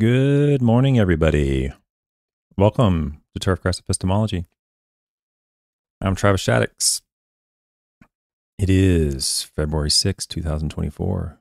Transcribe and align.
Good 0.00 0.62
morning, 0.62 0.98
everybody. 0.98 1.70
Welcome 2.56 3.20
to 3.34 3.38
Turfgrass 3.38 3.80
Epistemology. 3.80 4.46
I'm 6.00 6.14
Travis 6.14 6.42
Shaddox. 6.42 7.02
It 8.58 8.70
is 8.70 9.42
February 9.54 9.90
6, 9.90 10.26
2024. 10.26 11.38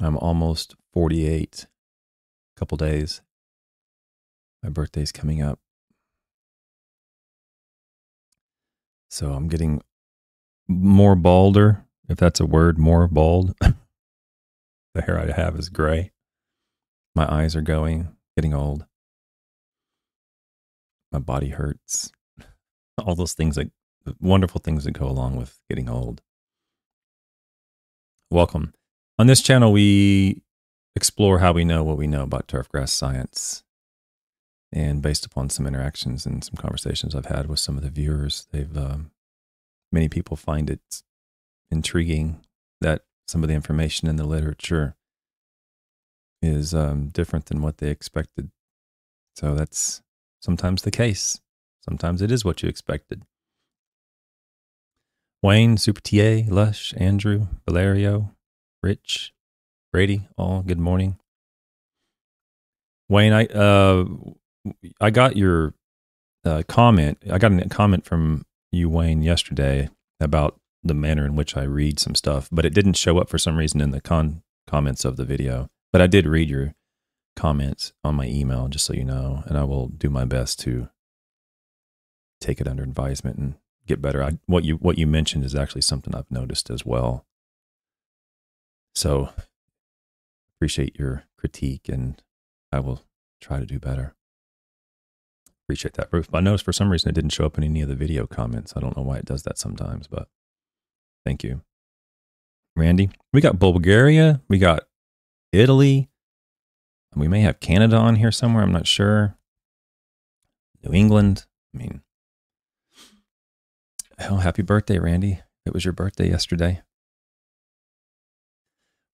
I'm 0.00 0.16
almost 0.16 0.76
48. 0.92 1.66
A 1.66 2.60
couple 2.60 2.78
days. 2.78 3.20
My 4.62 4.68
birthday's 4.68 5.10
coming 5.10 5.42
up. 5.42 5.58
So 9.10 9.32
I'm 9.32 9.48
getting 9.48 9.82
more 10.68 11.16
balder, 11.16 11.84
if 12.08 12.18
that's 12.18 12.38
a 12.38 12.46
word, 12.46 12.78
more 12.78 13.08
bald. 13.08 13.56
the 14.94 15.02
hair 15.02 15.18
I 15.18 15.32
have 15.32 15.56
is 15.58 15.68
gray. 15.68 16.12
My 17.14 17.30
eyes 17.32 17.54
are 17.54 17.62
going, 17.62 18.08
getting 18.36 18.54
old. 18.54 18.86
My 21.10 21.18
body 21.18 21.50
hurts. 21.50 22.10
All 22.98 23.14
those 23.14 23.34
things 23.34 23.56
that 23.56 23.70
wonderful 24.20 24.60
things 24.60 24.84
that 24.84 24.92
go 24.92 25.06
along 25.06 25.36
with 25.36 25.58
getting 25.68 25.88
old. 25.88 26.22
Welcome. 28.30 28.72
On 29.18 29.26
this 29.26 29.42
channel, 29.42 29.72
we 29.72 30.42
explore 30.96 31.40
how 31.40 31.52
we 31.52 31.64
know 31.64 31.84
what 31.84 31.98
we 31.98 32.06
know 32.06 32.22
about 32.22 32.48
turfgrass 32.48 32.88
science. 32.88 33.62
And 34.72 35.02
based 35.02 35.26
upon 35.26 35.50
some 35.50 35.66
interactions 35.66 36.24
and 36.24 36.42
some 36.42 36.54
conversations 36.56 37.14
I've 37.14 37.26
had 37.26 37.46
with 37.46 37.58
some 37.60 37.76
of 37.76 37.82
the 37.82 37.90
viewers, 37.90 38.46
they've 38.52 38.74
um, 38.76 39.10
many 39.92 40.08
people 40.08 40.36
find 40.36 40.70
it 40.70 41.02
intriguing 41.70 42.40
that 42.80 43.02
some 43.28 43.42
of 43.42 43.48
the 43.48 43.54
information 43.54 44.08
in 44.08 44.16
the 44.16 44.24
literature 44.24 44.96
is 46.42 46.74
um, 46.74 47.08
different 47.08 47.46
than 47.46 47.62
what 47.62 47.78
they 47.78 47.88
expected. 47.88 48.50
So 49.36 49.54
that's 49.54 50.02
sometimes 50.40 50.82
the 50.82 50.90
case. 50.90 51.40
Sometimes 51.88 52.20
it 52.20 52.30
is 52.30 52.44
what 52.44 52.62
you 52.62 52.68
expected. 52.68 53.22
Wayne, 55.42 55.76
Super 55.76 56.00
TA, 56.00 56.42
Lush, 56.48 56.94
Andrew, 56.96 57.48
Valerio, 57.66 58.30
Rich, 58.82 59.32
Brady, 59.92 60.28
all 60.36 60.62
good 60.62 60.78
morning. 60.78 61.18
Wayne, 63.08 63.32
I 63.32 63.46
uh, 63.46 64.04
I 65.00 65.10
got 65.10 65.36
your 65.36 65.74
uh, 66.44 66.62
comment. 66.68 67.18
I 67.30 67.38
got 67.38 67.52
a 67.52 67.68
comment 67.68 68.04
from 68.04 68.46
you, 68.70 68.88
Wayne, 68.88 69.22
yesterday 69.22 69.90
about 70.20 70.60
the 70.84 70.94
manner 70.94 71.24
in 71.26 71.36
which 71.36 71.56
I 71.56 71.64
read 71.64 71.98
some 71.98 72.14
stuff, 72.14 72.48
but 72.50 72.64
it 72.64 72.74
didn't 72.74 72.94
show 72.94 73.18
up 73.18 73.28
for 73.28 73.38
some 73.38 73.56
reason 73.56 73.80
in 73.80 73.90
the 73.90 74.00
con 74.00 74.42
comments 74.66 75.04
of 75.04 75.16
the 75.16 75.24
video. 75.24 75.68
But 75.92 76.00
I 76.00 76.06
did 76.06 76.26
read 76.26 76.48
your 76.48 76.74
comments 77.36 77.92
on 78.02 78.14
my 78.14 78.26
email, 78.26 78.68
just 78.68 78.84
so 78.84 78.94
you 78.94 79.04
know, 79.04 79.42
and 79.46 79.58
I 79.58 79.64
will 79.64 79.88
do 79.88 80.08
my 80.08 80.24
best 80.24 80.58
to 80.60 80.88
take 82.40 82.60
it 82.60 82.68
under 82.68 82.82
advisement 82.82 83.36
and 83.36 83.54
get 83.86 84.02
better. 84.02 84.22
I, 84.22 84.38
what 84.46 84.64
you 84.64 84.76
what 84.76 84.98
you 84.98 85.06
mentioned 85.06 85.44
is 85.44 85.54
actually 85.54 85.82
something 85.82 86.14
I've 86.14 86.30
noticed 86.30 86.70
as 86.70 86.84
well. 86.84 87.26
So 88.94 89.30
appreciate 90.56 90.98
your 90.98 91.24
critique, 91.36 91.88
and 91.88 92.22
I 92.70 92.80
will 92.80 93.02
try 93.40 93.58
to 93.58 93.66
do 93.66 93.78
better. 93.78 94.14
Appreciate 95.64 95.94
that, 95.94 96.10
Bruce. 96.10 96.26
I 96.32 96.40
noticed 96.40 96.64
for 96.64 96.72
some 96.72 96.90
reason 96.90 97.08
it 97.08 97.14
didn't 97.14 97.30
show 97.30 97.46
up 97.46 97.56
in 97.56 97.64
any 97.64 97.80
of 97.82 97.88
the 97.88 97.94
video 97.94 98.26
comments. 98.26 98.74
I 98.76 98.80
don't 98.80 98.96
know 98.96 99.02
why 99.02 99.18
it 99.18 99.24
does 99.24 99.42
that 99.44 99.58
sometimes, 99.58 100.06
but 100.06 100.28
thank 101.24 101.44
you. 101.44 101.62
Randy, 102.76 103.10
we 103.32 103.40
got 103.40 103.58
Bulgaria, 103.58 104.40
we 104.48 104.58
got 104.58 104.84
Italy. 105.52 106.08
We 107.14 107.28
may 107.28 107.42
have 107.42 107.60
Canada 107.60 107.96
on 107.96 108.16
here 108.16 108.32
somewhere. 108.32 108.62
I'm 108.62 108.72
not 108.72 108.86
sure. 108.86 109.36
New 110.82 110.94
England. 110.94 111.44
I 111.74 111.78
mean, 111.78 112.02
oh, 114.28 114.36
happy 114.36 114.62
birthday, 114.62 114.98
Randy. 114.98 115.40
It 115.66 115.74
was 115.74 115.84
your 115.84 115.92
birthday 115.92 116.28
yesterday. 116.28 116.82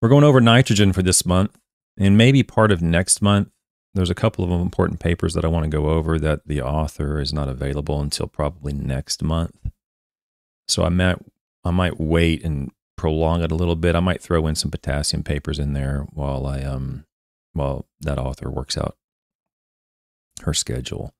We're 0.00 0.08
going 0.08 0.24
over 0.24 0.40
nitrogen 0.40 0.92
for 0.92 1.02
this 1.02 1.26
month 1.26 1.58
and 1.98 2.16
maybe 2.16 2.42
part 2.42 2.70
of 2.70 2.80
next 2.80 3.20
month. 3.20 3.48
There's 3.94 4.10
a 4.10 4.14
couple 4.14 4.44
of 4.44 4.50
important 4.60 5.00
papers 5.00 5.34
that 5.34 5.44
I 5.44 5.48
want 5.48 5.64
to 5.64 5.70
go 5.70 5.88
over 5.88 6.18
that 6.20 6.46
the 6.46 6.62
author 6.62 7.20
is 7.20 7.32
not 7.32 7.48
available 7.48 8.00
until 8.00 8.28
probably 8.28 8.72
next 8.72 9.22
month. 9.22 9.56
So 10.68 10.84
I 10.84 10.88
might 10.88 11.18
I 11.64 11.70
might 11.70 11.98
wait 11.98 12.44
and 12.44 12.70
prolong 12.98 13.42
it 13.42 13.52
a 13.52 13.54
little 13.54 13.76
bit. 13.76 13.94
I 13.94 14.00
might 14.00 14.20
throw 14.20 14.46
in 14.46 14.54
some 14.54 14.70
potassium 14.70 15.22
papers 15.22 15.58
in 15.58 15.72
there 15.72 16.06
while 16.12 16.46
I 16.46 16.62
um 16.62 17.04
while 17.54 17.86
that 18.00 18.18
author 18.18 18.50
works 18.50 18.76
out 18.76 18.96
her 20.42 20.52
schedule. 20.52 21.14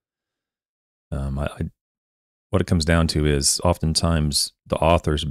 Um, 1.11 1.39
I, 1.39 1.47
I 1.47 1.71
what 2.51 2.61
it 2.61 2.67
comes 2.67 2.85
down 2.85 3.07
to 3.09 3.25
is 3.27 3.61
oftentimes 3.65 4.53
the 4.67 4.77
author's 4.77 5.25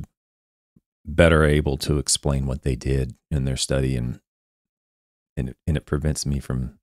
better 1.06 1.44
able 1.46 1.78
to 1.78 1.98
explain 2.00 2.46
what 2.46 2.64
they 2.64 2.76
did 2.76 3.16
in 3.32 3.46
their 3.46 3.58
study 3.58 3.96
and 3.96 4.20
and 5.36 5.54
and 5.68 5.78
it 5.78 5.86
prevents 5.86 6.26
me 6.26 6.40
from 6.40 6.80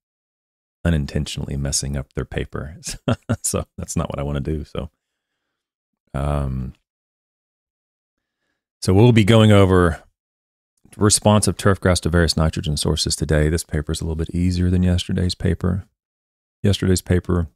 unintentionally 0.85 1.57
messing 1.57 1.97
up 1.97 2.13
their 2.13 2.25
paper. 2.25 2.77
so 3.41 3.65
that's 3.77 3.95
not 3.95 4.09
what 4.09 4.19
I 4.19 4.23
want 4.23 4.43
to 4.43 4.51
do. 4.51 4.63
So 4.63 4.89
um 6.13 6.73
so 8.85 8.93
we'll 8.93 9.11
be 9.11 9.23
going 9.23 9.51
over 9.51 10.03
response 10.95 11.47
of 11.47 11.57
turfgrass 11.57 11.99
to 12.01 12.07
various 12.07 12.37
nitrogen 12.37 12.77
sources 12.77 13.15
today. 13.15 13.49
This 13.49 13.63
paper 13.63 13.91
is 13.91 13.99
a 13.99 14.03
little 14.03 14.15
bit 14.15 14.29
easier 14.29 14.69
than 14.69 14.83
yesterday's 14.83 15.33
paper. 15.33 15.87
Yesterday's 16.61 17.01
paper, 17.01 17.47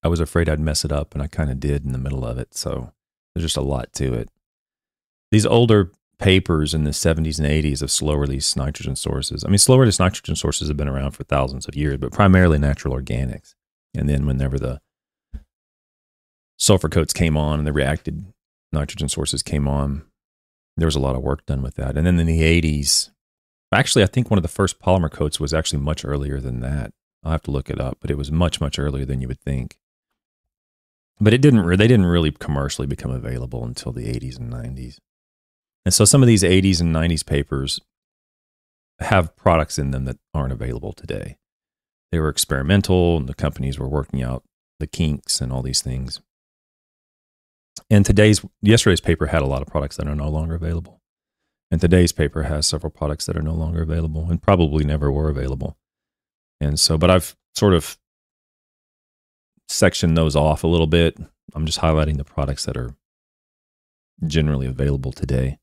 I 0.00 0.06
was 0.06 0.20
afraid 0.20 0.48
I'd 0.48 0.60
mess 0.60 0.84
it 0.84 0.92
up, 0.92 1.14
and 1.14 1.20
I 1.20 1.26
kind 1.26 1.50
of 1.50 1.58
did 1.58 1.84
in 1.84 1.90
the 1.90 1.98
middle 1.98 2.24
of 2.24 2.38
it. 2.38 2.54
So 2.54 2.92
there's 3.34 3.42
just 3.42 3.56
a 3.56 3.60
lot 3.60 3.92
to 3.94 4.14
it. 4.14 4.28
These 5.32 5.46
older 5.46 5.90
papers 6.16 6.74
in 6.74 6.84
the 6.84 6.90
70s 6.92 7.40
and 7.40 7.48
80s 7.48 7.82
of 7.82 7.90
slow 7.90 8.14
release 8.14 8.54
nitrogen 8.54 8.94
sources. 8.94 9.42
I 9.44 9.48
mean, 9.48 9.58
slow 9.58 9.78
release 9.78 9.98
nitrogen 9.98 10.36
sources 10.36 10.68
have 10.68 10.76
been 10.76 10.86
around 10.86 11.10
for 11.10 11.24
thousands 11.24 11.66
of 11.66 11.74
years, 11.74 11.96
but 11.96 12.12
primarily 12.12 12.60
natural 12.60 12.94
organics. 12.94 13.56
And 13.96 14.08
then 14.08 14.26
whenever 14.26 14.60
the 14.60 14.80
sulfur 16.56 16.88
coats 16.88 17.12
came 17.12 17.36
on 17.36 17.58
and 17.58 17.66
they 17.66 17.72
reacted 17.72 18.32
nitrogen 18.72 19.08
sources 19.08 19.42
came 19.42 19.68
on, 19.68 20.04
there 20.76 20.86
was 20.86 20.96
a 20.96 21.00
lot 21.00 21.14
of 21.14 21.22
work 21.22 21.44
done 21.46 21.62
with 21.62 21.74
that. 21.74 21.96
And 21.96 22.06
then 22.06 22.18
in 22.18 22.26
the 22.26 22.40
80s, 22.40 23.10
actually, 23.72 24.02
I 24.02 24.06
think 24.06 24.30
one 24.30 24.38
of 24.38 24.42
the 24.42 24.48
first 24.48 24.80
polymer 24.80 25.10
coats 25.10 25.38
was 25.38 25.52
actually 25.52 25.80
much 25.80 26.04
earlier 26.04 26.40
than 26.40 26.60
that. 26.60 26.92
I'll 27.22 27.32
have 27.32 27.42
to 27.42 27.50
look 27.50 27.70
it 27.70 27.80
up, 27.80 27.98
but 28.00 28.10
it 28.10 28.18
was 28.18 28.32
much, 28.32 28.60
much 28.60 28.78
earlier 28.78 29.04
than 29.04 29.20
you 29.20 29.28
would 29.28 29.40
think. 29.40 29.78
But 31.20 31.32
it 31.32 31.40
didn't, 31.40 31.66
they 31.68 31.88
didn't 31.88 32.06
really 32.06 32.32
commercially 32.32 32.86
become 32.86 33.10
available 33.10 33.64
until 33.64 33.92
the 33.92 34.06
80s 34.06 34.38
and 34.38 34.52
90s. 34.52 34.98
And 35.84 35.94
so 35.94 36.04
some 36.04 36.22
of 36.22 36.26
these 36.26 36.42
80s 36.42 36.80
and 36.80 36.94
90s 36.94 37.24
papers 37.24 37.80
have 38.98 39.36
products 39.36 39.78
in 39.78 39.90
them 39.90 40.04
that 40.06 40.18
aren't 40.34 40.52
available 40.52 40.92
today. 40.92 41.36
They 42.10 42.18
were 42.18 42.28
experimental, 42.28 43.16
and 43.16 43.28
the 43.28 43.34
companies 43.34 43.78
were 43.78 43.88
working 43.88 44.22
out 44.22 44.44
the 44.78 44.86
kinks 44.86 45.40
and 45.40 45.52
all 45.52 45.62
these 45.62 45.80
things. 45.80 46.20
And 47.92 48.06
today's 48.06 48.40
yesterday's 48.62 49.02
paper 49.02 49.26
had 49.26 49.42
a 49.42 49.46
lot 49.46 49.60
of 49.60 49.68
products 49.68 49.98
that 49.98 50.08
are 50.08 50.14
no 50.14 50.30
longer 50.30 50.54
available. 50.54 51.02
And 51.70 51.78
today's 51.78 52.10
paper 52.10 52.44
has 52.44 52.66
several 52.66 52.90
products 52.90 53.26
that 53.26 53.36
are 53.36 53.42
no 53.42 53.52
longer 53.52 53.82
available 53.82 54.28
and 54.30 54.40
probably 54.40 54.82
never 54.82 55.12
were 55.12 55.28
available. 55.28 55.76
And 56.58 56.80
so, 56.80 56.96
but 56.96 57.10
I've 57.10 57.36
sort 57.54 57.74
of 57.74 57.98
sectioned 59.68 60.16
those 60.16 60.34
off 60.34 60.64
a 60.64 60.68
little 60.68 60.86
bit. 60.86 61.18
I'm 61.54 61.66
just 61.66 61.80
highlighting 61.80 62.16
the 62.16 62.24
products 62.24 62.64
that 62.64 62.78
are 62.78 62.96
generally 64.26 64.66
available 64.66 65.12
today. 65.12 65.58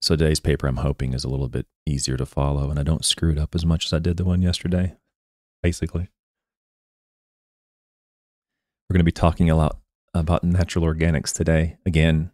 So 0.00 0.16
today's 0.16 0.40
paper, 0.40 0.66
I'm 0.66 0.78
hoping, 0.78 1.14
is 1.14 1.22
a 1.22 1.28
little 1.28 1.48
bit 1.48 1.66
easier 1.86 2.16
to 2.16 2.26
follow 2.26 2.70
and 2.70 2.80
I 2.80 2.82
don't 2.82 3.04
screw 3.04 3.30
it 3.30 3.38
up 3.38 3.54
as 3.54 3.64
much 3.64 3.84
as 3.86 3.92
I 3.92 4.00
did 4.00 4.16
the 4.16 4.24
one 4.24 4.42
yesterday, 4.42 4.96
basically. 5.62 6.08
We're 8.90 8.94
going 8.94 8.98
to 8.98 9.04
be 9.04 9.12
talking 9.12 9.48
a 9.48 9.54
lot 9.54 9.78
about 10.14 10.44
natural 10.44 10.84
organics 10.84 11.32
today. 11.32 11.76
Again, 11.86 12.30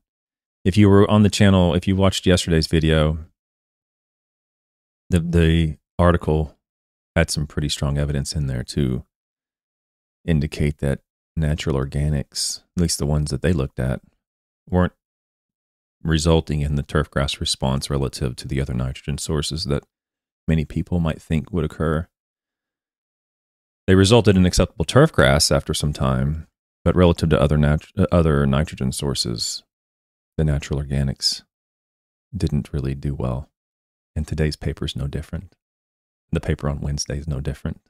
if 0.64 0.76
you 0.76 0.88
were 0.88 1.08
on 1.10 1.22
the 1.22 1.30
channel, 1.30 1.74
if 1.74 1.86
you 1.86 1.96
watched 1.96 2.26
yesterday's 2.26 2.66
video, 2.66 3.18
the 5.10 5.20
the 5.20 5.78
article 5.98 6.56
had 7.16 7.30
some 7.30 7.46
pretty 7.46 7.68
strong 7.68 7.98
evidence 7.98 8.32
in 8.32 8.46
there 8.46 8.62
to 8.62 9.04
indicate 10.24 10.78
that 10.78 11.00
natural 11.36 11.76
organics, 11.76 12.60
at 12.76 12.82
least 12.82 12.98
the 12.98 13.06
ones 13.06 13.30
that 13.30 13.42
they 13.42 13.52
looked 13.52 13.78
at, 13.78 14.00
weren't 14.68 14.92
resulting 16.02 16.60
in 16.60 16.74
the 16.74 16.82
turf 16.82 17.10
grass 17.10 17.40
response 17.40 17.90
relative 17.90 18.36
to 18.36 18.48
the 18.48 18.60
other 18.60 18.74
nitrogen 18.74 19.18
sources 19.18 19.64
that 19.64 19.84
many 20.46 20.64
people 20.64 21.00
might 21.00 21.20
think 21.20 21.52
would 21.52 21.64
occur. 21.64 22.08
They 23.86 23.94
resulted 23.94 24.36
in 24.36 24.46
acceptable 24.46 24.84
turf 24.84 25.12
grass 25.12 25.50
after 25.50 25.72
some 25.72 25.92
time, 25.92 26.47
but 26.88 26.96
relative 26.96 27.28
to 27.28 27.38
other 27.38 27.58
nat- 27.58 27.92
uh, 27.98 28.06
other 28.10 28.46
nitrogen 28.46 28.92
sources, 28.92 29.62
the 30.38 30.44
natural 30.44 30.82
organics 30.82 31.42
didn't 32.34 32.72
really 32.72 32.94
do 32.94 33.14
well. 33.14 33.50
And 34.16 34.26
today's 34.26 34.56
paper 34.56 34.86
is 34.86 34.96
no 34.96 35.06
different. 35.06 35.54
the 36.32 36.40
paper 36.40 36.66
on 36.66 36.80
Wednesday 36.80 37.18
is 37.18 37.28
no 37.28 37.40
different. 37.40 37.82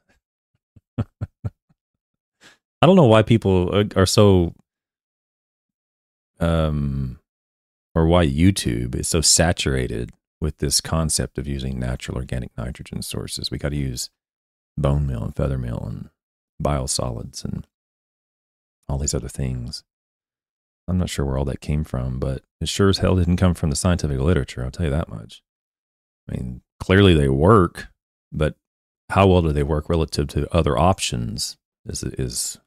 I 0.99 2.87
don't 2.87 2.97
know 2.97 3.05
why 3.05 3.23
people 3.23 3.85
are 3.95 4.07
so 4.07 4.53
um 6.41 7.21
or 7.95 8.05
why 8.07 8.27
YouTube 8.27 8.97
is 8.97 9.07
so 9.07 9.21
saturated 9.21 10.11
with 10.41 10.59
this 10.59 10.81
concept 10.81 11.39
of 11.39 11.47
using 11.47 11.79
natural 11.79 12.17
organic 12.17 12.51
nitrogen 12.59 13.03
sources. 13.03 13.49
We 13.49 13.59
got 13.59 13.69
to 13.69 13.77
use 13.77 14.11
bone 14.77 15.07
meal 15.07 15.23
and 15.23 15.37
feather 15.37 15.57
meal 15.59 15.85
and 15.87 16.11
biosolids 16.61 17.45
and 17.45 17.65
all 18.89 18.99
these 18.99 19.15
other 19.15 19.29
things. 19.29 19.85
I'm 20.89 20.99
not 20.99 21.11
sure 21.11 21.25
where 21.25 21.37
all 21.37 21.45
that 21.45 21.61
came 21.61 21.85
from, 21.85 22.19
but 22.19 22.43
it 22.61 22.69
sure 22.69 22.89
as 22.89 22.99
hell 22.99 23.17
didn't 23.17 23.37
come 23.37 23.55
from 23.55 23.71
the 23.71 23.77
scientific 23.77 24.19
literature. 24.19 24.65
I'll 24.65 24.71
tell 24.71 24.87
you 24.87 24.91
that 24.91 25.11
much. 25.11 25.43
I 26.29 26.37
mean, 26.37 26.63
clearly 26.81 27.15
they 27.15 27.29
work, 27.29 27.89
but 28.33 28.55
how 29.11 29.27
well 29.27 29.43
do 29.43 29.53
they 29.53 29.63
work 29.63 29.89
relative 29.89 30.29
to 30.29 30.55
other 30.55 30.79
options 30.79 31.57
is 31.87 32.03
is 32.03 32.59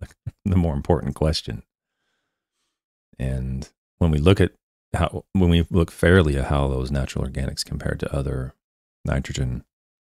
the 0.44 0.56
more 0.56 0.74
important 0.74 1.14
question. 1.14 1.62
And 3.18 3.68
when 3.98 4.10
we 4.10 4.18
look 4.18 4.40
at 4.40 4.52
how 4.94 5.24
when 5.32 5.50
we 5.50 5.66
look 5.70 5.90
fairly 5.90 6.36
at 6.36 6.46
how 6.46 6.68
those 6.68 6.90
natural 6.90 7.24
organics 7.24 7.64
compare 7.64 7.94
to 7.94 8.14
other 8.14 8.54
nitrogen 9.04 9.64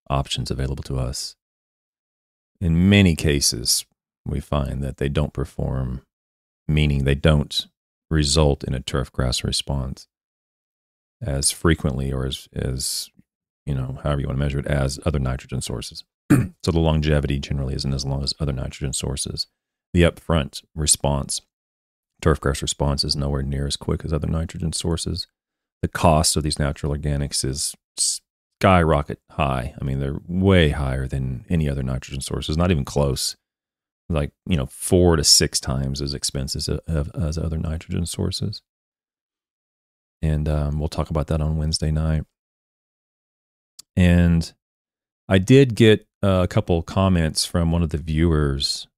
options 0.08 0.50
available 0.50 0.84
to 0.84 0.98
us, 0.98 1.36
in 2.60 2.88
many 2.88 3.14
cases 3.16 3.84
we 4.26 4.40
find 4.40 4.82
that 4.82 4.98
they 4.98 5.08
don't 5.08 5.32
perform, 5.32 6.02
meaning 6.68 7.04
they 7.04 7.14
don't 7.14 7.66
result 8.10 8.64
in 8.64 8.74
a 8.74 8.80
turf 8.80 9.12
grass 9.12 9.44
response 9.44 10.08
as 11.22 11.50
frequently 11.50 12.12
or 12.12 12.26
as 12.26 12.48
as 12.52 13.10
you 13.66 13.74
know 13.74 13.98
however 14.02 14.20
you 14.20 14.26
want 14.26 14.38
to 14.38 14.44
measure 14.44 14.58
it 14.58 14.66
as 14.66 14.98
other 15.04 15.18
nitrogen 15.18 15.60
sources. 15.60 16.04
so 16.30 16.70
the 16.70 16.78
longevity 16.78 17.38
generally 17.38 17.74
isn't 17.74 17.94
as 17.94 18.04
long 18.04 18.22
as 18.22 18.34
other 18.40 18.52
nitrogen 18.52 18.92
sources. 18.92 19.46
The 19.92 20.02
upfront 20.02 20.62
response 20.74 21.40
turfgrass 22.20 22.62
response 22.62 23.04
is 23.04 23.16
nowhere 23.16 23.42
near 23.42 23.66
as 23.66 23.76
quick 23.76 24.04
as 24.04 24.12
other 24.12 24.28
nitrogen 24.28 24.72
sources. 24.72 25.26
The 25.82 25.88
cost 25.88 26.36
of 26.36 26.42
these 26.42 26.58
natural 26.58 26.94
organics 26.94 27.44
is 27.44 27.74
skyrocket 27.96 29.20
high. 29.30 29.74
I 29.80 29.84
mean, 29.84 29.98
they're 29.98 30.20
way 30.28 30.70
higher 30.70 31.06
than 31.06 31.46
any 31.48 31.68
other 31.68 31.82
nitrogen 31.82 32.20
sources, 32.20 32.56
not 32.56 32.70
even 32.70 32.84
close. 32.84 33.36
Like, 34.10 34.32
you 34.46 34.56
know, 34.56 34.66
four 34.66 35.16
to 35.16 35.24
six 35.24 35.60
times 35.60 36.02
as 36.02 36.14
expensive 36.14 36.80
as, 36.88 37.08
as 37.10 37.38
other 37.38 37.58
nitrogen 37.58 38.06
sources. 38.06 38.62
And 40.20 40.48
um, 40.48 40.78
we'll 40.78 40.88
talk 40.88 41.10
about 41.10 41.28
that 41.28 41.40
on 41.40 41.56
Wednesday 41.56 41.90
night. 41.90 42.24
And 43.96 44.52
I 45.28 45.38
did 45.38 45.74
get 45.74 46.06
a 46.22 46.48
couple 46.48 46.82
comments 46.82 47.44
from 47.46 47.70
one 47.70 47.82
of 47.82 47.90
the 47.90 47.98
viewers 47.98 48.88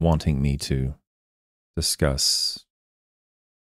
wanting 0.00 0.40
me 0.40 0.56
to 0.58 0.94
discuss 1.76 2.64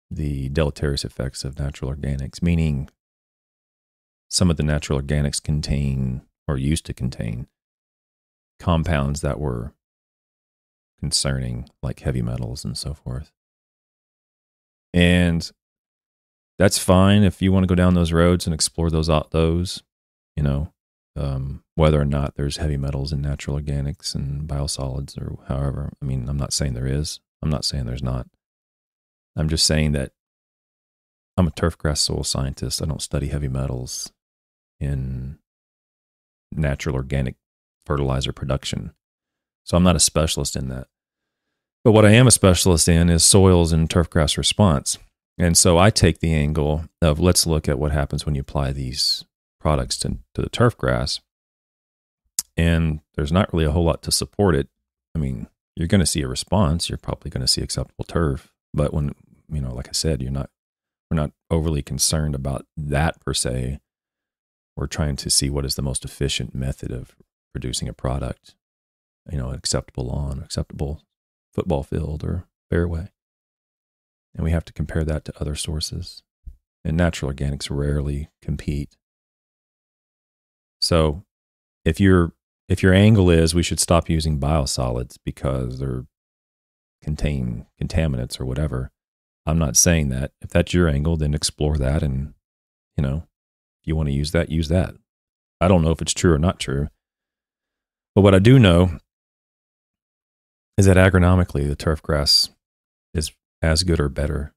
the 0.09 0.49
deleterious 0.49 1.05
effects 1.05 1.43
of 1.43 1.59
natural 1.59 1.93
organics, 1.93 2.41
meaning 2.41 2.89
some 4.29 4.49
of 4.49 4.57
the 4.57 4.63
natural 4.63 4.99
organics 5.01 5.41
contain 5.41 6.21
or 6.47 6.57
used 6.57 6.85
to 6.85 6.93
contain 6.93 7.47
compounds 8.59 9.21
that 9.21 9.39
were 9.39 9.73
concerning, 11.01 11.67
like 11.83 11.99
heavy 11.99 12.21
metals 12.21 12.63
and 12.63 12.77
so 12.77 12.93
forth. 12.93 13.31
And 14.93 15.51
that's 16.57 16.77
fine 16.77 17.23
if 17.23 17.41
you 17.41 17.51
want 17.51 17.63
to 17.63 17.67
go 17.67 17.75
down 17.75 17.95
those 17.95 18.13
roads 18.13 18.45
and 18.45 18.53
explore 18.53 18.89
those 18.89 19.09
those, 19.31 19.83
you 20.35 20.43
know, 20.43 20.71
um, 21.15 21.63
whether 21.75 21.99
or 21.99 22.05
not 22.05 22.35
there's 22.35 22.57
heavy 22.57 22.77
metals 22.77 23.11
in 23.11 23.21
natural 23.21 23.59
organics 23.59 24.15
and 24.15 24.47
biosolids 24.47 25.17
or 25.19 25.37
however. 25.47 25.91
I 26.01 26.05
mean, 26.05 26.29
I'm 26.29 26.37
not 26.37 26.53
saying 26.53 26.73
there 26.73 26.87
is. 26.87 27.19
I'm 27.41 27.49
not 27.49 27.65
saying 27.65 27.85
there's 27.85 28.03
not. 28.03 28.27
I'm 29.35 29.49
just 29.49 29.65
saying 29.65 29.93
that 29.93 30.11
I'm 31.35 31.47
a 31.47 31.51
turfgrass 31.51 31.97
soil 31.97 32.23
scientist. 32.23 32.81
I 32.81 32.85
don't 32.85 33.01
study 33.01 33.29
heavy 33.29 33.47
metals 33.47 34.11
in 34.79 35.39
natural 36.51 36.95
organic 36.95 37.35
fertilizer 37.85 38.33
production. 38.33 38.93
So 39.71 39.77
I'm 39.77 39.83
not 39.83 39.95
a 39.95 40.01
specialist 40.01 40.57
in 40.57 40.67
that. 40.67 40.87
But 41.85 41.93
what 41.93 42.05
I 42.05 42.11
am 42.11 42.27
a 42.27 42.31
specialist 42.31 42.89
in 42.89 43.09
is 43.09 43.23
soils 43.23 43.71
and 43.71 43.89
turfgrass 43.89 44.37
response. 44.37 44.97
And 45.37 45.57
so 45.57 45.77
I 45.77 45.89
take 45.89 46.19
the 46.19 46.33
angle 46.33 46.89
of 47.01 47.21
let's 47.21 47.47
look 47.47 47.69
at 47.69 47.79
what 47.79 47.93
happens 47.93 48.25
when 48.25 48.35
you 48.35 48.41
apply 48.41 48.73
these 48.73 49.23
products 49.61 49.95
to, 49.99 50.17
to 50.35 50.41
the 50.41 50.49
turfgrass. 50.49 51.21
And 52.57 52.99
there's 53.15 53.31
not 53.31 53.53
really 53.53 53.63
a 53.63 53.71
whole 53.71 53.85
lot 53.85 54.01
to 54.01 54.11
support 54.11 54.55
it. 54.55 54.67
I 55.15 55.19
mean, 55.19 55.47
you're 55.77 55.87
going 55.87 56.01
to 56.01 56.05
see 56.05 56.21
a 56.21 56.27
response. 56.27 56.89
You're 56.89 56.97
probably 56.97 57.31
going 57.31 57.39
to 57.39 57.47
see 57.47 57.61
acceptable 57.61 58.03
turf. 58.03 58.51
But 58.73 58.93
when, 58.93 59.15
you 59.49 59.61
know, 59.61 59.73
like 59.73 59.87
I 59.87 59.93
said, 59.93 60.21
you're 60.21 60.31
not, 60.31 60.49
we're 61.09 61.15
not 61.15 61.31
overly 61.49 61.81
concerned 61.81 62.35
about 62.35 62.65
that 62.75 63.21
per 63.21 63.33
se. 63.33 63.79
We're 64.75 64.87
trying 64.87 65.15
to 65.15 65.29
see 65.29 65.49
what 65.49 65.63
is 65.63 65.75
the 65.75 65.81
most 65.81 66.03
efficient 66.03 66.53
method 66.53 66.91
of 66.91 67.15
producing 67.53 67.87
a 67.87 67.93
product, 67.93 68.55
you 69.29 69.37
know, 69.37 69.51
acceptable 69.51 70.07
lawn, 70.07 70.41
acceptable 70.43 71.01
football 71.53 71.83
field 71.83 72.23
or 72.23 72.45
fairway. 72.69 73.11
And 74.33 74.43
we 74.43 74.51
have 74.51 74.65
to 74.65 74.73
compare 74.73 75.03
that 75.03 75.25
to 75.25 75.39
other 75.39 75.55
sources. 75.55 76.23
And 76.83 76.97
natural 76.97 77.31
organics 77.31 77.69
rarely 77.69 78.29
compete. 78.41 78.95
So 80.81 81.23
if 81.85 81.99
you're 81.99 82.33
if 82.67 82.81
your 82.81 82.93
angle 82.93 83.29
is 83.29 83.53
we 83.53 83.63
should 83.63 83.79
stop 83.79 84.09
using 84.09 84.39
biosolids 84.39 85.17
because 85.23 85.79
they're 85.79 86.05
contain 87.03 87.65
contaminants 87.81 88.39
or 88.39 88.45
whatever, 88.45 88.91
I'm 89.45 89.59
not 89.59 89.75
saying 89.75 90.09
that. 90.09 90.31
If 90.41 90.49
that's 90.49 90.73
your 90.73 90.87
angle, 90.87 91.17
then 91.17 91.33
explore 91.33 91.77
that 91.77 92.01
and 92.01 92.33
you 92.97 93.03
know, 93.03 93.27
if 93.81 93.87
you 93.87 93.95
want 93.95 94.09
to 94.09 94.13
use 94.13 94.31
that, 94.31 94.49
use 94.49 94.69
that. 94.69 94.95
I 95.59 95.67
don't 95.67 95.83
know 95.83 95.91
if 95.91 96.01
it's 96.01 96.13
true 96.13 96.33
or 96.33 96.39
not 96.39 96.59
true. 96.59 96.87
But 98.15 98.21
what 98.21 98.35
I 98.35 98.39
do 98.39 98.57
know 98.57 98.97
is 100.77 100.85
that 100.85 100.97
agronomically 100.97 101.67
the 101.67 101.75
turf 101.75 102.01
grass 102.01 102.49
is 103.13 103.31
as 103.61 103.83
good 103.83 103.99
or 103.99 104.09
better 104.09 104.53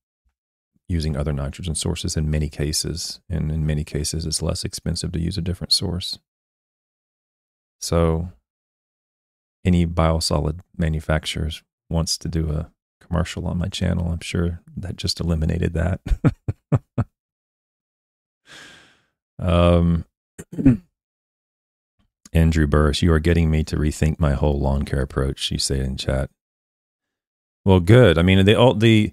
using 0.89 1.17
other 1.17 1.33
nitrogen 1.33 1.75
sources 1.75 2.17
in 2.17 2.31
many 2.31 2.49
cases. 2.49 3.21
And 3.29 3.51
in 3.51 3.67
many 3.67 3.85
cases, 3.85 4.27
it's 4.27 4.43
less 4.43 4.65
expensive 4.65 5.13
to 5.13 5.21
use 5.21 5.39
a 5.39 5.43
different 5.43 5.73
source. 5.73 6.19
So, 7.81 8.31
any 9.65 9.87
biosolid 9.87 10.61
manufacturers 10.77 11.63
wants 11.89 12.19
to 12.19 12.29
do 12.29 12.51
a 12.51 12.71
commercial 13.01 13.47
on 13.47 13.59
my 13.59 13.69
channel, 13.69 14.11
I'm 14.11 14.21
sure 14.21 14.61
that 14.77 14.97
just 14.97 15.21
eliminated 15.21 15.75
that. 15.75 16.01
um, 19.39 20.05
Andrew 22.35 22.67
Burris, 22.67 23.01
you 23.01 23.13
are 23.13 23.21
getting 23.21 23.51
me 23.51 23.63
to 23.65 23.77
rethink 23.77 24.19
my 24.19 24.33
whole 24.33 24.59
lawn 24.59 24.85
care 24.85 25.03
approach. 25.03 25.51
You 25.51 25.59
say 25.59 25.79
in 25.79 25.97
chat. 25.97 26.31
Well, 27.65 27.81
good. 27.81 28.19
I 28.19 28.23
mean, 28.23 28.45
they 28.45 28.55
all 28.55 28.75
the 28.75 29.13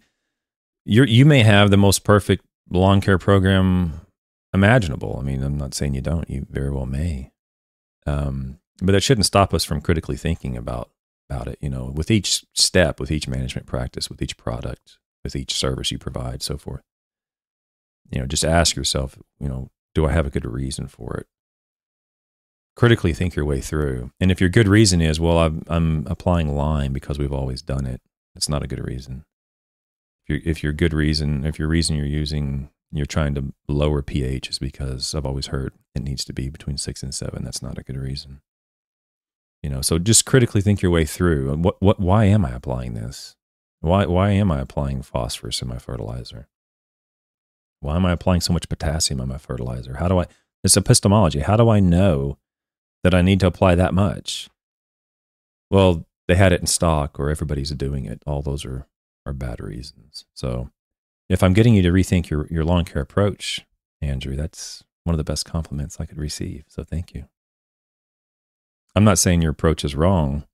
you 0.86 1.04
you 1.04 1.26
may 1.26 1.44
have 1.44 1.70
the 1.70 1.78
most 1.78 2.04
perfect 2.04 2.44
lawn 2.70 3.00
care 3.00 3.20
program 3.20 4.02
imaginable. 4.54 5.18
I 5.20 5.24
mean, 5.24 5.44
I'm 5.44 5.58
not 5.58 5.74
saying 5.74 5.94
you 5.94 6.02
don't. 6.02 6.30
You 6.30 6.48
very 6.50 6.72
well 6.72 6.88
may. 6.88 7.32
Um, 8.08 8.60
but 8.82 8.94
that 8.94 9.04
shouldn't 9.04 9.28
stop 9.28 9.54
us 9.54 9.64
from 9.64 9.82
critically 9.82 10.18
thinking 10.18 10.58
about 10.58 10.90
about 11.30 11.48
it. 11.48 11.60
You 11.62 11.70
know, 11.70 11.92
with 11.94 12.10
each 12.10 12.44
step, 12.54 13.00
with 13.00 13.12
each 13.12 13.28
management 13.28 13.68
practice, 13.68 14.10
with 14.10 14.22
each 14.22 14.36
product, 14.36 14.98
with 15.24 15.36
each 15.36 15.54
service 15.54 15.92
you 15.92 16.00
provide, 16.00 16.42
so 16.42 16.58
forth. 16.58 16.82
You 18.10 18.20
know, 18.20 18.28
just 18.28 18.44
ask 18.44 18.76
yourself, 18.76 19.18
you 19.40 19.48
know, 19.48 19.70
do 19.94 20.06
I 20.06 20.12
have 20.12 20.26
a 20.26 20.32
good 20.32 20.46
reason 20.46 20.88
for 20.88 21.16
it? 21.16 21.28
Critically 22.82 23.14
think 23.14 23.36
your 23.36 23.46
way 23.46 23.62
through. 23.62 24.10
And 24.20 24.32
if 24.32 24.42
your 24.42 24.50
good 24.50 24.68
reason 24.68 25.02
is, 25.02 25.20
well, 25.20 25.38
I'm, 25.38 25.62
I'm 25.68 26.08
applying 26.08 26.56
lime 26.56 26.94
because 26.94 27.20
we've 27.20 27.32
always 27.32 27.62
done 27.62 27.86
it, 27.86 28.02
it's 28.36 28.50
not 28.50 28.64
a 28.64 28.68
good 28.68 28.84
reason. 28.84 29.24
If, 30.26 30.34
you 30.34 30.42
if 30.52 30.64
your 30.64 30.74
good 30.74 30.92
reason, 30.92 31.46
if 31.46 31.60
your 31.60 31.68
reason 31.68 31.96
you're 31.96 32.08
using, 32.08 32.72
you're 32.92 33.06
trying 33.06 33.36
to 33.36 33.54
lower 33.68 34.02
pH 34.02 34.50
is 34.50 34.58
because 34.58 35.14
I've 35.14 35.28
always 35.28 35.46
heard 35.46 35.74
it 35.94 36.02
needs 36.02 36.26
to 36.26 36.34
be 36.34 36.50
between 36.50 36.76
six 36.76 37.04
and 37.04 37.14
seven, 37.14 37.44
that's 37.44 37.62
not 37.62 37.78
a 37.78 37.84
good 37.84 37.98
reason. 37.98 38.42
You 39.62 39.70
know, 39.70 39.84
so 39.84 40.00
just 40.00 40.26
critically 40.26 40.62
think 40.62 40.82
your 40.82 40.90
way 40.90 41.06
through. 41.06 41.56
What, 41.58 41.80
what, 41.84 42.00
why 42.00 42.26
am 42.26 42.44
I 42.44 42.50
applying 42.50 42.96
this? 42.96 43.36
Why, 43.82 44.08
why 44.08 44.32
am 44.32 44.52
I 44.52 44.60
applying 44.60 45.04
phosphorus 45.04 45.62
in 45.62 45.68
my 45.68 45.78
fertilizer? 45.78 46.48
Why 47.80 47.96
am 47.96 48.08
I 48.08 48.12
applying 48.12 48.42
so 48.42 48.54
much 48.54 48.70
potassium 48.70 49.20
in 49.20 49.30
my 49.30 49.38
fertilizer? 49.38 49.98
How 49.98 50.08
do 50.08 50.18
I, 50.18 50.26
it's 50.64 50.78
epistemology. 50.78 51.42
How 51.42 51.58
do 51.58 51.70
I 51.70 51.80
know 51.80 52.40
that 53.04 53.14
I 53.14 53.22
need 53.22 53.40
to 53.42 53.48
apply 53.48 53.76
that 53.76 53.94
much? 53.94 54.50
Well, 55.70 56.06
they 56.28 56.36
had 56.36 56.54
it 56.54 56.62
in 56.62 56.68
stock 56.68 57.20
or 57.20 57.30
everybody's 57.30 57.72
doing 57.72 58.06
it. 58.06 58.22
All 58.26 58.42
those 58.42 58.66
are, 58.66 58.88
are 59.26 59.34
bad 59.34 59.60
reasons. 59.60 60.26
So 60.34 60.70
if 61.30 61.44
I'm 61.44 61.54
getting 61.54 61.74
you 61.74 61.82
to 61.82 61.92
rethink 61.92 62.30
your, 62.30 62.48
your 62.48 62.64
lawn 62.64 62.86
care 62.86 63.02
approach, 63.02 63.66
Andrew, 64.02 64.36
that's 64.36 64.84
one 65.04 65.14
of 65.14 65.18
the 65.18 65.24
best 65.24 65.46
compliments 65.46 66.00
I 66.00 66.06
could 66.06 66.18
receive. 66.18 66.66
So 66.68 66.84
thank 66.84 67.14
you. 67.14 67.26
I'm 68.96 69.04
not 69.04 69.18
saying 69.18 69.42
your 69.42 69.52
approach 69.52 69.86
is 69.86 69.96
wrong. 69.96 70.46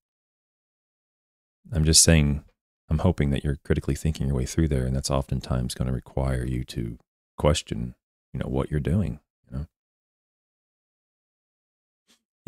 I'm 1.74 1.84
just 1.84 2.04
saying 2.04 2.44
I'm 2.90 3.00
hoping 3.00 3.32
that 3.32 3.44
you're 3.44 3.58
critically 3.66 3.96
thinking 3.96 4.28
your 4.28 4.36
way 4.36 4.46
through 4.46 4.70
there, 4.70 4.86
and 4.86 4.96
that's 4.96 5.12
oftentimes 5.12 5.74
going 5.74 5.88
to 5.88 5.94
require 5.94 6.46
you 6.46 6.64
to 6.66 6.98
question, 7.38 7.96
you 8.34 8.40
know, 8.40 8.48
what 8.48 8.72
you're 8.72 8.80
doing. 8.80 9.20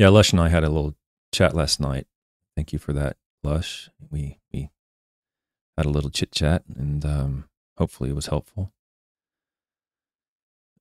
Yeah, 0.00 0.08
Lush 0.08 0.32
and 0.32 0.40
I 0.40 0.48
had 0.48 0.64
a 0.64 0.70
little 0.70 0.94
chat 1.30 1.54
last 1.54 1.78
night. 1.78 2.06
Thank 2.56 2.72
you 2.72 2.78
for 2.78 2.94
that, 2.94 3.18
Lush. 3.44 3.90
We 4.10 4.38
we 4.50 4.70
had 5.76 5.84
a 5.84 5.90
little 5.90 6.08
chit 6.08 6.32
chat, 6.32 6.62
and 6.74 7.04
um, 7.04 7.44
hopefully 7.76 8.08
it 8.08 8.16
was 8.16 8.28
helpful. 8.28 8.72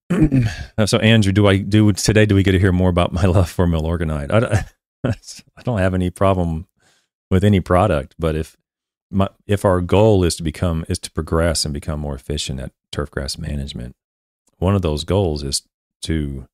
so, 0.85 0.99
Andrew, 0.99 1.33
do 1.33 1.47
I 1.47 1.57
do 1.57 1.91
today? 1.91 2.25
Do 2.25 2.33
we 2.33 2.43
get 2.43 2.53
to 2.53 2.59
hear 2.59 2.71
more 2.71 2.89
about 2.89 3.11
my 3.11 3.25
love 3.25 3.49
for 3.49 3.67
Milorganite? 3.67 4.31
I, 4.31 4.39
don't, 4.39 4.53
I 5.57 5.61
don't 5.63 5.79
have 5.79 5.93
any 5.93 6.11
problem 6.11 6.69
with 7.29 7.43
any 7.43 7.59
product, 7.59 8.15
but 8.17 8.37
if 8.37 8.55
my, 9.11 9.27
if 9.45 9.65
our 9.65 9.81
goal 9.81 10.23
is 10.23 10.37
to 10.37 10.43
become 10.43 10.85
is 10.87 10.97
to 10.99 11.11
progress 11.11 11.65
and 11.65 11.73
become 11.73 11.99
more 11.99 12.15
efficient 12.15 12.61
at 12.61 12.71
turfgrass 12.93 13.37
management, 13.37 13.97
one 14.59 14.75
of 14.75 14.81
those 14.81 15.03
goals 15.03 15.43
is 15.43 15.63
to 16.03 16.47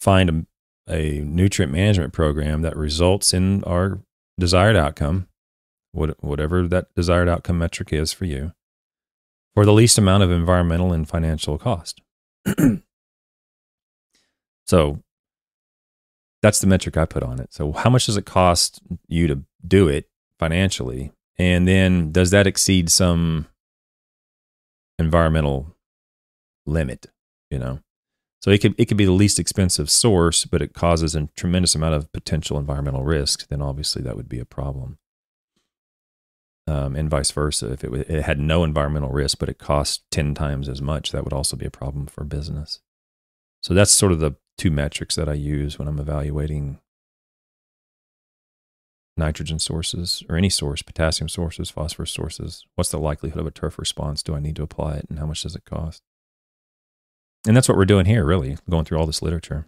find 0.00 0.30
a, 0.30 0.46
a 0.88 1.20
nutrient 1.20 1.72
management 1.72 2.12
program 2.12 2.62
that 2.62 2.76
results 2.76 3.34
in 3.34 3.62
our 3.64 4.00
desired 4.38 4.76
outcome, 4.76 5.28
whatever 5.92 6.66
that 6.68 6.94
desired 6.94 7.28
outcome 7.28 7.58
metric 7.58 7.92
is 7.92 8.12
for 8.12 8.24
you, 8.24 8.52
for 9.54 9.64
the 9.64 9.72
least 9.72 9.98
amount 9.98 10.22
of 10.22 10.30
environmental 10.30 10.92
and 10.92 11.08
financial 11.08 11.58
cost. 11.58 12.00
so 14.66 15.02
that's 16.42 16.60
the 16.60 16.66
metric 16.66 16.96
I 16.96 17.04
put 17.04 17.22
on 17.22 17.40
it. 17.40 17.52
So 17.52 17.72
how 17.72 17.90
much 17.90 18.06
does 18.06 18.16
it 18.16 18.26
cost 18.26 18.80
you 19.08 19.26
to 19.26 19.42
do 19.66 19.88
it 19.88 20.08
financially? 20.38 21.12
And 21.36 21.66
then 21.66 22.12
does 22.12 22.30
that 22.30 22.46
exceed 22.46 22.90
some 22.90 23.46
environmental 24.98 25.74
limit, 26.66 27.06
you 27.50 27.58
know? 27.58 27.80
So 28.40 28.52
it 28.52 28.60
could 28.60 28.74
it 28.78 28.86
could 28.86 28.96
be 28.96 29.04
the 29.04 29.10
least 29.12 29.40
expensive 29.40 29.90
source, 29.90 30.44
but 30.44 30.62
it 30.62 30.72
causes 30.72 31.14
a 31.14 31.28
tremendous 31.36 31.74
amount 31.74 31.94
of 31.94 32.12
potential 32.12 32.56
environmental 32.56 33.02
risk. 33.02 33.48
Then 33.48 33.60
obviously 33.60 34.02
that 34.02 34.16
would 34.16 34.28
be 34.28 34.38
a 34.38 34.44
problem, 34.44 34.98
um, 36.66 36.94
and 36.94 37.10
vice 37.10 37.32
versa. 37.32 37.72
If 37.72 37.82
it, 37.82 37.92
it 38.08 38.22
had 38.22 38.38
no 38.38 38.62
environmental 38.62 39.10
risk, 39.10 39.38
but 39.38 39.48
it 39.48 39.58
cost 39.58 40.02
ten 40.10 40.34
times 40.34 40.68
as 40.68 40.80
much, 40.80 41.10
that 41.10 41.24
would 41.24 41.32
also 41.32 41.56
be 41.56 41.66
a 41.66 41.70
problem 41.70 42.06
for 42.06 42.22
business. 42.24 42.80
So 43.60 43.74
that's 43.74 43.90
sort 43.90 44.12
of 44.12 44.20
the 44.20 44.36
two 44.56 44.70
metrics 44.70 45.16
that 45.16 45.28
I 45.28 45.34
use 45.34 45.78
when 45.78 45.88
I'm 45.88 45.98
evaluating 45.98 46.78
nitrogen 49.16 49.58
sources 49.58 50.22
or 50.28 50.36
any 50.36 50.48
source, 50.48 50.80
potassium 50.80 51.28
sources, 51.28 51.70
phosphorus 51.70 52.12
sources. 52.12 52.64
What's 52.76 52.90
the 52.90 53.00
likelihood 53.00 53.40
of 53.40 53.46
a 53.48 53.50
turf 53.50 53.80
response? 53.80 54.22
Do 54.22 54.36
I 54.36 54.40
need 54.40 54.54
to 54.56 54.62
apply 54.62 54.94
it? 54.94 55.06
And 55.10 55.18
how 55.18 55.26
much 55.26 55.42
does 55.42 55.56
it 55.56 55.64
cost? 55.64 56.04
And 57.48 57.56
that's 57.56 57.66
what 57.66 57.78
we're 57.78 57.86
doing 57.86 58.04
here, 58.04 58.26
really, 58.26 58.58
going 58.68 58.84
through 58.84 58.98
all 58.98 59.06
this 59.06 59.22
literature. 59.22 59.66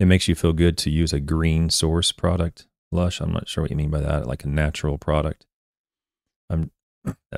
It 0.00 0.06
makes 0.06 0.26
you 0.26 0.34
feel 0.34 0.52
good 0.52 0.76
to 0.78 0.90
use 0.90 1.12
a 1.12 1.20
green 1.20 1.70
source 1.70 2.10
product, 2.10 2.66
Lush. 2.90 3.20
I'm 3.20 3.32
not 3.32 3.48
sure 3.48 3.62
what 3.62 3.70
you 3.70 3.76
mean 3.76 3.90
by 3.90 4.00
that, 4.00 4.26
like 4.26 4.42
a 4.42 4.48
natural 4.48 4.98
product. 4.98 5.46
I'm 6.50 6.72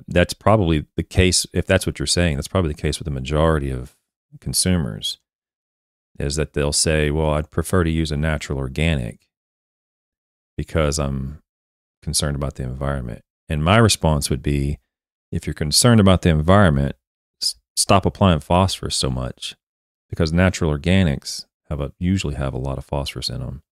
that's 0.08 0.32
probably 0.32 0.86
the 0.96 1.02
case 1.02 1.46
if 1.52 1.66
that's 1.66 1.86
what 1.86 1.98
you're 1.98 2.06
saying 2.06 2.34
that's 2.34 2.48
probably 2.48 2.72
the 2.72 2.80
case 2.80 2.98
with 2.98 3.04
the 3.04 3.12
majority 3.12 3.70
of 3.70 3.96
consumers 4.40 5.18
is 6.18 6.34
that 6.34 6.52
they'll 6.52 6.72
say 6.72 7.12
well 7.12 7.30
i'd 7.30 7.48
prefer 7.48 7.84
to 7.84 7.90
use 7.90 8.10
a 8.10 8.16
natural 8.16 8.58
organic 8.58 9.28
because 10.56 10.98
i'm 10.98 11.40
concerned 12.02 12.34
about 12.34 12.56
the 12.56 12.64
environment 12.64 13.22
and 13.48 13.64
my 13.64 13.76
response 13.76 14.30
would 14.30 14.42
be 14.42 14.78
if 15.30 15.46
you're 15.46 15.54
concerned 15.54 16.00
about 16.00 16.22
the 16.22 16.28
environment 16.30 16.96
stop 17.74 18.04
applying 18.04 18.40
phosphorus 18.40 18.96
so 18.96 19.10
much 19.10 19.56
because 20.10 20.32
natural 20.32 20.70
organics 20.70 21.46
have 21.68 21.80
a 21.80 21.92
usually 21.98 22.34
have 22.34 22.52
a 22.52 22.58
lot 22.58 22.78
of 22.78 22.84
phosphorus 22.84 23.28
in 23.28 23.40
them 23.40 23.62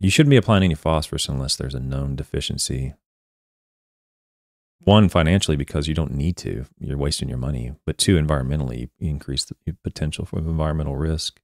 you 0.00 0.10
shouldn't 0.10 0.30
be 0.30 0.36
applying 0.36 0.62
any 0.62 0.74
phosphorus 0.74 1.28
unless 1.28 1.56
there's 1.56 1.74
a 1.74 1.80
known 1.80 2.14
deficiency. 2.14 2.94
One 4.80 5.08
financially 5.08 5.56
because 5.56 5.88
you 5.88 5.94
don't 5.94 6.14
need 6.14 6.36
to 6.38 6.64
you're 6.78 6.96
wasting 6.96 7.28
your 7.28 7.38
money 7.38 7.72
but 7.84 7.98
two 7.98 8.16
environmentally 8.16 8.78
you 8.98 9.10
increase 9.10 9.44
the 9.44 9.56
potential 9.82 10.24
for 10.24 10.38
environmental 10.38 10.96
risk. 10.96 11.40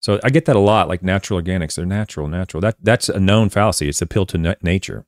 So 0.00 0.20
i 0.22 0.30
get 0.30 0.44
that 0.44 0.56
a 0.56 0.60
lot 0.60 0.88
like 0.88 1.02
natural 1.02 1.42
organics 1.42 1.74
they're 1.74 1.84
natural 1.84 2.28
natural. 2.28 2.60
That 2.60 2.76
that's 2.80 3.08
a 3.08 3.18
known 3.18 3.48
fallacy 3.48 3.88
it's 3.88 4.00
appeal 4.00 4.26
to 4.26 4.56
nature 4.62 5.04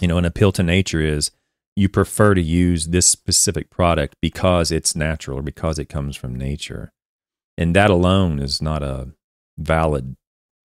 you 0.00 0.08
know 0.08 0.18
an 0.18 0.24
appeal 0.24 0.52
to 0.52 0.62
nature 0.62 1.00
is 1.00 1.30
you 1.76 1.88
prefer 1.88 2.34
to 2.34 2.42
use 2.42 2.88
this 2.88 3.06
specific 3.06 3.70
product 3.70 4.16
because 4.20 4.70
it's 4.70 4.94
natural 4.94 5.38
or 5.38 5.42
because 5.42 5.78
it 5.78 5.88
comes 5.88 6.16
from 6.16 6.34
nature 6.34 6.92
and 7.56 7.74
that 7.74 7.90
alone 7.90 8.38
is 8.38 8.62
not 8.62 8.82
a 8.82 9.10
valid 9.58 10.16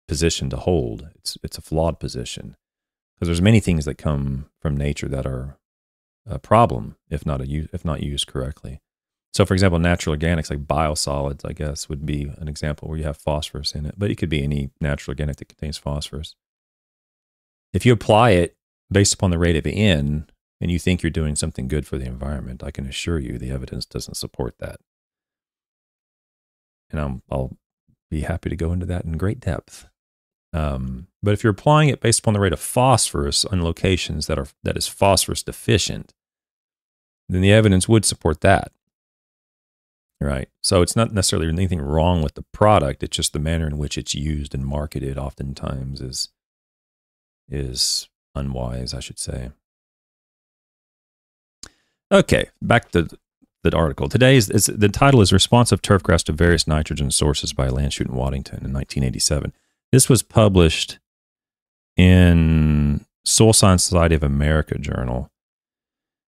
position 0.07 0.49
to 0.49 0.57
hold 0.57 1.07
it's 1.15 1.37
it's 1.43 1.57
a 1.57 1.61
flawed 1.61 1.99
position 1.99 2.55
because 3.15 3.27
there's 3.27 3.41
many 3.41 3.59
things 3.59 3.85
that 3.85 3.99
come 3.99 4.49
from 4.59 4.75
nature 4.75 5.07
that 5.07 5.27
are 5.27 5.57
a 6.25 6.39
problem 6.39 6.95
if 7.09 7.25
not 7.25 7.41
a 7.41 7.67
if 7.73 7.85
not 7.85 8.01
used 8.01 8.27
correctly. 8.27 8.79
So, 9.33 9.45
for 9.45 9.53
example, 9.53 9.79
natural 9.79 10.15
organics 10.15 10.49
like 10.49 10.65
biosolids, 10.65 11.47
I 11.47 11.53
guess, 11.53 11.87
would 11.87 12.05
be 12.05 12.33
an 12.37 12.47
example 12.47 12.89
where 12.89 12.97
you 12.97 13.05
have 13.05 13.15
phosphorus 13.15 13.73
in 13.73 13.85
it, 13.85 13.95
but 13.97 14.11
it 14.11 14.15
could 14.15 14.27
be 14.27 14.43
any 14.43 14.71
natural 14.81 15.11
organic 15.11 15.37
that 15.37 15.47
contains 15.47 15.77
phosphorus. 15.77 16.35
If 17.73 17.85
you 17.85 17.93
apply 17.93 18.31
it 18.31 18.57
based 18.91 19.13
upon 19.13 19.31
the 19.31 19.39
rate 19.39 19.55
of 19.55 19.65
N 19.65 20.27
and 20.59 20.69
you 20.69 20.77
think 20.77 21.01
you're 21.01 21.09
doing 21.09 21.35
something 21.35 21.67
good 21.67 21.87
for 21.87 21.97
the 21.97 22.05
environment, 22.05 22.63
I 22.63 22.71
can 22.71 22.85
assure 22.85 23.19
you 23.19 23.37
the 23.37 23.51
evidence 23.51 23.85
doesn't 23.85 24.15
support 24.15 24.55
that. 24.59 24.79
And 26.91 26.99
i 26.99 27.35
will 27.35 27.57
be 28.09 28.21
happy 28.21 28.49
to 28.49 28.55
go 28.55 28.73
into 28.73 28.85
that 28.85 29.05
in 29.05 29.17
great 29.17 29.39
depth. 29.39 29.87
Um, 30.53 31.07
but 31.23 31.33
if 31.33 31.43
you're 31.43 31.51
applying 31.51 31.89
it 31.89 32.01
based 32.01 32.19
upon 32.19 32.33
the 32.33 32.39
rate 32.41 32.53
of 32.53 32.59
phosphorus 32.59 33.45
on 33.45 33.63
locations 33.63 34.27
that 34.27 34.37
are 34.37 34.47
that 34.63 34.77
is 34.77 34.87
phosphorus 34.87 35.43
deficient, 35.43 36.13
then 37.29 37.41
the 37.41 37.53
evidence 37.53 37.87
would 37.87 38.03
support 38.03 38.41
that. 38.41 38.71
Right. 40.19 40.49
So 40.61 40.83
it's 40.83 40.95
not 40.95 41.13
necessarily 41.13 41.47
anything 41.47 41.81
wrong 41.81 42.21
with 42.21 42.35
the 42.35 42.43
product. 42.53 43.01
It's 43.01 43.15
just 43.15 43.33
the 43.33 43.39
manner 43.39 43.65
in 43.65 43.79
which 43.79 43.97
it's 43.97 44.13
used 44.13 44.53
and 44.53 44.65
marketed 44.65 45.17
oftentimes 45.17 46.01
is 46.01 46.29
is 47.49 48.09
unwise, 48.35 48.93
I 48.93 48.99
should 48.99 49.19
say. 49.19 49.51
Okay, 52.11 52.49
back 52.61 52.91
to 52.91 53.07
the 53.63 53.75
article. 53.75 54.09
Today's 54.09 54.47
the 54.47 54.89
title 54.89 55.21
is 55.21 55.31
Responsive 55.31 55.81
Turfgrass 55.81 56.23
to 56.25 56.31
Various 56.31 56.67
Nitrogen 56.67 57.11
Sources 57.11 57.53
by 57.53 57.67
Landschoot 57.67 58.07
and 58.07 58.15
Waddington 58.15 58.65
in 58.65 58.73
1987. 58.73 59.53
This 59.91 60.09
was 60.09 60.23
published 60.23 60.99
in 61.95 63.05
Soil 63.23 63.53
Science 63.53 63.83
Society 63.83 64.15
of 64.15 64.23
America 64.23 64.77
journal. 64.77 65.29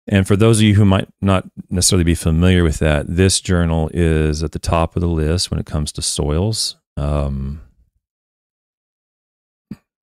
And 0.08 0.28
for 0.28 0.36
those 0.36 0.60
of 0.60 0.64
you 0.64 0.75
who 0.75 0.86
might 0.86 1.10
not 1.20 1.50
necessarily 1.70 2.04
be 2.04 2.16
familiar 2.16 2.64
with 2.64 2.78
that, 2.78 3.08
this 3.08 3.42
journal 3.42 3.90
is 3.94 4.44
at 4.44 4.52
the 4.52 4.60
top 4.60 4.96
of 4.96 5.02
the 5.02 5.08
list 5.08 5.50
when 5.50 5.60
it 5.60 5.66
comes 5.66 5.92
to 5.94 6.02
soils. 6.02 6.75
Um, 6.96 7.62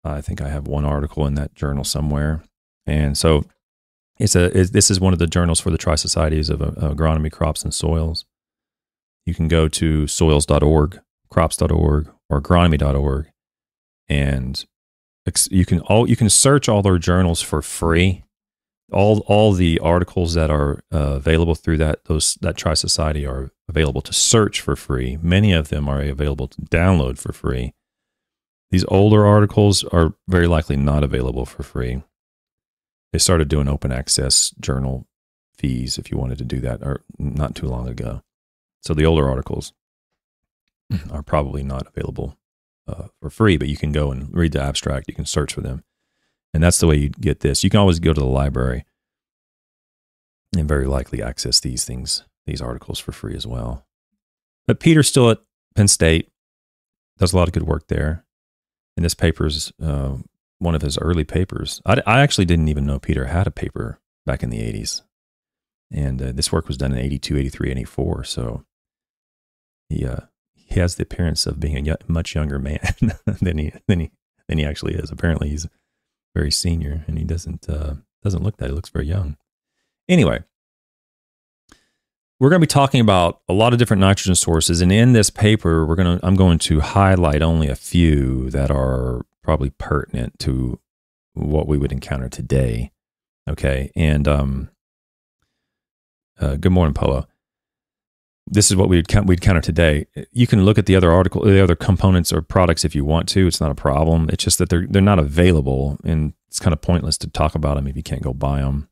I 0.07 0.21
think 0.21 0.41
I 0.41 0.49
have 0.49 0.67
one 0.67 0.85
article 0.85 1.27
in 1.27 1.35
that 1.35 1.55
journal 1.55 1.85
somewhere. 1.85 2.43
And 2.87 3.17
so 3.17 3.45
it's 4.19 4.35
a 4.35 4.49
this 4.49 4.91
is 4.91 5.01
one 5.01 5.13
of 5.13 5.19
the 5.19 5.27
journals 5.27 5.61
for 5.61 5.71
the 5.71 5.79
Tri 5.79 5.95
Societies 5.95 6.49
of 6.49 6.63
uh, 6.63 6.71
Agronomy, 6.95 7.31
Crops, 7.31 7.63
and 7.63 7.75
Soils. 7.75 8.25
You 9.27 9.35
can 9.35 9.49
go 9.49 9.69
to 9.69 10.07
soils.org, 10.07 11.01
crops.org, 11.31 12.11
or 12.31 12.41
agronomy.org, 12.41 13.27
and 14.09 14.65
you 15.51 15.65
can 15.65 15.81
all 15.81 16.09
you 16.09 16.17
can 16.17 16.31
search 16.31 16.69
all 16.69 16.83
their 16.83 16.99
journals 16.99 17.43
for 17.43 17.61
free. 17.61 18.23
All 18.93 19.25
all 19.27 19.53
the 19.53 19.81
articles 19.81 20.35
that 20.35 20.49
are 20.49 20.85
uh, 20.95 21.17
available 21.17 21.57
through 21.57 21.79
that 21.79 22.05
those 22.05 22.39
that 22.41 22.57
Tri 22.57 22.75
Society 22.75 23.27
are 23.27 23.51
available 23.69 24.01
to 24.03 24.13
search 24.13 24.61
for 24.61 24.77
free. 24.77 25.19
Many 25.21 25.53
of 25.53 25.69
them 25.69 25.89
are 25.89 26.01
available 26.01 26.47
to 26.49 26.63
download 26.63 27.19
for 27.19 27.33
free. 27.33 27.75
These 28.71 28.85
older 28.89 29.25
articles 29.25 29.85
are 29.85 30.15
very 30.29 30.47
likely 30.47 30.77
not 30.77 31.05
available 31.05 31.47
for 31.47 31.63
free. 31.63 32.03
They 33.13 33.19
started 33.19 33.49
doing 33.49 33.69
open 33.69 33.93
access 33.93 34.51
journal 34.61 35.07
fees 35.57 35.99
if 35.99 36.11
you 36.11 36.19
wanted 36.19 36.39
to 36.39 36.45
do 36.45 36.61
that, 36.61 36.83
or 36.83 37.03
not 37.19 37.55
too 37.55 37.67
long 37.67 37.89
ago. 37.89 38.23
So 38.83 38.93
the 38.95 39.07
older 39.07 39.29
articles 39.29 39.73
are 41.11 41.23
probably 41.23 41.63
not 41.63 41.87
available 41.87 42.37
uh, 42.87 43.09
for 43.21 43.31
free, 43.31 43.57
but 43.57 43.69
you 43.69 43.77
can 43.77 43.93
go 43.93 44.11
and 44.11 44.29
read 44.35 44.53
the 44.53 44.63
abstract. 44.63 45.07
You 45.09 45.15
can 45.15 45.27
search 45.27 45.53
for 45.53 45.61
them. 45.61 45.83
And 46.55 46.63
that's 46.63 46.79
the 46.79 46.87
way 46.87 46.97
you 46.97 47.09
get 47.09 47.41
this. 47.41 47.65
You 47.65 47.71
can 47.71 47.81
always 47.81 47.99
go 47.99 48.13
to 48.13 48.21
the 48.21 48.27
library 48.27 48.85
and 50.57 50.69
very 50.69 50.87
likely 50.87 51.23
access 51.23 51.61
these 51.61 51.85
things 51.85 52.23
these 52.47 52.63
articles 52.63 52.99
for 52.99 53.13
free 53.13 53.35
as 53.35 53.47
well. 53.47 53.85
But 54.67 54.81
Peter's 54.81 55.09
still 55.09 55.31
at 55.31 55.41
Penn 55.75 55.89
State, 55.89 56.31
does 57.19 57.33
a 57.33 57.37
lot 57.37 57.49
of 57.49 57.55
good 57.55 57.65
work 57.65 57.89
there. 57.89 58.25
And 58.97 59.05
this 59.05 59.15
paper's 59.15 59.73
uh, 59.83 60.17
one 60.59 60.75
of 60.75 60.83
his 60.83 60.99
early 60.99 61.25
papers. 61.25 61.83
I, 61.85 62.03
I, 62.07 62.21
actually 62.21 62.47
didn't 62.47 62.69
even 62.69 62.87
know 62.87 62.99
Peter 62.99 63.27
had 63.27 63.47
a 63.47 63.51
paper 63.51 64.01
back 64.25 64.43
in 64.43 64.51
the 64.51 64.61
80s. 64.61 65.03
And 65.91 66.21
uh, 66.21 66.33
this 66.33 66.51
work 66.51 66.67
was 66.67 66.79
done 66.79 66.93
in 66.93 66.99
82, 66.99 67.37
83, 67.37 67.71
84. 67.73 68.25
So 68.25 68.65
he, 69.89 70.07
uh, 70.07 70.21
he 70.55 70.81
has 70.81 70.95
the 70.95 71.03
appearance 71.03 71.47
of 71.47 71.61
being 71.61 71.77
a 71.77 71.93
y- 71.93 71.97
much 72.09 72.35
younger 72.35 72.59
man 72.59 72.81
than 73.27 73.59
he, 73.59 73.73
than 73.87 74.01
he, 74.01 74.11
than 74.49 74.59
he 74.59 74.65
actually 74.65 74.95
is. 74.95 75.11
Apparently 75.11 75.51
he's 75.51 75.69
very 76.35 76.51
senior 76.51 77.05
and 77.07 77.19
he 77.19 77.25
doesn't, 77.25 77.69
uh, 77.69 77.95
doesn't 78.23 78.43
look 78.43 78.57
that. 78.57 78.71
He 78.71 78.75
looks 78.75 78.89
very 78.89 79.07
young. 79.07 79.37
Anyway, 80.09 80.43
we're 82.39 82.51
going 82.51 82.61
to 82.61 82.67
be 82.67 82.69
talking 82.69 83.01
about 83.01 83.41
a 83.49 83.53
lot 83.53 83.73
of 83.73 83.79
different 83.79 84.01
nitrogen 84.01 84.35
sources 84.35 84.81
and 84.81 84.93
in 84.93 85.13
this 85.13 85.31
paper 85.31 85.87
we're 85.87 85.97
going 85.97 86.19
to 86.19 86.27
i'm 86.27 86.37
going 86.37 86.59
to 86.59 86.81
highlight 86.81 87.43
only 87.43 87.69
a 87.69 87.77
few 87.77 88.51
that 88.51 88.71
are 88.71 89.25
probably 89.43 89.71
pertinent 89.71 90.39
to 90.39 90.79
what 91.35 91.69
we 91.69 91.79
would 91.79 91.93
encounter 91.93 92.29
today 92.29 92.91
okay? 93.49 93.91
And 93.95 94.27
um 94.29 94.71
uh, 96.39 96.57
good 96.57 96.73
morning 96.73 96.95
polo. 96.95 97.27
This 98.47 98.71
is 98.71 98.77
what 98.77 98.89
we'd 98.89 99.07
we'd 99.25 99.41
counter 99.41 99.61
today. 99.61 100.07
You 100.31 100.47
can 100.47 100.65
look 100.65 100.79
at 100.79 100.87
the 100.87 100.97
other 100.97 101.11
article 101.11 101.43
the 101.43 101.63
other 101.63 101.75
components 101.75 102.33
or 102.33 102.43
products 102.43 102.85
if 102.85 102.95
you 102.95 103.05
want 103.05 103.29
to 103.31 103.47
it's 103.47 103.61
not 103.61 103.71
a 103.71 103.75
problem. 103.75 104.29
It's 104.31 104.45
just 104.45 104.59
that 104.59 104.69
they're 104.69 104.87
they're 104.87 105.03
not 105.03 105.19
available 105.19 105.99
and 106.05 106.35
it's 106.49 106.61
kind 106.61 106.73
of 106.73 106.81
pointless 106.81 107.19
to 107.19 107.29
talk 107.29 107.55
about 107.55 107.77
them 107.77 107.87
if 107.87 107.97
you 107.97 108.03
can't 108.03 108.23
go 108.23 108.33
buy 108.33 108.61
them 108.61 108.89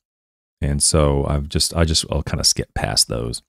and 0.65 0.83
so 0.83 1.25
I've 1.27 1.49
just 1.49 1.75
I 1.75 1.85
just 1.85 2.05
I'll 2.11 2.23
kind 2.23 2.41
of 2.41 2.47
skip 2.47 2.75
past 2.75 3.09
those. 3.09 3.43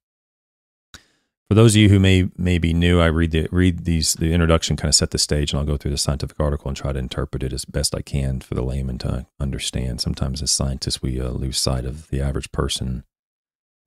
For 1.47 1.53
those 1.53 1.75
of 1.75 1.81
you 1.81 1.89
who 1.89 1.99
may 1.99 2.29
may 2.37 2.57
be 2.57 2.73
new, 2.73 2.99
I 2.99 3.07
read 3.07 3.31
the 3.31 3.47
read 3.51 3.85
these 3.85 4.13
the 4.13 4.33
introduction 4.33 4.75
kind 4.75 4.89
of 4.89 4.95
set 4.95 5.11
the 5.11 5.17
stage, 5.17 5.51
and 5.51 5.59
I'll 5.59 5.65
go 5.65 5.77
through 5.77 5.91
the 5.91 5.97
scientific 5.97 6.39
article 6.39 6.67
and 6.67 6.77
try 6.77 6.91
to 6.91 6.99
interpret 6.99 7.43
it 7.43 7.53
as 7.53 7.65
best 7.65 7.93
I 7.93 8.01
can 8.01 8.41
for 8.41 8.55
the 8.55 8.63
layman 8.63 8.97
to 8.99 9.27
understand. 9.39 10.01
Sometimes 10.01 10.41
as 10.41 10.51
scientists, 10.51 11.01
we 11.01 11.21
uh, 11.21 11.29
lose 11.29 11.57
sight 11.57 11.85
of 11.85 12.09
the 12.09 12.21
average 12.21 12.51
person. 12.51 13.03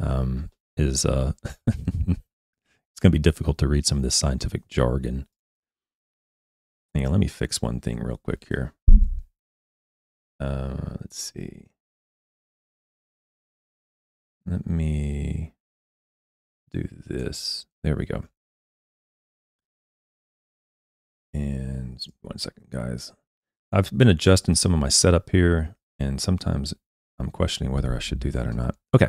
Um, 0.00 0.50
is 0.76 1.04
uh, 1.04 1.32
it's 1.66 3.00
going 3.00 3.10
to 3.10 3.10
be 3.10 3.18
difficult 3.18 3.58
to 3.58 3.68
read 3.68 3.84
some 3.84 3.98
of 3.98 4.04
this 4.04 4.14
scientific 4.14 4.68
jargon. 4.68 5.26
Hang 6.94 7.06
on, 7.06 7.12
let 7.12 7.20
me 7.20 7.28
fix 7.28 7.60
one 7.60 7.80
thing 7.80 7.98
real 7.98 8.16
quick 8.16 8.46
here. 8.48 8.72
Uh, 10.40 10.76
let's 11.00 11.18
see. 11.18 11.66
Let 14.48 14.66
me 14.66 15.52
do 16.72 16.88
this. 17.06 17.66
There 17.82 17.96
we 17.96 18.06
go. 18.06 18.24
And 21.34 22.02
one 22.22 22.38
second, 22.38 22.70
guys. 22.70 23.12
I've 23.70 23.90
been 23.96 24.08
adjusting 24.08 24.54
some 24.54 24.72
of 24.72 24.80
my 24.80 24.88
setup 24.88 25.28
here, 25.30 25.76
and 25.98 26.20
sometimes 26.20 26.72
I'm 27.18 27.30
questioning 27.30 27.72
whether 27.72 27.94
I 27.94 27.98
should 27.98 28.20
do 28.20 28.30
that 28.30 28.46
or 28.46 28.52
not. 28.52 28.76
Okay. 28.94 29.08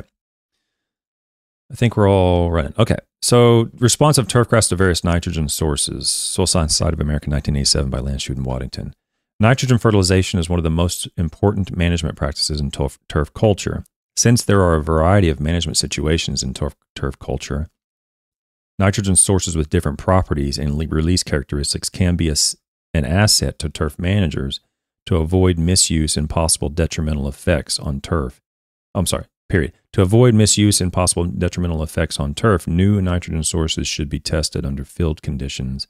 I 1.72 1.74
think 1.74 1.96
we're 1.96 2.10
all 2.10 2.50
running. 2.50 2.74
Okay. 2.78 2.98
So, 3.22 3.70
responsive 3.78 4.26
turfgrass 4.26 4.68
to 4.68 4.76
various 4.76 5.04
nitrogen 5.04 5.48
sources. 5.48 6.10
Soil 6.10 6.46
Science 6.46 6.72
Society 6.72 6.96
of 6.96 7.00
America, 7.00 7.30
1987, 7.30 7.90
by 7.90 8.00
Landschoot 8.00 8.36
and 8.36 8.44
Waddington. 8.44 8.94
Nitrogen 9.38 9.78
fertilization 9.78 10.38
is 10.38 10.50
one 10.50 10.58
of 10.58 10.64
the 10.64 10.70
most 10.70 11.08
important 11.16 11.74
management 11.74 12.16
practices 12.16 12.60
in 12.60 12.70
turf, 12.70 12.98
turf 13.08 13.32
culture. 13.32 13.84
Since 14.16 14.44
there 14.44 14.60
are 14.60 14.76
a 14.76 14.82
variety 14.82 15.28
of 15.28 15.40
management 15.40 15.76
situations 15.76 16.42
in 16.42 16.54
turf, 16.54 16.74
turf 16.94 17.18
culture, 17.18 17.68
nitrogen 18.78 19.16
sources 19.16 19.56
with 19.56 19.70
different 19.70 19.98
properties 19.98 20.58
and 20.58 20.78
release 20.92 21.22
characteristics 21.22 21.88
can 21.88 22.16
be 22.16 22.28
a, 22.28 22.34
an 22.94 23.04
asset 23.04 23.58
to 23.60 23.68
turf 23.68 23.98
managers 23.98 24.60
to 25.06 25.16
avoid 25.16 25.58
misuse 25.58 26.16
and 26.16 26.28
possible 26.28 26.68
detrimental 26.68 27.28
effects 27.28 27.78
on 27.78 28.00
turf. 28.00 28.40
I'm 28.94 29.06
sorry, 29.06 29.24
period. 29.48 29.72
To 29.94 30.02
avoid 30.02 30.34
misuse 30.34 30.80
and 30.80 30.92
possible 30.92 31.24
detrimental 31.24 31.82
effects 31.82 32.20
on 32.20 32.34
turf, 32.34 32.66
new 32.66 33.00
nitrogen 33.00 33.42
sources 33.42 33.88
should 33.88 34.08
be 34.08 34.20
tested 34.20 34.64
under 34.64 34.84
field 34.84 35.22
conditions 35.22 35.86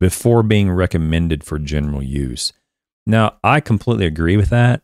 before 0.00 0.42
being 0.42 0.70
recommended 0.70 1.44
for 1.44 1.58
general 1.58 2.02
use. 2.02 2.52
Now, 3.06 3.38
I 3.42 3.60
completely 3.60 4.06
agree 4.06 4.36
with 4.36 4.50
that. 4.50 4.82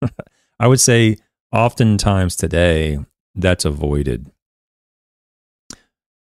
I 0.60 0.66
would 0.68 0.80
say 0.80 1.18
oftentimes 1.56 2.36
today 2.36 2.98
that's 3.34 3.64
avoided. 3.64 4.30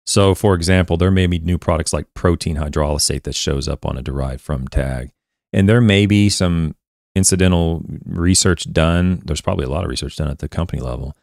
So, 0.07 0.35
for 0.35 0.55
example, 0.55 0.97
there 0.97 1.11
may 1.11 1.27
be 1.27 1.39
new 1.39 1.59
products 1.59 1.93
like 1.93 2.13
protein 2.15 2.57
hydrolysate 2.57 3.25
that 3.25 3.35
shows 3.35 3.67
up 3.69 3.85
on 3.85 3.99
a 3.99 4.03
derived 4.03 4.43
from 4.43 4.69
tag. 4.69 5.11
And 5.53 5.69
there 5.69 5.81
may 5.81 6.07
be 6.07 6.29
some 6.29 6.77
incidental 7.15 7.83
research 8.05 8.73
done. 8.73 9.23
There's 9.25 9.41
probably 9.41 9.65
a 9.65 9.71
lot 9.71 9.85
of 9.85 9.91
research 9.91 10.17
done 10.17 10.29
at 10.29 10.39
the 10.39 10.49
company 10.49 10.81
level. 10.81 11.17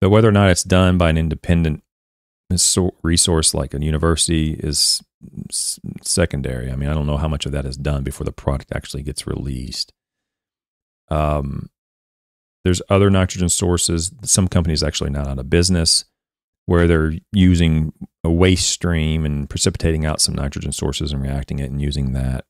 But 0.00 0.10
whether 0.10 0.28
or 0.28 0.32
not 0.32 0.50
it's 0.50 0.64
done 0.64 0.98
by 0.98 1.10
an 1.10 1.18
independent 1.18 1.82
resource 3.02 3.54
like 3.54 3.74
a 3.74 3.82
university 3.82 4.52
is 4.52 5.02
secondary. 5.50 6.70
I 6.70 6.76
mean, 6.76 6.88
I 6.88 6.94
don't 6.94 7.06
know 7.06 7.16
how 7.16 7.28
much 7.28 7.46
of 7.46 7.52
that 7.52 7.64
is 7.64 7.76
done 7.76 8.04
before 8.04 8.24
the 8.24 8.32
product 8.32 8.70
actually 8.72 9.02
gets 9.02 9.26
released. 9.26 9.92
Um, 11.08 11.70
there's 12.66 12.82
other 12.88 13.10
nitrogen 13.10 13.48
sources. 13.48 14.10
Some 14.22 14.48
companies 14.48 14.82
actually 14.82 15.10
not 15.10 15.28
out 15.28 15.38
of 15.38 15.48
business 15.48 16.04
where 16.64 16.88
they're 16.88 17.12
using 17.32 17.92
a 18.24 18.30
waste 18.30 18.68
stream 18.68 19.24
and 19.24 19.48
precipitating 19.48 20.04
out 20.04 20.20
some 20.20 20.34
nitrogen 20.34 20.72
sources 20.72 21.12
and 21.12 21.22
reacting 21.22 21.60
it 21.60 21.70
and 21.70 21.80
using 21.80 22.12
that. 22.12 22.44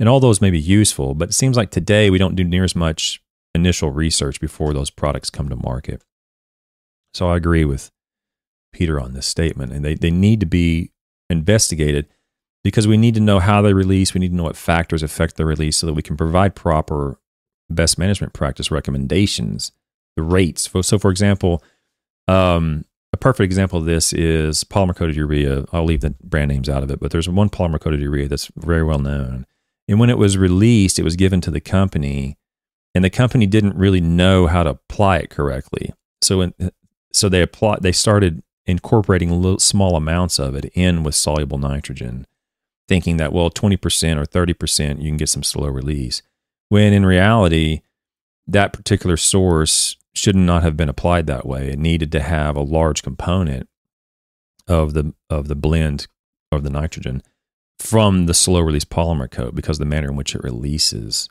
And 0.00 0.08
all 0.08 0.18
those 0.18 0.40
may 0.40 0.50
be 0.50 0.58
useful, 0.58 1.14
but 1.14 1.28
it 1.28 1.34
seems 1.34 1.56
like 1.56 1.70
today 1.70 2.10
we 2.10 2.18
don't 2.18 2.34
do 2.34 2.42
near 2.42 2.64
as 2.64 2.74
much 2.74 3.22
initial 3.54 3.92
research 3.92 4.40
before 4.40 4.74
those 4.74 4.90
products 4.90 5.30
come 5.30 5.48
to 5.50 5.56
market. 5.56 6.02
So 7.14 7.30
I 7.30 7.36
agree 7.36 7.64
with 7.64 7.92
Peter 8.72 9.00
on 9.00 9.12
this 9.12 9.26
statement, 9.26 9.72
and 9.72 9.84
they, 9.84 9.94
they 9.94 10.10
need 10.10 10.40
to 10.40 10.46
be 10.46 10.90
investigated 11.30 12.08
because 12.64 12.88
we 12.88 12.96
need 12.96 13.14
to 13.14 13.20
know 13.20 13.38
how 13.38 13.62
they 13.62 13.72
release. 13.72 14.14
We 14.14 14.18
need 14.18 14.30
to 14.30 14.34
know 14.34 14.42
what 14.42 14.56
factors 14.56 15.04
affect 15.04 15.36
the 15.36 15.46
release 15.46 15.76
so 15.76 15.86
that 15.86 15.94
we 15.94 16.02
can 16.02 16.16
provide 16.16 16.56
proper 16.56 17.20
best 17.70 17.98
management 17.98 18.32
practice 18.32 18.70
recommendations, 18.70 19.72
the 20.16 20.22
rates. 20.22 20.68
So, 20.82 20.98
for 20.98 21.10
example, 21.10 21.62
um, 22.26 22.84
a 23.12 23.16
perfect 23.16 23.44
example 23.44 23.78
of 23.78 23.84
this 23.84 24.12
is 24.12 24.64
polymer 24.64 24.94
coated 24.94 25.16
urea. 25.16 25.64
I'll 25.72 25.84
leave 25.84 26.00
the 26.00 26.14
brand 26.22 26.50
names 26.50 26.68
out 26.68 26.82
of 26.82 26.90
it, 26.90 27.00
but 27.00 27.10
there's 27.10 27.28
one 27.28 27.48
polymer 27.48 27.80
coated 27.80 28.00
urea 28.00 28.28
that's 28.28 28.50
very 28.56 28.82
well 28.82 28.98
known. 28.98 29.46
And 29.86 29.98
when 29.98 30.10
it 30.10 30.18
was 30.18 30.36
released, 30.36 30.98
it 30.98 31.04
was 31.04 31.16
given 31.16 31.40
to 31.42 31.50
the 31.50 31.60
company, 31.60 32.36
and 32.94 33.04
the 33.04 33.10
company 33.10 33.46
didn't 33.46 33.76
really 33.76 34.02
know 34.02 34.46
how 34.46 34.62
to 34.62 34.70
apply 34.70 35.18
it 35.18 35.30
correctly. 35.30 35.92
So, 36.22 36.42
in, 36.42 36.54
so 37.12 37.28
they 37.28 37.40
apply, 37.40 37.78
they 37.80 37.92
started 37.92 38.42
incorporating 38.66 39.30
little, 39.30 39.58
small 39.58 39.96
amounts 39.96 40.38
of 40.38 40.54
it 40.54 40.66
in 40.74 41.02
with 41.02 41.14
soluble 41.14 41.56
nitrogen, 41.56 42.26
thinking 42.86 43.16
that 43.16 43.32
well, 43.32 43.50
20% 43.50 43.76
or 44.18 44.26
30% 44.26 45.02
you 45.02 45.08
can 45.08 45.16
get 45.16 45.30
some 45.30 45.42
slow 45.42 45.68
release 45.68 46.20
when 46.68 46.92
in 46.92 47.06
reality, 47.06 47.80
that 48.46 48.72
particular 48.72 49.16
source 49.16 49.96
should 50.14 50.36
not 50.36 50.62
have 50.62 50.76
been 50.76 50.88
applied 50.88 51.26
that 51.26 51.46
way. 51.46 51.68
It 51.68 51.78
needed 51.78 52.10
to 52.12 52.20
have 52.20 52.56
a 52.56 52.62
large 52.62 53.02
component 53.02 53.68
of 54.66 54.92
the 54.92 55.14
of 55.30 55.48
the 55.48 55.54
blend 55.54 56.06
of 56.52 56.62
the 56.62 56.70
nitrogen 56.70 57.22
from 57.78 58.26
the 58.26 58.34
slow 58.34 58.60
release 58.60 58.84
polymer 58.84 59.30
coat 59.30 59.54
because 59.54 59.78
the 59.78 59.84
manner 59.84 60.08
in 60.08 60.16
which 60.16 60.34
it 60.34 60.42
releases 60.42 61.28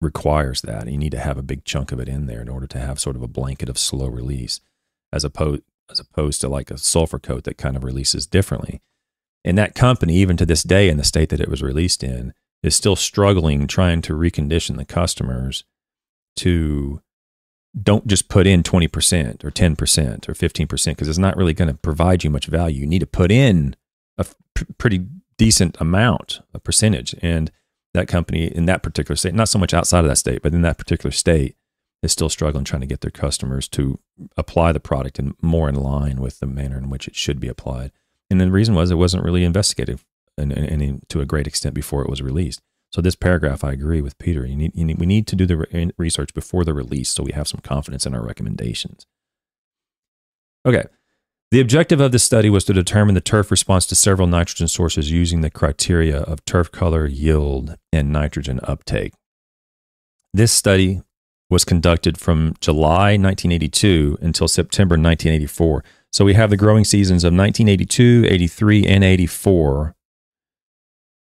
requires 0.00 0.62
that. 0.62 0.88
You 0.88 0.98
need 0.98 1.12
to 1.12 1.18
have 1.18 1.36
a 1.36 1.42
big 1.42 1.64
chunk 1.64 1.90
of 1.90 1.98
it 1.98 2.08
in 2.08 2.26
there 2.26 2.40
in 2.40 2.48
order 2.48 2.66
to 2.68 2.78
have 2.78 3.00
sort 3.00 3.16
of 3.16 3.22
a 3.22 3.28
blanket 3.28 3.68
of 3.68 3.78
slow 3.78 4.06
release 4.06 4.60
as 5.12 5.24
opposed 5.24 5.62
as 5.90 6.00
opposed 6.00 6.40
to 6.40 6.48
like 6.48 6.70
a 6.70 6.78
sulfur 6.78 7.18
coat 7.18 7.44
that 7.44 7.58
kind 7.58 7.76
of 7.76 7.84
releases 7.84 8.26
differently. 8.26 8.80
And 9.44 9.58
that 9.58 9.74
company, 9.74 10.14
even 10.14 10.38
to 10.38 10.46
this 10.46 10.62
day 10.62 10.88
in 10.88 10.96
the 10.96 11.04
state 11.04 11.28
that 11.28 11.40
it 11.40 11.50
was 11.50 11.62
released 11.62 12.02
in, 12.02 12.32
is 12.64 12.74
still 12.74 12.96
struggling 12.96 13.66
trying 13.66 14.00
to 14.02 14.14
recondition 14.14 14.76
the 14.76 14.84
customers 14.84 15.64
to 16.36 17.00
don't 17.80 18.06
just 18.06 18.28
put 18.28 18.46
in 18.46 18.62
20% 18.62 19.44
or 19.44 19.50
10% 19.50 20.28
or 20.28 20.32
15% 20.32 20.86
because 20.86 21.08
it's 21.08 21.18
not 21.18 21.36
really 21.36 21.52
going 21.52 21.68
to 21.68 21.74
provide 21.74 22.24
you 22.24 22.30
much 22.30 22.46
value. 22.46 22.80
You 22.80 22.86
need 22.86 23.00
to 23.00 23.06
put 23.06 23.30
in 23.30 23.76
a 24.16 24.24
p- 24.54 24.66
pretty 24.78 25.06
decent 25.36 25.76
amount, 25.80 26.40
a 26.54 26.58
percentage. 26.58 27.14
And 27.20 27.50
that 27.92 28.08
company 28.08 28.46
in 28.46 28.66
that 28.66 28.82
particular 28.82 29.16
state, 29.16 29.34
not 29.34 29.48
so 29.48 29.58
much 29.58 29.74
outside 29.74 30.00
of 30.00 30.08
that 30.08 30.16
state, 30.16 30.42
but 30.42 30.54
in 30.54 30.62
that 30.62 30.78
particular 30.78 31.10
state, 31.10 31.56
is 32.02 32.12
still 32.12 32.28
struggling 32.28 32.64
trying 32.64 32.80
to 32.80 32.86
get 32.86 33.00
their 33.00 33.10
customers 33.10 33.66
to 33.68 33.98
apply 34.36 34.72
the 34.72 34.80
product 34.80 35.18
in 35.18 35.34
more 35.42 35.68
in 35.68 35.74
line 35.74 36.20
with 36.20 36.38
the 36.38 36.46
manner 36.46 36.78
in 36.78 36.90
which 36.90 37.08
it 37.08 37.16
should 37.16 37.40
be 37.40 37.48
applied. 37.48 37.90
And 38.30 38.40
the 38.40 38.50
reason 38.50 38.74
was 38.74 38.90
it 38.90 38.96
wasn't 38.96 39.24
really 39.24 39.44
investigated 39.44 40.00
and, 40.36 40.52
and, 40.52 40.82
and, 40.82 41.08
to 41.08 41.20
a 41.20 41.26
great 41.26 41.46
extent 41.46 41.74
before 41.74 42.02
it 42.02 42.10
was 42.10 42.22
released. 42.22 42.60
So 42.92 43.00
this 43.00 43.16
paragraph, 43.16 43.64
I 43.64 43.72
agree 43.72 44.00
with 44.00 44.18
Peter. 44.18 44.46
You 44.46 44.56
need, 44.56 44.72
you 44.74 44.84
need, 44.84 44.98
we 44.98 45.06
need 45.06 45.26
to 45.26 45.36
do 45.36 45.46
the 45.46 45.56
re- 45.56 45.90
research 45.98 46.32
before 46.32 46.64
the 46.64 46.74
release 46.74 47.10
so 47.10 47.22
we 47.22 47.32
have 47.32 47.48
some 47.48 47.60
confidence 47.60 48.06
in 48.06 48.14
our 48.14 48.24
recommendations. 48.24 49.06
Okay, 50.66 50.84
The 51.50 51.60
objective 51.60 52.00
of 52.00 52.12
the 52.12 52.18
study 52.18 52.48
was 52.48 52.64
to 52.64 52.72
determine 52.72 53.14
the 53.14 53.20
turf 53.20 53.50
response 53.50 53.84
to 53.86 53.94
several 53.94 54.26
nitrogen 54.26 54.68
sources 54.68 55.10
using 55.10 55.40
the 55.40 55.50
criteria 55.50 56.20
of 56.20 56.44
turf 56.44 56.70
color, 56.70 57.06
yield, 57.06 57.76
and 57.92 58.12
nitrogen 58.12 58.60
uptake. 58.62 59.12
This 60.32 60.52
study 60.52 61.02
was 61.50 61.64
conducted 61.64 62.18
from 62.18 62.54
July 62.60 63.16
1982 63.16 64.18
until 64.20 64.48
September 64.48 64.94
1984. 64.94 65.84
So 66.10 66.24
we 66.24 66.34
have 66.34 66.50
the 66.50 66.56
growing 66.56 66.84
seasons 66.84 67.24
of 67.24 67.32
1982, 67.32 68.26
83, 68.28 68.86
and 68.86 69.04
84 69.04 69.94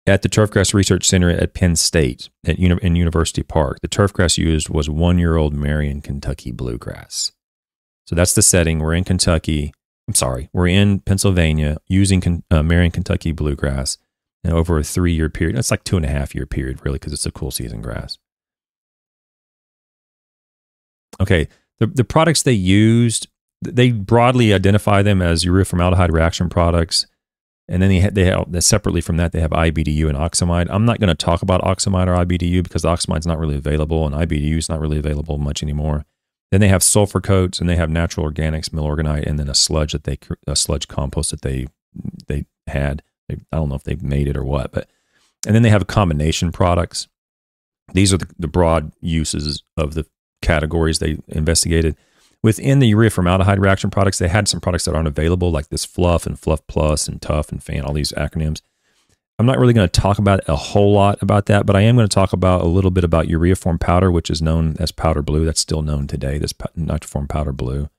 at 0.07 0.21
the 0.21 0.29
Turfgrass 0.29 0.73
Research 0.73 1.05
Center 1.07 1.29
at 1.29 1.53
Penn 1.53 1.75
State 1.75 2.29
at 2.45 2.59
Uni- 2.59 2.79
in 2.81 2.95
University 2.95 3.43
Park. 3.43 3.79
The 3.81 3.87
turfgrass 3.87 4.37
used 4.37 4.69
was 4.69 4.89
one 4.89 5.19
year 5.19 5.35
old 5.35 5.53
Merion, 5.53 6.01
Kentucky 6.01 6.51
bluegrass. 6.51 7.31
So 8.07 8.15
that's 8.15 8.33
the 8.33 8.41
setting. 8.41 8.79
We're 8.79 8.95
in 8.95 9.03
Kentucky. 9.03 9.73
I'm 10.07 10.15
sorry, 10.15 10.49
we're 10.51 10.67
in 10.67 10.99
Pennsylvania 10.99 11.77
using 11.87 12.43
uh, 12.49 12.63
Merion, 12.63 12.91
Kentucky 12.91 13.31
bluegrass 13.31 13.97
and 14.43 14.53
over 14.53 14.79
a 14.79 14.83
three 14.83 15.13
year 15.13 15.29
period. 15.29 15.57
It's 15.57 15.71
like 15.71 15.83
two 15.83 15.97
and 15.97 16.05
a 16.05 16.09
half 16.09 16.33
year 16.33 16.45
period, 16.45 16.83
really, 16.83 16.97
because 16.97 17.13
it's 17.13 17.25
a 17.25 17.31
cool 17.31 17.51
season 17.51 17.81
grass. 17.81 18.17
Okay, 21.19 21.47
the, 21.79 21.87
the 21.87 22.03
products 22.03 22.41
they 22.41 22.51
used, 22.51 23.27
they 23.61 23.91
broadly 23.91 24.53
identify 24.53 25.01
them 25.01 25.21
as 25.21 25.45
urea 25.45 25.65
formaldehyde 25.65 26.11
reaction 26.11 26.49
products. 26.49 27.05
And 27.71 27.81
then 27.81 27.89
they 27.89 28.09
they 28.09 28.25
have 28.25 28.63
separately 28.63 28.99
from 28.99 29.15
that, 29.15 29.31
they 29.31 29.39
have 29.39 29.51
IBDU 29.51 30.09
and 30.09 30.17
oxamide. 30.17 30.67
I'm 30.69 30.83
not 30.83 30.99
going 30.99 31.07
to 31.07 31.15
talk 31.15 31.41
about 31.41 31.61
oxamide 31.61 32.07
or 32.07 32.25
IBDU 32.25 32.63
because 32.63 32.83
oxamide's 32.83 33.25
not 33.25 33.39
really 33.39 33.55
available 33.55 34.05
and 34.05 34.13
IBDU 34.13 34.57
is 34.57 34.67
not 34.67 34.81
really 34.81 34.97
available 34.97 35.37
much 35.37 35.63
anymore. 35.63 36.05
Then 36.51 36.59
they 36.59 36.67
have 36.67 36.83
sulfur 36.83 37.21
coats 37.21 37.61
and 37.61 37.69
they 37.69 37.77
have 37.77 37.89
natural 37.89 38.29
organics, 38.29 38.69
milorganite, 38.71 39.25
and 39.25 39.39
then 39.39 39.47
a 39.47 39.55
sludge 39.55 39.93
that 39.93 40.03
they 40.03 40.19
a 40.45 40.57
sludge 40.57 40.89
compost 40.89 41.31
that 41.31 41.43
they 41.43 41.67
they 42.27 42.45
had. 42.67 43.03
They, 43.29 43.35
I 43.53 43.55
don't 43.55 43.69
know 43.69 43.75
if 43.75 43.85
they've 43.85 44.03
made 44.03 44.27
it 44.27 44.35
or 44.35 44.43
what, 44.43 44.73
but 44.73 44.89
and 45.47 45.55
then 45.55 45.61
they 45.61 45.69
have 45.69 45.87
combination 45.87 46.51
products. 46.51 47.07
These 47.93 48.13
are 48.13 48.17
the, 48.17 48.27
the 48.37 48.49
broad 48.49 48.91
uses 48.99 49.63
of 49.77 49.93
the 49.93 50.05
categories 50.41 50.99
they 50.99 51.19
investigated. 51.29 51.95
Within 52.43 52.79
the 52.79 52.87
urea 52.87 53.11
formaldehyde 53.11 53.59
reaction 53.59 53.91
products, 53.91 54.17
they 54.17 54.27
had 54.27 54.47
some 54.47 54.59
products 54.59 54.85
that 54.85 54.95
aren't 54.95 55.07
available, 55.07 55.51
like 55.51 55.69
this 55.69 55.85
Fluff 55.85 56.25
and 56.25 56.39
Fluff 56.39 56.65
Plus 56.67 57.07
and 57.07 57.21
Tough 57.21 57.51
and 57.51 57.61
Fan, 57.61 57.83
all 57.83 57.93
these 57.93 58.11
acronyms. 58.13 58.61
I'm 59.37 59.45
not 59.45 59.59
really 59.59 59.73
going 59.73 59.87
to 59.87 60.01
talk 60.01 60.19
about 60.19 60.41
a 60.47 60.55
whole 60.55 60.93
lot 60.93 61.21
about 61.21 61.47
that, 61.47 61.65
but 61.65 61.75
I 61.75 61.81
am 61.81 61.95
going 61.95 62.07
to 62.07 62.13
talk 62.13 62.33
about 62.33 62.61
a 62.61 62.67
little 62.67 62.91
bit 62.91 63.03
about 63.03 63.27
ureaform 63.27 63.79
powder, 63.79 64.11
which 64.11 64.29
is 64.29 64.41
known 64.41 64.75
as 64.79 64.91
powder 64.91 65.21
blue. 65.21 65.45
That's 65.45 65.59
still 65.59 65.81
known 65.81 66.05
today, 66.07 66.37
this 66.37 66.53
nitroform 66.53 67.27
powder 67.27 67.51
blue. 67.51 67.89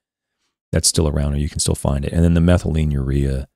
That's 0.71 0.89
still 0.89 1.09
around, 1.09 1.35
or 1.35 1.39
you 1.39 1.49
can 1.49 1.59
still 1.59 1.75
find 1.75 2.05
it. 2.05 2.13
And 2.13 2.25
then 2.25 2.35
the 2.35 2.41
methylene 2.41 2.93
urea. 2.93 3.49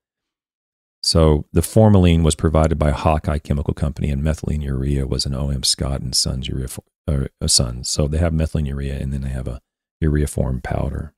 So 1.03 1.47
the 1.53 1.63
formalin 1.63 2.25
was 2.25 2.35
provided 2.35 2.79
by 2.79 2.91
Hawkeye 2.91 3.39
Chemical 3.39 3.75
Company, 3.75 4.11
and 4.11 4.23
methylene 4.23 4.65
urea 4.65 5.07
was 5.07 5.25
an 5.25 5.35
OM 5.35 5.63
Scott 5.63 6.01
and 6.01 6.15
Sons 6.15 6.49
urea, 6.49 6.67
or 7.07 7.29
uh, 7.41 7.47
Sons. 7.47 7.89
So 7.89 8.09
they 8.09 8.19
have 8.19 8.33
methylene 8.33 8.67
urea, 8.67 8.99
and 8.99 9.13
then 9.13 9.21
they 9.21 9.29
have 9.29 9.47
a 9.47 9.61
ureaform 10.03 10.63
powder. 10.63 11.13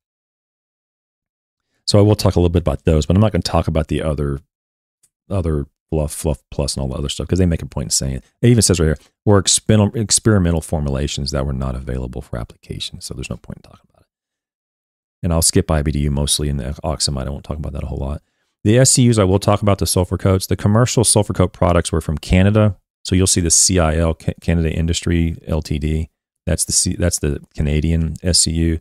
So 1.87 1.99
I 1.99 2.03
will 2.03 2.17
talk 2.17 2.37
a 2.37 2.39
little 2.39 2.51
bit 2.51 2.63
about 2.63 2.85
those, 2.85 3.07
but 3.07 3.17
I'm 3.17 3.21
not 3.21 3.33
going 3.33 3.43
to 3.43 3.51
talk 3.51 3.67
about 3.67 3.89
the 3.89 4.03
other 4.03 4.41
other 5.31 5.67
fluff, 5.91 6.13
fluff 6.13 6.43
plus, 6.51 6.75
and 6.75 6.83
all 6.83 6.89
the 6.89 6.97
other 6.97 7.09
stuff 7.09 7.27
because 7.27 7.39
they 7.39 7.47
make 7.47 7.63
a 7.63 7.67
point 7.67 7.87
in 7.87 7.91
saying 7.91 8.17
it. 8.17 8.25
It 8.43 8.49
even 8.49 8.63
says 8.63 8.79
right 8.79 8.87
here, 8.87 8.99
were 9.25 9.39
experimental, 9.39 9.99
experimental 10.01 10.61
formulations 10.61 11.31
that 11.31 11.47
were 11.47 11.53
not 11.53 11.75
available 11.75 12.23
for 12.23 12.39
application. 12.39 13.01
So 13.01 13.15
there's 13.15 13.31
no 13.31 13.37
point 13.37 13.59
in 13.59 13.63
talking 13.63 13.87
about 13.91 14.03
it. 14.03 14.09
And 15.23 15.33
I'll 15.33 15.43
skip 15.43 15.67
IBDU 15.67 16.11
mostly 16.11 16.49
in 16.49 16.59
the 16.59 16.79
oxamide. 16.85 17.27
I 17.27 17.31
won't 17.31 17.45
talk 17.45 17.59
about 17.59 17.73
that 17.73 17.85
a 17.85 17.87
whole 17.87 17.99
lot. 17.99 18.23
The 18.65 18.85
SCUs, 18.85 19.19
I 19.19 19.25
will 19.25 19.39
talk 19.39 19.63
about 19.63 19.79
the 19.79 19.87
sulfur 19.87 20.19
coats. 20.19 20.47
The 20.47 20.57
commercial 20.57 21.05
sulfur 21.05 21.33
coat 21.33 21.53
products 21.53 21.93
were 21.93 22.01
from 22.01 22.19
Canada. 22.19 22.77
So 23.05 23.15
you'll 23.15 23.27
see 23.27 23.41
the 23.41 23.51
CIL, 23.51 24.15
Canada 24.15 24.71
Industry 24.71 25.37
Ltd. 25.49 26.09
That's 26.49 26.65
the 26.65 26.73
C, 26.73 26.97
that's 26.97 27.19
the 27.19 27.45
Canadian 27.55 28.15
SCU. 28.17 28.81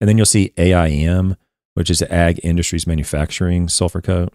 And 0.00 0.08
then 0.08 0.16
you'll 0.16 0.26
see 0.26 0.52
AIM, 0.58 1.36
which 1.74 1.88
is 1.88 2.02
Ag 2.02 2.40
Industries 2.42 2.88
Manufacturing 2.88 3.68
sulfur 3.68 4.00
coat. 4.00 4.32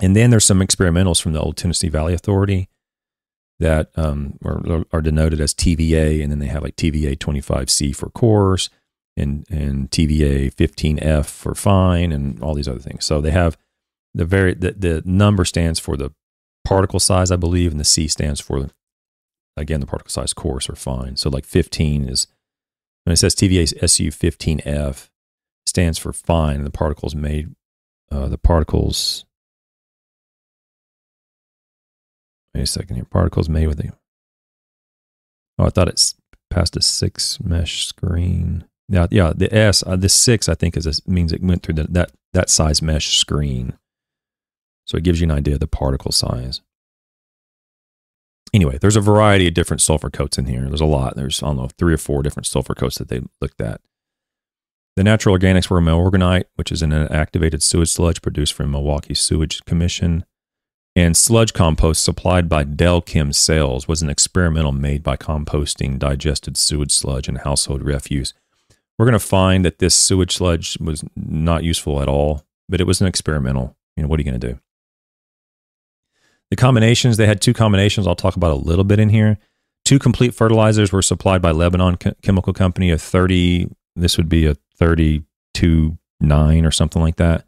And 0.00 0.16
then 0.16 0.30
there's 0.30 0.46
some 0.46 0.60
experimentals 0.60 1.20
from 1.20 1.34
the 1.34 1.40
Old 1.40 1.58
Tennessee 1.58 1.90
Valley 1.90 2.14
Authority 2.14 2.70
that 3.58 3.90
um, 3.96 4.38
are, 4.42 4.84
are, 4.90 5.02
denoted 5.02 5.38
as 5.40 5.52
TVA, 5.52 6.22
and 6.22 6.30
then 6.30 6.38
they 6.38 6.46
have 6.46 6.62
like 6.62 6.76
TVA 6.76 7.16
25C 7.16 7.94
for 7.94 8.08
coarse 8.10 8.70
and 9.16 9.46
and 9.50 9.90
TVA 9.90 10.54
15F 10.54 11.26
for 11.26 11.54
fine, 11.54 12.10
and 12.10 12.42
all 12.42 12.54
these 12.54 12.68
other 12.68 12.78
things. 12.78 13.04
So 13.04 13.20
they 13.20 13.30
have 13.30 13.56
the 14.14 14.24
very 14.24 14.54
the, 14.54 14.72
the 14.72 15.02
number 15.04 15.44
stands 15.44 15.78
for 15.78 15.96
the 15.96 16.12
particle 16.64 17.00
size, 17.00 17.30
I 17.30 17.36
believe, 17.36 17.70
and 17.70 17.80
the 17.80 17.84
C 17.84 18.08
stands 18.08 18.40
for 18.40 18.68
again 19.56 19.80
the 19.80 19.86
particle 19.86 20.10
size 20.10 20.32
coarse 20.32 20.68
or 20.68 20.76
fine. 20.76 21.16
So 21.16 21.30
like 21.30 21.44
15 21.44 22.08
is 22.08 22.26
when 23.04 23.12
it 23.12 23.16
says 23.16 23.34
TVA 23.34 23.72
SU 23.82 24.10
15F 24.10 25.08
stands 25.66 25.98
for 25.98 26.12
fine, 26.12 26.64
the 26.64 26.70
particles 26.70 27.14
made 27.14 27.54
uh, 28.10 28.28
the 28.28 28.38
particles 28.38 29.26
Wait 32.56 32.62
a 32.62 32.66
second 32.66 32.96
here. 32.96 33.04
Particles 33.04 33.50
made 33.50 33.66
with 33.66 33.76
the. 33.76 33.92
Oh, 35.58 35.66
I 35.66 35.68
thought 35.68 35.88
it's 35.88 36.14
past 36.48 36.74
a 36.74 36.80
six 36.80 37.38
mesh 37.38 37.86
screen. 37.86 38.64
Yeah, 38.88 39.08
yeah. 39.10 39.34
The 39.36 39.54
S, 39.54 39.84
uh, 39.86 39.96
the 39.96 40.08
six, 40.08 40.48
I 40.48 40.54
think, 40.54 40.74
is 40.74 40.86
a, 40.86 40.92
means 41.06 41.32
it 41.34 41.42
went 41.42 41.62
through 41.62 41.74
the, 41.74 41.84
that 41.84 42.12
that 42.32 42.48
size 42.48 42.80
mesh 42.80 43.18
screen. 43.18 43.74
So 44.86 44.96
it 44.96 45.04
gives 45.04 45.20
you 45.20 45.26
an 45.26 45.32
idea 45.32 45.54
of 45.54 45.60
the 45.60 45.66
particle 45.66 46.12
size. 46.12 46.62
Anyway, 48.56 48.78
there's 48.80 48.96
a 48.96 49.02
variety 49.02 49.48
of 49.48 49.52
different 49.52 49.82
sulfur 49.82 50.08
coats 50.08 50.38
in 50.38 50.46
here. 50.46 50.62
There's 50.62 50.80
a 50.80 50.86
lot. 50.86 51.14
There's 51.14 51.42
I 51.42 51.48
don't 51.48 51.56
know 51.58 51.68
three 51.76 51.92
or 51.92 51.98
four 51.98 52.22
different 52.22 52.46
sulfur 52.46 52.74
coats 52.74 52.96
that 52.96 53.08
they 53.08 53.20
looked 53.38 53.60
at. 53.60 53.82
The 54.96 55.04
natural 55.04 55.36
organics 55.36 55.68
were 55.68 55.82
milorganite, 55.82 56.44
which 56.54 56.72
is 56.72 56.80
an 56.80 56.90
activated 56.94 57.62
sewage 57.62 57.90
sludge 57.90 58.22
produced 58.22 58.54
from 58.54 58.70
Milwaukee 58.70 59.12
Sewage 59.12 59.62
Commission. 59.66 60.24
And 60.96 61.18
sludge 61.18 61.52
compost 61.52 62.02
supplied 62.02 62.48
by 62.48 62.64
Delchem 62.64 63.34
Sales 63.34 63.86
was 63.86 64.00
an 64.00 64.08
experimental 64.08 64.72
made 64.72 65.02
by 65.02 65.18
composting 65.18 65.98
digested 65.98 66.56
sewage 66.56 66.92
sludge 66.92 67.28
and 67.28 67.36
household 67.36 67.82
refuse. 67.82 68.32
We're 68.98 69.04
going 69.04 69.12
to 69.12 69.18
find 69.18 69.66
that 69.66 69.80
this 69.80 69.94
sewage 69.94 70.34
sludge 70.34 70.78
was 70.80 71.04
not 71.14 71.62
useful 71.62 72.00
at 72.00 72.08
all, 72.08 72.46
but 72.70 72.80
it 72.80 72.86
was 72.86 73.02
an 73.02 73.06
experimental. 73.06 73.76
You 73.98 74.04
know, 74.04 74.08
what 74.08 74.18
are 74.18 74.22
you 74.22 74.30
going 74.30 74.40
to 74.40 74.48
do? 74.54 74.58
The 76.50 76.56
combinations, 76.56 77.16
they 77.16 77.26
had 77.26 77.40
two 77.40 77.52
combinations 77.52 78.06
I'll 78.06 78.14
talk 78.14 78.36
about 78.36 78.52
a 78.52 78.54
little 78.54 78.84
bit 78.84 79.00
in 79.00 79.08
here. 79.08 79.38
Two 79.84 79.98
complete 79.98 80.34
fertilizers 80.34 80.92
were 80.92 81.02
supplied 81.02 81.42
by 81.42 81.52
Lebanon 81.52 81.96
Chemical 82.22 82.52
Company, 82.52 82.90
a 82.90 82.98
30, 82.98 83.68
this 83.94 84.16
would 84.16 84.28
be 84.28 84.46
a 84.46 84.56
32 84.76 85.98
9 86.20 86.64
or 86.64 86.70
something 86.70 87.02
like 87.02 87.16
that, 87.16 87.44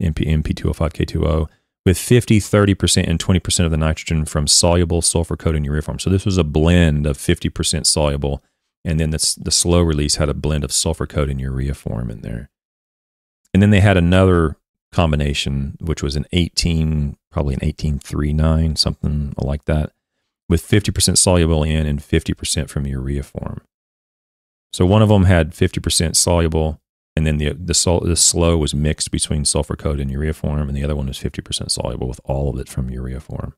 MP, 0.00 0.26
MP205K20 0.26 1.48
with 1.86 1.98
50, 1.98 2.40
30%, 2.40 3.08
and 3.08 3.18
20% 3.18 3.64
of 3.64 3.70
the 3.70 3.76
nitrogen 3.76 4.24
from 4.24 4.46
soluble 4.46 5.02
sulfur 5.02 5.36
coated 5.36 5.64
ureaform. 5.64 6.00
So 6.00 6.10
this 6.10 6.24
was 6.24 6.36
a 6.36 6.44
blend 6.44 7.06
of 7.06 7.16
50% 7.16 7.86
soluble, 7.86 8.42
and 8.84 9.00
then 9.00 9.10
the, 9.10 9.36
the 9.40 9.50
slow 9.50 9.80
release 9.80 10.16
had 10.16 10.28
a 10.28 10.34
blend 10.34 10.62
of 10.62 10.72
sulfur 10.72 11.06
coated 11.06 11.40
urea 11.40 11.74
form 11.74 12.10
in 12.10 12.20
there. 12.20 12.50
And 13.52 13.62
then 13.62 13.70
they 13.70 13.80
had 13.80 13.96
another 13.96 14.56
combination, 14.92 15.76
which 15.80 16.02
was 16.02 16.16
an 16.16 16.26
18, 16.32 17.16
probably 17.30 17.54
an 17.54 17.60
1839, 17.62 18.76
something 18.76 19.34
like 19.38 19.64
that, 19.64 19.92
with 20.48 20.66
50% 20.66 21.16
soluble 21.16 21.62
in 21.62 21.86
and 21.86 22.00
50% 22.00 22.68
from 22.68 22.86
urea 22.86 23.22
form. 23.22 23.60
So 24.72 24.86
one 24.86 25.02
of 25.02 25.08
them 25.08 25.24
had 25.24 25.52
50% 25.52 26.16
soluble 26.16 26.80
and 27.16 27.26
then 27.26 27.38
the 27.38 27.52
the, 27.52 27.74
sol- 27.74 28.00
the 28.00 28.16
slow 28.16 28.56
was 28.56 28.74
mixed 28.74 29.10
between 29.10 29.44
sulfur 29.44 29.76
coat 29.76 30.00
and 30.00 30.10
urea 30.10 30.32
form, 30.32 30.68
and 30.68 30.76
the 30.76 30.84
other 30.84 30.96
one 30.96 31.06
was 31.06 31.18
50% 31.18 31.70
soluble 31.70 32.08
with 32.08 32.20
all 32.24 32.48
of 32.48 32.58
it 32.58 32.68
from 32.68 32.90
urea 32.90 33.20
form. 33.20 33.54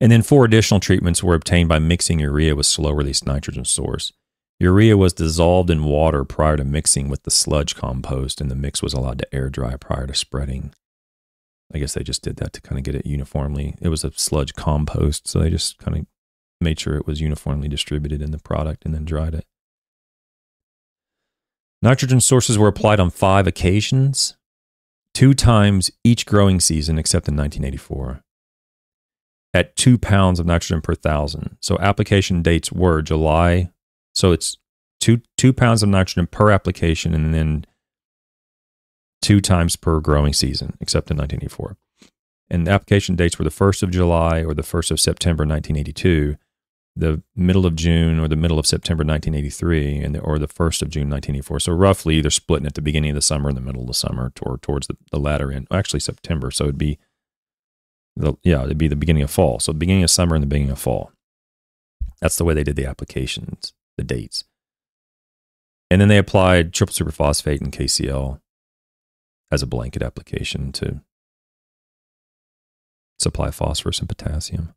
And 0.00 0.12
then 0.12 0.22
four 0.22 0.44
additional 0.44 0.78
treatments 0.78 1.22
were 1.22 1.34
obtained 1.34 1.68
by 1.68 1.80
mixing 1.80 2.20
urea 2.20 2.54
with 2.54 2.66
slow 2.66 2.92
release 2.92 3.24
nitrogen 3.24 3.64
source. 3.64 4.12
Urea 4.60 4.96
was 4.96 5.12
dissolved 5.12 5.70
in 5.70 5.84
water 5.84 6.24
prior 6.24 6.56
to 6.56 6.64
mixing 6.64 7.08
with 7.08 7.22
the 7.24 7.30
sludge 7.30 7.74
compost, 7.74 8.40
and 8.40 8.50
the 8.50 8.56
mix 8.56 8.82
was 8.82 8.92
allowed 8.92 9.18
to 9.18 9.34
air 9.34 9.50
dry 9.50 9.76
prior 9.76 10.06
to 10.06 10.14
spreading. 10.14 10.72
I 11.74 11.78
guess 11.78 11.94
they 11.94 12.02
just 12.02 12.22
did 12.22 12.36
that 12.36 12.52
to 12.54 12.60
kind 12.60 12.78
of 12.78 12.84
get 12.84 12.94
it 12.94 13.06
uniformly. 13.06 13.74
It 13.80 13.88
was 13.88 14.04
a 14.04 14.12
sludge 14.12 14.54
compost, 14.54 15.28
so 15.28 15.38
they 15.38 15.50
just 15.50 15.78
kind 15.78 15.98
of 15.98 16.06
made 16.60 16.80
sure 16.80 16.96
it 16.96 17.06
was 17.06 17.20
uniformly 17.20 17.68
distributed 17.68 18.22
in 18.22 18.30
the 18.30 18.38
product 18.38 18.84
and 18.84 18.94
then 18.94 19.04
dried 19.04 19.34
it. 19.34 19.44
Nitrogen 21.82 22.20
sources 22.20 22.58
were 22.58 22.68
applied 22.68 22.98
on 22.98 23.10
five 23.10 23.46
occasions, 23.46 24.36
two 25.14 25.34
times 25.34 25.90
each 26.02 26.26
growing 26.26 26.58
season 26.58 26.98
except 26.98 27.28
in 27.28 27.36
1984, 27.36 28.22
at 29.54 29.76
two 29.76 29.96
pounds 29.98 30.40
of 30.40 30.46
nitrogen 30.46 30.80
per 30.80 30.94
thousand. 30.94 31.56
So 31.60 31.78
application 31.78 32.42
dates 32.42 32.72
were 32.72 33.02
July. 33.02 33.70
So 34.14 34.32
it's 34.32 34.56
two 35.00 35.20
two 35.36 35.52
pounds 35.52 35.82
of 35.82 35.88
nitrogen 35.88 36.26
per 36.26 36.50
application, 36.50 37.14
and 37.14 37.32
then 37.32 37.64
two 39.20 39.40
times 39.40 39.76
per 39.76 40.00
growing 40.00 40.32
season, 40.32 40.76
except 40.80 41.10
in 41.10 41.16
1984. 41.16 41.76
And 42.50 42.66
the 42.66 42.70
application 42.70 43.14
dates 43.14 43.38
were 43.38 43.44
the 43.44 43.50
1st 43.50 43.82
of 43.82 43.90
July 43.90 44.42
or 44.42 44.54
the 44.54 44.62
1st 44.62 44.90
of 44.90 45.00
September 45.00 45.42
1982, 45.42 46.36
the 46.96 47.22
middle 47.36 47.66
of 47.66 47.76
June 47.76 48.18
or 48.18 48.26
the 48.26 48.36
middle 48.36 48.58
of 48.58 48.66
September 48.66 49.04
1983, 49.04 49.98
and 49.98 50.14
the, 50.14 50.20
or 50.20 50.38
the 50.38 50.48
1st 50.48 50.82
of 50.82 50.90
June 50.90 51.10
1984. 51.10 51.60
So 51.60 51.72
roughly 51.72 52.20
they're 52.20 52.30
splitting 52.30 52.66
at 52.66 52.74
the 52.74 52.82
beginning 52.82 53.10
of 53.10 53.14
the 53.14 53.22
summer 53.22 53.48
and 53.48 53.56
the 53.56 53.62
middle 53.62 53.82
of 53.82 53.88
the 53.88 53.94
summer 53.94 54.32
or 54.40 54.58
towards 54.58 54.86
the, 54.86 54.96
the 55.12 55.18
latter 55.18 55.52
end. 55.52 55.68
Actually, 55.70 56.00
September. 56.00 56.50
So 56.50 56.64
it'd 56.64 56.78
be, 56.78 56.98
the, 58.16 58.34
yeah, 58.42 58.64
it'd 58.64 58.78
be 58.78 58.88
the 58.88 58.96
beginning 58.96 59.22
of 59.22 59.30
fall. 59.30 59.60
So 59.60 59.72
the 59.72 59.78
beginning 59.78 60.04
of 60.04 60.10
summer 60.10 60.34
and 60.34 60.42
the 60.42 60.48
beginning 60.48 60.72
of 60.72 60.78
fall. 60.78 61.12
That's 62.20 62.36
the 62.36 62.44
way 62.44 62.54
they 62.54 62.64
did 62.64 62.76
the 62.76 62.86
applications, 62.86 63.74
the 63.96 64.02
dates. 64.02 64.44
And 65.90 66.00
then 66.00 66.08
they 66.08 66.18
applied 66.18 66.72
triple 66.72 66.94
superphosphate 66.94 67.60
and 67.60 67.72
KCl 67.72 68.40
as 69.50 69.62
a 69.62 69.66
blanket 69.66 70.02
application 70.02 70.72
to 70.72 71.00
supply 73.18 73.50
phosphorus 73.50 74.00
and 74.00 74.08
potassium. 74.08 74.74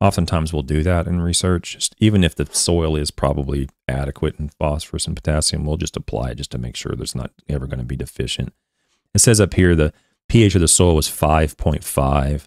Oftentimes 0.00 0.52
we'll 0.52 0.62
do 0.62 0.82
that 0.82 1.06
in 1.06 1.20
research, 1.20 1.72
just 1.72 1.94
even 1.98 2.24
if 2.24 2.34
the 2.34 2.46
soil 2.46 2.96
is 2.96 3.10
probably 3.10 3.68
adequate 3.86 4.36
in 4.38 4.48
phosphorus 4.48 5.06
and 5.06 5.14
potassium, 5.14 5.66
we'll 5.66 5.76
just 5.76 5.96
apply 5.96 6.30
it 6.30 6.36
just 6.36 6.50
to 6.52 6.58
make 6.58 6.74
sure 6.74 6.94
there's 6.96 7.14
not 7.14 7.32
ever 7.48 7.66
going 7.66 7.80
to 7.80 7.84
be 7.84 7.96
deficient. 7.96 8.54
It 9.14 9.18
says 9.18 9.40
up 9.40 9.54
here 9.54 9.74
the 9.74 9.92
pH 10.28 10.54
of 10.54 10.62
the 10.62 10.68
soil 10.68 10.94
was 10.94 11.08
5.5 11.08 12.46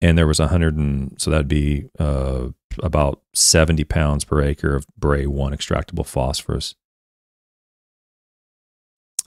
and 0.00 0.16
there 0.16 0.26
was 0.26 0.38
100 0.38 0.76
and 0.76 1.20
so 1.20 1.30
that'd 1.30 1.48
be 1.48 1.88
uh, 1.98 2.48
about 2.82 3.20
70 3.34 3.84
pounds 3.84 4.24
per 4.24 4.40
acre 4.40 4.74
of 4.74 4.86
Bray 4.96 5.26
1 5.26 5.52
extractable 5.52 6.06
phosphorus. 6.06 6.74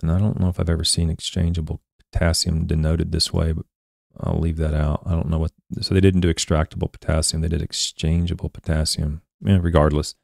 And 0.02 0.12
I 0.12 0.18
don't 0.18 0.40
know 0.40 0.50
if 0.50 0.60
I've 0.60 0.70
ever 0.70 0.84
seen 0.84 1.10
exchangeable 1.10 1.82
potassium 2.12 2.66
denoted 2.66 3.12
this 3.12 3.34
way, 3.34 3.52
but 3.52 3.66
I'll 4.20 4.40
leave 4.40 4.58
that 4.58 4.74
out. 4.74 5.04
I 5.06 5.12
don't 5.12 5.30
know 5.30 5.38
what. 5.38 5.52
So 5.82 5.94
they 5.94 6.02
didn't 6.02 6.22
do 6.22 6.34
extractable 6.34 6.92
potassium; 6.92 7.42
they 7.42 7.48
did 7.48 7.62
exchangeable 7.62 8.50
potassium. 8.50 9.22
Yeah, 9.42 9.60
regardless, 9.62 10.16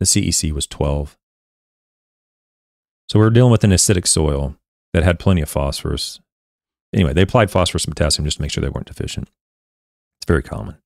the 0.00 0.06
CEC 0.06 0.52
was 0.52 0.66
12. 0.66 1.16
So 3.08 3.18
we 3.18 3.24
we're 3.24 3.30
dealing 3.30 3.52
with 3.52 3.62
an 3.62 3.70
acidic 3.70 4.06
soil 4.06 4.56
that 4.92 5.04
had 5.04 5.20
plenty 5.20 5.40
of 5.40 5.48
phosphorus. 5.48 6.20
Anyway, 6.92 7.12
they 7.12 7.22
applied 7.22 7.50
phosphorus 7.50 7.84
and 7.84 7.94
potassium 7.94 8.24
just 8.24 8.38
to 8.38 8.42
make 8.42 8.50
sure 8.50 8.62
they 8.62 8.68
weren't 8.68 8.88
deficient. 8.88 9.30
It's 10.18 10.26
very 10.26 10.42
common. 10.42 10.76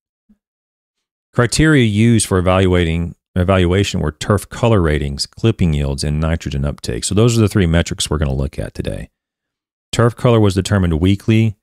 Criteria 1.33 1.85
used 1.85 2.27
for 2.27 2.39
evaluating 2.39 3.15
evaluation 3.35 4.01
were 4.01 4.13
turf 4.13 4.49
color 4.49 4.81
ratings, 4.81 5.27
clipping 5.27 5.75
yields, 5.75 6.05
and 6.05 6.21
nitrogen 6.21 6.65
uptake. 6.65 7.05
So 7.05 7.15
those 7.15 7.37
are 7.37 7.41
the 7.41 7.49
three 7.49 7.67
metrics 7.67 8.11
we're 8.11 8.19
going 8.19 8.29
to 8.29 8.35
look 8.35 8.59
at 8.59 8.75
today. 8.75 9.11
Turf 9.93 10.17
color 10.17 10.41
was 10.41 10.55
determined 10.55 11.01
weekly 11.01 11.57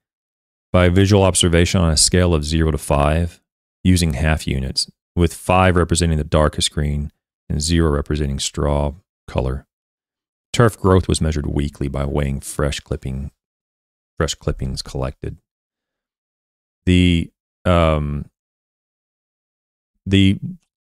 by 0.72 0.90
visual 0.90 1.24
observation 1.24 1.82
on 1.82 1.92
a 1.92 1.98
scale 1.98 2.34
of 2.34 2.44
0 2.44 2.72
to 2.72 2.78
5 2.78 3.42
using 3.84 4.14
half 4.14 4.46
units, 4.46 4.92
with 5.16 5.34
5 5.34 5.76
representing 5.76 6.18
the 6.18 6.24
darkest 6.24 6.72
green 6.72 7.12
and 7.50 7.62
0 7.62 7.90
representing 7.92 8.40
straw 8.40 8.94
color. 9.28 9.66
Turf 10.52 10.78
growth 10.78 11.08
was 11.08 11.22
measured 11.22 11.48
weekly 11.48 11.88
by 11.88 12.06
weighing 12.06 12.40
fresh 12.40 12.80
clipping 12.80 13.32
fresh 14.18 14.36
clippings 14.36 14.82
collected. 14.82 15.38
The 16.86 17.32
um, 17.66 18.26
the 20.06 20.40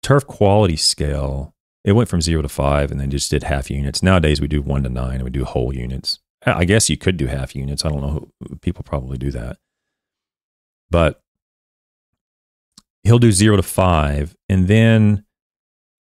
turf 0.08 0.26
quality 0.26 0.76
scale 0.76 1.54
it 1.84 1.92
went 1.92 2.08
from 2.08 2.20
zero 2.20 2.42
to 2.42 2.48
five 2.48 2.90
and 2.90 3.00
then 3.00 3.10
just 3.10 3.30
did 3.30 3.44
half 3.44 3.70
units. 3.70 4.02
Nowadays 4.02 4.40
we 4.40 4.48
do 4.48 4.60
one 4.60 4.82
to 4.82 4.88
nine 4.88 5.16
and 5.16 5.24
we 5.24 5.30
do 5.30 5.44
whole 5.44 5.74
units. 5.74 6.18
I 6.44 6.64
guess 6.64 6.90
you 6.90 6.96
could 6.96 7.16
do 7.16 7.26
half 7.26 7.54
units. 7.54 7.84
I 7.84 7.88
don't 7.88 8.02
know. 8.02 8.28
People 8.60 8.82
probably 8.84 9.16
do 9.16 9.30
that 9.30 9.58
but 10.90 11.20
he'll 13.02 13.18
do 13.18 13.32
zero 13.32 13.56
to 13.56 13.62
five. 13.62 14.36
And 14.48 14.68
then 14.68 15.24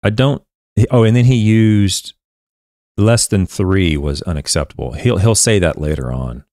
I 0.02 0.10
don't, 0.10 0.42
oh, 0.90 1.04
and 1.04 1.16
then 1.16 1.24
he 1.24 1.36
used 1.36 2.14
less 2.96 3.26
than 3.26 3.46
three 3.46 3.96
was 3.96 4.22
unacceptable. 4.22 4.92
He'll, 4.92 5.18
he'll 5.18 5.34
say 5.34 5.58
that 5.58 5.80
later 5.80 6.12
on, 6.12 6.44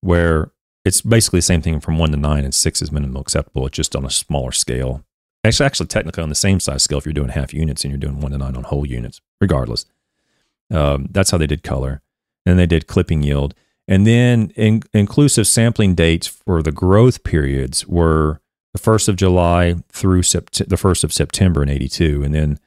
where 0.00 0.52
it's 0.84 1.00
basically 1.00 1.38
the 1.38 1.42
same 1.42 1.62
thing 1.62 1.80
from 1.80 1.98
one 1.98 2.10
to 2.10 2.16
nine 2.16 2.44
and 2.44 2.54
six 2.54 2.80
is 2.80 2.92
minimum 2.92 3.16
acceptable. 3.16 3.66
It's 3.66 3.76
just 3.76 3.96
on 3.96 4.04
a 4.04 4.10
smaller 4.10 4.52
scale. 4.52 5.04
Actually, 5.44 5.66
actually, 5.66 5.86
technically 5.86 6.22
on 6.22 6.28
the 6.28 6.34
same 6.34 6.60
size 6.60 6.82
scale 6.82 6.98
if 6.98 7.06
you're 7.06 7.12
doing 7.12 7.30
half 7.30 7.54
units 7.54 7.84
and 7.84 7.90
you're 7.90 7.98
doing 7.98 8.20
one 8.20 8.32
to 8.32 8.38
nine 8.38 8.56
on 8.56 8.64
whole 8.64 8.86
units, 8.86 9.20
regardless. 9.40 9.86
Um, 10.70 11.08
that's 11.10 11.30
how 11.30 11.38
they 11.38 11.46
did 11.46 11.62
color. 11.62 12.02
And 12.44 12.58
they 12.58 12.66
did 12.66 12.86
clipping 12.86 13.22
yield. 13.22 13.54
And 13.88 14.06
then 14.06 14.52
in, 14.54 14.82
inclusive 14.92 15.46
sampling 15.46 15.94
dates 15.94 16.26
for 16.26 16.62
the 16.62 16.72
growth 16.72 17.24
periods 17.24 17.86
were 17.86 18.40
the 18.72 18.78
1st 18.78 19.08
of 19.08 19.16
July 19.16 19.76
through 19.90 20.22
sept- 20.22 20.68
the 20.68 20.76
1st 20.76 21.04
of 21.04 21.12
September 21.12 21.62
in 21.62 21.68
82. 21.68 22.22
And 22.22 22.34
then 22.34 22.58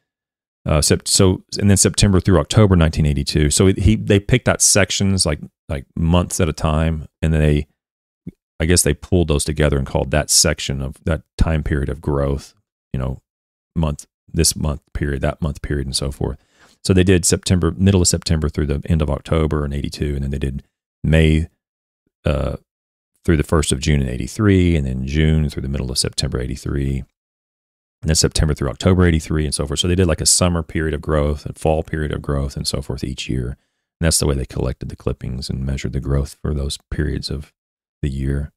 uh, 0.65 0.81
so 0.81 1.43
and 1.59 1.69
then 1.69 1.77
September 1.77 2.19
through 2.19 2.39
October 2.39 2.75
1982. 2.75 3.49
So 3.49 3.67
he 3.67 3.95
they 3.95 4.19
picked 4.19 4.47
out 4.47 4.61
sections 4.61 5.25
like 5.25 5.39
like 5.67 5.85
months 5.95 6.39
at 6.39 6.47
a 6.47 6.53
time, 6.53 7.07
and 7.21 7.33
then 7.33 7.41
they, 7.41 7.67
I 8.59 8.65
guess 8.65 8.81
they 8.81 8.93
pulled 8.93 9.27
those 9.27 9.43
together 9.43 9.77
and 9.77 9.85
called 9.85 10.11
that 10.11 10.29
section 10.29 10.81
of 10.81 11.03
that 11.03 11.23
time 11.37 11.63
period 11.63 11.89
of 11.89 11.99
growth. 11.99 12.53
You 12.93 12.99
know, 12.99 13.21
month 13.75 14.05
this 14.31 14.55
month 14.55 14.81
period, 14.93 15.21
that 15.21 15.41
month 15.41 15.61
period, 15.61 15.87
and 15.87 15.95
so 15.95 16.11
forth. 16.11 16.37
So 16.83 16.93
they 16.93 17.03
did 17.03 17.25
September, 17.25 17.71
middle 17.71 18.01
of 18.01 18.07
September 18.07 18.49
through 18.49 18.67
the 18.67 18.81
end 18.85 19.01
of 19.01 19.09
October 19.09 19.65
in 19.65 19.73
'82, 19.73 20.15
and 20.15 20.23
then 20.23 20.31
they 20.31 20.39
did 20.39 20.63
May 21.03 21.47
uh, 22.25 22.57
through 23.25 23.37
the 23.37 23.43
1st 23.43 23.71
of 23.71 23.79
June 23.79 24.01
in 24.01 24.09
83, 24.09 24.75
and 24.75 24.85
then 24.85 25.07
June 25.07 25.49
through 25.49 25.61
the 25.61 25.69
middle 25.69 25.91
of 25.91 25.97
September 25.97 26.39
83, 26.39 26.99
and 26.99 28.09
then 28.09 28.15
September 28.15 28.53
through 28.53 28.69
October 28.69 29.05
83, 29.05 29.45
and 29.45 29.55
so 29.55 29.65
forth. 29.65 29.79
So 29.79 29.87
they 29.87 29.95
did 29.95 30.07
like 30.07 30.21
a 30.21 30.25
summer 30.25 30.63
period 30.63 30.93
of 30.93 31.01
growth 31.01 31.45
and 31.45 31.57
fall 31.57 31.83
period 31.83 32.11
of 32.11 32.21
growth 32.21 32.57
and 32.57 32.67
so 32.67 32.81
forth 32.81 33.03
each 33.03 33.29
year. 33.29 33.57
And 33.99 34.07
that's 34.07 34.19
the 34.19 34.27
way 34.27 34.35
they 34.35 34.45
collected 34.45 34.89
the 34.89 34.95
clippings 34.95 35.49
and 35.49 35.65
measured 35.65 35.93
the 35.93 36.01
growth 36.01 36.37
for 36.41 36.53
those 36.53 36.77
periods 36.91 37.29
of 37.29 37.53
the 38.01 38.09
year. 38.09 38.51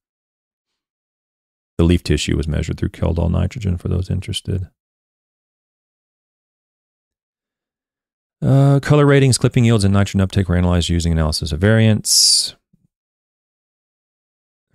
The 1.78 1.84
leaf 1.84 2.02
tissue 2.02 2.36
was 2.36 2.48
measured 2.48 2.78
through 2.78 2.90
Kjeldahl 2.90 3.30
nitrogen 3.30 3.76
for 3.76 3.88
those 3.88 4.08
interested. 4.10 4.68
Uh, 8.42 8.80
color 8.80 9.06
ratings, 9.06 9.38
clipping 9.38 9.64
yields, 9.64 9.84
and 9.84 9.92
nitrogen 9.92 10.20
uptake 10.20 10.48
were 10.48 10.56
analyzed 10.56 10.88
using 10.88 11.12
analysis 11.12 11.52
of 11.52 11.60
variance. 11.60 12.54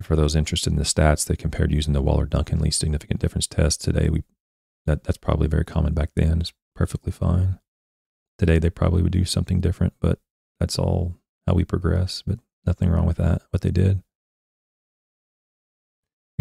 For 0.00 0.16
those 0.16 0.34
interested 0.34 0.72
in 0.72 0.78
the 0.78 0.84
stats, 0.84 1.24
they 1.24 1.36
compared 1.36 1.72
using 1.72 1.92
the 1.92 2.02
Waller-Duncan 2.02 2.58
least 2.58 2.80
significant 2.80 3.20
difference 3.20 3.46
test. 3.46 3.80
Today, 3.80 4.08
we 4.08 4.24
that 4.84 5.04
that's 5.04 5.18
probably 5.18 5.46
very 5.46 5.64
common 5.64 5.94
back 5.94 6.10
then. 6.16 6.40
It's 6.40 6.52
perfectly 6.74 7.12
fine. 7.12 7.60
Today, 8.36 8.58
they 8.58 8.70
probably 8.70 9.02
would 9.02 9.12
do 9.12 9.24
something 9.24 9.60
different, 9.60 9.94
but 10.00 10.18
that's 10.58 10.76
all 10.76 11.14
how 11.46 11.54
we 11.54 11.64
progress. 11.64 12.22
But 12.26 12.40
nothing 12.66 12.90
wrong 12.90 13.06
with 13.06 13.18
that. 13.18 13.42
What 13.50 13.62
they 13.62 13.70
did. 13.70 14.02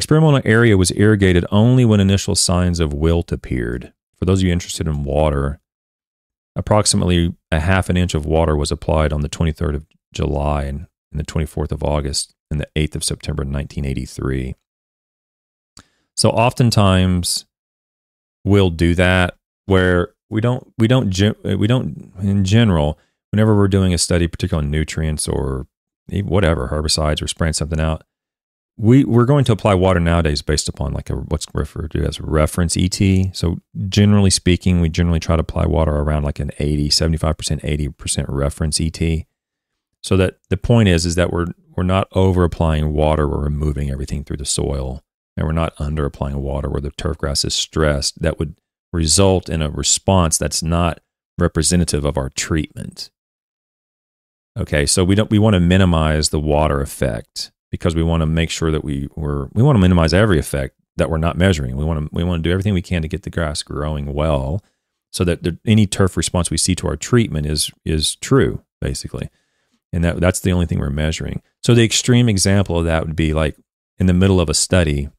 Experimental 0.02 0.42
area 0.46 0.78
was 0.78 0.92
irrigated 0.96 1.46
only 1.52 1.86
when 1.86 2.00
initial 2.00 2.36
signs 2.36 2.80
of 2.80 2.94
wilt 2.94 3.32
appeared. 3.32 3.94
For 4.18 4.26
those 4.26 4.40
of 4.40 4.48
you 4.48 4.52
interested 4.52 4.88
in 4.88 5.04
water, 5.04 5.62
Approximately 6.56 7.34
a 7.52 7.60
half 7.62 7.90
an 7.90 7.96
inch 7.96 8.14
of 8.14 8.26
water 8.26 8.58
was 8.58 8.72
applied 8.72 9.14
on 9.14 9.22
the 9.22 9.30
23rd 9.30 9.76
of 9.76 9.86
July 10.14 10.64
and, 10.64 10.88
the 11.14 11.24
24th 11.24 11.74
of 11.74 11.84
August 11.84 12.34
and 12.50 12.58
the 12.58 12.68
8th 12.74 12.96
of 12.96 13.04
September 13.04 13.42
1983. 13.42 14.56
So 16.16 16.30
oftentimes 16.30 17.46
we'll 18.46 18.70
do 18.70 18.96
that 18.96 19.36
where 19.66 20.14
we 20.30 20.40
don't 20.40 20.74
we 20.78 20.88
don't 20.88 21.14
we 21.44 21.68
don't 21.68 22.14
in 22.22 22.46
general 22.46 22.98
whenever 23.32 23.56
we're 23.58 23.68
doing 23.68 23.94
a 23.94 23.98
study 23.98 24.26
particularly 24.26 24.68
on 24.68 24.72
nutrients 24.72 25.28
or 25.28 25.68
whatever 26.24 26.70
herbicides 26.70 27.22
or 27.22 27.28
spraying 27.28 27.54
something 27.54 27.80
out 27.80 28.04
we 28.78 29.04
we're 29.04 29.26
going 29.26 29.46
to 29.46 29.52
apply 29.52 29.74
water 29.74 30.00
nowadays 30.00 30.42
based 30.42 30.68
upon 30.70 30.94
like 30.94 31.10
a 31.10 31.16
what's 31.16 31.46
referred 31.54 31.92
to 31.92 32.04
as 32.04 32.20
reference 32.20 32.76
ET. 32.78 33.00
So 33.34 33.58
generally 33.88 34.30
speaking, 34.30 34.82
we 34.82 34.90
generally 34.90 35.20
try 35.20 35.36
to 35.36 35.42
apply 35.42 35.66
water 35.66 35.92
around 35.92 36.24
like 36.24 36.40
an 36.40 36.52
80, 36.58 36.90
75%, 36.90 37.62
80% 37.62 38.26
reference 38.28 38.80
ET. 38.80 39.26
So 40.02 40.18
that 40.18 40.38
the 40.50 40.58
point 40.58 40.90
is 40.90 41.06
is 41.06 41.16
that 41.16 41.32
we're 41.32 41.48
we're 41.76 41.84
not 41.84 42.08
over 42.14 42.44
applying 42.44 42.94
water, 42.94 43.28
we're 43.28 43.44
removing 43.44 43.90
everything 43.90 44.24
through 44.24 44.38
the 44.38 44.46
soil. 44.46 45.04
And 45.38 45.48
we're 45.48 45.54
not 45.54 45.74
under 45.80 46.06
applying 46.06 46.42
water 46.42 46.70
where 46.70 46.82
the 46.82 46.92
turf 46.92 47.18
grass 47.18 47.46
is 47.46 47.56
stressed. 47.56 48.22
That 48.22 48.38
would 48.38 48.60
result 48.92 49.48
in 49.48 49.62
a 49.62 49.70
response 49.70 50.38
that's 50.38 50.62
not 50.62 51.00
representative 51.38 52.04
of 52.04 52.18
our 52.18 52.30
treatment. 52.30 53.10
Okay, 54.60 54.86
so 54.86 55.06
we 55.06 55.16
don't 55.16 55.30
we 55.32 55.40
want 55.40 55.54
to 55.54 55.60
minimize 55.60 56.30
the 56.30 56.40
water 56.40 56.82
effect 56.82 57.52
because 57.72 57.96
we 57.96 58.04
want 58.04 58.22
to 58.22 58.28
make 58.28 58.50
sure 58.50 58.70
that 58.70 58.84
we 58.84 59.08
were 59.16 59.50
we 59.54 59.64
want 59.64 59.76
to 59.76 59.82
minimize 59.82 60.14
every 60.14 60.38
effect 60.38 60.76
that 60.98 61.10
we're 61.10 61.18
not 61.18 61.38
measuring. 61.38 61.76
We 61.76 61.86
want 61.86 62.06
to 62.06 62.10
we 62.12 62.24
want 62.24 62.44
to 62.44 62.48
do 62.48 62.52
everything 62.52 62.74
we 62.74 62.82
can 62.82 63.02
to 63.02 63.08
get 63.08 63.24
the 63.24 63.30
grass 63.30 63.64
growing 63.64 64.14
well, 64.14 64.64
so 65.12 65.24
that 65.24 65.44
the, 65.44 65.58
any 65.66 65.88
turf 65.88 66.16
response 66.16 66.52
we 66.52 66.58
see 66.58 66.76
to 66.76 66.88
our 66.88 66.98
treatment 66.98 67.48
is 67.48 67.72
is 67.86 68.16
true 68.18 68.64
basically. 68.80 69.30
And 69.94 70.04
that, 70.04 70.20
that's 70.20 70.40
the 70.40 70.52
only 70.52 70.66
thing 70.66 70.80
we're 70.80 70.90
measuring. 70.90 71.42
So 71.62 71.74
the 71.74 71.84
extreme 71.84 72.30
example 72.30 72.80
of 72.80 72.86
that 72.86 73.06
would 73.06 73.16
be 73.16 73.34
like 73.34 73.58
in 74.00 74.08
the 74.08 74.14
middle 74.14 74.42
of 74.42 74.50
a 74.50 74.54
study, 74.54 75.10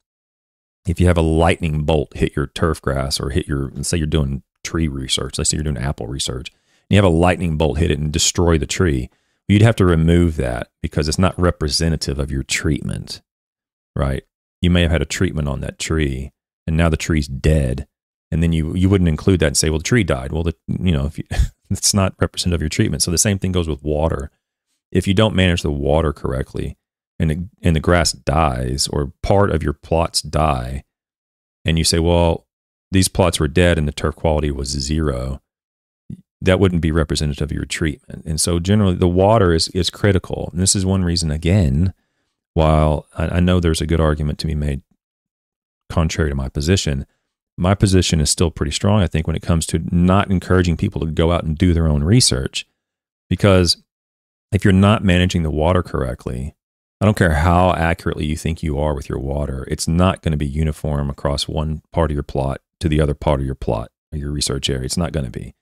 if 0.87 0.99
you 0.99 1.07
have 1.07 1.17
a 1.17 1.21
lightning 1.21 1.83
bolt 1.83 2.17
hit 2.17 2.35
your 2.35 2.47
turf 2.47 2.81
grass 2.81 3.19
or 3.19 3.29
hit 3.29 3.47
your, 3.47 3.71
let's 3.73 3.87
say 3.87 3.97
you're 3.97 4.07
doing 4.07 4.43
tree 4.63 4.87
research, 4.87 5.37
let's 5.37 5.49
say 5.49 5.57
you're 5.57 5.63
doing 5.63 5.77
apple 5.77 6.07
research, 6.07 6.49
and 6.49 6.87
you 6.89 6.97
have 6.97 7.05
a 7.05 7.09
lightning 7.09 7.57
bolt 7.57 7.77
hit 7.77 7.91
it 7.91 7.99
and 7.99 8.11
destroy 8.11 8.57
the 8.57 8.65
tree, 8.65 9.09
you'd 9.47 9.61
have 9.61 9.75
to 9.77 9.85
remove 9.85 10.35
that 10.37 10.69
because 10.81 11.07
it's 11.07 11.19
not 11.19 11.39
representative 11.39 12.19
of 12.19 12.31
your 12.31 12.43
treatment, 12.43 13.21
right? 13.95 14.23
You 14.61 14.69
may 14.69 14.81
have 14.81 14.91
had 14.91 15.01
a 15.01 15.05
treatment 15.05 15.47
on 15.47 15.61
that 15.61 15.79
tree 15.79 16.31
and 16.65 16.77
now 16.77 16.89
the 16.89 16.97
tree's 16.97 17.27
dead. 17.27 17.87
And 18.31 18.41
then 18.41 18.53
you, 18.53 18.73
you 18.75 18.89
wouldn't 18.89 19.09
include 19.09 19.39
that 19.41 19.47
and 19.47 19.57
say, 19.57 19.69
well, 19.69 19.79
the 19.79 19.83
tree 19.83 20.03
died. 20.03 20.31
Well, 20.31 20.43
the, 20.43 20.55
you 20.67 20.91
know, 20.91 21.05
if 21.05 21.17
you, 21.17 21.25
it's 21.69 21.93
not 21.93 22.15
representative 22.19 22.57
of 22.57 22.61
your 22.61 22.69
treatment. 22.69 23.03
So 23.03 23.11
the 23.11 23.17
same 23.17 23.37
thing 23.37 23.51
goes 23.51 23.67
with 23.67 23.83
water. 23.83 24.31
If 24.91 25.07
you 25.07 25.13
don't 25.13 25.35
manage 25.35 25.61
the 25.61 25.71
water 25.71 26.13
correctly 26.13 26.77
and, 27.19 27.49
and 27.61 27.75
the 27.75 27.79
grass 27.79 28.11
dies 28.11 28.87
or 28.87 29.13
part 29.21 29.51
of 29.51 29.63
your 29.63 29.73
plots 29.73 30.21
die, 30.21 30.83
and 31.65 31.77
you 31.77 31.83
say, 31.83 31.99
well, 31.99 32.45
these 32.91 33.07
plots 33.07 33.39
were 33.39 33.47
dead 33.47 33.77
and 33.77 33.87
the 33.87 33.91
turf 33.91 34.15
quality 34.15 34.51
was 34.51 34.69
zero, 34.69 35.41
that 36.43 36.59
wouldn't 36.59 36.81
be 36.81 36.91
representative 36.91 37.49
of 37.49 37.51
your 37.51 37.65
treatment. 37.65 38.25
And 38.25 38.39
so 38.39 38.59
generally 38.59 38.95
the 38.95 39.07
water 39.07 39.53
is, 39.53 39.69
is 39.69 39.89
critical. 39.89 40.49
And 40.51 40.61
this 40.61 40.75
is 40.75 40.85
one 40.85 41.03
reason, 41.03 41.31
again, 41.31 41.93
while 42.53 43.07
I, 43.17 43.37
I 43.37 43.39
know 43.39 43.59
there's 43.59 43.81
a 43.81 43.87
good 43.87 44.01
argument 44.01 44.39
to 44.39 44.47
be 44.47 44.53
made 44.53 44.81
contrary 45.89 46.29
to 46.29 46.35
my 46.35 46.49
position, 46.49 47.05
my 47.57 47.75
position 47.75 48.19
is 48.19 48.29
still 48.29 48.51
pretty 48.51 48.71
strong, 48.71 49.01
I 49.01 49.07
think, 49.07 49.25
when 49.25 49.35
it 49.35 49.41
comes 49.41 49.65
to 49.67 49.83
not 49.89 50.29
encouraging 50.29 50.75
people 50.75 50.99
to 51.01 51.07
go 51.07 51.31
out 51.31 51.43
and 51.43 51.57
do 51.57 51.73
their 51.73 51.87
own 51.87 52.03
research. 52.03 52.67
Because 53.29 53.77
if 54.51 54.65
you're 54.65 54.73
not 54.73 55.03
managing 55.03 55.43
the 55.43 55.51
water 55.51 55.81
correctly, 55.81 56.55
I 56.99 57.05
don't 57.05 57.17
care 57.17 57.35
how 57.35 57.73
accurately 57.73 58.25
you 58.25 58.35
think 58.35 58.61
you 58.61 58.79
are 58.79 58.93
with 58.93 59.07
your 59.07 59.19
water, 59.19 59.65
it's 59.69 59.87
not 59.87 60.21
going 60.21 60.31
to 60.31 60.37
be 60.37 60.47
uniform 60.47 61.09
across 61.09 61.47
one 61.47 61.83
part 61.91 62.11
of 62.11 62.15
your 62.15 62.23
plot 62.23 62.61
to 62.79 62.89
the 62.89 62.99
other 62.99 63.13
part 63.13 63.39
of 63.39 63.45
your 63.45 63.55
plot 63.55 63.91
or 64.11 64.17
your 64.17 64.31
research 64.31 64.69
area. 64.69 64.83
It's 64.83 64.97
not 64.97 65.11
going 65.11 65.25
to 65.25 65.31
be 65.31 65.53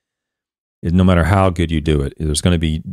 no 0.84 1.04
matter 1.04 1.26
how 1.26 1.50
good 1.50 1.72
you 1.72 1.82
do 1.82 2.02
it, 2.02 2.14
there's 2.18 2.42
going 2.42 2.56
to 2.56 2.60
be 2.60 2.84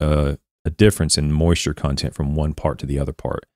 a, 0.00 0.38
a 0.64 0.70
difference 0.70 1.16
in 1.16 1.32
moisture 1.32 1.74
content 1.74 2.14
from 2.14 2.34
one 2.34 2.54
part 2.54 2.78
to 2.80 2.86
the 2.86 2.98
other 2.98 3.12
part. 3.12 3.46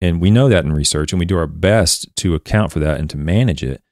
And 0.00 0.20
we 0.20 0.30
know 0.30 0.48
that 0.48 0.64
in 0.64 0.72
research, 0.72 1.12
and 1.12 1.20
we 1.20 1.24
do 1.24 1.38
our 1.38 1.46
best 1.46 2.14
to 2.16 2.34
account 2.34 2.72
for 2.72 2.78
that 2.80 2.98
and 2.98 3.08
to 3.10 3.16
manage 3.16 3.62
it. 3.62 3.82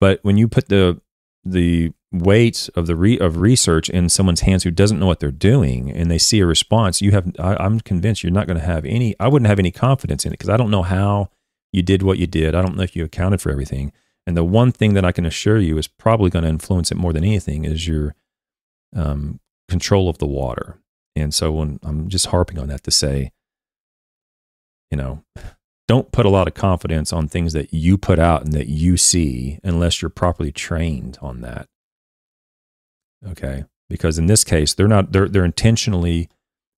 But 0.00 0.20
when 0.22 0.36
you 0.36 0.48
put 0.48 0.68
the 0.68 1.00
the 1.44 1.92
weight 2.10 2.68
of 2.74 2.86
the 2.86 2.96
re, 2.96 3.18
of 3.18 3.38
research 3.38 3.88
in 3.90 4.08
someone's 4.08 4.40
hands 4.40 4.64
who 4.64 4.70
doesn't 4.70 4.98
know 4.98 5.06
what 5.06 5.20
they're 5.20 5.30
doing, 5.30 5.90
and 5.90 6.10
they 6.10 6.18
see 6.18 6.40
a 6.40 6.46
response, 6.46 7.02
you 7.02 7.10
have 7.10 7.30
I, 7.38 7.56
I'm 7.56 7.80
convinced 7.80 8.22
you're 8.22 8.32
not 8.32 8.46
going 8.46 8.58
to 8.58 8.64
have 8.64 8.84
any. 8.84 9.14
I 9.20 9.28
wouldn't 9.28 9.48
have 9.48 9.58
any 9.58 9.70
confidence 9.70 10.24
in 10.24 10.32
it 10.32 10.38
because 10.38 10.48
I 10.48 10.56
don't 10.56 10.70
know 10.70 10.84
how 10.84 11.30
you 11.72 11.82
did 11.82 12.02
what 12.02 12.18
you 12.18 12.26
did. 12.26 12.54
I 12.54 12.62
don't 12.62 12.76
know 12.76 12.82
if 12.82 12.96
you 12.96 13.04
accounted 13.04 13.40
for 13.40 13.50
everything. 13.50 13.92
And 14.26 14.36
the 14.36 14.44
one 14.44 14.72
thing 14.72 14.94
that 14.94 15.04
I 15.04 15.12
can 15.12 15.26
assure 15.26 15.58
you 15.58 15.78
is 15.78 15.88
probably 15.88 16.30
going 16.30 16.42
to 16.42 16.48
influence 16.50 16.90
it 16.90 16.96
more 16.98 17.12
than 17.12 17.24
anything 17.24 17.64
is 17.64 17.88
your 17.88 18.14
um, 18.94 19.40
control 19.68 20.08
of 20.08 20.18
the 20.18 20.26
water. 20.26 20.78
And 21.16 21.34
so 21.34 21.52
when 21.52 21.78
I'm 21.82 22.08
just 22.08 22.26
harping 22.26 22.58
on 22.58 22.68
that 22.68 22.84
to 22.84 22.90
say, 22.90 23.32
you 24.90 24.96
know, 24.96 25.24
don't 25.86 26.12
put 26.12 26.26
a 26.26 26.30
lot 26.30 26.46
of 26.46 26.54
confidence 26.54 27.12
on 27.12 27.28
things 27.28 27.54
that 27.54 27.72
you 27.72 27.96
put 27.96 28.18
out 28.18 28.44
and 28.44 28.52
that 28.52 28.68
you 28.68 28.96
see 28.96 29.58
unless 29.64 30.00
you're 30.00 30.10
properly 30.10 30.52
trained 30.52 31.18
on 31.20 31.40
that. 31.40 31.66
Okay? 33.26 33.64
Because 33.88 34.18
in 34.18 34.26
this 34.26 34.44
case, 34.44 34.74
they're 34.74 34.86
not 34.86 35.12
they're 35.12 35.28
they're 35.28 35.44
intentionally 35.44 36.28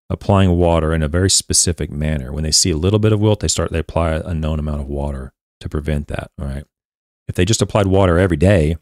applying 0.09 0.51
water 0.51 0.95
in 0.95 1.03
a 1.03 1.09
very 1.09 1.31
specific 1.31 1.91
manner. 1.91 2.33
When 2.33 2.45
they 2.45 2.53
see 2.53 2.71
a 2.71 2.77
little 2.77 2.99
bit 2.99 3.13
of 3.13 3.21
wilt, 3.21 3.41
they 3.41 3.49
start 3.49 3.73
they 3.73 3.81
apply 3.81 4.13
a 4.13 4.33
known 4.33 4.59
amount 4.59 4.81
of 4.81 4.87
water 4.87 5.33
to 5.61 5.69
prevent 5.69 6.09
that, 6.09 6.31
all 6.41 6.47
right? 6.47 6.65
If 7.29 7.35
they 7.35 7.45
just 7.45 7.63
applied 7.63 7.89
water 7.89 8.19
every 8.19 8.37
day, 8.37 8.77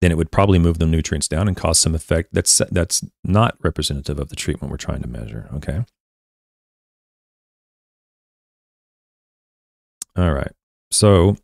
then 0.00 0.10
it 0.10 0.16
would 0.16 0.30
probably 0.30 0.58
move 0.58 0.78
the 0.78 0.86
nutrients 0.86 1.28
down 1.28 1.48
and 1.48 1.56
cause 1.56 1.78
some 1.78 1.94
effect 1.94 2.30
that's 2.32 2.60
that's 2.70 3.04
not 3.24 3.56
representative 3.62 4.18
of 4.18 4.28
the 4.28 4.36
treatment 4.36 4.70
we're 4.70 4.76
trying 4.76 5.02
to 5.02 5.08
measure. 5.08 5.48
Okay. 5.54 5.84
All 10.16 10.32
right. 10.32 10.52
So 10.90 11.36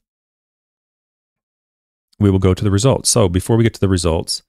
we 2.19 2.31
will 2.31 2.39
go 2.39 2.55
to 2.55 2.65
the 2.65 2.71
results. 2.71 3.11
So 3.11 3.29
before 3.29 3.57
we 3.57 3.65
get 3.65 3.75
to 3.75 3.81
the 3.81 3.89
results, 3.89 4.43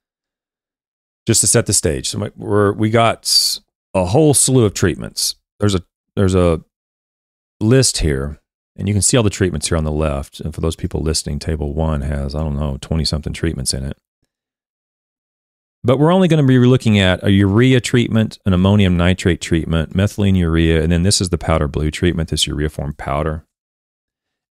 just 1.26 1.40
to 1.40 1.46
set 1.46 1.66
the 1.66 1.72
stage, 1.72 2.08
so 2.08 2.30
we're, 2.36 2.72
we 2.72 2.90
got 2.90 3.60
a 3.94 4.04
whole 4.04 4.34
slew 4.34 4.64
of 4.64 4.74
treatments. 4.74 5.36
There's 5.60 5.74
a 5.74 5.82
there's 6.16 6.34
a 6.34 6.62
list 7.60 7.98
here 7.98 8.40
and 8.76 8.88
you 8.88 8.94
can 8.94 9.02
see 9.02 9.16
all 9.16 9.22
the 9.22 9.30
treatments 9.30 9.68
here 9.68 9.78
on 9.78 9.84
the 9.84 9.92
left. 9.92 10.40
And 10.40 10.54
for 10.54 10.60
those 10.60 10.76
people 10.76 11.00
listening, 11.00 11.38
table 11.38 11.74
one 11.74 12.00
has, 12.02 12.34
I 12.34 12.40
don't 12.40 12.56
know, 12.56 12.78
20 12.80 13.04
something 13.04 13.32
treatments 13.32 13.72
in 13.72 13.84
it. 13.84 13.96
But 15.84 15.98
we're 15.98 16.12
only 16.12 16.28
going 16.28 16.42
to 16.42 16.46
be 16.46 16.58
looking 16.58 16.98
at 16.98 17.22
a 17.22 17.30
urea 17.30 17.80
treatment, 17.80 18.38
an 18.46 18.54
ammonium 18.54 18.96
nitrate 18.96 19.42
treatment, 19.42 19.94
methylene 19.94 20.36
urea, 20.36 20.82
and 20.82 20.90
then 20.90 21.02
this 21.02 21.20
is 21.20 21.28
the 21.28 21.36
powder 21.38 21.68
blue 21.68 21.90
treatment, 21.90 22.30
this 22.30 22.46
urea-form 22.46 22.94
powder. 22.94 23.44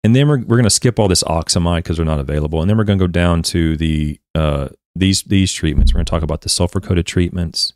And 0.03 0.13
then 0.13 0.27
we're, 0.27 0.39
we're 0.39 0.57
going 0.57 0.63
to 0.65 0.69
skip 0.69 0.99
all 0.99 1.07
this 1.07 1.23
oxamide 1.23 1.79
because 1.79 1.97
they're 1.97 2.05
not 2.05 2.19
available. 2.19 2.59
And 2.59 2.69
then 2.69 2.77
we're 2.77 2.83
going 2.83 2.99
to 2.99 3.03
go 3.03 3.11
down 3.11 3.43
to 3.43 3.77
the 3.77 4.19
uh, 4.35 4.69
these 4.93 5.23
these 5.23 5.53
treatments. 5.53 5.93
We're 5.93 5.99
going 5.99 6.05
to 6.05 6.09
talk 6.09 6.23
about 6.23 6.41
the 6.41 6.49
sulfur 6.49 6.81
coated 6.81 7.05
treatments, 7.05 7.73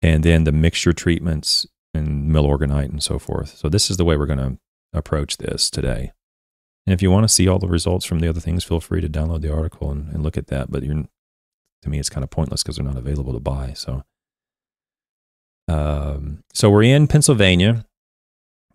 and 0.00 0.22
then 0.22 0.44
the 0.44 0.52
mixture 0.52 0.94
treatments 0.94 1.66
and 1.92 2.30
milorganite 2.30 2.88
and 2.88 3.02
so 3.02 3.18
forth. 3.18 3.56
So 3.56 3.68
this 3.68 3.90
is 3.90 3.96
the 3.96 4.04
way 4.04 4.16
we're 4.16 4.26
going 4.26 4.38
to 4.38 4.58
approach 4.96 5.36
this 5.36 5.70
today. 5.70 6.12
And 6.86 6.94
if 6.94 7.02
you 7.02 7.10
want 7.10 7.24
to 7.24 7.28
see 7.28 7.48
all 7.48 7.58
the 7.58 7.66
results 7.66 8.04
from 8.04 8.20
the 8.20 8.28
other 8.28 8.40
things, 8.40 8.62
feel 8.62 8.80
free 8.80 9.00
to 9.00 9.08
download 9.08 9.40
the 9.40 9.52
article 9.52 9.90
and, 9.90 10.12
and 10.12 10.22
look 10.22 10.36
at 10.36 10.46
that. 10.48 10.70
But 10.70 10.84
you're, 10.84 11.04
to 11.82 11.90
me, 11.90 11.98
it's 11.98 12.08
kind 12.08 12.22
of 12.22 12.30
pointless 12.30 12.62
because 12.62 12.76
they're 12.76 12.84
not 12.84 12.96
available 12.96 13.32
to 13.32 13.40
buy. 13.40 13.72
So, 13.74 14.04
um, 15.68 16.44
so 16.52 16.70
we're 16.70 16.84
in 16.84 17.08
Pennsylvania. 17.08 17.84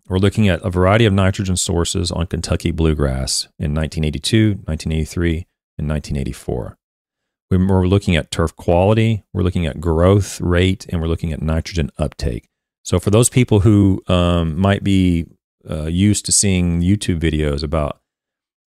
We're 0.08 0.18
looking 0.18 0.48
at 0.48 0.60
a 0.62 0.68
variety 0.68 1.06
of 1.06 1.14
nitrogen 1.14 1.56
sources 1.56 2.12
on 2.12 2.26
Kentucky 2.26 2.70
bluegrass 2.70 3.44
in 3.58 3.74
1982, 3.74 4.60
1983, 4.64 5.46
and 5.78 5.88
1984. 5.88 6.76
We're 7.50 7.86
looking 7.86 8.16
at 8.16 8.30
turf 8.30 8.56
quality, 8.56 9.24
we're 9.32 9.42
looking 9.42 9.66
at 9.66 9.80
growth 9.80 10.40
rate, 10.40 10.86
and 10.88 11.00
we're 11.00 11.08
looking 11.08 11.32
at 11.32 11.42
nitrogen 11.42 11.90
uptake. 11.98 12.48
So, 12.82 12.98
for 12.98 13.10
those 13.10 13.28
people 13.28 13.60
who 13.60 14.02
um, 14.08 14.58
might 14.58 14.82
be 14.82 15.26
uh, 15.68 15.86
used 15.86 16.24
to 16.26 16.32
seeing 16.32 16.80
YouTube 16.80 17.20
videos 17.20 17.62
about 17.62 18.00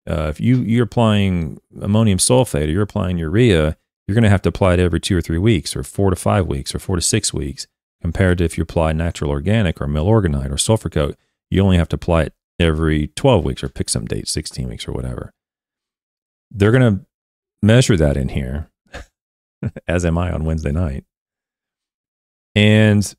uh, 0.10 0.28
if 0.30 0.40
you 0.40 0.58
you're 0.62 0.86
applying 0.86 1.60
ammonium 1.82 2.18
sulfate 2.18 2.68
or 2.68 2.72
you're 2.72 2.82
applying 2.82 3.18
urea, 3.18 3.78
you're 4.08 4.16
going 4.16 4.24
to 4.24 4.30
have 4.30 4.42
to 4.42 4.50
apply 4.50 4.74
it 4.74 4.80
every 4.80 5.00
two 5.00 5.16
or 5.16 5.22
three 5.22 5.38
weeks, 5.38 5.76
or 5.76 5.84
four 5.84 6.10
to 6.10 6.16
five 6.16 6.48
weeks, 6.48 6.74
or 6.74 6.80
four 6.80 6.96
to 6.96 7.02
six 7.02 7.34
weeks. 7.34 7.68
Compared 8.02 8.38
to 8.38 8.46
if 8.46 8.58
you 8.58 8.64
apply 8.64 8.94
natural 8.94 9.30
organic 9.30 9.82
or 9.82 9.86
milorganite 9.86 10.52
or 10.52 10.58
sulfur 10.58 10.90
coat, 10.90 11.18
you 11.50 11.62
only 11.62 11.78
have 11.78 11.90
to 11.90 11.96
apply 11.96 12.24
it 12.24 12.34
every 12.60 13.08
12 13.16 13.44
weeks 13.44 13.64
or 13.64 13.70
pick 13.70 13.90
some 13.90 14.06
date, 14.06 14.28
16 14.28 14.68
weeks 14.68 14.88
or 14.88 14.94
whatever. 14.94 15.34
They're 16.50 16.72
going 16.72 16.98
to 16.98 17.06
measure 17.62 17.98
that 17.98 18.16
in 18.16 18.30
here, 18.30 18.70
as 19.88 20.06
am 20.06 20.18
I 20.18 20.32
on 20.32 20.46
Wednesday 20.46 20.72
night. 20.72 21.04
And 22.56 23.14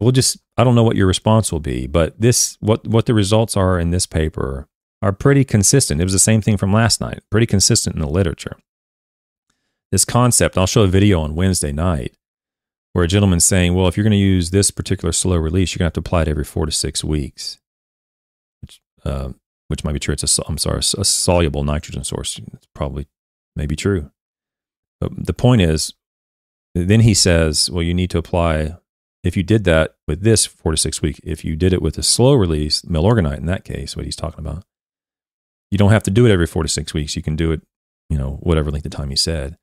we'll 0.00 0.12
just 0.12 0.38
I 0.56 0.64
don't 0.64 0.74
know 0.74 0.84
what 0.84 0.96
your 0.96 1.06
response 1.06 1.52
will 1.52 1.60
be, 1.60 1.86
but 1.86 2.20
this 2.20 2.56
what 2.60 2.86
what 2.86 3.06
the 3.06 3.14
results 3.14 3.56
are 3.56 3.78
in 3.78 3.90
this 3.90 4.06
paper 4.06 4.68
are 5.02 5.12
pretty 5.12 5.44
consistent. 5.44 6.00
It 6.00 6.04
was 6.04 6.12
the 6.12 6.18
same 6.18 6.40
thing 6.40 6.56
from 6.56 6.72
last 6.72 7.00
night, 7.00 7.20
pretty 7.30 7.46
consistent 7.46 7.96
in 7.96 8.02
the 8.02 8.08
literature. 8.08 8.56
This 9.92 10.04
concept, 10.04 10.58
I'll 10.58 10.66
show 10.66 10.82
a 10.82 10.88
video 10.88 11.20
on 11.20 11.34
Wednesday 11.34 11.72
night 11.72 12.16
where 12.92 13.04
a 13.04 13.08
gentleman's 13.08 13.44
saying, 13.44 13.74
well, 13.74 13.86
if 13.86 13.96
you're 13.96 14.04
going 14.04 14.10
to 14.12 14.16
use 14.16 14.50
this 14.50 14.70
particular 14.70 15.12
slow 15.12 15.36
release, 15.36 15.74
you're 15.74 15.78
going 15.78 15.90
to 15.90 15.96
have 15.98 16.04
to 16.04 16.08
apply 16.08 16.22
it 16.22 16.28
every 16.28 16.44
four 16.44 16.66
to 16.66 16.72
six 16.72 17.04
weeks, 17.04 17.58
which, 18.62 18.80
uh, 19.04 19.28
which 19.68 19.84
might 19.84 19.92
be 19.92 20.00
true. 20.00 20.14
It's 20.14 20.38
a, 20.38 20.42
I'm 20.48 20.58
sorry, 20.58 20.78
a 20.78 21.04
soluble 21.04 21.62
nitrogen 21.62 22.04
source. 22.04 22.40
It's 22.54 22.66
probably 22.74 23.06
maybe 23.54 23.76
true. 23.76 24.10
But 24.98 25.26
the 25.26 25.34
point 25.34 25.60
is, 25.60 25.92
then 26.74 27.00
he 27.00 27.12
says, 27.14 27.70
well, 27.70 27.82
you 27.82 27.94
need 27.94 28.10
to 28.10 28.18
apply 28.18 28.76
if 29.26 29.36
you 29.36 29.42
did 29.42 29.64
that 29.64 29.96
with 30.06 30.22
this 30.22 30.46
four 30.46 30.72
to 30.72 30.78
six 30.78 31.02
week, 31.02 31.20
if 31.24 31.44
you 31.44 31.56
did 31.56 31.72
it 31.72 31.82
with 31.82 31.98
a 31.98 32.02
slow 32.02 32.34
release, 32.34 32.82
milorganite 32.82 33.38
in 33.38 33.46
that 33.46 33.64
case, 33.64 33.96
what 33.96 34.04
he's 34.04 34.16
talking 34.16 34.40
about, 34.40 34.64
you 35.70 35.78
don't 35.78 35.90
have 35.90 36.04
to 36.04 36.10
do 36.10 36.26
it 36.26 36.30
every 36.30 36.46
four 36.46 36.62
to 36.62 36.68
six 36.68 36.94
weeks. 36.94 37.16
You 37.16 37.22
can 37.22 37.36
do 37.36 37.52
it, 37.52 37.62
you 38.08 38.16
know, 38.16 38.38
whatever 38.40 38.70
length 38.70 38.86
of 38.86 38.92
time 38.92 39.10
he 39.10 39.16
said. 39.16 39.56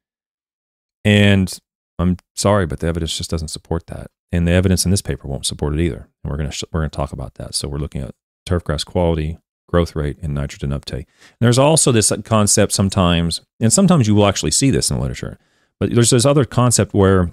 And 1.05 1.57
I'm 1.99 2.17
sorry, 2.35 2.65
but 2.65 2.79
the 2.79 2.87
evidence 2.87 3.17
just 3.17 3.29
doesn't 3.29 3.49
support 3.49 3.87
that. 3.87 4.11
And 4.31 4.47
the 4.47 4.51
evidence 4.51 4.83
in 4.83 4.91
this 4.91 5.01
paper 5.01 5.27
won't 5.27 5.45
support 5.45 5.73
it 5.73 5.79
either. 5.79 6.09
And 6.23 6.31
we're 6.31 6.37
going 6.37 6.49
to, 6.49 6.55
sh- 6.55 6.63
we're 6.71 6.81
going 6.81 6.89
to 6.89 6.95
talk 6.95 7.13
about 7.13 7.35
that. 7.35 7.55
So 7.55 7.67
we're 7.67 7.77
looking 7.77 8.01
at 8.01 8.15
turfgrass 8.47 8.85
quality, 8.85 9.37
growth 9.69 9.95
rate, 9.95 10.17
and 10.21 10.33
nitrogen 10.33 10.73
uptake. 10.73 11.07
And 11.07 11.37
there's 11.39 11.59
also 11.59 11.91
this 11.91 12.11
concept 12.25 12.73
sometimes, 12.73 13.41
and 13.59 13.71
sometimes 13.71 14.07
you 14.07 14.15
will 14.15 14.27
actually 14.27 14.51
see 14.51 14.71
this 14.71 14.89
in 14.89 14.97
the 14.97 15.01
literature, 15.01 15.37
but 15.79 15.93
there's 15.93 16.09
this 16.09 16.25
other 16.25 16.45
concept 16.45 16.93
where 16.93 17.31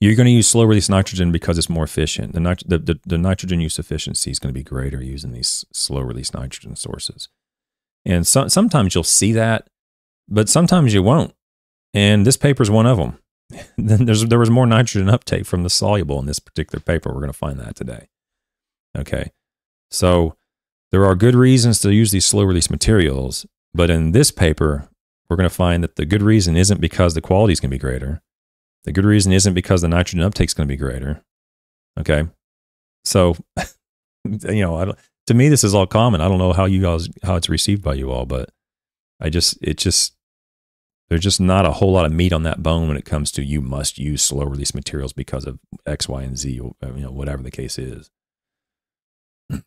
You're 0.00 0.14
going 0.14 0.26
to 0.26 0.32
use 0.32 0.48
slow 0.48 0.64
release 0.64 0.88
nitrogen 0.88 1.32
because 1.32 1.56
it's 1.56 1.70
more 1.70 1.84
efficient. 1.84 2.34
The, 2.34 2.40
nit- 2.40 2.68
the, 2.68 2.78
the, 2.78 3.00
the 3.06 3.18
nitrogen 3.18 3.60
use 3.60 3.78
efficiency 3.78 4.30
is 4.30 4.38
going 4.38 4.52
to 4.52 4.58
be 4.58 4.62
greater 4.62 5.02
using 5.02 5.32
these 5.32 5.64
slow 5.72 6.02
release 6.02 6.34
nitrogen 6.34 6.76
sources. 6.76 7.28
And 8.04 8.26
so, 8.26 8.48
sometimes 8.48 8.94
you'll 8.94 9.04
see 9.04 9.32
that, 9.32 9.68
but 10.28 10.48
sometimes 10.48 10.92
you 10.92 11.02
won't. 11.02 11.34
And 11.94 12.26
this 12.26 12.36
paper 12.36 12.62
is 12.62 12.70
one 12.70 12.86
of 12.86 12.98
them. 12.98 13.18
then 13.78 14.04
there 14.04 14.38
was 14.38 14.50
more 14.50 14.66
nitrogen 14.66 15.08
uptake 15.08 15.46
from 15.46 15.62
the 15.62 15.70
soluble 15.70 16.18
in 16.18 16.26
this 16.26 16.40
particular 16.40 16.80
paper. 16.80 17.10
We're 17.10 17.20
going 17.20 17.32
to 17.32 17.38
find 17.38 17.58
that 17.60 17.76
today. 17.76 18.08
Okay. 18.96 19.32
So 19.90 20.36
there 20.92 21.04
are 21.04 21.14
good 21.14 21.34
reasons 21.34 21.80
to 21.80 21.92
use 21.92 22.10
these 22.10 22.24
slow 22.24 22.42
release 22.42 22.70
materials, 22.70 23.46
but 23.72 23.90
in 23.90 24.12
this 24.12 24.30
paper, 24.30 24.88
we're 25.28 25.36
going 25.36 25.48
to 25.48 25.54
find 25.54 25.82
that 25.82 25.96
the 25.96 26.04
good 26.04 26.22
reason 26.22 26.56
isn't 26.56 26.80
because 26.80 27.14
the 27.14 27.20
quality 27.20 27.52
is 27.52 27.60
going 27.60 27.70
to 27.70 27.74
be 27.74 27.80
greater. 27.80 28.22
The 28.86 28.92
good 28.92 29.04
reason 29.04 29.32
isn't 29.32 29.52
because 29.52 29.82
the 29.82 29.88
nitrogen 29.88 30.22
uptake 30.22 30.48
is 30.48 30.54
going 30.54 30.68
to 30.68 30.72
be 30.72 30.76
greater. 30.76 31.22
Okay. 31.98 32.24
So, 33.04 33.36
you 34.24 34.62
know, 34.62 34.94
to 35.26 35.34
me, 35.34 35.48
this 35.48 35.64
is 35.64 35.74
all 35.74 35.88
common. 35.88 36.20
I 36.20 36.28
don't 36.28 36.38
know 36.38 36.52
how 36.52 36.66
you 36.66 36.80
guys, 36.80 37.08
how 37.24 37.34
it's 37.34 37.48
received 37.48 37.82
by 37.82 37.94
you 37.94 38.12
all, 38.12 38.26
but 38.26 38.50
I 39.20 39.28
just, 39.28 39.58
it 39.60 39.76
just, 39.76 40.14
there's 41.08 41.22
just 41.22 41.40
not 41.40 41.66
a 41.66 41.72
whole 41.72 41.92
lot 41.92 42.06
of 42.06 42.12
meat 42.12 42.32
on 42.32 42.44
that 42.44 42.62
bone 42.62 42.86
when 42.86 42.96
it 42.96 43.04
comes 43.04 43.32
to 43.32 43.44
you 43.44 43.60
must 43.60 43.98
use 43.98 44.22
slow 44.22 44.44
release 44.44 44.74
materials 44.74 45.12
because 45.12 45.46
of 45.46 45.58
X, 45.84 46.08
Y, 46.08 46.22
and 46.22 46.38
Z, 46.38 46.60
uh, 46.60 46.94
you 46.94 47.02
know, 47.02 47.10
whatever 47.10 47.42
the 47.42 47.50
case 47.50 47.78
is. 47.78 48.10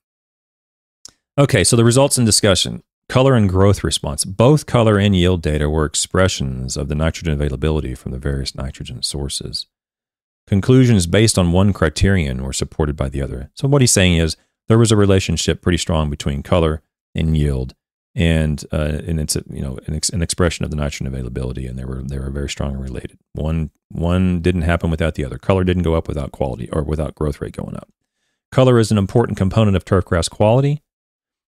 Okay, 1.37 1.63
so 1.63 1.77
the 1.77 1.85
results 1.85 2.17
in 2.17 2.25
discussion 2.25 2.83
color 3.09 3.35
and 3.35 3.49
growth 3.49 3.83
response. 3.83 4.23
Both 4.23 4.65
color 4.65 4.97
and 4.97 5.15
yield 5.15 5.41
data 5.41 5.69
were 5.69 5.83
expressions 5.83 6.77
of 6.77 6.87
the 6.87 6.95
nitrogen 6.95 7.33
availability 7.33 7.95
from 7.95 8.13
the 8.13 8.19
various 8.19 8.55
nitrogen 8.55 9.01
sources. 9.03 9.65
Conclusions 10.47 11.05
based 11.05 11.37
on 11.37 11.51
one 11.51 11.73
criterion 11.73 12.43
were 12.43 12.53
supported 12.53 12.95
by 12.95 13.09
the 13.09 13.21
other. 13.21 13.51
So, 13.55 13.67
what 13.67 13.81
he's 13.81 13.91
saying 13.91 14.17
is 14.17 14.37
there 14.67 14.77
was 14.77 14.91
a 14.91 14.95
relationship 14.95 15.61
pretty 15.61 15.77
strong 15.77 16.09
between 16.09 16.43
color 16.43 16.81
and 17.13 17.35
yield. 17.35 17.75
And 18.15 18.63
uh, 18.73 19.01
and 19.05 19.19
it's 19.19 19.35
a, 19.35 19.43
you 19.47 19.61
know 19.61 19.77
an, 19.85 19.95
ex- 19.95 20.09
an 20.09 20.23
expression 20.23 20.65
of 20.65 20.71
the 20.71 20.77
nitrogen 20.77 21.05
availability, 21.05 21.67
and 21.67 21.77
they 21.77 21.85
were 21.85 22.01
they 22.01 22.17
were 22.17 22.31
very 22.31 22.49
strongly 22.49 22.81
related. 22.81 23.19
One 23.33 23.69
one 23.89 24.41
didn't 24.41 24.63
happen 24.63 24.89
without 24.89 25.13
the 25.13 25.23
other. 25.23 25.37
Color 25.37 25.63
didn't 25.63 25.83
go 25.83 25.93
up 25.93 26.07
without 26.07 26.31
quality 26.31 26.69
or 26.71 26.81
without 26.81 27.13
growth 27.13 27.39
rate 27.39 27.55
going 27.55 27.75
up. 27.75 27.87
Color 28.51 28.79
is 28.79 28.91
an 28.91 28.97
important 28.97 29.37
component 29.37 29.77
of 29.77 29.85
turfgrass 29.85 30.27
quality, 30.27 30.81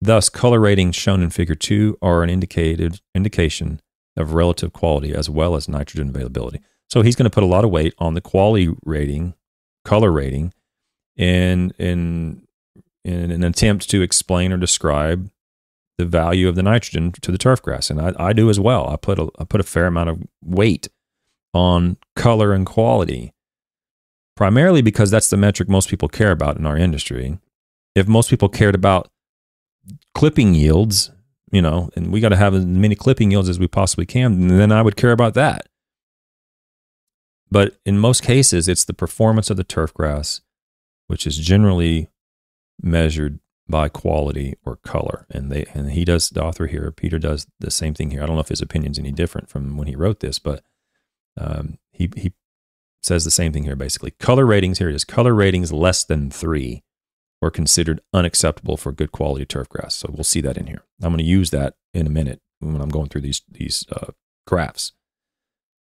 Thus, 0.05 0.28
color 0.28 0.59
ratings 0.59 0.96
shown 0.96 1.22
in 1.22 1.30
Figure 1.30 1.55
2 1.55 1.98
are 2.03 2.24
an 2.24 2.28
indicated 2.28 3.00
indication 3.14 3.80
of 4.16 4.32
relative 4.32 4.72
quality 4.72 5.14
as 5.14 5.30
well 5.30 5.55
as 5.55 5.68
nitrogen 5.68 6.09
availability. 6.09 6.61
So 6.90 7.03
he's 7.03 7.14
going 7.14 7.30
to 7.30 7.30
put 7.30 7.44
a 7.44 7.46
lot 7.46 7.64
of 7.64 7.70
weight 7.70 7.94
on 7.98 8.14
the 8.14 8.20
quality 8.20 8.74
rating, 8.84 9.34
color 9.84 10.11
rating, 10.11 10.53
in 11.16 11.72
in 11.78 12.42
in 13.05 13.30
an 13.30 13.44
attempt 13.44 13.88
to 13.90 14.03
explain 14.03 14.53
or 14.53 14.57
describe 14.57 15.30
the 15.98 16.05
value 16.05 16.48
of 16.48 16.57
the 16.57 16.64
nitrogen 16.64 17.12
to 17.12 17.30
the 17.30 17.38
turf 17.38 17.62
grass. 17.62 17.88
And 17.88 18.00
I, 18.00 18.12
I 18.18 18.32
do 18.32 18.50
as 18.50 18.59
well. 18.59 18.88
I 18.88 18.96
put 18.96 19.20
a 19.20 19.28
I 19.38 19.44
put 19.44 19.61
a 19.61 19.64
fair 19.64 19.86
amount 19.86 20.11
of 20.11 20.20
weight 20.44 20.88
on 21.55 21.96
color 22.16 22.53
and 22.53 22.66
quality, 22.66 23.34
primarily 24.34 24.82
because 24.82 25.12
that's 25.12 25.30
the 25.30 25.36
metric 25.36 25.68
most 25.68 25.88
people 25.88 26.09
care 26.09 26.32
about 26.32 26.57
in 26.57 26.66
our 26.66 26.76
industry. 26.76 27.38
If 27.94 28.09
most 28.09 28.30
people 28.30 28.48
cared 28.48 28.74
about 28.74 29.09
clipping 30.14 30.54
yields, 30.54 31.10
you 31.50 31.62
know, 31.62 31.90
and 31.96 32.12
we 32.12 32.20
got 32.20 32.30
to 32.30 32.36
have 32.36 32.54
as 32.54 32.64
many 32.64 32.94
clipping 32.94 33.30
yields 33.30 33.48
as 33.48 33.58
we 33.58 33.68
possibly 33.68 34.06
can, 34.06 34.32
and 34.32 34.50
then 34.50 34.72
I 34.72 34.82
would 34.82 34.96
care 34.96 35.12
about 35.12 35.34
that. 35.34 35.68
But 37.50 37.76
in 37.84 37.98
most 37.98 38.22
cases, 38.22 38.66
it's 38.66 38.84
the 38.84 38.94
performance 38.94 39.50
of 39.50 39.58
the 39.58 39.64
turf 39.64 39.92
grass, 39.92 40.40
which 41.06 41.26
is 41.26 41.36
generally 41.36 42.08
measured 42.80 43.40
by 43.68 43.88
quality 43.88 44.54
or 44.64 44.76
color. 44.76 45.26
And 45.30 45.52
they 45.52 45.66
and 45.74 45.92
he 45.92 46.04
does 46.04 46.30
the 46.30 46.42
author 46.42 46.66
here, 46.66 46.90
Peter 46.90 47.18
does 47.18 47.46
the 47.60 47.70
same 47.70 47.94
thing 47.94 48.10
here. 48.10 48.22
I 48.22 48.26
don't 48.26 48.36
know 48.36 48.40
if 48.40 48.48
his 48.48 48.62
opinion's 48.62 48.98
any 48.98 49.12
different 49.12 49.50
from 49.50 49.76
when 49.76 49.86
he 49.86 49.96
wrote 49.96 50.20
this, 50.20 50.38
but 50.38 50.64
um, 51.38 51.78
he 51.90 52.10
he 52.16 52.32
says 53.02 53.24
the 53.24 53.30
same 53.30 53.52
thing 53.52 53.64
here 53.64 53.76
basically. 53.76 54.12
Color 54.12 54.46
ratings 54.46 54.78
here 54.78 54.88
it 54.88 54.94
is 54.94 55.04
color 55.04 55.34
ratings 55.34 55.72
less 55.72 56.04
than 56.04 56.30
three 56.30 56.82
or 57.43 57.51
considered 57.51 58.01
unacceptable 58.14 58.76
for 58.76 58.93
good 58.93 59.11
quality 59.11 59.45
turf 59.45 59.68
grass. 59.68 59.97
So 59.97 60.09
we'll 60.11 60.24
see 60.24 60.40
that 60.40 60.57
in 60.57 60.68
here. 60.68 60.84
I'm 61.03 61.11
going 61.11 61.18
to 61.18 61.24
use 61.24 61.51
that 61.51 61.74
in 61.93 62.07
a 62.07 62.11
minute 62.11 62.40
when 62.61 62.80
I'm 62.80 62.88
going 62.88 63.09
through 63.09 63.22
these, 63.22 63.43
these 63.51 63.84
uh, 63.90 64.12
graphs. 64.47 64.93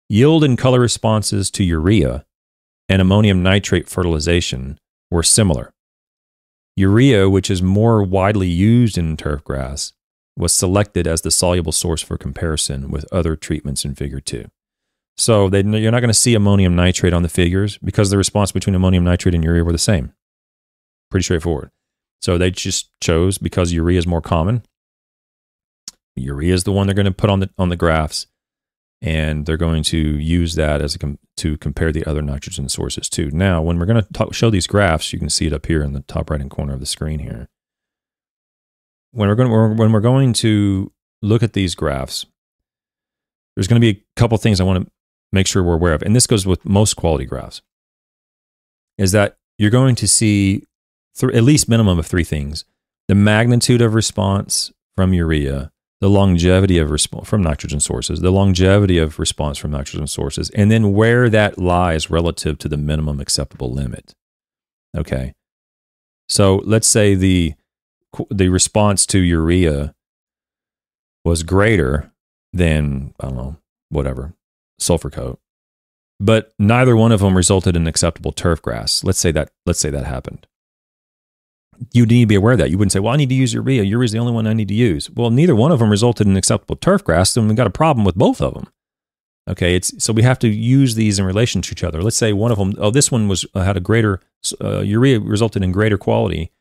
Yield 0.07 0.43
and 0.43 0.57
color 0.57 0.79
responses 0.79 1.49
to 1.51 1.63
urea 1.63 2.25
and 2.87 3.01
ammonium 3.01 3.41
nitrate 3.43 3.89
fertilization 3.89 4.77
were 5.11 5.23
similar. 5.23 5.73
Urea, 6.75 7.29
which 7.29 7.49
is 7.49 7.61
more 7.61 8.03
widely 8.03 8.47
used 8.47 8.97
in 8.97 9.17
turf 9.17 9.43
grass, 9.43 9.93
was 10.37 10.53
selected 10.53 11.07
as 11.07 11.21
the 11.21 11.31
soluble 11.31 11.71
source 11.71 12.01
for 12.01 12.17
comparison 12.17 12.89
with 12.89 13.11
other 13.11 13.35
treatments 13.35 13.83
in 13.83 13.95
Figure 13.95 14.21
2. 14.21 14.45
So 15.17 15.49
they, 15.49 15.61
you're 15.61 15.91
not 15.91 15.99
going 15.99 16.09
to 16.09 16.13
see 16.13 16.33
ammonium 16.33 16.75
nitrate 16.75 17.11
on 17.11 17.23
the 17.23 17.29
figures 17.29 17.77
because 17.79 18.09
the 18.09 18.17
response 18.17 18.53
between 18.53 18.73
ammonium 18.75 19.03
nitrate 19.03 19.35
and 19.35 19.43
urea 19.43 19.65
were 19.65 19.73
the 19.73 19.77
same. 19.77 20.13
Pretty 21.11 21.23
straightforward. 21.23 21.71
So 22.21 22.37
they 22.37 22.51
just 22.51 22.91
chose 23.01 23.37
because 23.37 23.73
urea 23.73 23.99
is 23.99 24.07
more 24.07 24.21
common. 24.21 24.63
Urea 26.15 26.53
is 26.53 26.63
the 26.63 26.71
one 26.71 26.87
they're 26.87 26.93
going 26.93 27.05
to 27.05 27.11
put 27.11 27.29
on 27.29 27.39
the 27.39 27.49
on 27.57 27.69
the 27.69 27.75
graphs, 27.75 28.27
and 29.01 29.45
they're 29.45 29.57
going 29.57 29.83
to 29.83 29.97
use 29.97 30.55
that 30.55 30.81
as 30.81 30.95
a 30.95 30.99
com- 30.99 31.19
to 31.37 31.57
compare 31.57 31.91
the 31.91 32.05
other 32.05 32.21
nitrogen 32.21 32.67
sources 32.67 33.07
too. 33.07 33.31
Now, 33.31 33.61
when 33.61 33.79
we're 33.79 33.85
going 33.85 34.03
to 34.03 34.13
talk, 34.13 34.33
show 34.33 34.49
these 34.49 34.67
graphs, 34.67 35.13
you 35.13 35.19
can 35.19 35.29
see 35.29 35.47
it 35.47 35.53
up 35.53 35.65
here 35.65 35.81
in 35.81 35.93
the 35.93 36.01
top 36.01 36.29
right 36.29 36.39
hand 36.39 36.51
corner 36.51 36.73
of 36.73 36.81
the 36.81 36.85
screen 36.85 37.19
here. 37.19 37.47
When 39.11 39.29
we're 39.29 39.35
going 39.35 39.77
when 39.77 39.91
we're 39.91 40.01
going 40.01 40.33
to 40.33 40.91
look 41.21 41.41
at 41.41 41.53
these 41.53 41.75
graphs, 41.75 42.25
there's 43.55 43.67
going 43.67 43.81
to 43.81 43.93
be 43.93 43.99
a 43.99 44.19
couple 44.19 44.37
things 44.37 44.59
I 44.59 44.65
want 44.65 44.85
to 44.85 44.91
make 45.31 45.47
sure 45.47 45.63
we're 45.63 45.75
aware 45.75 45.93
of, 45.93 46.01
and 46.01 46.15
this 46.15 46.27
goes 46.27 46.45
with 46.45 46.65
most 46.65 46.95
quality 46.95 47.25
graphs. 47.25 47.61
Is 48.97 49.13
that 49.13 49.37
you're 49.57 49.71
going 49.71 49.95
to 49.95 50.07
see 50.07 50.65
th- 51.19 51.33
at 51.33 51.43
least 51.43 51.69
minimum 51.69 51.99
of 51.99 52.07
three 52.07 52.23
things 52.23 52.65
the 53.07 53.15
magnitude 53.15 53.81
of 53.81 53.95
response 53.95 54.71
from 54.95 55.13
urea, 55.13 55.71
the 55.99 56.09
longevity 56.09 56.77
of 56.77 56.91
response 56.91 57.27
from 57.27 57.41
nitrogen 57.41 57.79
sources, 57.79 58.21
the 58.21 58.31
longevity 58.31 58.99
of 58.99 59.17
response 59.17 59.57
from 59.57 59.71
nitrogen 59.71 60.05
sources, 60.05 60.51
and 60.51 60.69
then 60.69 60.93
where 60.93 61.27
that 61.27 61.57
lies 61.57 62.11
relative 62.11 62.59
to 62.59 62.69
the 62.69 62.77
minimum 62.77 63.19
acceptable 63.19 63.73
limit. 63.73 64.13
Okay. 64.95 65.33
So 66.27 66.57
let's 66.65 66.87
say 66.87 67.15
the 67.15 67.55
the 68.29 68.49
response 68.49 69.05
to 69.07 69.19
urea 69.19 69.95
was 71.25 71.43
greater 71.43 72.11
than 72.53 73.13
I 73.19 73.25
don't 73.25 73.37
know 73.37 73.57
whatever 73.89 74.33
sulfur 74.77 75.09
coat, 75.09 75.39
but 76.19 76.53
neither 76.59 76.95
one 76.95 77.11
of 77.11 77.21
them 77.21 77.35
resulted 77.35 77.75
in 77.75 77.87
acceptable 77.87 78.31
turf 78.31 78.61
grass. 78.61 79.03
Let's 79.03 79.19
say 79.19 79.31
that 79.31 79.49
let's 79.65 79.79
say 79.79 79.89
that 79.89 80.05
happened 80.05 80.45
you 81.93 82.05
need 82.05 82.21
to 82.21 82.27
be 82.27 82.35
aware 82.35 82.53
of 82.53 82.59
that. 82.59 82.69
You 82.69 82.77
wouldn't 82.77 82.91
say, 82.91 82.99
well, 82.99 83.13
I 83.13 83.17
need 83.17 83.29
to 83.29 83.35
use 83.35 83.53
urea. 83.53 83.83
Urea 83.83 84.05
is 84.05 84.11
the 84.11 84.19
only 84.19 84.33
one 84.33 84.47
I 84.47 84.53
need 84.53 84.67
to 84.67 84.73
use. 84.73 85.09
Well, 85.09 85.29
neither 85.29 85.55
one 85.55 85.71
of 85.71 85.79
them 85.79 85.89
resulted 85.89 86.27
in 86.27 86.35
acceptable 86.35 86.75
turf 86.75 87.03
grass, 87.03 87.35
and 87.37 87.47
we've 87.47 87.55
got 87.55 87.67
a 87.67 87.71
problem 87.71 88.05
with 88.05 88.15
both 88.15 88.41
of 88.41 88.53
them. 88.53 88.67
Okay, 89.49 89.75
it's 89.75 90.03
so 90.03 90.13
we 90.13 90.21
have 90.21 90.37
to 90.39 90.47
use 90.47 90.95
these 90.95 91.17
in 91.17 91.25
relation 91.25 91.61
to 91.61 91.71
each 91.71 91.83
other. 91.83 92.03
Let's 92.03 92.17
say 92.17 92.33
one 92.33 92.51
of 92.51 92.59
them, 92.59 92.75
oh, 92.77 92.91
this 92.91 93.11
one 93.11 93.27
was 93.27 93.45
uh, 93.55 93.63
had 93.63 93.77
a 93.77 93.81
greater 93.81 94.21
uh, 94.61 94.81
urea 94.81 95.19
resulted 95.19 95.63
in 95.63 95.71
greater 95.71 95.97
quality 95.97 96.51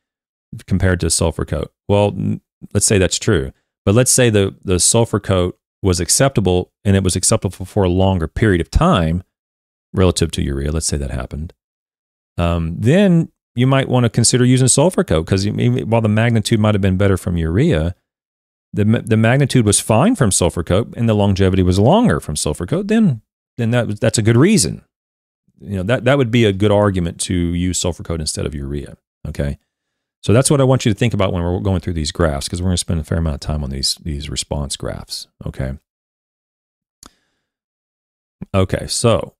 compared 0.65 0.99
to 1.01 1.09
sulfur 1.11 1.45
coat. 1.45 1.71
Well, 1.87 2.17
let's 2.73 2.87
say 2.87 2.97
that's 2.97 3.19
true, 3.19 3.51
but 3.85 3.93
let's 3.93 4.11
say 4.11 4.31
the 4.31 4.55
the 4.63 4.79
sulfur 4.79 5.19
coat 5.19 5.59
was 5.83 5.99
acceptable 5.99 6.71
and 6.83 6.95
it 6.95 7.03
was 7.03 7.15
acceptable 7.15 7.65
for 7.65 7.83
a 7.83 7.89
longer 7.89 8.27
period 8.27 8.59
of 8.59 8.71
time 8.71 9.23
relative 9.93 10.31
to 10.31 10.41
urea. 10.41 10.71
Let's 10.71 10.87
say 10.87 10.97
that 10.97 11.11
happened. 11.11 11.53
Um, 12.37 12.75
then 12.79 13.31
you 13.55 13.67
might 13.67 13.89
want 13.89 14.05
to 14.05 14.09
consider 14.09 14.45
using 14.45 14.67
sulfur 14.67 15.03
coat 15.03 15.25
because 15.25 15.47
while 15.47 16.01
the 16.01 16.09
magnitude 16.09 16.59
might 16.59 16.75
have 16.75 16.81
been 16.81 16.97
better 16.97 17.17
from 17.17 17.37
urea, 17.37 17.95
the, 18.73 18.85
the 19.05 19.17
magnitude 19.17 19.65
was 19.65 19.79
fine 19.79 20.15
from 20.15 20.31
sulfur 20.31 20.63
coat 20.63 20.93
and 20.95 21.09
the 21.09 21.15
longevity 21.15 21.63
was 21.63 21.79
longer 21.79 22.19
from 22.19 22.35
sulfur 22.35 22.65
coat, 22.65 22.87
then, 22.87 23.21
then 23.57 23.71
that, 23.71 23.99
that's 23.99 24.17
a 24.17 24.21
good 24.21 24.37
reason. 24.37 24.83
You 25.59 25.77
know, 25.77 25.83
that, 25.83 26.05
that 26.05 26.17
would 26.17 26.31
be 26.31 26.45
a 26.45 26.53
good 26.53 26.71
argument 26.71 27.19
to 27.21 27.33
use 27.33 27.77
sulfur 27.77 28.03
coat 28.03 28.21
instead 28.21 28.45
of 28.45 28.55
urea. 28.55 28.95
Okay. 29.27 29.57
So 30.21 30.33
that's 30.33 30.51
what 30.51 30.61
I 30.61 30.65
want 30.65 30.85
you 30.85 30.93
to 30.93 30.97
think 30.97 31.13
about 31.13 31.33
when 31.33 31.43
we're 31.43 31.59
going 31.59 31.79
through 31.79 31.93
these 31.93 32.11
graphs 32.11 32.47
because 32.47 32.61
we're 32.61 32.67
going 32.67 32.73
to 32.73 32.77
spend 32.77 32.99
a 32.99 33.03
fair 33.03 33.17
amount 33.17 33.35
of 33.35 33.39
time 33.39 33.63
on 33.63 33.69
these, 33.69 33.95
these 33.95 34.29
response 34.29 34.75
graphs. 34.77 35.27
Okay. 35.45 35.73
Okay. 38.53 38.87
So 38.87 39.33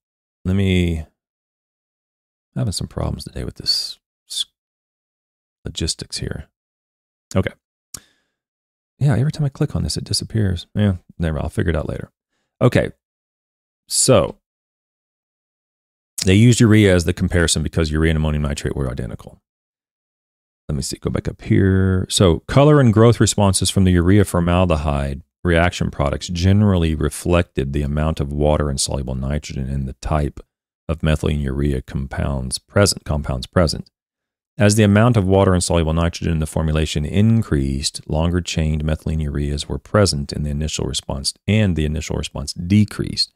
let 0.44 0.56
me, 0.56 1.00
I'm 1.00 1.06
having 2.62 2.72
some 2.72 2.88
problems 2.88 3.24
today 3.24 3.44
with 3.44 3.54
this 3.54 3.99
logistics 5.64 6.18
here. 6.18 6.48
Okay. 7.34 7.52
Yeah, 8.98 9.16
every 9.16 9.32
time 9.32 9.44
I 9.44 9.48
click 9.48 9.74
on 9.74 9.82
this, 9.82 9.96
it 9.96 10.04
disappears. 10.04 10.66
Yeah, 10.74 10.96
never. 11.18 11.38
I'll 11.38 11.48
figure 11.48 11.70
it 11.70 11.76
out 11.76 11.88
later. 11.88 12.10
Okay. 12.60 12.90
So 13.88 14.36
They 16.24 16.34
used 16.34 16.60
urea 16.60 16.94
as 16.94 17.04
the 17.04 17.14
comparison 17.14 17.62
because 17.62 17.90
urea 17.90 18.10
and 18.10 18.18
ammonium 18.18 18.42
nitrate 18.42 18.76
were 18.76 18.90
identical. 18.90 19.40
Let 20.68 20.76
me 20.76 20.82
see, 20.82 20.98
go 20.98 21.10
back 21.10 21.28
up 21.28 21.40
here. 21.42 22.06
So, 22.10 22.40
color 22.40 22.78
and 22.78 22.92
growth 22.92 23.18
responses 23.20 23.70
from 23.70 23.84
the 23.84 23.92
urea 23.92 24.24
formaldehyde 24.24 25.22
reaction 25.42 25.90
products 25.90 26.28
generally 26.28 26.94
reflected 26.94 27.72
the 27.72 27.82
amount 27.82 28.20
of 28.20 28.32
water 28.32 28.68
and 28.68 28.78
soluble 28.78 29.14
nitrogen 29.14 29.68
in 29.68 29.86
the 29.86 29.94
type 29.94 30.38
of 30.88 31.00
methylene 31.00 31.42
urea 31.42 31.80
compounds 31.80 32.58
present, 32.58 33.04
compounds 33.04 33.46
present. 33.46 33.90
As 34.60 34.74
the 34.74 34.82
amount 34.82 35.16
of 35.16 35.26
water 35.26 35.54
and 35.54 35.64
soluble 35.64 35.94
nitrogen 35.94 36.34
in 36.34 36.38
the 36.38 36.46
formulation 36.46 37.06
increased, 37.06 38.02
longer 38.06 38.42
chained 38.42 38.84
methylene 38.84 39.26
ureas 39.26 39.64
were 39.64 39.78
present 39.78 40.34
in 40.34 40.42
the 40.42 40.50
initial 40.50 40.84
response 40.84 41.32
and 41.48 41.76
the 41.76 41.86
initial 41.86 42.16
response 42.16 42.52
decreased. 42.52 43.32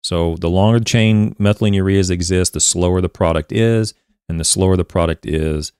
So 0.00 0.36
the 0.36 0.48
longer 0.48 0.78
chain 0.78 1.34
methylene 1.40 1.74
ureas 1.74 2.08
exist, 2.08 2.52
the 2.52 2.60
slower 2.60 3.00
the 3.00 3.08
product 3.08 3.50
is, 3.50 3.94
and 4.28 4.38
the 4.38 4.44
slower 4.44 4.76
the 4.76 4.84
product 4.84 5.26
is, 5.26 5.72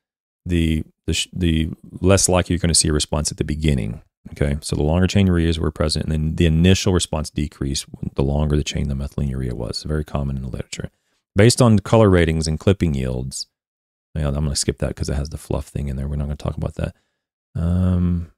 the 0.45 0.83
the, 1.07 1.27
the 1.33 1.71
less 2.01 2.29
likely 2.29 2.55
you're 2.55 2.61
going 2.61 2.69
to 2.69 2.75
see 2.75 2.89
a 2.89 2.93
response 2.93 3.31
at 3.31 3.39
the 3.39 3.45
beginning. 3.45 4.03
Okay, 4.33 4.59
so 4.61 4.75
the 4.75 4.83
longer 4.83 5.07
chain 5.07 5.29
ureas 5.29 5.59
were 5.59 5.71
present, 5.71 6.07
and 6.07 6.13
then 6.13 6.35
the 6.35 6.47
initial 6.47 6.93
response 6.93 7.31
decreased 7.31 7.87
the 8.17 8.25
longer 8.25 8.57
the 8.57 8.65
chain 8.65 8.89
the 8.89 8.97
methylene 8.97 9.31
urea 9.31 9.55
was. 9.55 9.85
Very 9.85 10.05
common 10.05 10.37
in 10.37 10.43
the 10.43 10.49
literature. 10.49 10.91
Based 11.37 11.63
on 11.63 11.79
color 11.79 12.11
ratings 12.11 12.49
and 12.49 12.59
clipping 12.59 12.95
yields, 12.95 13.47
I'm 14.27 14.35
going 14.35 14.51
to 14.51 14.57
skip 14.57 14.79
that 14.79 14.89
because 14.89 15.09
it 15.09 15.15
has 15.15 15.31
the 15.31 15.39
fluff 15.39 15.69
thing 15.69 15.89
in 15.89 15.97
there. 15.97 16.09
We're 16.09 16.17
not 16.17 16.27
going 16.27 16.37
to 16.37 16.43
talk 16.43 16.57
about 16.57 16.75
that. 16.75 16.95
Um, 17.55 18.33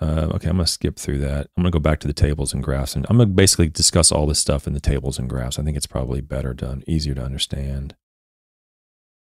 Uh, 0.00 0.28
okay, 0.34 0.48
I'm 0.48 0.56
going 0.56 0.64
to 0.64 0.66
skip 0.66 0.98
through 0.98 1.18
that. 1.18 1.48
I'm 1.56 1.62
going 1.62 1.70
to 1.70 1.78
go 1.78 1.82
back 1.82 2.00
to 2.00 2.06
the 2.06 2.14
tables 2.14 2.54
and 2.54 2.62
graphs, 2.62 2.96
and 2.96 3.04
I'm 3.10 3.18
going 3.18 3.28
to 3.28 3.34
basically 3.34 3.68
discuss 3.68 4.10
all 4.10 4.26
this 4.26 4.38
stuff 4.38 4.66
in 4.66 4.72
the 4.72 4.80
tables 4.80 5.18
and 5.18 5.28
graphs. 5.28 5.58
I 5.58 5.62
think 5.62 5.76
it's 5.76 5.86
probably 5.86 6.22
better 6.22 6.54
done, 6.54 6.82
easier 6.86 7.14
to 7.14 7.22
understand. 7.22 7.94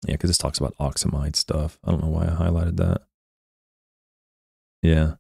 Yeah, 0.07 0.15
because 0.15 0.29
this 0.29 0.39
talks 0.39 0.59
about 0.59 0.77
oxamide 0.79 1.37
stuff. 1.37 1.79
I 1.83 1.91
don't 1.91 2.03
know 2.03 2.11
why 2.11 2.25
I 2.25 2.31
highlighted 2.31 2.77
that. 2.77 3.01
Yeah, 4.83 5.15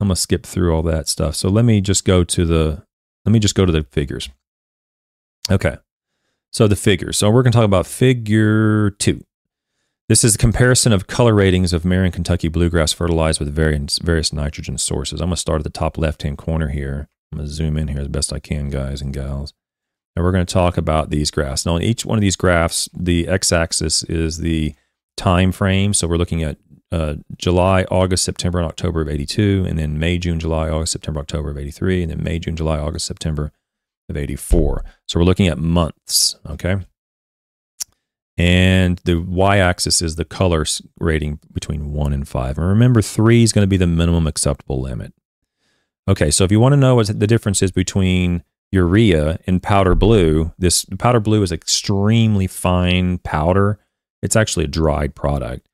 I'm 0.00 0.08
going 0.08 0.10
to 0.10 0.16
skip 0.16 0.44
through 0.44 0.74
all 0.74 0.82
that 0.82 1.08
stuff. 1.08 1.34
So 1.34 1.48
let 1.48 1.64
me 1.64 1.80
just 1.80 2.04
go 2.04 2.22
to 2.22 2.44
the 2.44 2.82
let 3.24 3.32
me 3.32 3.38
just 3.38 3.54
go 3.54 3.66
to 3.66 3.72
the 3.72 3.84
figures. 3.84 4.28
Okay, 5.50 5.76
so 6.52 6.68
the 6.68 6.76
figures. 6.76 7.16
So 7.18 7.30
we're 7.30 7.42
going 7.42 7.52
to 7.52 7.56
talk 7.56 7.64
about 7.64 7.86
figure 7.86 8.90
two. 8.90 9.24
This 10.08 10.24
is 10.24 10.36
a 10.36 10.38
comparison 10.38 10.92
of 10.92 11.06
color 11.06 11.34
ratings 11.34 11.74
of 11.74 11.84
Merion 11.84 12.12
Kentucky 12.12 12.48
bluegrass 12.48 12.94
fertilized 12.94 13.40
with 13.40 13.54
various, 13.54 13.98
various 13.98 14.32
nitrogen 14.32 14.78
sources. 14.78 15.20
I'm 15.20 15.28
going 15.28 15.36
to 15.36 15.40
start 15.40 15.60
at 15.60 15.64
the 15.64 15.70
top 15.70 15.98
left 15.98 16.22
hand 16.22 16.38
corner 16.38 16.68
here. 16.68 17.08
I'm 17.30 17.38
going 17.38 17.48
to 17.48 17.52
zoom 17.52 17.76
in 17.76 17.88
here 17.88 18.00
as 18.00 18.08
best 18.08 18.32
I 18.32 18.38
can, 18.38 18.70
guys 18.70 19.02
and 19.02 19.12
gals. 19.12 19.52
And 20.16 20.24
we're 20.24 20.32
going 20.32 20.46
to 20.46 20.52
talk 20.52 20.78
about 20.78 21.10
these 21.10 21.30
graphs. 21.30 21.66
Now, 21.66 21.74
on 21.74 21.82
each 21.82 22.06
one 22.06 22.16
of 22.16 22.22
these 22.22 22.36
graphs, 22.36 22.88
the 22.94 23.28
x 23.28 23.52
axis 23.52 24.02
is 24.04 24.38
the 24.38 24.74
time 25.18 25.52
frame. 25.52 25.92
So 25.92 26.08
we're 26.08 26.16
looking 26.16 26.42
at 26.42 26.56
uh, 26.90 27.16
July, 27.36 27.84
August, 27.90 28.24
September, 28.24 28.58
and 28.58 28.66
October 28.66 29.02
of 29.02 29.08
82, 29.08 29.66
and 29.68 29.78
then 29.78 29.98
May, 29.98 30.18
June, 30.18 30.40
July, 30.40 30.68
August, 30.68 30.92
September, 30.92 31.20
October 31.20 31.50
of 31.50 31.58
83, 31.58 32.02
and 32.02 32.10
then 32.10 32.22
May, 32.22 32.38
June, 32.38 32.56
July, 32.56 32.78
August, 32.78 33.06
September 33.06 33.52
of 34.08 34.16
84. 34.16 34.84
So 35.06 35.18
we're 35.18 35.24
looking 35.24 35.48
at 35.48 35.58
months, 35.58 36.36
okay? 36.48 36.78
And 38.38 39.00
the 39.04 39.16
y 39.16 39.58
axis 39.58 40.00
is 40.00 40.14
the 40.14 40.24
color 40.24 40.64
rating 41.00 41.40
between 41.52 41.92
one 41.92 42.12
and 42.12 42.26
five. 42.26 42.56
And 42.56 42.66
remember, 42.66 43.02
three 43.02 43.42
is 43.42 43.52
going 43.52 43.64
to 43.64 43.68
be 43.68 43.76
the 43.76 43.86
minimum 43.86 44.28
acceptable 44.28 44.80
limit. 44.80 45.12
Okay, 46.06 46.30
so 46.30 46.44
if 46.44 46.52
you 46.52 46.60
want 46.60 46.72
to 46.72 46.78
know 46.78 46.94
what 46.94 47.18
the 47.18 47.26
difference 47.26 47.60
is 47.62 47.72
between 47.72 48.44
urea 48.70 49.38
and 49.46 49.62
powder 49.62 49.94
blue, 49.94 50.52
this 50.56 50.86
powder 50.98 51.20
blue 51.20 51.42
is 51.42 51.52
extremely 51.52 52.46
fine 52.46 53.18
powder. 53.18 53.80
It's 54.22 54.36
actually 54.36 54.64
a 54.64 54.68
dried 54.68 55.14
product, 55.14 55.67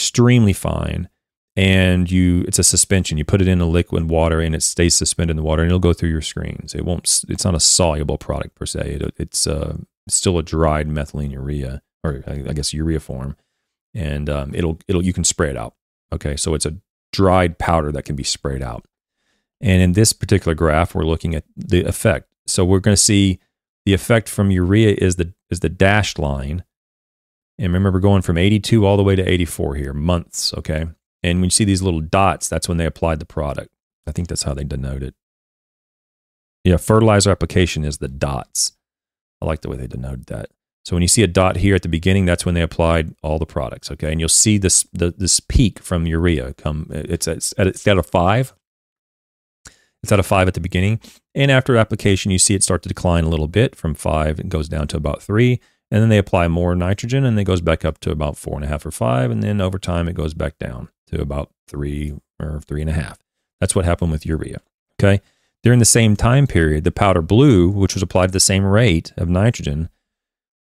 extremely 0.00 0.52
fine. 0.52 1.08
And 1.56 2.10
you, 2.10 2.44
it's 2.48 2.58
a 2.58 2.64
suspension. 2.64 3.18
You 3.18 3.24
put 3.24 3.42
it 3.42 3.48
in 3.48 3.60
a 3.60 3.66
liquid 3.66 4.08
water, 4.08 4.40
and 4.40 4.54
it 4.54 4.62
stays 4.62 4.94
suspended 4.94 5.32
in 5.32 5.36
the 5.36 5.42
water, 5.42 5.62
and 5.62 5.70
it'll 5.70 5.80
go 5.80 5.92
through 5.92 6.08
your 6.08 6.22
screens. 6.22 6.74
It 6.74 6.84
won't. 6.84 7.24
It's 7.28 7.44
not 7.44 7.54
a 7.54 7.60
soluble 7.60 8.18
product 8.18 8.54
per 8.54 8.66
se. 8.66 8.98
It, 9.00 9.14
it's 9.18 9.46
uh, 9.46 9.76
still 10.08 10.38
a 10.38 10.42
dried 10.42 10.88
methylene 10.88 11.32
urea 11.32 11.82
or 12.02 12.22
I 12.26 12.52
guess 12.52 12.72
urea 12.72 13.00
form, 13.00 13.36
and 13.94 14.28
um, 14.28 14.54
it'll 14.54 14.78
it'll 14.88 15.04
you 15.04 15.12
can 15.12 15.24
spray 15.24 15.50
it 15.50 15.56
out. 15.56 15.74
Okay, 16.12 16.36
so 16.36 16.54
it's 16.54 16.66
a 16.66 16.76
dried 17.12 17.58
powder 17.58 17.92
that 17.92 18.04
can 18.04 18.16
be 18.16 18.22
sprayed 18.22 18.62
out. 18.62 18.86
And 19.60 19.82
in 19.82 19.92
this 19.92 20.12
particular 20.12 20.54
graph, 20.54 20.94
we're 20.94 21.04
looking 21.04 21.34
at 21.34 21.44
the 21.56 21.84
effect. 21.84 22.28
So 22.46 22.64
we're 22.64 22.80
going 22.80 22.96
to 22.96 23.02
see 23.02 23.38
the 23.84 23.92
effect 23.92 24.28
from 24.28 24.50
urea 24.50 24.96
is 24.98 25.16
the 25.16 25.34
is 25.50 25.60
the 25.60 25.68
dashed 25.68 26.18
line. 26.18 26.64
And 27.60 27.74
remember, 27.74 28.00
going 28.00 28.22
from 28.22 28.38
82 28.38 28.86
all 28.86 28.96
the 28.96 29.02
way 29.02 29.14
to 29.14 29.28
84 29.28 29.74
here, 29.74 29.92
months. 29.92 30.54
Okay, 30.54 30.86
and 31.22 31.38
when 31.38 31.44
you 31.44 31.50
see 31.50 31.64
these 31.64 31.82
little 31.82 32.00
dots, 32.00 32.48
that's 32.48 32.68
when 32.68 32.78
they 32.78 32.86
applied 32.86 33.20
the 33.20 33.26
product. 33.26 33.68
I 34.06 34.12
think 34.12 34.28
that's 34.28 34.44
how 34.44 34.54
they 34.54 34.64
denote 34.64 35.02
it. 35.02 35.14
Yeah, 36.64 36.78
fertilizer 36.78 37.30
application 37.30 37.84
is 37.84 37.98
the 37.98 38.08
dots. 38.08 38.72
I 39.42 39.44
like 39.44 39.60
the 39.60 39.68
way 39.68 39.76
they 39.76 39.86
denote 39.86 40.26
that. 40.26 40.48
So 40.86 40.96
when 40.96 41.02
you 41.02 41.08
see 41.08 41.22
a 41.22 41.26
dot 41.26 41.56
here 41.56 41.74
at 41.74 41.82
the 41.82 41.88
beginning, 41.88 42.24
that's 42.24 42.46
when 42.46 42.54
they 42.54 42.62
applied 42.62 43.14
all 43.22 43.38
the 43.38 43.44
products. 43.44 43.90
Okay, 43.90 44.10
and 44.10 44.20
you'll 44.20 44.30
see 44.30 44.56
this 44.56 44.86
the, 44.94 45.10
this 45.10 45.38
peak 45.38 45.80
from 45.80 46.06
urea 46.06 46.54
come. 46.54 46.86
It's 46.90 47.28
at, 47.28 47.52
it's 47.58 47.86
at 47.86 47.98
a 47.98 48.02
five. 48.02 48.54
It's 50.02 50.12
at 50.12 50.18
a 50.18 50.22
five 50.22 50.48
at 50.48 50.54
the 50.54 50.60
beginning, 50.60 50.98
and 51.34 51.50
after 51.50 51.76
application, 51.76 52.30
you 52.30 52.38
see 52.38 52.54
it 52.54 52.62
start 52.62 52.82
to 52.84 52.88
decline 52.88 53.24
a 53.24 53.28
little 53.28 53.48
bit 53.48 53.76
from 53.76 53.94
five. 53.94 54.40
It 54.40 54.48
goes 54.48 54.66
down 54.66 54.88
to 54.88 54.96
about 54.96 55.20
three, 55.20 55.60
and 55.90 56.02
then 56.02 56.08
they 56.08 56.18
apply 56.18 56.48
more 56.48 56.74
nitrogen, 56.74 57.24
and 57.24 57.38
it 57.38 57.44
goes 57.44 57.60
back 57.60 57.84
up 57.84 57.98
to 58.00 58.10
about 58.10 58.36
four 58.36 58.56
and 58.56 58.64
a 58.64 58.68
half 58.68 58.86
or 58.86 58.90
five, 58.90 59.30
and 59.30 59.42
then 59.42 59.60
over 59.60 59.78
time 59.78 60.08
it 60.08 60.14
goes 60.14 60.34
back 60.34 60.58
down 60.58 60.88
to 61.08 61.20
about 61.20 61.50
three 61.66 62.14
or 62.38 62.60
three 62.60 62.80
and 62.80 62.90
a 62.90 62.94
half. 62.94 63.18
That's 63.60 63.74
what 63.74 63.84
happened 63.84 64.12
with 64.12 64.26
urea. 64.26 64.60
Okay. 65.00 65.20
During 65.62 65.78
the 65.78 65.84
same 65.84 66.16
time 66.16 66.46
period, 66.46 66.84
the 66.84 66.90
powder 66.90 67.20
blue, 67.20 67.68
which 67.68 67.94
was 67.94 68.02
applied 68.02 68.26
at 68.26 68.32
the 68.32 68.40
same 68.40 68.64
rate 68.64 69.12
of 69.16 69.28
nitrogen, 69.28 69.90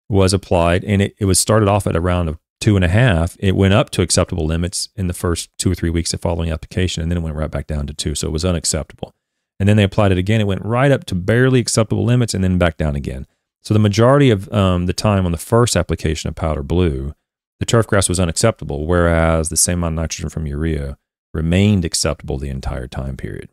was 0.08 0.32
applied 0.32 0.84
and 0.84 1.02
it, 1.02 1.14
it 1.18 1.24
was 1.26 1.38
started 1.38 1.68
off 1.68 1.86
at 1.86 1.96
around 1.96 2.28
a 2.28 2.38
two 2.60 2.76
and 2.76 2.84
a 2.84 2.88
half. 2.88 3.36
It 3.38 3.54
went 3.54 3.74
up 3.74 3.90
to 3.90 4.02
acceptable 4.02 4.46
limits 4.46 4.88
in 4.96 5.06
the 5.06 5.14
first 5.14 5.50
two 5.58 5.70
or 5.70 5.74
three 5.74 5.90
weeks 5.90 6.14
of 6.14 6.20
following 6.20 6.50
application, 6.50 7.02
and 7.02 7.10
then 7.10 7.18
it 7.18 7.22
went 7.22 7.36
right 7.36 7.50
back 7.50 7.66
down 7.66 7.86
to 7.86 7.94
two. 7.94 8.14
So 8.14 8.28
it 8.28 8.32
was 8.32 8.44
unacceptable. 8.44 9.14
And 9.60 9.68
then 9.68 9.76
they 9.76 9.82
applied 9.82 10.12
it 10.12 10.18
again. 10.18 10.40
It 10.40 10.46
went 10.46 10.64
right 10.64 10.90
up 10.90 11.04
to 11.06 11.14
barely 11.14 11.60
acceptable 11.60 12.04
limits 12.04 12.34
and 12.34 12.42
then 12.42 12.58
back 12.58 12.76
down 12.76 12.96
again. 12.96 13.26
So 13.66 13.74
the 13.74 13.80
majority 13.80 14.30
of 14.30 14.50
um, 14.52 14.86
the 14.86 14.92
time 14.92 15.26
on 15.26 15.32
the 15.32 15.38
first 15.38 15.74
application 15.74 16.28
of 16.28 16.36
powder 16.36 16.62
blue, 16.62 17.16
the 17.58 17.66
turf 17.66 17.84
grass 17.84 18.08
was 18.08 18.20
unacceptable, 18.20 18.86
whereas 18.86 19.48
the 19.48 19.56
same 19.56 19.78
amount 19.78 19.94
of 19.94 20.02
nitrogen 20.02 20.30
from 20.30 20.46
urea 20.46 20.96
remained 21.34 21.84
acceptable 21.84 22.38
the 22.38 22.48
entire 22.48 22.86
time 22.86 23.16
period. 23.16 23.48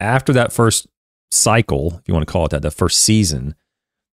After 0.00 0.32
that 0.32 0.54
first 0.54 0.86
cycle, 1.30 1.98
if 1.98 2.08
you 2.08 2.14
want 2.14 2.26
to 2.26 2.32
call 2.32 2.46
it 2.46 2.52
that, 2.52 2.62
the 2.62 2.70
first 2.70 3.00
season, 3.00 3.56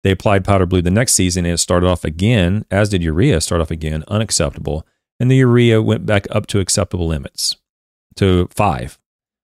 they 0.03 0.11
applied 0.11 0.45
powder 0.45 0.65
blue 0.65 0.81
the 0.81 0.89
next 0.89 1.15
season 1.15 1.45
and 1.45 1.55
it 1.55 1.57
started 1.57 1.87
off 1.87 2.05
again, 2.05 2.63
as 2.71 2.87
did 2.87 3.03
urea, 3.03 3.41
start 3.41 3.59
off 3.59 3.71
again, 3.71 4.05
unacceptable. 4.07 4.87
And 5.19 5.29
the 5.29 5.35
urea 5.35 5.81
went 5.81 6.05
back 6.05 6.27
up 6.31 6.47
to 6.47 6.61
acceptable 6.61 7.07
limits 7.07 7.57
to 8.15 8.47
five, 8.55 8.99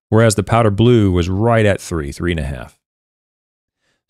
whereas 0.07 0.35
the 0.35 0.43
powder 0.43 0.71
blue 0.71 1.11
was 1.11 1.27
right 1.27 1.65
at 1.65 1.81
three, 1.81 2.13
three 2.13 2.31
and 2.31 2.39
a 2.39 2.43
half. 2.43 2.80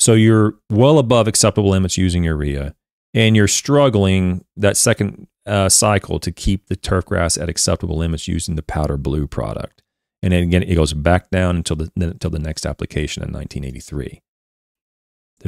So 0.02 0.14
you're 0.14 0.56
well 0.72 0.98
above 0.98 1.28
acceptable 1.28 1.70
limits 1.70 1.96
using 1.96 2.24
urea, 2.24 2.74
and 3.14 3.36
you're 3.36 3.48
struggling 3.48 4.44
that 4.58 4.76
second 4.76 5.28
uh, 5.46 5.70
cycle 5.70 6.20
to 6.22 6.32
keep 6.32 6.68
the 6.68 6.76
turf 6.76 7.06
grass 7.06 7.38
at 7.38 7.50
acceptable 7.50 7.98
limits 7.98 8.28
using 8.28 8.56
the 8.56 8.64
powder 8.64 8.98
blue 8.98 9.28
product. 9.28 9.84
And 10.24 10.34
then 10.34 10.42
again, 10.42 10.64
it 10.64 10.74
goes 10.74 10.94
back 10.94 11.30
down 11.30 11.56
until 11.56 11.76
the 11.76 11.92
until 11.96 12.32
the 12.32 12.40
next 12.40 12.66
application 12.66 13.22
in 13.22 13.32
1983 13.32 14.24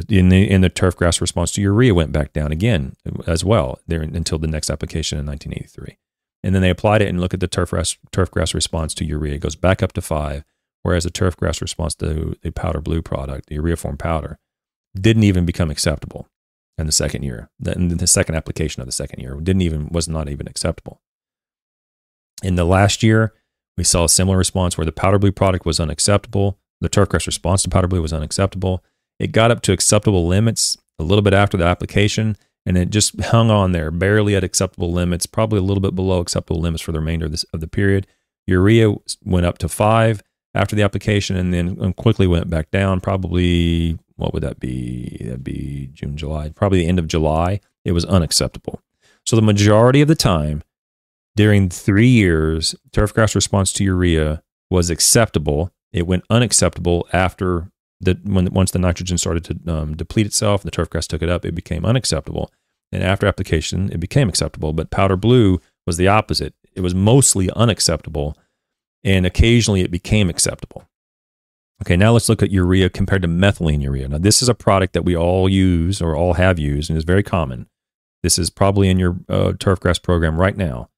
in 0.08 0.28
the 0.28 0.48
in 0.48 0.60
the 0.60 0.68
turf 0.68 0.96
grass 0.96 1.20
response 1.20 1.50
to 1.52 1.60
urea 1.60 1.94
went 1.94 2.12
back 2.12 2.32
down 2.32 2.52
again 2.52 2.94
as 3.26 3.44
well 3.44 3.78
there 3.86 4.02
until 4.02 4.38
the 4.38 4.48
next 4.48 4.70
application 4.70 5.18
in 5.18 5.26
1983 5.26 5.96
and 6.42 6.54
then 6.54 6.62
they 6.62 6.70
applied 6.70 7.00
it 7.00 7.08
and 7.08 7.20
look 7.20 7.32
at 7.32 7.40
the 7.40 7.46
turf 7.46 7.70
grass 7.70 7.96
turf 8.10 8.30
grass 8.30 8.54
response 8.54 8.94
to 8.94 9.04
urea 9.04 9.34
it 9.34 9.40
goes 9.40 9.54
back 9.54 9.82
up 9.82 9.92
to 9.92 10.02
five 10.02 10.44
whereas 10.82 11.04
the 11.04 11.10
turf 11.10 11.36
grass 11.36 11.62
response 11.62 11.94
to 11.94 12.36
the 12.42 12.50
powder 12.50 12.80
blue 12.80 13.02
product 13.02 13.48
the 13.48 13.54
urea 13.54 13.76
form 13.76 13.96
powder 13.96 14.38
didn't 14.98 15.24
even 15.24 15.44
become 15.44 15.70
acceptable 15.70 16.28
in 16.78 16.86
the 16.86 16.92
second 16.92 17.22
year 17.22 17.50
in 17.66 17.88
the 17.88 18.06
second 18.06 18.34
application 18.34 18.80
of 18.80 18.86
the 18.86 18.92
second 18.92 19.20
year 19.20 19.34
didn't 19.40 19.62
even 19.62 19.88
was 19.90 20.08
not 20.08 20.28
even 20.28 20.46
acceptable 20.48 21.00
in 22.42 22.56
the 22.56 22.64
last 22.64 23.02
year 23.02 23.32
we 23.76 23.84
saw 23.84 24.04
a 24.04 24.08
similar 24.08 24.36
response 24.36 24.76
where 24.76 24.84
the 24.84 24.92
powder 24.92 25.18
blue 25.18 25.32
product 25.32 25.64
was 25.64 25.78
unacceptable 25.78 26.58
the 26.80 26.88
turf 26.88 27.12
response 27.12 27.62
to 27.62 27.68
powder 27.68 27.88
blue 27.88 28.02
was 28.02 28.12
unacceptable 28.12 28.82
it 29.18 29.32
got 29.32 29.50
up 29.50 29.62
to 29.62 29.72
acceptable 29.72 30.26
limits 30.26 30.76
a 30.98 31.02
little 31.02 31.22
bit 31.22 31.34
after 31.34 31.56
the 31.56 31.64
application, 31.64 32.36
and 32.66 32.78
it 32.78 32.90
just 32.90 33.20
hung 33.20 33.50
on 33.50 33.72
there, 33.72 33.90
barely 33.90 34.34
at 34.36 34.44
acceptable 34.44 34.92
limits, 34.92 35.26
probably 35.26 35.58
a 35.58 35.62
little 35.62 35.80
bit 35.80 35.94
below 35.94 36.20
acceptable 36.20 36.60
limits 36.60 36.82
for 36.82 36.92
the 36.92 37.00
remainder 37.00 37.26
of, 37.26 37.32
this, 37.32 37.44
of 37.52 37.60
the 37.60 37.66
period. 37.66 38.06
Urea 38.46 38.94
went 39.24 39.46
up 39.46 39.58
to 39.58 39.68
five, 39.68 40.22
after 40.56 40.76
the 40.76 40.82
application 40.82 41.34
and 41.34 41.52
then 41.52 41.76
um, 41.80 41.92
quickly 41.92 42.28
went 42.28 42.48
back 42.48 42.70
down. 42.70 43.00
Probably, 43.00 43.98
what 44.16 44.32
would 44.32 44.42
that 44.42 44.60
be? 44.60 45.16
That'd 45.20 45.44
be 45.44 45.90
June, 45.92 46.16
July, 46.16 46.50
probably 46.50 46.78
the 46.78 46.88
end 46.88 46.98
of 46.98 47.08
July. 47.08 47.60
It 47.84 47.92
was 47.92 48.04
unacceptable. 48.04 48.80
So 49.26 49.36
the 49.36 49.42
majority 49.42 50.00
of 50.00 50.08
the 50.08 50.14
time 50.14 50.62
during 51.36 51.68
three 51.68 52.08
years, 52.08 52.74
turfgrass 52.92 53.34
response 53.34 53.72
to 53.72 53.84
urea 53.84 54.42
was 54.70 54.90
acceptable. 54.90 55.70
It 55.92 56.06
went 56.06 56.24
unacceptable 56.30 57.08
after 57.12 57.70
the 58.00 58.18
when 58.24 58.46
once 58.52 58.70
the 58.70 58.78
nitrogen 58.78 59.18
started 59.18 59.44
to 59.44 59.72
um, 59.72 59.96
deplete 59.96 60.26
itself, 60.26 60.62
the 60.62 60.70
turfgrass 60.70 61.06
took 61.06 61.22
it 61.22 61.28
up. 61.28 61.44
It 61.44 61.54
became 61.54 61.84
unacceptable, 61.84 62.52
and 62.92 63.02
after 63.02 63.26
application, 63.26 63.90
it 63.92 64.00
became 64.00 64.28
acceptable. 64.28 64.72
But 64.72 64.90
powder 64.90 65.16
blue 65.16 65.60
was 65.86 65.96
the 65.96 66.08
opposite. 66.08 66.54
It 66.74 66.80
was 66.80 66.94
mostly 66.94 67.50
unacceptable, 67.50 68.36
and 69.02 69.26
occasionally 69.26 69.80
it 69.82 69.90
became 69.90 70.28
acceptable. 70.28 70.88
Okay, 71.82 71.96
now 71.96 72.12
let's 72.12 72.28
look 72.28 72.42
at 72.42 72.50
urea 72.50 72.88
compared 72.88 73.22
to 73.22 73.28
methylene 73.28 73.82
urea. 73.82 74.08
Now, 74.08 74.18
this 74.18 74.42
is 74.42 74.48
a 74.48 74.54
product 74.54 74.92
that 74.92 75.04
we 75.04 75.16
all 75.16 75.48
use 75.48 76.00
or 76.00 76.14
all 76.14 76.34
have 76.34 76.58
used 76.58 76.88
and 76.88 76.96
is 76.96 77.04
very 77.04 77.22
common. 77.22 77.68
This 78.22 78.38
is 78.38 78.48
probably 78.48 78.88
in 78.88 78.98
your 78.98 79.18
uh, 79.28 79.52
turfgrass 79.52 80.02
program 80.02 80.38
right 80.38 80.56
now, 80.56 80.88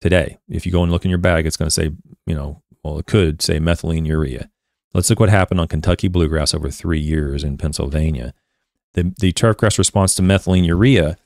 today. 0.00 0.38
If 0.48 0.66
you 0.66 0.72
go 0.72 0.82
and 0.82 0.92
look 0.92 1.04
in 1.04 1.10
your 1.10 1.18
bag, 1.18 1.46
it's 1.46 1.56
going 1.56 1.68
to 1.68 1.74
say, 1.74 1.92
you 2.26 2.34
know, 2.34 2.62
well, 2.82 2.98
it 2.98 3.06
could 3.06 3.40
say 3.40 3.58
methylene 3.58 4.06
urea. 4.06 4.50
Let's 4.92 5.08
look 5.08 5.20
what 5.20 5.28
happened 5.28 5.60
on 5.60 5.68
Kentucky 5.68 6.08
bluegrass 6.08 6.52
over 6.52 6.70
three 6.70 7.00
years 7.00 7.44
in 7.44 7.56
Pennsylvania. 7.56 8.34
The, 8.94 9.14
the 9.18 9.32
turfgrass 9.32 9.78
response 9.78 10.14
to 10.16 10.22
methylene 10.22 10.66
urea 10.66 11.16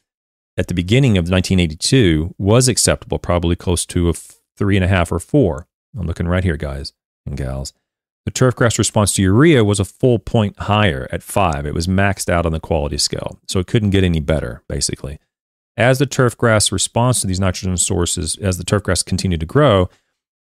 at 0.57 0.69
the 0.69 0.75
beginning 0.75 1.17
of 1.17 1.23
1982 1.23 2.35
was 2.39 2.69
acceptable, 2.69 3.19
probably 3.19 3.57
close 3.57 3.87
to 3.87 4.11
a 4.11 4.13
three 4.13 4.77
and 4.77 4.85
a 4.85 4.89
half 4.89 5.11
or 5.11 5.19
four. 5.19 5.67
I'm 5.99 6.07
looking 6.07 6.29
right 6.29 6.45
here, 6.45 6.57
guys 6.57 6.93
and 7.27 7.37
gals. 7.37 7.73
The 8.25 8.31
turfgrass 8.31 8.79
response 8.79 9.15
to 9.15 9.23
urea 9.23 9.65
was 9.65 9.81
a 9.81 9.85
full 9.85 10.19
point 10.19 10.59
higher 10.61 11.09
at 11.11 11.23
five. 11.23 11.67
It 11.67 11.75
was 11.75 11.87
maxed 11.87 12.29
out 12.29 12.47
on 12.47 12.53
the 12.53 12.61
quality 12.61 12.99
scale, 12.99 13.41
so 13.49 13.59
it 13.59 13.67
couldn't 13.67 13.91
get 13.91 14.05
any 14.05 14.21
better, 14.21 14.63
basically. 14.69 15.19
As 15.77 15.99
the 15.99 16.07
turfgrass 16.07 16.71
responds 16.71 17.21
to 17.21 17.27
these 17.27 17.41
nitrogen 17.41 17.77
sources, 17.79 18.37
as 18.37 18.59
the 18.59 18.65
turfgrass 18.65 19.05
continued 19.05 19.41
to 19.41 19.47
grow, 19.47 19.89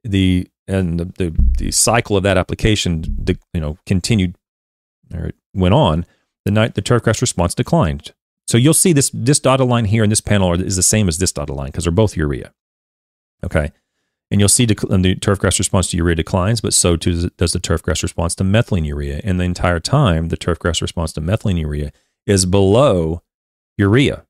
the 0.03 0.47
and 0.67 0.99
the, 0.99 1.05
the, 1.05 1.35
the 1.57 1.71
cycle 1.71 2.17
of 2.17 2.23
that 2.23 2.37
application, 2.37 3.01
the, 3.01 3.37
you 3.53 3.61
know, 3.61 3.77
continued 3.85 4.35
or 5.13 5.27
it 5.27 5.35
went 5.53 5.73
on. 5.73 6.05
The 6.45 6.51
night 6.51 6.75
the 6.75 6.81
turfgrass 6.81 7.21
response 7.21 7.55
declined. 7.55 8.13
So 8.47 8.57
you'll 8.57 8.73
see 8.73 8.93
this 8.93 9.09
this 9.13 9.39
dotted 9.39 9.67
line 9.67 9.85
here 9.85 10.03
in 10.03 10.09
this 10.09 10.21
panel 10.21 10.53
is 10.53 10.75
the 10.75 10.83
same 10.83 11.07
as 11.07 11.17
this 11.17 11.31
dotted 11.31 11.55
line 11.55 11.67
because 11.67 11.85
they're 11.85 11.91
both 11.91 12.15
urea. 12.15 12.53
Okay. 13.43 13.71
And 14.35 14.41
you'll 14.41 14.49
see 14.49 14.65
the 14.65 14.75
turfgrass 14.75 15.59
response 15.59 15.87
to 15.91 15.95
urea 15.95 16.15
declines, 16.15 16.59
but 16.59 16.73
so 16.73 16.97
too 16.97 17.29
does 17.37 17.53
the 17.53 17.59
turfgrass 17.59 18.03
response 18.03 18.35
to 18.35 18.43
methylene 18.43 18.85
urea. 18.85 19.21
And 19.23 19.39
the 19.39 19.45
entire 19.45 19.79
time, 19.79 20.27
the 20.27 20.35
turfgrass 20.35 20.81
response 20.81 21.13
to 21.13 21.21
methylene 21.21 21.57
urea 21.57 21.93
is 22.27 22.45
below 22.45 23.23
urea. 23.77 24.25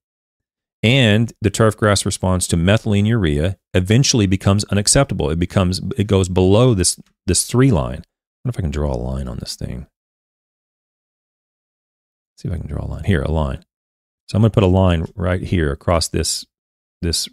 And 0.83 1.33
the 1.41 1.49
turfgrass 1.49 2.05
response 2.05 2.45
to 2.49 2.55
methylene 2.55 3.07
urea 3.07 3.57
eventually 3.73 4.27
becomes 4.27 4.63
unacceptable. 4.65 5.31
It 5.31 5.39
becomes 5.39 5.81
it 5.97 6.05
goes 6.05 6.29
below 6.29 6.75
this 6.75 6.99
this 7.25 7.47
three 7.47 7.71
line. 7.71 8.03
I 8.03 8.45
wonder 8.45 8.49
if 8.49 8.59
I 8.59 8.61
can 8.61 8.69
draw 8.69 8.93
a 8.93 9.01
line 9.01 9.27
on 9.27 9.39
this 9.39 9.55
thing. 9.55 9.87
Let's 12.29 12.43
see 12.43 12.47
if 12.49 12.53
I 12.53 12.59
can 12.59 12.67
draw 12.67 12.85
a 12.85 12.91
line 12.91 13.05
here, 13.05 13.23
a 13.23 13.31
line. 13.31 13.65
So 14.29 14.35
I'm 14.35 14.43
going 14.43 14.51
to 14.51 14.53
put 14.53 14.61
a 14.61 14.67
line 14.67 15.07
right 15.15 15.41
here 15.41 15.71
across 15.71 16.09
this 16.09 16.45
this 17.01 17.27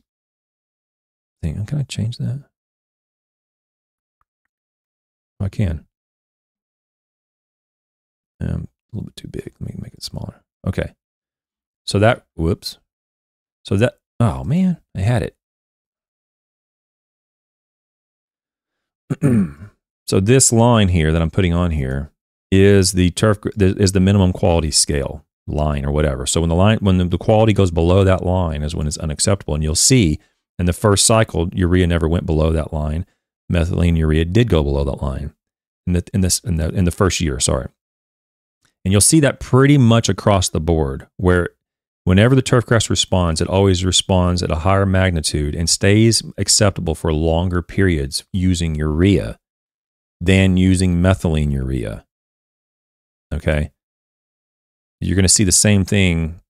thing. 1.42 1.66
Can 1.66 1.78
I 1.78 1.82
change 1.82 2.16
that? 2.16 2.44
I 5.42 5.48
can. 5.48 5.86
Um, 8.40 8.68
a 8.92 8.96
little 8.96 9.06
bit 9.06 9.16
too 9.16 9.28
big. 9.28 9.52
Let 9.60 9.74
me 9.74 9.80
make 9.80 9.94
it 9.94 10.02
smaller. 10.02 10.42
Okay. 10.66 10.94
So 11.86 11.98
that, 11.98 12.26
whoops. 12.36 12.78
So 13.64 13.76
that, 13.76 13.98
oh 14.20 14.44
man, 14.44 14.78
I 14.96 15.00
had 15.00 15.22
it. 15.22 15.36
so 20.06 20.20
this 20.20 20.52
line 20.52 20.88
here 20.88 21.12
that 21.12 21.22
I'm 21.22 21.30
putting 21.30 21.52
on 21.52 21.70
here 21.70 22.10
is 22.50 22.92
the 22.92 23.10
turf 23.10 23.38
is 23.58 23.92
the 23.92 24.00
minimum 24.00 24.32
quality 24.32 24.70
scale 24.70 25.24
line 25.46 25.84
or 25.84 25.90
whatever. 25.90 26.26
So 26.26 26.40
when 26.40 26.48
the 26.48 26.54
line 26.54 26.78
when 26.80 27.08
the 27.08 27.18
quality 27.18 27.52
goes 27.52 27.70
below 27.70 28.04
that 28.04 28.24
line 28.24 28.62
is 28.62 28.74
when 28.74 28.86
it's 28.86 28.98
unacceptable. 28.98 29.54
And 29.54 29.62
you'll 29.62 29.74
see 29.74 30.18
in 30.58 30.66
the 30.66 30.72
first 30.72 31.06
cycle, 31.06 31.48
urea 31.52 31.86
never 31.86 32.08
went 32.08 32.26
below 32.26 32.52
that 32.52 32.72
line 32.72 33.06
methylene 33.52 33.96
urea 33.96 34.24
did 34.24 34.48
go 34.48 34.62
below 34.62 34.84
that 34.84 35.02
line 35.02 35.34
in 35.86 35.92
the 35.92 36.04
in 36.12 36.20
this 36.20 36.40
in 36.40 36.56
the 36.56 36.68
in 36.70 36.84
the 36.84 36.90
first 36.90 37.20
year. 37.20 37.38
Sorry, 37.40 37.68
and 38.84 38.92
you'll 38.92 39.00
see 39.00 39.20
that 39.20 39.40
pretty 39.40 39.78
much 39.78 40.08
across 40.08 40.48
the 40.48 40.60
board, 40.60 41.06
where 41.16 41.50
whenever 42.04 42.34
the 42.34 42.42
turfgrass 42.42 42.90
responds, 42.90 43.40
it 43.40 43.48
always 43.48 43.84
responds 43.84 44.42
at 44.42 44.50
a 44.50 44.56
higher 44.56 44.86
magnitude 44.86 45.54
and 45.54 45.68
stays 45.68 46.22
acceptable 46.38 46.94
for 46.94 47.12
longer 47.12 47.62
periods 47.62 48.24
using 48.32 48.74
urea 48.74 49.38
than 50.20 50.56
using 50.56 51.02
methylene 51.02 51.52
urea. 51.52 52.04
Okay, 53.32 53.72
you're 55.00 55.16
going 55.16 55.24
to 55.24 55.28
see 55.28 55.44
the 55.44 55.52
same 55.52 55.84
thing 55.84 56.40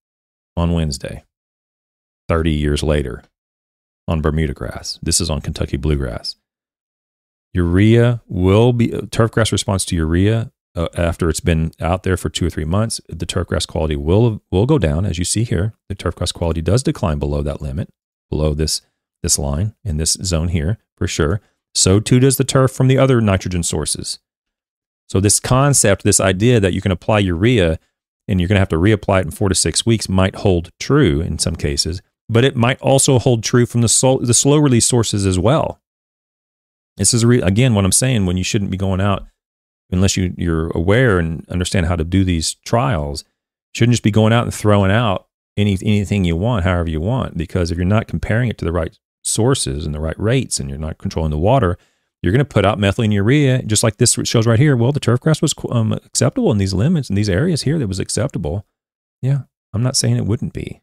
on 0.56 0.72
Wednesday, 0.72 1.24
30 2.28 2.50
years 2.50 2.82
later 2.82 3.22
on 4.08 4.20
Bermuda 4.20 4.52
grass. 4.52 4.98
This 5.02 5.20
is 5.20 5.30
on 5.30 5.40
Kentucky 5.40 5.76
bluegrass. 5.76 6.36
Urea 7.54 8.22
will 8.26 8.72
be 8.72 8.88
turfgrass 8.88 9.52
response 9.52 9.84
to 9.86 9.96
urea 9.96 10.52
uh, 10.74 10.88
after 10.96 11.28
it's 11.28 11.40
been 11.40 11.72
out 11.80 12.02
there 12.02 12.16
for 12.16 12.30
two 12.30 12.46
or 12.46 12.50
three 12.50 12.64
months. 12.64 13.00
The 13.08 13.26
turfgrass 13.26 13.66
quality 13.66 13.96
will 13.96 14.42
will 14.50 14.66
go 14.66 14.78
down, 14.78 15.04
as 15.04 15.18
you 15.18 15.24
see 15.24 15.44
here. 15.44 15.74
The 15.88 15.94
turfgrass 15.94 16.32
quality 16.32 16.62
does 16.62 16.82
decline 16.82 17.18
below 17.18 17.42
that 17.42 17.60
limit, 17.60 17.90
below 18.30 18.54
this 18.54 18.80
this 19.22 19.38
line 19.38 19.74
in 19.84 19.98
this 19.98 20.12
zone 20.24 20.48
here 20.48 20.78
for 20.96 21.06
sure. 21.06 21.40
So 21.74 22.00
too 22.00 22.20
does 22.20 22.36
the 22.36 22.44
turf 22.44 22.70
from 22.70 22.88
the 22.88 22.98
other 22.98 23.20
nitrogen 23.20 23.62
sources. 23.62 24.18
So 25.08 25.20
this 25.20 25.40
concept, 25.40 26.04
this 26.04 26.20
idea 26.20 26.58
that 26.60 26.72
you 26.72 26.80
can 26.80 26.92
apply 26.92 27.18
urea 27.20 27.78
and 28.28 28.40
you're 28.40 28.48
going 28.48 28.56
to 28.56 28.60
have 28.60 28.68
to 28.70 28.76
reapply 28.76 29.20
it 29.20 29.26
in 29.26 29.30
four 29.30 29.48
to 29.48 29.54
six 29.54 29.84
weeks 29.84 30.08
might 30.08 30.36
hold 30.36 30.70
true 30.80 31.20
in 31.20 31.38
some 31.38 31.56
cases, 31.56 32.00
but 32.28 32.44
it 32.44 32.56
might 32.56 32.80
also 32.80 33.18
hold 33.18 33.42
true 33.42 33.66
from 33.66 33.82
the, 33.82 33.88
sol- 33.88 34.20
the 34.20 34.34
slow 34.34 34.56
release 34.56 34.86
sources 34.86 35.26
as 35.26 35.38
well. 35.38 35.81
This 36.96 37.14
is 37.14 37.24
re- 37.24 37.40
again 37.40 37.74
what 37.74 37.84
I'm 37.84 37.92
saying 37.92 38.26
when 38.26 38.36
you 38.36 38.44
shouldn't 38.44 38.70
be 38.70 38.76
going 38.76 39.00
out 39.00 39.26
unless 39.90 40.16
you, 40.16 40.34
you're 40.36 40.70
aware 40.70 41.18
and 41.18 41.48
understand 41.48 41.86
how 41.86 41.96
to 41.96 42.04
do 42.04 42.24
these 42.24 42.54
trials. 42.66 43.24
Shouldn't 43.74 43.92
just 43.92 44.02
be 44.02 44.10
going 44.10 44.32
out 44.32 44.44
and 44.44 44.54
throwing 44.54 44.90
out 44.90 45.28
any 45.56 45.78
anything 45.82 46.24
you 46.24 46.36
want, 46.36 46.64
however 46.64 46.90
you 46.90 47.00
want, 47.00 47.36
because 47.36 47.70
if 47.70 47.76
you're 47.76 47.86
not 47.86 48.08
comparing 48.08 48.48
it 48.48 48.58
to 48.58 48.64
the 48.64 48.72
right 48.72 48.98
sources 49.22 49.86
and 49.86 49.94
the 49.94 50.00
right 50.00 50.18
rates, 50.18 50.58
and 50.58 50.68
you're 50.68 50.78
not 50.78 50.98
controlling 50.98 51.30
the 51.30 51.38
water, 51.38 51.78
you're 52.22 52.32
going 52.32 52.44
to 52.44 52.44
put 52.44 52.64
out 52.64 52.78
methylene 52.78 53.12
urea, 53.12 53.62
just 53.62 53.82
like 53.82 53.96
this 53.96 54.18
shows 54.24 54.46
right 54.46 54.58
here. 54.58 54.76
Well, 54.76 54.92
the 54.92 55.00
turf 55.00 55.20
grass 55.20 55.42
was 55.42 55.54
um, 55.70 55.92
acceptable 55.92 56.50
in 56.52 56.58
these 56.58 56.74
limits 56.74 57.08
in 57.08 57.16
these 57.16 57.30
areas 57.30 57.62
here 57.62 57.78
that 57.78 57.88
was 57.88 57.98
acceptable. 57.98 58.66
Yeah, 59.20 59.42
I'm 59.72 59.82
not 59.82 59.96
saying 59.96 60.16
it 60.16 60.26
wouldn't 60.26 60.52
be. 60.52 60.82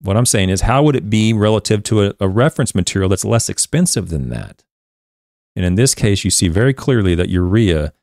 What 0.00 0.16
I'm 0.16 0.26
saying 0.26 0.50
is, 0.50 0.62
how 0.62 0.82
would 0.82 0.96
it 0.96 1.08
be 1.08 1.32
relative 1.32 1.82
to 1.84 2.06
a, 2.06 2.14
a 2.20 2.28
reference 2.28 2.74
material 2.74 3.08
that's 3.08 3.24
less 3.24 3.48
expensive 3.48 4.08
than 4.08 4.28
that? 4.28 4.62
And 5.56 5.64
in 5.64 5.74
this 5.74 5.94
case, 5.94 6.22
you 6.22 6.30
see 6.30 6.48
very 6.48 6.74
clearly 6.74 7.14
that 7.14 7.30
urea 7.30 7.94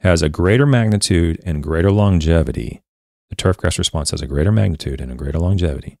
has 0.00 0.22
a 0.22 0.28
greater 0.28 0.66
magnitude 0.66 1.40
and 1.44 1.62
greater 1.62 1.92
longevity. 1.92 2.82
The 3.30 3.36
turfgrass 3.36 3.78
response 3.78 4.10
has 4.10 4.20
a 4.20 4.26
greater 4.26 4.52
magnitude 4.52 5.00
and 5.00 5.10
a 5.10 5.16
greater 5.16 5.38
longevity 5.38 5.98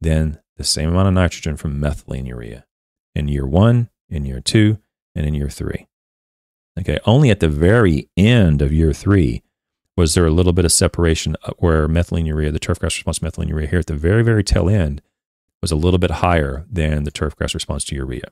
than 0.00 0.40
the 0.56 0.64
same 0.64 0.90
amount 0.90 1.08
of 1.08 1.14
nitrogen 1.14 1.56
from 1.56 1.80
methylene 1.80 2.26
urea 2.26 2.66
in 3.14 3.28
year 3.28 3.46
one, 3.46 3.88
in 4.10 4.24
year 4.24 4.40
two, 4.40 4.78
and 5.14 5.24
in 5.24 5.34
year 5.34 5.48
three. 5.48 5.86
Okay, 6.78 6.98
only 7.06 7.30
at 7.30 7.40
the 7.40 7.48
very 7.48 8.08
end 8.16 8.60
of 8.60 8.72
year 8.72 8.92
three 8.92 9.42
was 9.96 10.14
there 10.14 10.26
a 10.26 10.30
little 10.30 10.52
bit 10.52 10.64
of 10.64 10.70
separation 10.70 11.34
uh, 11.42 11.50
where 11.58 11.88
methylene 11.88 12.26
urea, 12.26 12.52
the 12.52 12.60
turfgrass 12.60 13.04
response 13.04 13.18
methylene 13.18 13.48
urea 13.48 13.66
here 13.66 13.80
at 13.80 13.86
the 13.86 13.94
very, 13.94 14.22
very 14.22 14.44
tail 14.44 14.68
end 14.68 15.02
was 15.60 15.72
a 15.72 15.76
little 15.76 15.98
bit 15.98 16.10
higher 16.10 16.64
than 16.70 17.02
the 17.02 17.10
turfgrass 17.10 17.54
response 17.54 17.84
to 17.84 17.96
urea. 17.96 18.30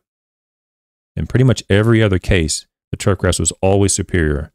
In 1.17 1.27
pretty 1.27 1.45
much 1.45 1.62
every 1.71 2.03
other 2.03 2.19
case, 2.19 2.67
the 2.91 2.97
turfgrass 2.97 3.41
was 3.41 3.53
always 3.62 3.93
superior 3.93 4.53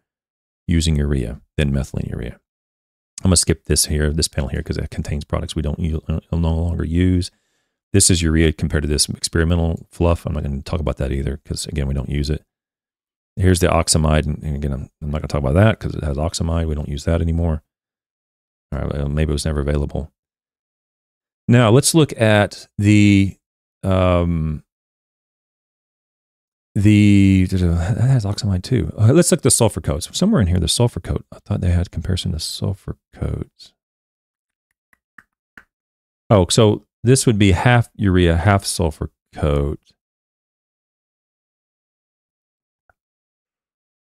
using 0.67 0.95
urea 0.95 1.41
than 1.57 1.71
methylene 1.71 2.09
urea. 2.09 2.39
I'm 3.23 3.29
going 3.29 3.33
to 3.33 3.37
skip 3.37 3.65
this 3.65 3.85
here, 3.85 4.11
this 4.11 4.27
panel 4.27 4.49
here, 4.49 4.61
because 4.61 4.77
it 4.77 4.89
contains 4.89 5.25
products 5.25 5.55
we 5.55 5.61
don't 5.61 5.79
use, 5.79 6.01
uh, 6.07 6.19
no 6.31 6.53
longer 6.55 6.85
use. 6.85 7.29
This 7.93 8.09
is 8.09 8.21
urea 8.21 8.53
compared 8.53 8.83
to 8.83 8.89
this 8.89 9.09
experimental 9.09 9.87
fluff. 9.91 10.25
I'm 10.25 10.33
not 10.33 10.43
going 10.43 10.57
to 10.57 10.63
talk 10.63 10.79
about 10.79 10.97
that 10.97 11.11
either, 11.11 11.39
because 11.43 11.65
again, 11.65 11.87
we 11.87 11.93
don't 11.93 12.09
use 12.09 12.29
it. 12.29 12.43
Here's 13.35 13.59
the 13.59 13.67
oxamide, 13.67 14.25
and 14.25 14.55
again, 14.55 14.73
I'm, 14.73 14.89
I'm 15.01 15.11
not 15.11 15.21
going 15.21 15.21
to 15.23 15.27
talk 15.27 15.39
about 15.39 15.53
that 15.53 15.79
because 15.79 15.95
it 15.95 16.03
has 16.03 16.17
oxamide. 16.17 16.67
We 16.67 16.75
don't 16.75 16.89
use 16.89 17.05
that 17.05 17.21
anymore. 17.21 17.63
Right, 18.71 19.07
maybe 19.09 19.31
it 19.31 19.33
was 19.33 19.45
never 19.45 19.59
available. 19.59 20.11
Now 21.47 21.69
let's 21.69 21.93
look 21.93 22.19
at 22.19 22.67
the 22.77 23.37
um, 23.83 24.63
the 26.73 27.45
that 27.49 27.97
has 27.99 28.25
oxamide 28.25 28.63
too. 28.63 28.91
Uh, 28.97 29.11
let's 29.13 29.31
look 29.31 29.39
at 29.39 29.43
the 29.43 29.51
sulfur 29.51 29.81
coats. 29.81 30.09
Somewhere 30.17 30.41
in 30.41 30.47
here, 30.47 30.59
the 30.59 30.67
sulfur 30.67 30.99
coat. 30.99 31.25
I 31.31 31.39
thought 31.39 31.61
they 31.61 31.71
had 31.71 31.91
comparison 31.91 32.31
to 32.31 32.39
sulfur 32.39 32.97
coats. 33.13 33.73
Oh, 36.29 36.47
so 36.49 36.85
this 37.03 37.25
would 37.25 37.37
be 37.37 37.51
half 37.51 37.89
urea, 37.95 38.37
half 38.37 38.63
sulfur 38.63 39.11
coat. 39.33 39.79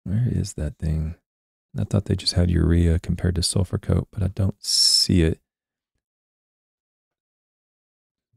Where 0.04 0.28
is 0.30 0.52
that 0.54 0.78
thing? 0.78 1.16
I 1.78 1.84
thought 1.84 2.04
they 2.04 2.14
just 2.14 2.34
had 2.34 2.50
urea 2.50 2.98
compared 3.00 3.34
to 3.36 3.42
sulfur 3.42 3.78
coat, 3.78 4.08
but 4.12 4.22
I 4.22 4.28
don't 4.28 4.62
see 4.64 5.22
it. 5.22 5.40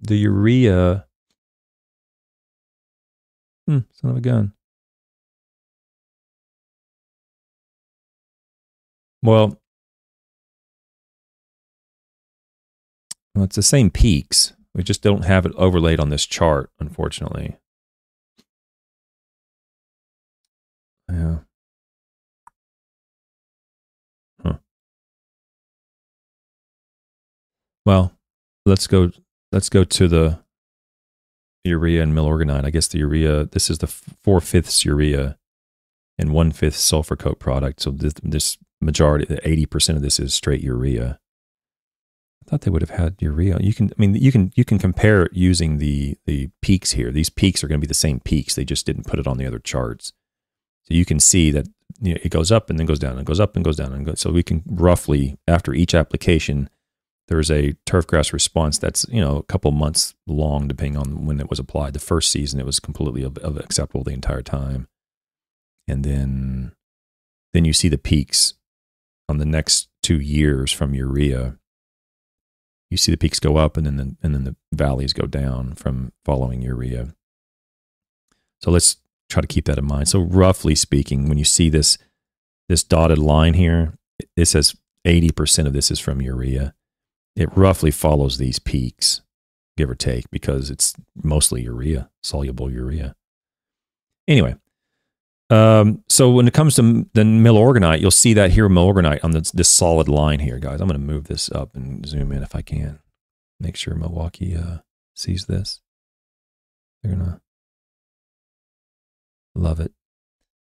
The 0.01 0.15
urea. 0.15 1.07
Hmm, 3.68 3.80
son 3.91 4.11
of 4.11 4.18
a 4.18 4.22
gun. 4.22 4.53
Well, 9.22 9.59
well, 13.36 13.43
it's 13.43 13.55
the 13.55 13.63
same 13.63 13.89
peaks. 13.89 14.53
We 14.74 14.84
just 14.84 15.01
don't 15.01 15.26
have 15.26 15.45
it 15.45 15.53
overlaid 15.55 15.99
on 15.99 16.09
this 16.09 16.26
chart, 16.26 16.70
unfortunately. 16.80 17.57
Yeah. 21.09 21.39
Well, 27.88 28.11
let's 28.65 28.86
go. 28.86 29.11
Let's 29.53 29.70
go 29.70 29.86
to 29.86 30.07
the 30.09 30.39
urea 31.68 32.03
and 32.03 32.13
milorganite. 32.13 32.65
I 32.65 32.70
guess 32.70 32.88
the 32.88 32.99
urea. 32.99 33.45
This 33.45 33.70
is 33.70 33.80
the 33.80 33.88
four 33.88 34.41
fifths 34.41 34.86
urea 34.86 35.38
and 36.18 36.34
one 36.34 36.51
fifth 36.51 36.78
sulfur 36.78 37.15
coat 37.15 37.39
product. 37.39 37.82
So 37.82 37.91
this, 37.91 38.13
this 38.24 38.57
majority, 38.82 39.38
eighty 39.43 39.65
percent 39.65 39.97
of 39.97 40.03
this 40.03 40.20
is 40.20 40.34
straight 40.34 40.61
urea. 40.61 41.20
I 42.45 42.49
thought 42.49 42.61
they 42.61 42.72
would 42.72 42.82
have 42.82 42.97
had 42.97 43.15
urea. 43.20 43.57
You 43.59 43.74
can, 43.74 43.88
I 43.88 43.95
mean, 43.97 44.15
you 44.15 44.32
can 44.32 44.51
you 44.55 44.63
can 44.63 44.80
compare 44.80 45.30
using 45.34 45.78
the 45.80 46.18
the 46.26 46.49
peaks 46.61 46.91
here. 46.91 47.11
These 47.11 47.30
peaks 47.30 47.63
are 47.63 47.68
going 47.68 47.80
to 47.80 47.86
be 47.86 47.89
the 47.89 47.93
same 47.93 48.20
peaks. 48.22 48.55
They 48.55 48.65
just 48.65 48.86
didn't 48.86 49.07
put 49.07 49.20
it 49.20 49.28
on 49.28 49.38
the 49.38 49.45
other 49.45 49.59
charts. 49.59 50.13
So 50.84 50.93
you 50.93 51.03
can 51.03 51.20
see 51.20 51.51
that 51.51 51.68
you 52.01 52.13
know, 52.13 52.20
it 52.24 52.30
goes 52.30 52.51
up 52.51 52.70
and 52.70 52.80
then 52.80 52.86
goes 52.86 52.99
down 52.99 53.18
and 53.18 53.26
goes 53.26 53.41
up 53.41 53.55
and 53.55 53.65
goes 53.65 53.76
down 53.76 53.91
and 53.91 54.05
goes. 54.05 54.22
So 54.22 54.32
we 54.32 54.43
can 54.43 54.63
roughly 54.65 55.38
after 55.47 55.74
each 55.74 55.93
application 55.93 56.70
there's 57.28 57.51
a 57.51 57.73
turfgrass 57.86 58.32
response 58.32 58.78
that's 58.78 59.05
you 59.09 59.19
know 59.19 59.38
a 59.38 59.43
couple 59.43 59.71
months 59.71 60.15
long 60.25 60.67
depending 60.67 60.97
on 60.97 61.25
when 61.25 61.39
it 61.39 61.49
was 61.49 61.59
applied. 61.59 61.93
The 61.93 61.99
first 61.99 62.32
season 62.32 62.59
it 62.59 62.65
was 62.65 62.80
completely 62.80 63.23
of, 63.23 63.38
of 63.39 63.57
acceptable 63.57 64.03
the 64.03 64.11
entire 64.11 64.41
time. 64.41 64.88
And 65.88 66.03
then 66.03 66.73
then 67.53 67.65
you 67.65 67.73
see 67.73 67.89
the 67.89 67.97
peaks 67.97 68.53
on 69.30 69.38
the 69.38 69.45
next 69.45 69.89
two 70.01 70.19
years 70.19 70.71
from 70.71 70.93
urea. 70.93 71.57
You 72.89 72.97
see 72.97 73.11
the 73.11 73.17
peaks 73.17 73.39
go 73.39 73.57
up 73.57 73.75
and 73.75 73.86
then 73.86 73.97
the, 73.97 74.15
and 74.23 74.34
then 74.34 74.45
the 74.45 74.55
valleys 74.71 75.11
go 75.11 75.28
down 75.28 75.75
from 75.75 76.13
following 76.23 76.61
urea. 76.61 77.13
So 78.61 78.71
let's 78.71 78.97
try 79.30 79.41
to 79.41 79.47
keep 79.47 79.65
that 79.65 79.78
in 79.78 79.86
mind. 79.86 80.07
So 80.07 80.21
roughly 80.21 80.75
speaking 80.75 81.28
when 81.28 81.38
you 81.38 81.43
see 81.43 81.69
this 81.69 81.97
this 82.69 82.84
dotted 82.84 83.17
line 83.17 83.53
here 83.53 83.97
it 84.36 84.45
says 84.45 84.75
80% 85.05 85.67
of 85.67 85.73
this 85.73 85.91
is 85.91 85.99
from 85.99 86.21
urea 86.21 86.73
it 87.38 87.56
roughly 87.56 87.92
follows 87.92 88.38
these 88.38 88.58
peaks, 88.58 89.22
give 89.78 89.90
or 89.90 89.96
take, 89.96 90.30
because 90.32 90.72
it's 90.72 90.96
mostly 91.24 91.62
urea, 91.62 92.10
soluble 92.24 92.70
urea. 92.72 93.16
Anyway, 94.28 94.56
um, 95.52 96.04
so 96.10 96.32
when 96.32 96.48
it 96.48 96.54
comes 96.54 96.76
to 96.76 97.08
the 97.14 97.22
milorganite, 97.22 98.02
you'll 98.02 98.12
see 98.12 98.34
that 98.34 98.52
here 98.52 98.68
milorganite 98.68 99.24
on 99.24 99.32
this, 99.32 99.52
this 99.52 99.70
solid 99.70 100.10
line 100.10 100.40
here, 100.40 100.58
guys. 100.58 100.82
I'm 100.82 100.88
going 100.88 101.00
to 101.00 101.06
move 101.06 101.26
this 101.26 101.50
up 101.52 101.76
and 101.76 102.06
zoom 102.06 102.32
in 102.32 102.42
if 102.42 102.56
I 102.56 102.62
can. 102.62 103.00
Make 103.60 103.76
sure 103.76 103.94
Milwaukee 103.94 104.56
uh, 104.56 104.80
sees 105.16 105.46
this. 105.46 105.80
They're 107.02 107.16
going 107.16 107.26
to 107.26 107.42
love 109.56 109.80
it. 109.80 109.94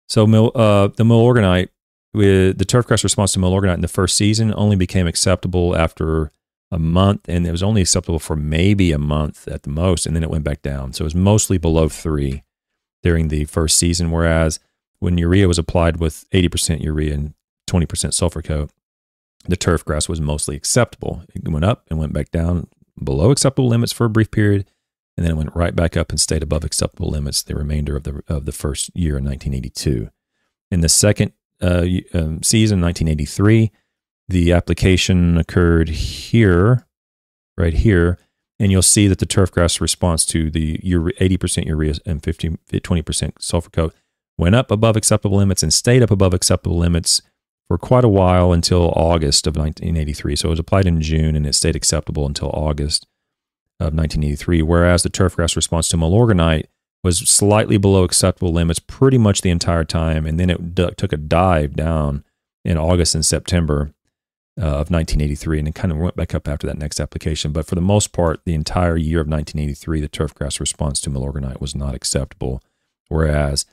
So 0.08 0.24
uh, 0.24 0.88
the 0.88 1.04
milorganite, 1.04 1.68
the 2.14 2.54
turfgrass 2.58 3.04
response 3.04 3.32
to 3.32 3.38
milorganite 3.38 3.74
in 3.74 3.80
the 3.82 3.88
first 3.88 4.16
season 4.16 4.52
only 4.56 4.76
became 4.76 5.06
acceptable 5.06 5.76
after 5.76 6.32
a 6.72 6.78
month, 6.78 7.28
and 7.28 7.46
it 7.46 7.52
was 7.52 7.62
only 7.62 7.82
acceptable 7.82 8.18
for 8.18 8.34
maybe 8.34 8.92
a 8.92 8.98
month 8.98 9.46
at 9.46 9.62
the 9.62 9.70
most, 9.70 10.06
and 10.06 10.16
then 10.16 10.22
it 10.22 10.30
went 10.30 10.42
back 10.42 10.62
down. 10.62 10.94
So 10.94 11.02
it 11.02 11.04
was 11.04 11.14
mostly 11.14 11.58
below 11.58 11.88
three 11.88 12.42
during 13.02 13.28
the 13.28 13.44
first 13.44 13.76
season. 13.76 14.10
Whereas 14.10 14.58
when 14.98 15.18
urea 15.18 15.46
was 15.46 15.58
applied 15.58 15.98
with 15.98 16.24
80% 16.30 16.82
urea 16.82 17.12
and 17.12 17.34
20% 17.68 18.14
sulfur 18.14 18.40
coat, 18.40 18.70
the 19.44 19.56
turf 19.56 19.84
grass 19.84 20.08
was 20.08 20.20
mostly 20.20 20.56
acceptable. 20.56 21.24
It 21.34 21.46
went 21.46 21.64
up 21.64 21.84
and 21.90 21.98
went 21.98 22.14
back 22.14 22.30
down 22.30 22.68
below 23.02 23.30
acceptable 23.30 23.68
limits 23.68 23.92
for 23.92 24.06
a 24.06 24.10
brief 24.10 24.30
period, 24.30 24.64
and 25.16 25.26
then 25.26 25.32
it 25.32 25.36
went 25.36 25.54
right 25.54 25.76
back 25.76 25.94
up 25.94 26.10
and 26.10 26.18
stayed 26.18 26.42
above 26.42 26.64
acceptable 26.64 27.10
limits 27.10 27.42
the 27.42 27.54
remainder 27.54 27.96
of 27.96 28.04
the 28.04 28.22
of 28.28 28.46
the 28.46 28.52
first 28.52 28.90
year 28.94 29.18
in 29.18 29.24
1982. 29.24 30.08
In 30.70 30.80
the 30.80 30.88
second 30.88 31.32
uh, 31.60 31.84
um, 32.14 32.42
season, 32.42 32.80
1983, 32.80 33.70
the 34.28 34.52
application 34.52 35.36
occurred 35.36 35.88
here, 35.88 36.86
right 37.56 37.74
here, 37.74 38.18
and 38.58 38.70
you'll 38.70 38.82
see 38.82 39.08
that 39.08 39.18
the 39.18 39.26
turfgrass 39.26 39.80
response 39.80 40.24
to 40.26 40.50
the 40.50 40.78
80% 40.78 41.66
urea 41.66 41.94
and 42.06 42.22
50, 42.22 42.50
20% 42.70 43.32
sulfur 43.40 43.70
coat 43.70 43.94
went 44.38 44.54
up 44.54 44.70
above 44.70 44.96
acceptable 44.96 45.36
limits 45.36 45.62
and 45.62 45.72
stayed 45.72 46.02
up 46.02 46.10
above 46.10 46.32
acceptable 46.32 46.78
limits 46.78 47.22
for 47.68 47.78
quite 47.78 48.04
a 48.04 48.08
while 48.08 48.52
until 48.52 48.92
August 48.96 49.46
of 49.46 49.56
1983. 49.56 50.36
So 50.36 50.48
it 50.48 50.50
was 50.50 50.58
applied 50.58 50.86
in 50.86 51.00
June 51.00 51.36
and 51.36 51.46
it 51.46 51.54
stayed 51.54 51.76
acceptable 51.76 52.26
until 52.26 52.50
August 52.50 53.06
of 53.80 53.94
1983. 53.94 54.62
Whereas 54.62 55.02
the 55.02 55.10
turfgrass 55.10 55.56
response 55.56 55.88
to 55.88 55.96
milorganite 55.96 56.66
was 57.02 57.18
slightly 57.18 57.78
below 57.78 58.04
acceptable 58.04 58.52
limits 58.52 58.78
pretty 58.78 59.18
much 59.18 59.40
the 59.40 59.50
entire 59.50 59.84
time, 59.84 60.24
and 60.24 60.38
then 60.38 60.50
it 60.50 60.74
d- 60.74 60.90
took 60.96 61.12
a 61.12 61.16
dive 61.16 61.74
down 61.74 62.22
in 62.64 62.78
August 62.78 63.14
and 63.14 63.26
September 63.26 63.92
uh, 64.60 64.64
of 64.64 64.90
1983, 64.90 65.60
and 65.60 65.68
it 65.68 65.74
kind 65.74 65.92
of 65.92 65.98
went 65.98 66.16
back 66.16 66.34
up 66.34 66.46
after 66.46 66.66
that 66.66 66.78
next 66.78 67.00
application. 67.00 67.52
But 67.52 67.66
for 67.66 67.74
the 67.74 67.80
most 67.80 68.12
part, 68.12 68.40
the 68.44 68.54
entire 68.54 68.96
year 68.96 69.20
of 69.20 69.28
1983, 69.28 70.00
the 70.00 70.08
turfgrass 70.08 70.60
response 70.60 71.00
to 71.02 71.10
milorganite 71.10 71.60
was 71.60 71.74
not 71.74 71.94
acceptable, 71.94 72.62
whereas 73.08 73.64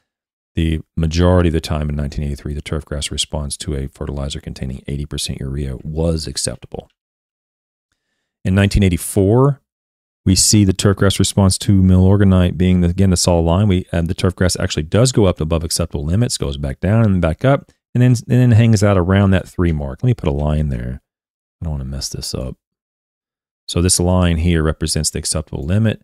the 0.55 0.81
majority 0.95 1.49
of 1.49 1.53
the 1.53 1.61
time 1.61 1.89
in 1.89 1.97
1983, 1.97 2.53
the 2.53 2.61
turfgrass 2.61 3.11
response 3.11 3.57
to 3.57 3.75
a 3.75 3.87
fertilizer 3.87 4.39
containing 4.39 4.81
80% 4.87 5.39
urea 5.39 5.77
was 5.83 6.27
acceptable. 6.27 6.89
In 8.45 8.55
1984, 8.55 9.61
we 10.25 10.35
see 10.35 10.63
the 10.63 10.73
turfgrass 10.73 11.19
response 11.19 11.57
to 11.59 11.81
milorganite 11.81 12.57
being, 12.57 12.81
the, 12.81 12.89
again, 12.89 13.09
the 13.09 13.17
solid 13.17 13.43
line. 13.43 13.67
We 13.67 13.85
the 13.91 14.15
turfgrass 14.15 14.59
actually 14.59 14.83
does 14.83 15.11
go 15.11 15.25
up 15.25 15.41
above 15.41 15.63
acceptable 15.63 16.05
limits, 16.05 16.37
goes 16.37 16.57
back 16.57 16.79
down 16.79 17.05
and 17.05 17.21
back 17.21 17.43
up 17.43 17.71
and 17.93 18.01
then 18.01 18.11
and 18.11 18.41
then 18.41 18.51
hangs 18.51 18.83
out 18.83 18.97
around 18.97 19.31
that 19.31 19.47
three 19.47 19.71
mark. 19.71 20.03
Let 20.03 20.07
me 20.07 20.13
put 20.13 20.29
a 20.29 20.33
line 20.33 20.69
there. 20.69 21.01
I 21.61 21.65
don't 21.65 21.71
want 21.71 21.81
to 21.81 21.89
mess 21.89 22.09
this 22.09 22.33
up. 22.33 22.55
So 23.67 23.81
this 23.81 23.99
line 23.99 24.37
here 24.37 24.63
represents 24.63 25.09
the 25.09 25.19
acceptable 25.19 25.63
limit. 25.63 26.01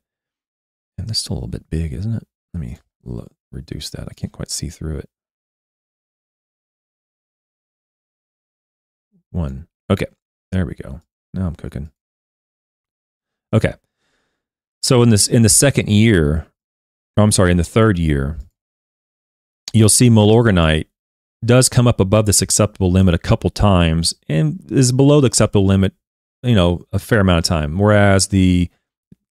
And 0.98 1.08
this 1.08 1.22
is 1.22 1.28
a 1.28 1.34
little 1.34 1.50
bit 1.50 1.70
big, 1.70 1.94
isn't 1.94 2.14
it? 2.14 2.28
Let 2.54 2.62
me 2.62 2.78
look, 3.04 3.32
reduce 3.52 3.90
that. 3.92 4.08
I 4.10 4.14
can't 4.14 4.32
quite 4.32 4.52
see 4.52 4.70
through 4.70 5.00
it. 5.00 5.10
One. 9.32 9.68
Okay. 9.90 10.06
There 10.52 10.66
we 10.66 10.76
go. 10.76 11.02
Now 11.34 11.48
I'm 11.48 11.56
cooking. 11.56 11.92
Okay. 13.54 13.74
So 14.82 15.02
in 15.02 15.10
this 15.10 15.28
in 15.28 15.42
the 15.42 15.50
second 15.50 15.90
year, 15.90 16.48
I'm 17.18 17.32
sorry, 17.32 17.52
in 17.52 17.58
the 17.58 17.64
third 17.64 17.98
year, 17.98 18.38
you'll 19.74 19.90
see 19.90 20.10
milorganite 20.10 20.86
does 21.46 21.70
come 21.70 21.88
up 21.88 22.00
above 22.00 22.26
this 22.26 22.42
acceptable 22.42 22.92
limit 22.92 23.14
a 23.14 23.20
couple 23.20 23.50
times 23.50 24.14
and 24.28 24.60
is 24.70 24.92
below 24.92 25.22
the 25.22 25.28
acceptable 25.28 25.66
limit, 25.66 25.94
you 26.44 26.56
know, 26.56 26.86
a 26.92 27.00
fair 27.00 27.20
amount 27.20 27.40
of 27.40 27.44
time. 27.46 27.78
Whereas 27.78 28.28
the 28.28 28.70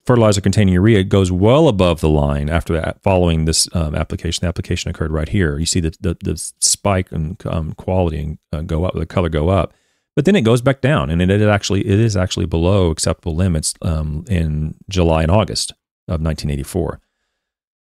fertilizer 0.05 0.41
containing 0.41 0.75
urea 0.75 1.03
goes 1.03 1.33
well 1.33 1.69
above 1.69 2.01
the 2.01 2.09
line 2.09 2.51
after 2.51 2.75
that, 2.75 3.03
following 3.03 3.45
this 3.45 3.69
um, 3.75 3.95
application. 3.95 4.43
The 4.43 4.49
application 4.49 4.91
occurred 4.91 5.13
right 5.13 5.29
here. 5.29 5.59
You 5.59 5.67
see 5.67 5.81
the, 5.81 5.95
the, 6.01 6.17
the 6.23 6.37
spike 6.61 7.11
in 7.11 7.37
um, 7.47 7.73
quality 7.73 8.19
and 8.19 8.39
uh, 8.53 8.63
go 8.63 8.85
up, 8.85 8.95
the 8.95 9.07
color 9.07 9.29
go 9.29 9.49
up. 9.49 9.73
But 10.15 10.27
then 10.27 10.37
it 10.37 10.43
goes 10.43 10.63
back 10.63 10.81
down, 10.81 11.11
and 11.11 11.21
it, 11.21 11.29
it 11.29 11.49
actually 11.49 11.85
it 11.87 11.99
is 11.99 12.17
actually 12.17 12.47
below 12.47 12.91
acceptable 12.91 13.35
limits 13.35 13.75
um, 13.83 14.25
in 14.29 14.77
July 14.89 15.23
and 15.23 15.31
August 15.31 15.73
of 16.07 16.21
1984. 16.21 17.01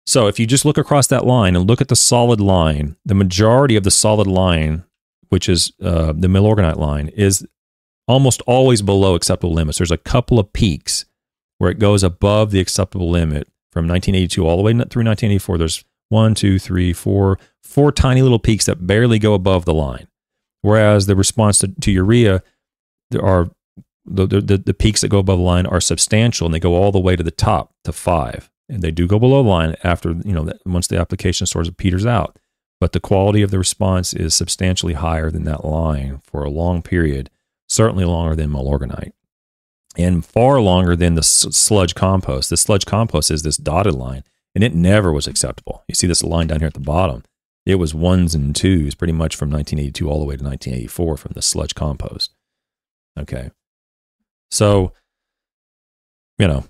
So 0.05 0.27
if 0.27 0.39
you 0.39 0.47
just 0.47 0.65
look 0.65 0.77
across 0.77 1.07
that 1.07 1.25
line 1.25 1.55
and 1.55 1.67
look 1.67 1.81
at 1.81 1.87
the 1.87 1.95
solid 1.95 2.41
line, 2.41 2.95
the 3.05 3.15
majority 3.15 3.75
of 3.75 3.83
the 3.83 3.91
solid 3.91 4.27
line, 4.27 4.83
which 5.29 5.47
is 5.47 5.71
uh, 5.81 6.13
the 6.15 6.27
milorganite 6.27 6.77
line, 6.77 7.09
is 7.09 7.45
almost 8.07 8.41
always 8.41 8.81
below 8.81 9.15
acceptable 9.15 9.53
limits. 9.53 9.77
There's 9.77 9.91
a 9.91 9.97
couple 9.97 10.39
of 10.39 10.51
peaks 10.53 11.05
where 11.59 11.71
it 11.71 11.79
goes 11.79 12.03
above 12.03 12.51
the 12.51 12.59
acceptable 12.59 13.09
limit 13.09 13.47
from 13.71 13.87
1982 13.87 14.45
all 14.45 14.57
the 14.57 14.63
way 14.63 14.71
through 14.71 15.05
1984. 15.05 15.57
There's 15.57 15.85
one, 16.09 16.35
two, 16.35 16.59
three, 16.59 16.91
four, 16.91 17.39
four 17.63 17.91
tiny 17.91 18.21
little 18.21 18.39
peaks 18.39 18.65
that 18.65 18.85
barely 18.85 19.17
go 19.17 19.33
above 19.33 19.65
the 19.65 19.73
line. 19.73 20.07
Whereas 20.61 21.05
the 21.05 21.15
response 21.15 21.59
to, 21.59 21.69
to 21.69 21.91
urea, 21.91 22.43
there 23.11 23.23
are 23.23 23.49
the, 24.05 24.27
the, 24.27 24.57
the 24.57 24.73
peaks 24.73 25.01
that 25.01 25.09
go 25.09 25.19
above 25.19 25.39
the 25.39 25.45
line 25.45 25.65
are 25.65 25.79
substantial 25.79 26.45
and 26.45 26.53
they 26.53 26.59
go 26.59 26.75
all 26.75 26.91
the 26.91 26.99
way 26.99 27.15
to 27.15 27.23
the 27.23 27.31
top 27.31 27.73
to 27.85 27.93
five. 27.93 28.50
And 28.71 28.81
they 28.81 28.91
do 28.91 29.05
go 29.05 29.19
below 29.19 29.43
the 29.43 29.49
line 29.49 29.75
after, 29.83 30.11
you 30.23 30.33
know, 30.33 30.51
once 30.65 30.87
the 30.87 30.97
application 30.97 31.45
sort 31.45 31.67
of 31.67 31.77
peters 31.77 32.05
out. 32.05 32.39
But 32.79 32.93
the 32.93 32.99
quality 32.99 33.41
of 33.41 33.51
the 33.51 33.59
response 33.59 34.13
is 34.13 34.33
substantially 34.33 34.93
higher 34.93 35.29
than 35.29 35.43
that 35.43 35.65
line 35.65 36.21
for 36.23 36.43
a 36.43 36.49
long 36.49 36.81
period, 36.81 37.29
certainly 37.67 38.05
longer 38.05 38.35
than 38.35 38.49
milorganite 38.49 39.11
and 39.97 40.25
far 40.25 40.61
longer 40.61 40.95
than 40.95 41.15
the 41.15 41.23
sludge 41.23 41.95
compost. 41.95 42.49
The 42.49 42.57
sludge 42.57 42.85
compost 42.85 43.31
is 43.31 43.43
this 43.43 43.57
dotted 43.57 43.93
line, 43.93 44.23
and 44.55 44.63
it 44.63 44.73
never 44.73 45.11
was 45.11 45.27
acceptable. 45.27 45.83
You 45.87 45.95
see 45.95 46.07
this 46.07 46.23
line 46.23 46.47
down 46.47 46.59
here 46.59 46.67
at 46.67 46.73
the 46.73 46.79
bottom. 46.79 47.23
It 47.65 47.75
was 47.75 47.93
ones 47.93 48.33
and 48.33 48.55
twos 48.55 48.95
pretty 48.95 49.13
much 49.13 49.35
from 49.35 49.51
1982 49.51 50.09
all 50.09 50.19
the 50.19 50.25
way 50.25 50.35
to 50.35 50.43
1984 50.43 51.17
from 51.17 51.33
the 51.35 51.41
sludge 51.41 51.75
compost. 51.75 52.33
Okay. 53.19 53.51
So, 54.49 54.93
you 56.39 56.47
know, 56.47 56.65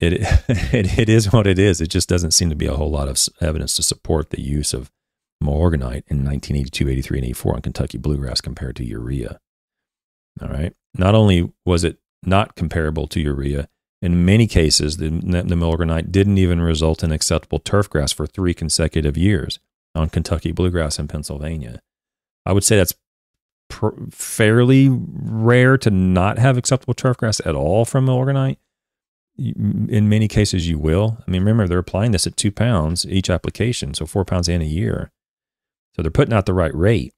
it, 0.00 0.14
it, 0.74 0.98
it 0.98 1.08
is 1.08 1.32
what 1.32 1.46
it 1.46 1.58
is. 1.58 1.80
It 1.80 1.88
just 1.88 2.08
doesn't 2.08 2.32
seem 2.32 2.50
to 2.50 2.56
be 2.56 2.66
a 2.66 2.74
whole 2.74 2.90
lot 2.90 3.08
of 3.08 3.18
evidence 3.40 3.74
to 3.76 3.82
support 3.82 4.30
the 4.30 4.40
use 4.40 4.72
of 4.72 4.90
milorganite 5.42 6.04
in 6.08 6.24
1982, 6.24 6.88
83, 6.88 7.18
and 7.18 7.24
84 7.26 7.54
on 7.54 7.62
Kentucky 7.62 7.98
bluegrass 7.98 8.40
compared 8.40 8.76
to 8.76 8.84
urea. 8.84 9.40
All 10.40 10.48
right. 10.48 10.74
Not 10.94 11.14
only 11.14 11.52
was 11.64 11.84
it 11.84 11.98
not 12.22 12.54
comparable 12.54 13.06
to 13.08 13.20
urea, 13.20 13.68
in 14.02 14.24
many 14.24 14.46
cases, 14.46 14.96
the, 14.96 15.10
the 15.10 15.54
milorganite 15.54 16.10
didn't 16.10 16.38
even 16.38 16.60
result 16.62 17.02
in 17.02 17.12
acceptable 17.12 17.58
turf 17.58 17.88
grass 17.90 18.12
for 18.12 18.26
three 18.26 18.54
consecutive 18.54 19.16
years 19.16 19.58
on 19.94 20.08
Kentucky 20.08 20.52
bluegrass 20.52 20.98
in 20.98 21.08
Pennsylvania. 21.08 21.82
I 22.46 22.52
would 22.52 22.64
say 22.64 22.76
that's 22.76 22.94
pr- 23.68 23.88
fairly 24.10 24.88
rare 24.90 25.76
to 25.78 25.90
not 25.90 26.38
have 26.38 26.56
acceptable 26.56 26.94
turf 26.94 27.18
grass 27.18 27.40
at 27.44 27.54
all 27.54 27.84
from 27.84 28.06
milorganite. 28.06 28.56
In 29.40 30.08
many 30.08 30.28
cases, 30.28 30.68
you 30.68 30.78
will. 30.78 31.16
I 31.26 31.30
mean, 31.30 31.40
remember, 31.40 31.66
they're 31.66 31.78
applying 31.78 32.12
this 32.12 32.26
at 32.26 32.36
two 32.36 32.52
pounds 32.52 33.06
each 33.06 33.30
application, 33.30 33.94
so 33.94 34.04
four 34.04 34.24
pounds 34.24 34.48
in 34.48 34.60
a 34.60 34.66
year. 34.66 35.10
So 35.96 36.02
they're 36.02 36.10
putting 36.10 36.34
out 36.34 36.44
the 36.44 36.54
right 36.54 36.74
rate. 36.74 37.14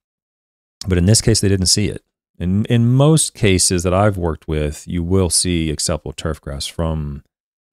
But 0.86 0.98
in 0.98 1.06
this 1.06 1.20
case, 1.20 1.40
they 1.40 1.48
didn't 1.48 1.66
see 1.66 1.88
it. 1.88 2.02
In, 2.38 2.64
in 2.66 2.92
most 2.92 3.34
cases 3.34 3.82
that 3.82 3.94
I've 3.94 4.16
worked 4.16 4.46
with, 4.48 4.86
you 4.86 5.02
will 5.02 5.30
see 5.30 5.70
acceptable 5.70 6.12
turf 6.12 6.40
grass 6.40 6.66
from 6.66 7.24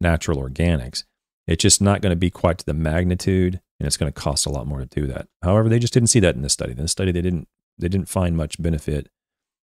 natural 0.01 0.41
organics. 0.41 1.03
It's 1.47 1.61
just 1.61 1.81
not 1.81 2.01
going 2.01 2.11
to 2.11 2.15
be 2.15 2.29
quite 2.29 2.59
to 2.59 2.65
the 2.65 2.73
magnitude, 2.73 3.61
and 3.79 3.87
it's 3.87 3.97
going 3.97 4.11
to 4.11 4.19
cost 4.19 4.45
a 4.45 4.49
lot 4.49 4.67
more 4.67 4.79
to 4.79 4.85
do 4.85 5.07
that. 5.07 5.27
However, 5.41 5.69
they 5.69 5.79
just 5.79 5.93
didn't 5.93 6.09
see 6.09 6.19
that 6.19 6.35
in 6.35 6.41
this 6.41 6.53
study. 6.53 6.71
In 6.71 6.77
this 6.77 6.91
study, 6.91 7.11
they 7.11 7.21
didn't 7.21 7.47
they 7.77 7.87
didn't 7.87 8.09
find 8.09 8.35
much 8.35 8.61
benefit 8.61 9.09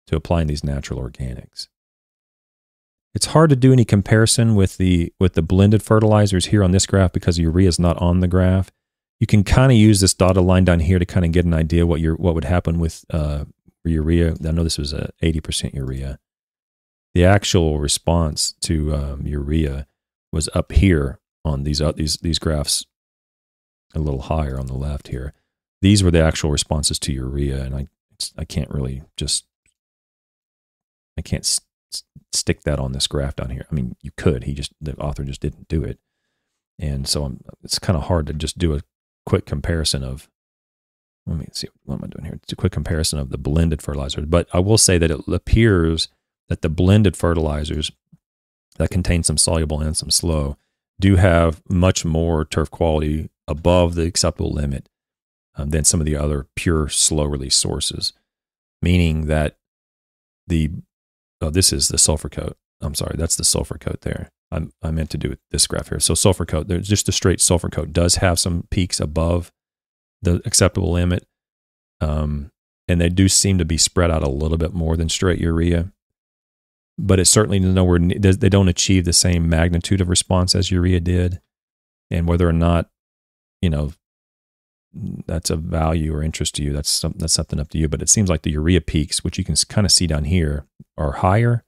to 0.09 0.17
applying 0.17 0.49
these 0.49 0.65
natural 0.65 1.01
organics. 1.01 1.69
It's 3.15 3.27
hard 3.27 3.51
to 3.51 3.57
do 3.57 3.73
any 3.73 3.85
comparison 3.85 4.55
with 4.55 4.79
the 4.79 5.13
with 5.21 5.35
the 5.35 5.43
blended 5.43 5.83
fertilizers 5.83 6.47
here 6.47 6.65
on 6.65 6.73
this 6.73 6.87
graph 6.87 7.13
because 7.13 7.39
urea 7.39 7.69
is 7.69 7.79
not 7.79 7.99
on 7.99 8.21
the 8.21 8.29
graph. 8.29 8.71
You 9.21 9.27
can 9.27 9.45
kind 9.45 9.71
of 9.71 9.79
use 9.79 10.01
this 10.01 10.15
dotted 10.15 10.43
line 10.43 10.65
down 10.65 10.81
here 10.81 10.99
to 10.99 11.05
kind 11.05 11.25
of 11.25 11.33
get 11.33 11.45
an 11.45 11.55
idea 11.55 11.87
what 11.87 12.01
your 12.01 12.15
what 12.17 12.35
would 12.35 12.45
happen 12.45 12.79
with 12.79 13.05
uh, 13.11 13.45
urea. 13.85 14.35
I 14.45 14.51
know 14.51 14.65
this 14.65 14.79
was 14.79 14.93
a 14.93 15.11
eighty 15.21 15.41
percent 15.41 15.75
urea. 15.75 16.19
The 17.15 17.25
actual 17.25 17.79
response 17.79 18.53
to 18.63 18.95
um, 18.95 19.27
urea 19.27 19.87
was 20.33 20.49
up 20.55 20.73
here 20.73 21.21
on 21.45 21.65
these 21.65 21.83
uh, 21.83 21.93
these 21.93 22.17
these 22.17 22.39
graphs, 22.39 22.87
a 23.95 23.99
little 23.99 24.23
higher 24.23 24.59
on 24.59 24.67
the 24.67 24.75
left 24.75 25.09
here. 25.09 25.35
These 25.83 26.03
were 26.03 26.11
the 26.11 26.23
actual 26.23 26.51
responses 26.51 26.99
to 27.01 27.13
urea, 27.13 27.63
and 27.63 27.77
I 27.77 27.87
I 28.39 28.45
can't 28.47 28.71
really 28.71 29.03
just 29.19 29.45
I 31.19 31.23
can't 31.23 31.45
stick 32.33 32.63
that 32.63 32.79
on 32.79 32.93
this 32.93 33.07
graph 33.07 33.37
down 33.37 33.51
here. 33.51 33.67
I 33.71 33.75
mean, 33.75 33.97
you 34.03 34.11
could. 34.17 34.45
He 34.45 34.55
just 34.55 34.73
the 34.81 34.97
author 34.97 35.25
just 35.25 35.41
didn't 35.41 35.69
do 35.69 35.83
it, 35.83 35.99
and 36.79 37.07
so 37.07 37.25
I'm, 37.25 37.41
it's 37.63 37.79
kind 37.79 37.97
of 37.97 38.05
hard 38.05 38.27
to 38.27 38.33
just 38.33 38.59
do 38.59 38.75
a 38.75 38.81
quick 39.27 39.47
comparison 39.47 40.03
of. 40.03 40.29
Let 41.25 41.39
me 41.39 41.47
see 41.53 41.69
what 41.85 41.97
am 41.97 42.05
I 42.05 42.09
doing 42.09 42.25
here. 42.25 42.41
It's 42.43 42.53
a 42.53 42.57
quick 42.57 42.73
comparison 42.73 43.21
of 43.21 43.31
the 43.31 43.39
blended 43.39 43.81
fertilizers, 43.81 44.27
but 44.27 44.49
I 44.53 44.59
will 44.59 44.79
say 44.79 44.99
that 44.99 45.11
it 45.11 45.21
appears 45.29 46.09
that 46.49 46.63
the 46.63 46.69
blended 46.69 47.17
fertilizers 47.17 47.93
that 48.79 48.91
contain 48.91 49.23
some 49.23 49.39
soluble 49.39 49.81
and 49.81 49.97
some 49.97 50.11
slow 50.11 50.57
do 50.99 51.17
have 51.17 51.63
much 51.69 52.05
more 52.05 52.45
turf 52.45 52.71
quality 52.71 53.29
above 53.47 53.95
the 53.95 54.03
acceptable 54.03 54.53
limit 54.53 54.89
um, 55.57 55.71
than 55.71 55.85
some 55.85 56.01
of 56.01 56.07
the 56.07 56.17
other 56.17 56.47
pure 56.57 56.89
slow 56.89 57.25
release 57.25 57.57
sources, 57.57 58.13
meaning 58.81 59.27
that 59.27 59.57
the 60.47 60.71
oh 61.43 61.51
this 61.51 61.73
is 61.73 61.89
the 61.89 61.99
sulfur 61.99 62.29
coat. 62.29 62.57
I'm 62.81 62.95
sorry, 62.95 63.15
that's 63.17 63.37
the 63.37 63.45
sulfur 63.45 63.79
coat 63.79 64.01
there. 64.03 64.31
I'm, 64.51 64.73
I 64.83 64.91
meant 64.91 65.11
to 65.11 65.19
do 65.19 65.37
this 65.51 65.67
graph 65.67 65.89
here. 65.89 66.01
So 66.01 66.15
sulfur 66.15 66.45
coat, 66.45 66.69
there's 66.69 66.89
just 66.89 67.09
a 67.09 67.13
straight 67.13 67.41
sulfur 67.41 67.69
coat 67.69 67.93
does 67.93 68.17
have 68.17 68.39
some 68.39 68.67
peaks 68.71 69.01
above 69.01 69.51
the 70.21 70.43
acceptable 70.45 70.93
limit, 70.93 71.27
um, 72.01 72.51
and 72.89 73.01
they 73.01 73.09
do 73.09 73.29
seem 73.29 73.59
to 73.59 73.65
be 73.65 73.79
spread 73.79 74.11
out 74.11 74.23
a 74.23 74.29
little 74.29 74.59
bit 74.59 74.75
more 74.75 74.97
than 74.97 75.09
straight 75.09 75.41
urea. 75.41 75.93
But 76.99 77.19
it's 77.19 77.31
certainly 77.31 77.59
nowhere. 77.59 77.99
They 77.99 78.49
don't 78.49 78.69
achieve 78.69 79.05
the 79.05 79.15
same 79.15 79.49
magnitude 79.49 80.01
of 80.01 80.11
response 80.11 80.55
as 80.55 80.71
urea 80.71 81.01
did, 81.01 81.41
and 82.11 82.29
whether 82.29 82.47
or 82.47 82.53
not, 82.53 82.91
you 83.63 83.71
know, 83.71 83.93
that's 84.95 85.51
of 85.51 85.61
value 85.61 86.15
or 86.15 86.23
interest 86.23 86.55
to 86.57 86.63
you. 86.63 86.73
That's 86.73 87.01
that's 87.17 87.33
something 87.33 87.59
up 87.59 87.71
to 87.71 87.79
you. 87.79 87.89
But 87.89 88.03
it 88.03 88.09
seems 88.09 88.29
like 88.29 88.43
the 88.43 88.53
urea 88.53 88.81
peaks, 88.81 89.25
which 89.25 89.39
you 89.39 89.45
can 89.45 89.57
kind 89.69 89.87
of 89.87 89.93
see 89.93 90.07
down 90.07 90.25
here, 90.25 90.67
are 90.97 91.13
higher 91.13 91.65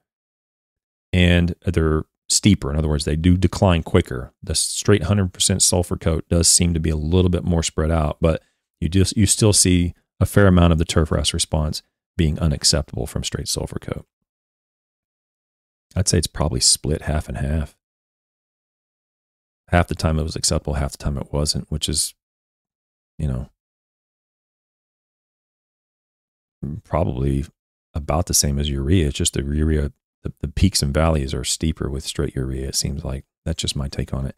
and 1.13 1.55
they're 1.65 2.05
steeper. 2.29 2.71
In 2.71 2.77
other 2.77 2.89
words, 2.89 3.05
they 3.05 3.17
do 3.17 3.37
decline 3.37 3.83
quicker. 3.83 4.33
The 4.43 4.55
straight 4.55 5.03
100% 5.03 5.63
sulfur 5.63 5.97
coat 5.97 6.29
does 6.29 6.49
seem 6.49 6.75
to 6.75 6.81
be 6.81 6.91
a 6.91 6.97
little 6.97 7.31
bit 7.31 7.45
more 7.45 7.63
spread 7.63 7.91
out, 7.91 8.19
but 8.21 8.43
you 8.81 8.89
just 8.89 9.17
you 9.17 9.27
still 9.27 9.53
see 9.53 9.95
a 10.21 10.27
fair 10.27 10.47
amount 10.47 10.73
of 10.73 10.79
the 10.79 10.85
turf 10.85 11.09
grass 11.09 11.33
response 11.33 11.83
being 12.17 12.39
unacceptable 12.39 13.07
from 13.07 13.25
straight 13.25 13.49
sulfur 13.49 13.79
coat. 13.79 14.07
I'd 15.97 16.09
say 16.09 16.19
it's 16.19 16.27
probably 16.27 16.61
split 16.61 17.03
half 17.03 17.29
and 17.29 17.39
half. 17.39 17.77
Half 19.69 19.89
the 19.89 19.95
time 19.95 20.19
it 20.19 20.25
was 20.25 20.37
acceptable, 20.37 20.75
half 20.75 20.93
the 20.93 20.99
time 20.99 21.17
it 21.17 21.33
wasn't, 21.33 21.71
which 21.71 21.89
is 21.89 22.15
you 23.19 23.29
know, 23.29 23.49
probably 26.85 27.45
about 27.95 28.27
the 28.27 28.35
same 28.35 28.59
as 28.59 28.69
urea. 28.69 29.09
It's 29.09 29.17
just 29.19 29.35
the 29.35 29.43
urea, 29.43 29.93
the, 30.23 30.33
the 30.41 30.49
peaks 30.49 30.83
and 30.83 30.93
valleys 30.93 31.35
are 31.35 31.45
steeper 31.45 31.89
with 31.89 32.05
straight 32.05 32.35
urea. 32.35 32.69
It 32.69 32.75
seems 32.75 33.05
like 33.05 33.25
that's 33.45 33.61
just 33.61 33.77
my 33.77 33.89
take 33.89 34.13
on 34.13 34.27
it. 34.27 34.37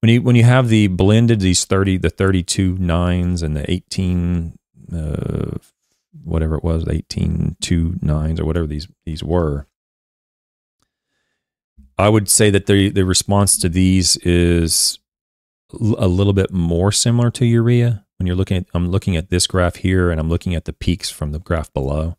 When 0.00 0.10
you 0.10 0.22
when 0.22 0.36
you 0.36 0.44
have 0.44 0.68
the 0.68 0.88
blended 0.88 1.40
these 1.40 1.64
thirty 1.64 1.96
the 1.96 2.10
thirty 2.10 2.42
two 2.42 2.76
nines 2.78 3.42
and 3.42 3.56
the 3.56 3.68
eighteen 3.70 4.58
uh, 4.92 5.56
whatever 6.22 6.54
it 6.56 6.64
was 6.64 6.86
eighteen 6.88 7.56
two 7.60 7.96
nines 8.02 8.38
or 8.38 8.44
whatever 8.44 8.66
these 8.66 8.88
these 9.04 9.24
were, 9.24 9.66
I 11.98 12.08
would 12.08 12.28
say 12.28 12.50
that 12.50 12.66
the 12.66 12.90
the 12.90 13.04
response 13.04 13.58
to 13.58 13.68
these 13.68 14.16
is 14.18 14.98
a 15.72 16.06
little 16.06 16.34
bit 16.34 16.52
more 16.52 16.92
similar 16.92 17.30
to 17.32 17.46
urea 17.46 18.05
when 18.18 18.26
you're 18.26 18.36
looking 18.36 18.58
at 18.58 18.66
I'm 18.74 18.90
looking 18.90 19.16
at 19.16 19.30
this 19.30 19.46
graph 19.46 19.76
here 19.76 20.10
and 20.10 20.20
I'm 20.20 20.28
looking 20.28 20.54
at 20.54 20.64
the 20.64 20.72
peaks 20.72 21.10
from 21.10 21.32
the 21.32 21.38
graph 21.38 21.72
below 21.72 22.16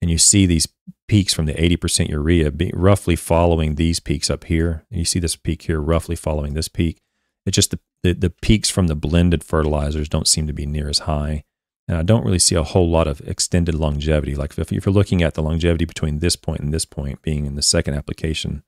and 0.00 0.10
you 0.10 0.18
see 0.18 0.46
these 0.46 0.68
peaks 1.08 1.34
from 1.34 1.46
the 1.46 1.54
80% 1.54 2.08
urea 2.08 2.50
be 2.50 2.70
roughly 2.72 3.16
following 3.16 3.74
these 3.74 4.00
peaks 4.00 4.30
up 4.30 4.44
here. 4.44 4.84
And 4.90 4.98
you 4.98 5.04
see 5.04 5.18
this 5.18 5.36
peak 5.36 5.62
here 5.62 5.80
roughly 5.80 6.16
following 6.16 6.54
this 6.54 6.68
peak. 6.68 6.98
It's 7.44 7.56
just 7.56 7.72
the, 7.72 7.80
the, 8.02 8.12
the 8.14 8.30
peaks 8.30 8.70
from 8.70 8.86
the 8.86 8.94
blended 8.94 9.42
fertilizers 9.42 10.08
don't 10.08 10.28
seem 10.28 10.46
to 10.46 10.52
be 10.52 10.66
near 10.66 10.88
as 10.88 11.00
high 11.00 11.44
and 11.88 11.98
I 11.98 12.04
don't 12.04 12.24
really 12.24 12.38
see 12.38 12.54
a 12.54 12.62
whole 12.62 12.88
lot 12.88 13.08
of 13.08 13.20
extended 13.22 13.74
longevity. 13.74 14.36
Like 14.36 14.56
if, 14.56 14.70
if 14.70 14.86
you're 14.86 14.92
looking 14.92 15.24
at 15.24 15.34
the 15.34 15.42
longevity 15.42 15.84
between 15.84 16.20
this 16.20 16.36
point 16.36 16.60
and 16.60 16.72
this 16.72 16.84
point 16.84 17.20
being 17.22 17.46
in 17.46 17.56
the 17.56 17.62
second 17.62 17.94
application 17.94 18.62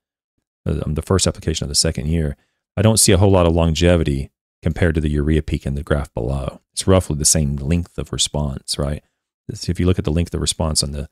um, 0.67 0.95
the 0.95 1.03
first 1.03 1.27
application 1.27 1.65
of 1.65 1.69
the 1.69 1.75
second 1.75 2.09
year 2.09 2.37
I 2.77 2.83
don't 2.83 2.99
see 2.99 3.13
a 3.13 3.19
whole 3.19 3.31
lot 3.31 3.47
of 3.47 3.55
longevity 3.55 4.32
compared 4.63 4.95
to 4.95 5.01
the 5.01 5.11
urea 5.11 5.43
peak 5.43 5.67
in 5.67 5.75
the 5.75 5.83
graph 5.83 6.13
below. 6.15 6.61
It's 6.73 6.87
roughly 6.87 7.17
the 7.17 7.25
same 7.25 7.57
length 7.57 7.99
of 7.99 8.13
response, 8.13 8.79
right? 8.79 9.03
If 9.49 9.81
you 9.81 9.87
look 9.87 9.99
at 9.99 10.05
the 10.05 10.13
length 10.13 10.33
of 10.35 10.41
response 10.41 10.83
on 10.83 10.93
the, 10.93 11.09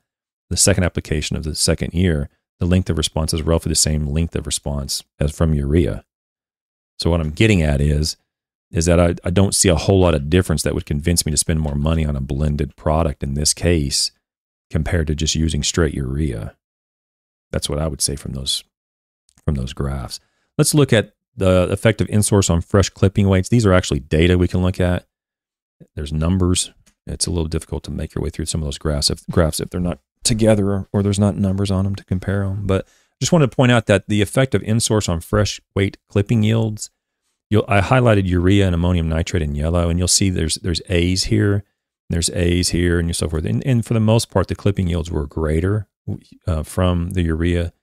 the 0.49 0.57
second 0.57 0.85
application 0.85 1.35
of 1.35 1.43
the 1.43 1.55
second 1.55 1.93
year, 1.93 2.29
the 2.59 2.65
length 2.65 2.89
of 2.89 2.97
response 2.97 3.33
is 3.33 3.41
roughly 3.41 3.69
the 3.69 3.75
same 3.75 4.07
length 4.07 4.35
of 4.35 4.45
response 4.45 5.03
as 5.19 5.35
from 5.35 5.53
urea. 5.53 6.05
So 6.97 7.09
what 7.09 7.19
I'm 7.19 7.31
getting 7.31 7.61
at 7.61 7.81
is, 7.81 8.15
is 8.71 8.85
that 8.85 8.99
I, 8.99 9.15
I 9.23 9.31
don't 9.31 9.55
see 9.55 9.67
a 9.67 9.75
whole 9.75 9.99
lot 9.99 10.13
of 10.13 10.29
difference 10.29 10.63
that 10.63 10.73
would 10.73 10.85
convince 10.85 11.25
me 11.25 11.31
to 11.31 11.37
spend 11.37 11.59
more 11.59 11.75
money 11.75 12.05
on 12.05 12.15
a 12.15 12.21
blended 12.21 12.75
product 12.77 13.21
in 13.21 13.33
this 13.33 13.53
case 13.53 14.11
compared 14.69 15.07
to 15.07 15.15
just 15.15 15.35
using 15.35 15.61
straight 15.61 15.93
urea. 15.93 16.55
That's 17.51 17.67
what 17.67 17.79
I 17.79 17.87
would 17.87 18.01
say 18.01 18.15
from 18.15 18.31
those 18.31 18.63
from 19.43 19.55
those 19.55 19.73
graphs. 19.73 20.19
Let's 20.57 20.75
look 20.75 20.93
at 20.93 21.13
the 21.35 21.67
effect 21.71 22.01
of 22.01 22.09
N 22.09 22.23
source 22.23 22.49
on 22.49 22.61
fresh 22.61 22.89
clipping 22.89 23.27
weights. 23.27 23.49
These 23.49 23.65
are 23.65 23.73
actually 23.73 23.99
data 23.99 24.37
we 24.37 24.47
can 24.47 24.61
look 24.61 24.79
at. 24.79 25.05
There's 25.95 26.13
numbers. 26.13 26.71
It's 27.07 27.27
a 27.27 27.31
little 27.31 27.47
difficult 27.47 27.83
to 27.85 27.91
make 27.91 28.13
your 28.13 28.23
way 28.23 28.29
through 28.29 28.45
some 28.45 28.61
of 28.61 28.65
those 28.65 28.77
graphs 28.77 29.09
if, 29.09 29.25
graphs 29.27 29.59
if 29.59 29.69
they're 29.69 29.79
not 29.79 29.99
together 30.23 30.87
or, 30.93 31.01
there's 31.01 31.19
not 31.19 31.35
numbers 31.35 31.71
on 31.71 31.83
them 31.83 31.95
to 31.95 32.05
compare 32.05 32.43
them. 32.47 32.67
But 32.67 32.87
just 33.19 33.31
wanted 33.31 33.49
to 33.49 33.55
point 33.55 33.71
out 33.71 33.87
that 33.87 34.07
the 34.07 34.21
effect 34.21 34.53
of 34.55 34.63
N 34.63 34.79
source 34.79 35.09
on 35.09 35.19
fresh 35.19 35.59
weight 35.75 35.97
clipping 36.09 36.43
yields. 36.43 36.89
You'll, 37.49 37.65
I 37.67 37.81
highlighted 37.81 38.27
urea 38.27 38.65
and 38.65 38.75
ammonium 38.75 39.09
nitrate 39.09 39.43
in 39.43 39.55
yellow, 39.55 39.89
and 39.89 39.99
you'll 39.99 40.07
see 40.07 40.29
there's 40.29 40.55
there's 40.55 40.81
A's 40.89 41.25
here, 41.25 41.63
there's 42.09 42.29
A's 42.29 42.69
here, 42.69 42.97
and 42.99 43.15
so 43.15 43.27
forth. 43.27 43.45
And, 43.45 43.65
and 43.65 43.85
for 43.85 43.93
the 43.93 43.99
most 43.99 44.29
part, 44.31 44.47
the 44.47 44.55
clipping 44.55 44.87
yields 44.87 45.11
were 45.11 45.27
greater 45.27 45.87
uh, 46.47 46.63
from 46.63 47.11
the 47.11 47.23
urea 47.23 47.73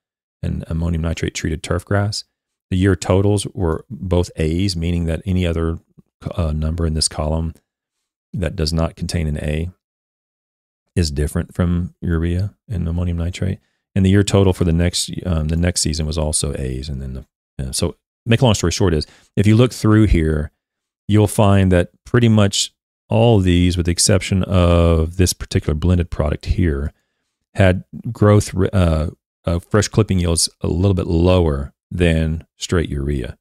and 0.42 0.64
ammonium 0.68 1.02
nitrate 1.02 1.34
treated 1.34 1.62
turf 1.62 1.84
grass. 1.84 2.24
The 2.70 2.76
year 2.76 2.96
totals 2.96 3.46
were 3.54 3.84
both 3.88 4.30
A's, 4.36 4.76
meaning 4.76 5.04
that 5.04 5.22
any 5.24 5.46
other 5.46 5.78
uh, 6.36 6.52
number 6.52 6.86
in 6.86 6.94
this 6.94 7.08
column 7.08 7.54
that 8.32 8.56
does 8.56 8.72
not 8.72 8.96
contain 8.96 9.26
an 9.26 9.38
A 9.38 9.70
is 10.94 11.10
different 11.10 11.54
from 11.54 11.94
urea 12.00 12.54
and 12.68 12.86
ammonium 12.86 13.16
nitrate. 13.16 13.60
And 13.94 14.04
the 14.04 14.10
year 14.10 14.22
total 14.22 14.52
for 14.52 14.64
the 14.64 14.72
next 14.72 15.10
um, 15.24 15.48
the 15.48 15.56
next 15.56 15.80
season 15.80 16.06
was 16.06 16.18
also 16.18 16.54
A's. 16.54 16.88
And 16.88 17.00
then 17.00 17.24
the, 17.58 17.72
so 17.72 17.96
make 18.26 18.40
a 18.40 18.44
long 18.44 18.54
story 18.54 18.72
short 18.72 18.94
is 18.94 19.06
if 19.36 19.46
you 19.46 19.56
look 19.56 19.72
through 19.72 20.06
here, 20.06 20.50
you'll 21.06 21.26
find 21.26 21.72
that 21.72 21.90
pretty 22.04 22.28
much 22.28 22.74
all 23.08 23.40
these, 23.40 23.76
with 23.76 23.86
the 23.86 23.92
exception 23.92 24.42
of 24.44 25.16
this 25.16 25.32
particular 25.32 25.74
blended 25.74 26.10
product 26.10 26.44
here, 26.46 26.92
had 27.54 27.84
growth 28.12 28.54
uh, 28.72 29.10
uh, 29.46 29.58
fresh 29.58 29.88
clipping 29.88 30.18
yields 30.18 30.48
a 30.60 30.66
little 30.68 30.94
bit 30.94 31.06
lower 31.06 31.72
than 31.90 32.46
straight 32.56 32.88
urea. 32.88 33.36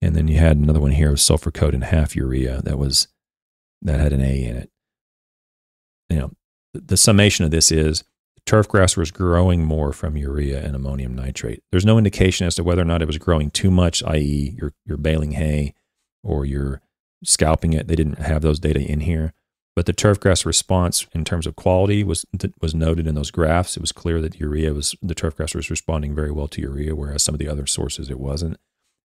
And 0.00 0.16
then 0.16 0.26
you 0.28 0.38
had 0.38 0.56
another 0.56 0.80
one 0.80 0.92
here 0.92 1.12
of 1.12 1.20
sulfur 1.20 1.50
coated 1.50 1.84
half 1.84 2.16
urea 2.16 2.60
that 2.62 2.78
was 2.78 3.08
that 3.82 4.00
had 4.00 4.12
an 4.12 4.20
A 4.20 4.44
in 4.44 4.56
it. 4.56 4.70
You 6.08 6.16
know, 6.16 6.30
the 6.74 6.96
summation 6.96 7.44
of 7.44 7.50
this 7.50 7.70
is 7.70 8.04
turf 8.46 8.68
grass 8.68 8.96
was 8.96 9.10
growing 9.10 9.64
more 9.64 9.92
from 9.92 10.16
urea 10.16 10.64
and 10.64 10.74
ammonium 10.74 11.14
nitrate. 11.14 11.62
There's 11.70 11.86
no 11.86 11.98
indication 11.98 12.46
as 12.46 12.54
to 12.56 12.64
whether 12.64 12.82
or 12.82 12.86
not 12.86 13.02
it 13.02 13.06
was 13.06 13.18
growing 13.18 13.50
too 13.50 13.70
much, 13.70 14.02
i.e., 14.04 14.54
you're, 14.58 14.72
you're 14.84 14.98
baling 14.98 15.32
hay 15.32 15.74
or 16.24 16.44
you're 16.44 16.80
scalping 17.24 17.72
it. 17.72 17.86
They 17.86 17.96
didn't 17.96 18.18
have 18.18 18.42
those 18.42 18.58
data 18.58 18.80
in 18.80 19.00
here. 19.00 19.32
But 19.74 19.86
the 19.86 19.94
turf 19.94 20.20
grass 20.20 20.44
response 20.44 21.06
in 21.14 21.24
terms 21.24 21.46
of 21.46 21.56
quality 21.56 22.04
was 22.04 22.26
was 22.60 22.74
noted 22.74 23.06
in 23.06 23.14
those 23.14 23.30
graphs. 23.30 23.76
It 23.76 23.80
was 23.80 23.92
clear 23.92 24.20
that 24.20 24.38
urea 24.38 24.74
was 24.74 24.94
the 25.00 25.14
turf 25.14 25.36
grass 25.36 25.54
was 25.54 25.70
responding 25.70 26.14
very 26.14 26.30
well 26.30 26.48
to 26.48 26.60
urea, 26.60 26.94
whereas 26.94 27.22
some 27.22 27.34
of 27.34 27.38
the 27.38 27.48
other 27.48 27.66
sources 27.66 28.10
it 28.10 28.20
wasn't. 28.20 28.58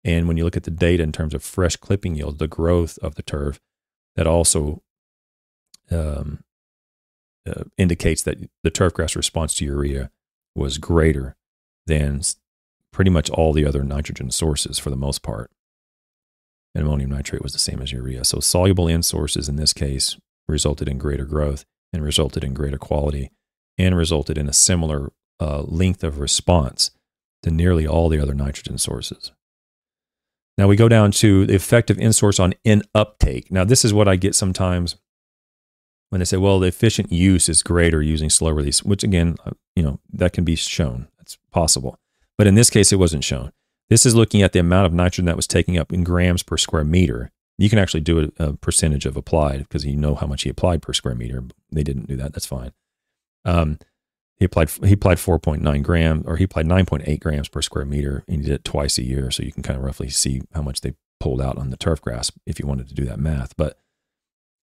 And 0.06 0.28
when 0.28 0.38
you 0.38 0.44
look 0.44 0.58
at 0.58 0.64
the 0.64 0.72
data 0.72 1.04
in 1.04 1.12
terms 1.12 1.34
of 1.34 1.44
fresh 1.44 1.76
clipping 1.76 2.16
yield, 2.16 2.40
the 2.40 2.48
growth 2.48 2.98
of 3.02 3.16
the 3.16 3.24
turf, 3.24 3.60
that 4.16 4.28
also 4.28 4.82
um, 5.92 6.44
uh, 7.46 7.64
indicates 7.78 8.22
that 8.24 8.38
the 8.64 8.72
turf 8.72 8.94
grass 8.94 9.16
response 9.16 9.56
to 9.56 9.66
urea 9.66 10.12
was 10.56 10.78
greater 10.78 11.36
than 11.88 12.22
pretty 12.92 13.12
much 13.12 13.30
all 13.32 13.52
the 13.52 13.66
other 13.66 13.84
nitrogen 13.84 14.32
sources 14.32 14.80
for 14.80 14.90
the 14.90 14.96
most 14.96 15.24
part. 15.24 15.52
And 16.76 16.86
ammonium 16.86 17.12
nitrate 17.12 17.44
was 17.44 17.54
the 17.54 17.60
same 17.60 17.82
as 17.82 17.92
urea. 17.92 18.24
So 18.24 18.40
soluble 18.40 18.88
N 18.88 19.04
sources 19.04 19.50
in 19.50 19.58
this 19.58 19.74
case 19.74 20.18
resulted 20.48 20.88
in 20.88 20.98
greater 20.98 21.26
growth 21.26 21.66
and 21.92 22.04
resulted 22.04 22.44
in 22.44 22.54
greater 22.54 22.78
quality 22.78 23.32
and 23.78 23.96
resulted 23.96 24.38
in 24.38 24.48
a 24.48 24.54
similar 24.54 25.12
uh, 25.40 25.62
length 25.62 26.04
of 26.04 26.20
response 26.20 26.92
to 27.42 27.52
nearly 27.52 27.88
all 27.88 28.10
the 28.10 28.20
other 28.20 28.34
nitrogen 28.34 28.78
sources. 28.78 29.32
Now 30.58 30.68
we 30.68 30.76
go 30.76 30.88
down 30.88 31.12
to 31.14 31.46
the 31.46 31.56
effect 31.56 31.90
of 31.90 31.98
N 32.00 32.14
source 32.14 32.40
on 32.40 32.54
N 32.64 32.84
uptake. 32.94 33.52
Now, 33.52 33.64
this 33.64 33.84
is 33.84 33.94
what 33.94 34.08
I 34.08 34.16
get 34.16 34.36
sometimes 34.36 34.96
when 36.10 36.20
they 36.20 36.26
say, 36.26 36.38
well, 36.38 36.60
the 36.60 36.68
efficient 36.68 37.12
use 37.12 37.50
is 37.50 37.64
greater 37.64 38.02
using 38.02 38.30
slow 38.30 38.52
release, 38.52 38.84
which 38.84 39.04
again, 39.04 39.36
uh, 39.46 39.52
you 39.76 39.82
know, 39.82 40.00
that 40.12 40.32
can 40.32 40.44
be 40.44 40.56
shown. 40.56 41.08
That's 41.18 41.40
possible. 41.52 41.98
But 42.38 42.46
in 42.46 42.56
this 42.56 42.70
case, 42.70 42.92
it 42.92 42.98
wasn't 42.98 43.24
shown. 43.24 43.52
This 43.90 44.06
is 44.06 44.16
looking 44.16 44.44
at 44.44 44.54
the 44.54 44.60
amount 44.60 44.86
of 44.86 44.94
nitrogen 44.94 45.26
that 45.26 45.36
was 45.36 45.48
taking 45.48 45.78
up 45.78 45.92
in 45.92 46.04
grams 46.04 46.44
per 46.44 46.58
square 46.58 46.84
meter. 46.84 47.32
You 47.58 47.70
can 47.70 47.80
actually 47.80 48.02
do 48.02 48.32
a, 48.40 48.44
a 48.44 48.54
percentage 48.54 49.06
of 49.06 49.16
applied 49.16 49.60
because 49.60 49.86
you 49.86 49.96
know 49.96 50.16
how 50.16 50.28
much 50.28 50.44
he 50.44 50.50
applied 50.50 50.82
per 50.82 50.94
square 50.94 51.16
meter. 51.16 51.44
They 51.72 51.84
didn't 51.84 52.08
do 52.08 52.16
that. 52.18 52.34
That's 52.34 52.46
fine. 52.46 52.72
Um, 53.46 53.78
he 54.38 54.46
applied 54.46 54.70
he 54.70 54.94
applied 54.94 55.18
4.9 55.18 55.84
grams 55.84 56.26
or 56.26 56.38
he 56.38 56.46
applied 56.46 56.66
9.8 56.66 57.20
grams 57.20 57.48
per 57.48 57.62
square 57.62 57.86
meter 57.86 58.24
and 58.28 58.38
he 58.38 58.44
did 58.44 58.56
it 58.56 58.64
twice 58.64 58.98
a 58.98 59.04
year 59.04 59.30
so 59.32 59.44
you 59.44 59.52
can 59.52 59.64
kind 59.64 59.78
of 59.78 59.86
roughly 59.86 60.10
see 60.10 60.42
how 60.54 60.62
much 60.62 60.82
they 60.82 60.96
pulled 61.20 61.42
out 61.42 61.58
on 61.58 61.70
the 61.70 61.78
turf 61.78 62.02
grass 62.02 62.32
if 62.46 62.60
you 62.60 62.66
wanted 62.66 62.88
to 62.88 62.96
do 62.96 63.06
that 63.06 63.20
math 63.20 63.56
but 63.56 63.78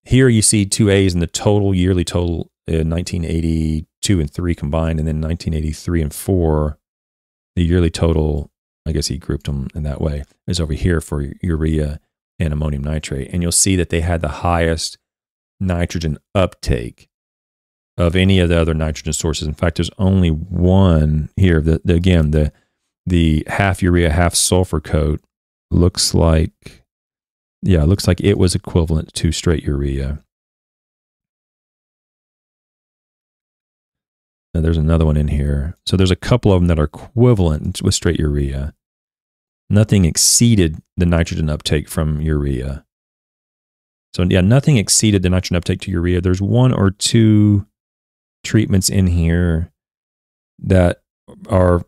here 0.03 0.27
you 0.27 0.41
see 0.41 0.65
two 0.65 0.89
A's 0.89 1.13
in 1.13 1.19
the 1.19 1.27
total 1.27 1.73
yearly 1.73 2.03
total 2.03 2.51
in 2.67 2.89
1982 2.89 4.19
and 4.19 4.31
3 4.31 4.55
combined, 4.55 4.99
and 4.99 5.07
then 5.07 5.21
1983 5.21 6.01
and 6.01 6.13
4, 6.13 6.77
the 7.55 7.63
yearly 7.63 7.89
total, 7.89 8.51
I 8.85 8.91
guess 8.91 9.07
he 9.07 9.17
grouped 9.17 9.45
them 9.45 9.67
in 9.75 9.83
that 9.83 10.01
way, 10.01 10.23
is 10.47 10.59
over 10.59 10.73
here 10.73 11.01
for 11.01 11.33
urea 11.41 11.99
and 12.45 12.53
ammonium 12.53 12.83
nitrate. 12.83 13.29
And 13.31 13.41
you'll 13.41 13.51
see 13.51 13.75
that 13.75 13.89
they 13.89 14.01
had 14.01 14.21
the 14.21 14.27
highest 14.27 14.97
nitrogen 15.59 16.17
uptake 16.33 17.07
of 17.97 18.15
any 18.15 18.39
of 18.39 18.49
the 18.49 18.59
other 18.59 18.73
nitrogen 18.73 19.13
sources. 19.13 19.47
In 19.47 19.53
fact, 19.53 19.77
there's 19.77 19.91
only 19.97 20.29
one 20.29 21.29
here. 21.35 21.61
The, 21.61 21.81
again, 21.87 22.31
the 22.31 22.51
the 23.05 23.43
half 23.47 23.81
urea, 23.81 24.11
half 24.11 24.35
sulfur 24.35 24.79
coat 24.79 25.21
looks 25.69 26.13
like 26.13 26.83
yeah, 27.63 27.83
looks 27.83 28.07
like 28.07 28.19
it 28.21 28.37
was 28.37 28.55
equivalent 28.55 29.13
to 29.15 29.31
straight 29.31 29.63
urea. 29.63 30.23
Now 34.53 34.61
there's 34.61 34.77
another 34.77 35.05
one 35.05 35.15
in 35.15 35.29
here. 35.29 35.77
So 35.85 35.95
there's 35.95 36.11
a 36.11 36.15
couple 36.15 36.51
of 36.51 36.59
them 36.59 36.67
that 36.67 36.79
are 36.79 36.85
equivalent 36.85 37.81
with 37.81 37.93
straight 37.93 38.19
urea. 38.19 38.73
Nothing 39.71 40.03
exceeded 40.03 40.81
the 40.97 41.05
nitrogen 41.05 41.49
uptake 41.49 41.87
from 41.87 42.19
urea. 42.19 42.83
So 44.13 44.23
yeah, 44.23 44.41
nothing 44.41 44.75
exceeded 44.75 45.23
the 45.23 45.29
nitrogen 45.29 45.55
uptake 45.55 45.79
to 45.81 45.91
urea. 45.91 46.19
There's 46.19 46.41
one 46.41 46.73
or 46.73 46.91
two 46.91 47.65
treatments 48.43 48.89
in 48.89 49.07
here 49.07 49.71
that 50.59 51.03
are 51.47 51.85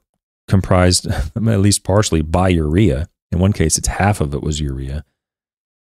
comprised 0.47 1.07
at 1.36 1.36
least 1.36 1.84
partially 1.84 2.21
by 2.21 2.47
urea. 2.47 3.09
In 3.34 3.39
one 3.39 3.51
case, 3.51 3.77
it's 3.77 3.89
half 3.89 4.21
of 4.21 4.34
it 4.34 4.41
was 4.41 4.61
urea. 4.61 5.03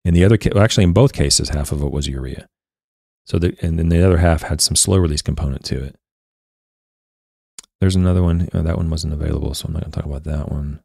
In 0.03 0.13
the 0.13 0.25
other 0.25 0.35
case, 0.35 0.51
well, 0.53 0.65
actually, 0.65 0.83
in 0.83 0.91
both 0.91 1.13
cases, 1.13 1.47
half 1.47 1.71
of 1.71 1.81
it 1.81 1.91
was 1.91 2.09
urea. 2.09 2.49
So, 3.25 3.39
the, 3.39 3.55
and 3.61 3.79
then 3.79 3.87
the 3.87 4.05
other 4.05 4.17
half 4.17 4.41
had 4.43 4.59
some 4.59 4.75
slow 4.75 4.97
release 4.97 5.21
component 5.21 5.63
to 5.65 5.81
it. 5.81 5.95
There's 7.79 7.95
another 7.95 8.21
one. 8.21 8.49
Oh, 8.53 8.63
that 8.63 8.75
one 8.75 8.89
wasn't 8.89 9.13
available, 9.13 9.53
so 9.53 9.67
I'm 9.67 9.73
not 9.73 9.83
going 9.83 9.91
to 9.91 9.95
talk 9.95 10.05
about 10.05 10.25
that 10.25 10.51
one. 10.51 10.81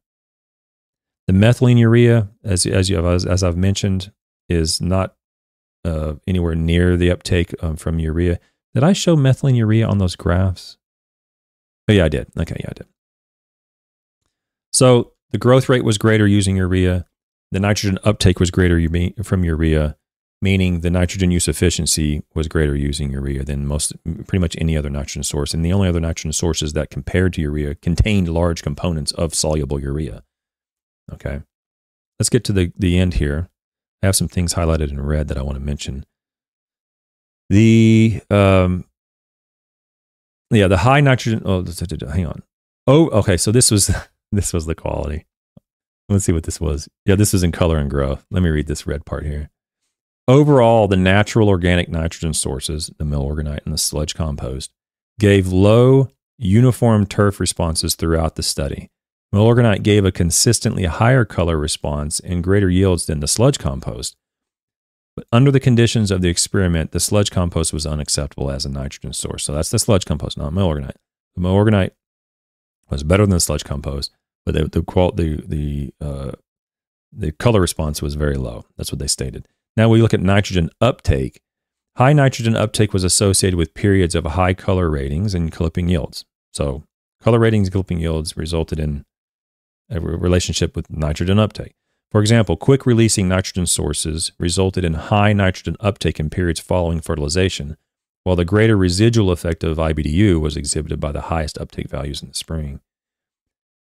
The 1.31 1.37
methylene 1.37 1.79
urea, 1.79 2.29
as 2.43 2.67
as 2.67 2.91
you 2.91 3.07
as, 3.07 3.25
as 3.25 3.45
I've 3.45 3.57
mentioned, 3.57 4.11
is 4.49 4.81
not 4.81 5.15
uh, 5.85 6.15
anywhere 6.27 6.57
near 6.57 6.97
the 6.97 7.13
uptake 7.13 7.55
um, 7.63 7.77
from 7.77 8.01
urea. 8.01 8.41
Did 8.75 8.83
I 8.83 8.93
show 8.93 9.15
methylene 9.15 9.57
urea 9.57 9.87
on 9.87 9.99
those 9.99 10.17
graphs? 10.17 10.77
Oh 11.89 11.93
yeah, 11.93 12.07
I 12.07 12.09
did. 12.09 12.33
Okay, 12.37 12.57
yeah, 12.59 12.71
I 12.71 12.73
did. 12.73 12.89
So 14.73 15.13
the 15.31 15.39
growth 15.39 15.69
rate 15.69 15.85
was 15.85 15.99
greater 15.99 16.27
using 16.27 16.57
urea 16.57 17.07
the 17.53 17.61
nitrogen 17.61 18.01
uptake 18.03 18.41
was 18.41 18.51
greater 18.51 18.81
from 19.23 19.45
urea, 19.45 19.97
meaning 20.43 20.81
the 20.81 20.91
nitrogen 20.91 21.31
use 21.31 21.47
efficiency 21.47 22.25
was 22.35 22.49
greater 22.49 22.75
using 22.75 23.13
urea 23.13 23.45
than 23.45 23.69
most, 23.69 23.93
pretty 24.27 24.41
much 24.41 24.57
any 24.59 24.77
other 24.77 24.91
nitrogen 24.91 25.23
source. 25.23 25.55
And 25.55 25.65
the 25.65 25.73
only 25.73 25.89
other 25.89 26.01
nitrogen 26.01 26.33
sources 26.33 26.73
that 26.73 26.91
compared 26.91 27.35
to 27.35 27.41
urea 27.41 27.77
contained 27.77 28.29
large 28.29 28.65
components 28.65 29.13
of 29.13 29.33
soluble 29.33 29.81
urea. 29.81 30.25
Okay. 31.13 31.43
Let's 32.19 32.29
get 32.29 32.45
to 32.45 32.53
the, 32.53 32.73
the 32.79 32.99
end 32.99 33.15
here. 33.15 33.49
I 34.03 34.07
have 34.07 34.17
some 34.17 34.29
things 34.29 34.55
highlighted 34.55 34.91
in 34.91 35.01
red 35.01 35.29
that 35.29 35.39
I 35.39 35.43
want 35.43 35.57
to 35.57 35.65
mention. 35.65 36.05
The, 37.49 38.21
um, 38.31 38.85
yeah, 40.51 40.69
the 40.69 40.79
high 40.79 41.01
nitrogen, 41.01 41.43
oh, 41.45 41.65
hang 42.11 42.27
on. 42.27 42.43
Oh, 42.87 43.09
okay. 43.11 43.37
So 43.37 43.53
this 43.53 43.71
was, 43.71 43.91
this 44.33 44.53
was 44.53 44.67
the 44.67 44.75
quality. 44.75 45.27
Let's 46.09 46.25
see 46.25 46.33
what 46.33 46.45
this 46.45 46.61
was. 46.61 46.89
Yeah, 47.07 47.15
this 47.15 47.33
is 47.33 47.43
in 47.43 47.53
color 47.53 47.79
and 47.79 47.89
growth. 47.89 48.25
Let 48.31 48.43
me 48.43 48.51
read 48.51 48.67
this 48.67 48.87
red 48.87 49.07
part 49.07 49.25
here. 49.25 49.51
Overall, 50.27 50.89
the 50.89 50.97
natural 50.97 51.49
organic 51.49 51.89
nitrogen 51.89 52.35
sources, 52.35 52.91
the 52.99 53.05
Milorganite 53.05 53.65
and 53.65 53.73
the 53.73 53.79
sludge 53.79 54.15
compost, 54.15 54.73
gave 55.19 55.49
low, 55.49 56.09
uniform 56.39 57.07
turf 57.07 57.41
responses 57.41 57.95
throughout 57.95 58.37
the 58.37 58.43
study. 58.43 58.91
Milorganite 59.33 59.83
gave 59.83 60.05
a 60.05 60.13
consistently 60.13 60.85
higher 60.85 61.25
color 61.25 61.57
response 61.57 62.19
and 62.21 62.43
greater 62.43 62.69
yields 62.69 63.07
than 63.07 63.21
the 63.21 63.29
sludge 63.29 63.59
compost. 63.59 64.17
But 65.15 65.27
under 65.33 65.51
the 65.51 65.61
conditions 65.61 66.11
of 66.11 66.21
the 66.21 66.29
experiment, 66.29 66.93
the 66.93 67.01
sludge 67.01 67.31
compost 67.31 67.73
was 67.73 67.87
unacceptable 67.87 68.51
as 68.51 68.65
a 68.65 68.71
nitrogen 68.71 69.13
source. 69.13 69.45
So 69.45 69.53
that's 69.53 69.71
the 69.71 69.79
sludge 69.79 70.05
compost, 70.05 70.37
not 70.37 70.53
Milorganite. 70.53 70.97
The 71.37 71.91
was 72.91 73.03
better 73.05 73.25
than 73.25 73.31
the 73.31 73.41
sludge 73.41 73.65
compost, 73.65 74.11
but 74.45 74.55
the 74.55 74.65
the 74.65 74.83
the 75.15 75.45
the 75.47 75.95
uh, 76.01 76.33
the 77.13 77.33
color 77.33 77.61
response 77.61 78.03
was 78.03 78.15
very 78.15 78.37
low. 78.37 78.65
That's 78.77 78.91
what 78.91 78.99
they 78.99 79.07
stated. 79.07 79.47
Now 79.77 79.89
we 79.89 80.03
look 80.03 80.15
at 80.15 80.21
nitrogen 80.21 80.71
uptake. 80.81 81.41
High 81.97 82.13
nitrogen 82.13 82.57
uptake 82.57 82.93
was 82.93 83.05
associated 83.05 83.57
with 83.57 83.75
periods 83.75 84.15
of 84.15 84.25
high 84.25 84.55
color 84.55 84.89
ratings 84.89 85.35
and 85.35 85.53
clipping 85.53 85.89
yields. 85.89 86.25
So, 86.53 86.85
color 87.23 87.39
ratings 87.39 87.71
clipping 87.71 88.01
yields 88.01 88.37
resulted 88.37 88.79
in 88.79 89.05
a 89.91 90.01
relationship 90.01 90.77
with 90.77 90.91
nitrogen 90.91 91.39
uptake. 91.39 91.75
For 92.11 92.21
example, 92.21 92.57
quick 92.57 92.87
releasing 92.87 93.29
nitrogen 93.29 93.67
sources 93.67 94.33
resulted 94.39 94.85
in 94.85 94.95
high 94.95 95.33
nitrogen 95.33 95.77
uptake 95.81 96.19
in 96.19 96.31
periods 96.31 96.61
following 96.61 97.01
fertilization, 97.01 97.77
while 98.25 98.37
the 98.37 98.45
greater 98.45 98.77
residual 98.77 99.31
effect 99.31 99.63
of 99.65 99.79
IBDU 99.79 100.41
was 100.41 100.57
exhibited 100.57 101.01
by 101.01 101.13
the 101.13 101.23
highest 101.23 101.59
uptake 101.59 101.89
values 101.89 102.23
in 102.23 102.29
the 102.29 102.35
spring. 102.35 102.81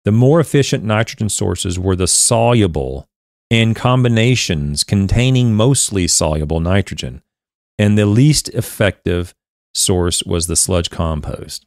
The 0.05 0.11
more 0.11 0.39
efficient 0.39 0.83
nitrogen 0.83 1.29
sources 1.29 1.79
were 1.79 1.95
the 1.95 2.07
soluble 2.07 3.07
and 3.51 3.75
combinations 3.75 4.83
containing 4.83 5.53
mostly 5.53 6.07
soluble 6.07 6.59
nitrogen, 6.59 7.21
and 7.77 7.97
the 7.97 8.05
least 8.05 8.49
effective 8.49 9.33
source 9.73 10.23
was 10.23 10.47
the 10.47 10.55
sludge 10.55 10.89
compost. 10.89 11.65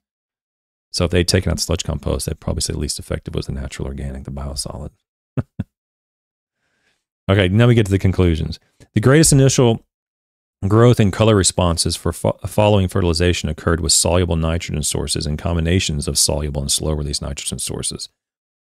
So 0.93 1.05
if 1.05 1.11
they'd 1.11 1.29
taken 1.29 1.53
out 1.53 1.61
sludge 1.61 1.85
compost, 1.85 2.27
they'd 2.27 2.41
probably 2.41 2.63
say 2.63 2.73
the 2.73 2.79
least 2.79 2.99
effective 2.99 3.35
was 3.35 3.47
the 3.47 3.53
natural 3.53 3.89
organic, 3.89 4.25
the 4.25 4.31
biosolid. 4.31 4.91
okay, 7.31 7.49
now 7.49 7.67
we 7.67 7.75
get 7.75 7.87
to 7.87 7.93
the 7.93 7.99
conclusions. 7.99 8.59
The 8.95 9.01
greatest 9.01 9.33
initial 9.33 9.85
growth 10.67 10.99
and 10.99 11.13
color 11.13 11.37
responses 11.37 11.95
for 11.95 12.13
fo- 12.13 12.39
following 12.47 12.89
fertilization 12.89 13.49
occurred 13.49 13.81
with 13.81 13.93
soluble 13.93 14.37
nitrogen 14.37 14.83
sources 14.83 15.27
and 15.27 15.39
combinations 15.39 16.09
of 16.09 16.19
soluble 16.19 16.63
and 16.63 16.73
slow 16.73 16.93
release 16.93 17.23
nitrogen 17.23 17.59
sources. 17.59 18.09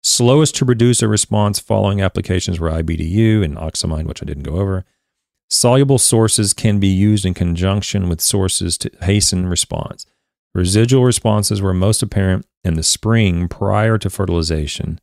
Slowest 0.02 0.54
to 0.56 0.66
produce 0.66 1.02
a 1.02 1.08
response 1.08 1.58
following 1.58 2.00
applications 2.00 2.58
were 2.58 2.70
IBDU 2.70 3.44
and 3.44 3.56
oxamide, 3.56 4.06
which 4.06 4.22
I 4.22 4.26
didn't 4.26 4.44
go 4.44 4.56
over. 4.56 4.84
Soluble 5.48 5.98
sources 5.98 6.52
can 6.52 6.80
be 6.80 6.88
used 6.88 7.24
in 7.24 7.34
conjunction 7.34 8.08
with 8.08 8.20
sources 8.20 8.76
to 8.78 8.90
hasten 9.02 9.46
response. 9.46 10.06
Residual 10.54 11.04
responses 11.04 11.60
were 11.60 11.74
most 11.74 12.02
apparent 12.02 12.46
in 12.64 12.74
the 12.74 12.82
spring 12.82 13.48
prior 13.48 13.98
to 13.98 14.10
fertilization 14.10 14.98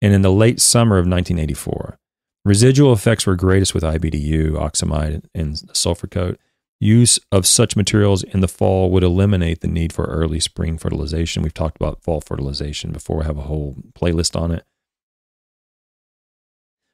and 0.00 0.12
in 0.12 0.22
the 0.22 0.32
late 0.32 0.60
summer 0.60 0.96
of 0.96 1.06
1984. 1.06 1.98
Residual 2.44 2.92
effects 2.92 3.26
were 3.26 3.36
greatest 3.36 3.74
with 3.74 3.84
IBDU, 3.84 4.52
oxamide, 4.52 5.24
and 5.34 5.62
sulfur 5.76 6.08
coat. 6.08 6.38
Use 6.80 7.20
of 7.30 7.46
such 7.46 7.76
materials 7.76 8.24
in 8.24 8.40
the 8.40 8.48
fall 8.48 8.90
would 8.90 9.04
eliminate 9.04 9.60
the 9.60 9.68
need 9.68 9.92
for 9.92 10.04
early 10.06 10.40
spring 10.40 10.76
fertilization. 10.76 11.42
We've 11.42 11.54
talked 11.54 11.76
about 11.76 12.02
fall 12.02 12.20
fertilization 12.20 12.90
before. 12.90 13.22
I 13.22 13.26
have 13.26 13.38
a 13.38 13.42
whole 13.42 13.76
playlist 13.94 14.34
on 14.34 14.50
it. 14.50 14.64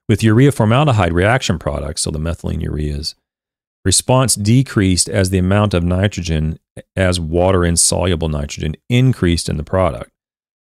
With 0.08 0.22
urea 0.22 0.52
formaldehyde 0.52 1.14
reaction 1.14 1.58
products, 1.58 2.02
so 2.02 2.10
the 2.10 2.18
methylene 2.18 2.62
ureas, 2.62 3.14
response 3.84 4.34
decreased 4.34 5.08
as 5.08 5.30
the 5.30 5.38
amount 5.38 5.74
of 5.74 5.84
nitrogen 5.84 6.58
as 6.96 7.18
water 7.18 7.64
insoluble 7.64 8.28
nitrogen 8.28 8.74
increased 8.88 9.48
in 9.48 9.56
the 9.56 9.64
product. 9.64 10.10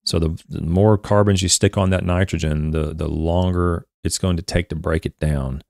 So 0.04 0.18
the, 0.18 0.42
the 0.48 0.62
more 0.62 0.96
carbons 0.96 1.42
you 1.42 1.48
stick 1.48 1.76
on 1.76 1.90
that 1.90 2.04
nitrogen, 2.04 2.70
the, 2.70 2.94
the 2.94 3.08
longer 3.08 3.86
it's 4.04 4.18
going 4.18 4.36
to 4.36 4.42
take 4.42 4.68
to 4.68 4.76
break 4.76 5.04
it 5.04 5.18
down 5.18 5.62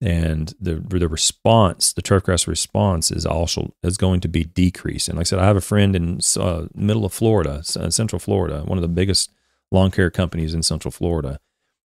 and 0.00 0.54
the 0.58 0.76
the 0.76 1.08
response, 1.08 1.92
the 1.92 2.02
turfgrass 2.02 2.46
response, 2.46 3.10
is 3.10 3.26
also 3.26 3.74
is 3.82 3.98
going 3.98 4.20
to 4.20 4.28
be 4.28 4.44
decreased. 4.44 5.08
And 5.08 5.18
like 5.18 5.26
I 5.26 5.28
said, 5.28 5.38
I 5.38 5.46
have 5.46 5.56
a 5.56 5.60
friend 5.60 5.94
in 5.94 6.20
uh, 6.38 6.66
middle 6.74 7.04
of 7.04 7.12
Florida, 7.12 7.62
uh, 7.78 7.90
Central 7.90 8.18
Florida, 8.18 8.62
one 8.64 8.78
of 8.78 8.82
the 8.82 8.88
biggest 8.88 9.30
lawn 9.70 9.90
care 9.90 10.10
companies 10.10 10.54
in 10.54 10.62
Central 10.62 10.90
Florida, 10.90 11.38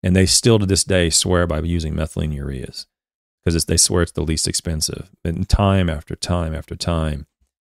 and 0.03 0.15
they 0.15 0.27
still 0.27 0.59
to 0.59 0.65
this 0.65 0.83
day 0.83 1.09
swear 1.09 1.47
by 1.47 1.59
using 1.61 1.95
methylene 1.95 2.35
ureas 2.35 2.85
because 3.43 3.65
they 3.65 3.77
swear 3.77 4.03
it's 4.03 4.11
the 4.11 4.21
least 4.21 4.47
expensive. 4.47 5.09
And 5.23 5.47
time 5.47 5.89
after 5.89 6.15
time 6.15 6.55
after 6.55 6.75
time, 6.75 7.27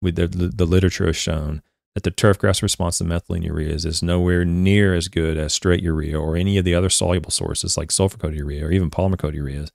the, 0.02 0.28
the, 0.28 0.66
literature 0.66 1.06
has 1.06 1.16
shown 1.16 1.62
that 1.96 2.04
the 2.04 2.12
turfgrass 2.12 2.62
response 2.62 2.98
to 2.98 3.06
methylene 3.06 3.48
ureas 3.48 3.86
is 3.86 4.04
nowhere 4.04 4.44
near 4.44 4.94
as 4.94 5.08
good 5.08 5.38
as 5.38 5.54
straight 5.54 5.82
urea 5.82 6.20
or 6.20 6.36
any 6.36 6.58
of 6.58 6.66
the 6.66 6.76
other 6.76 6.90
soluble 6.90 7.32
sources 7.32 7.78
like 7.78 7.90
sulfur 7.90 8.18
coated 8.18 8.40
urea 8.40 8.66
or 8.66 8.72
even 8.72 8.90
polymer 8.90 9.18
coated 9.18 9.40
ureas 9.40 9.70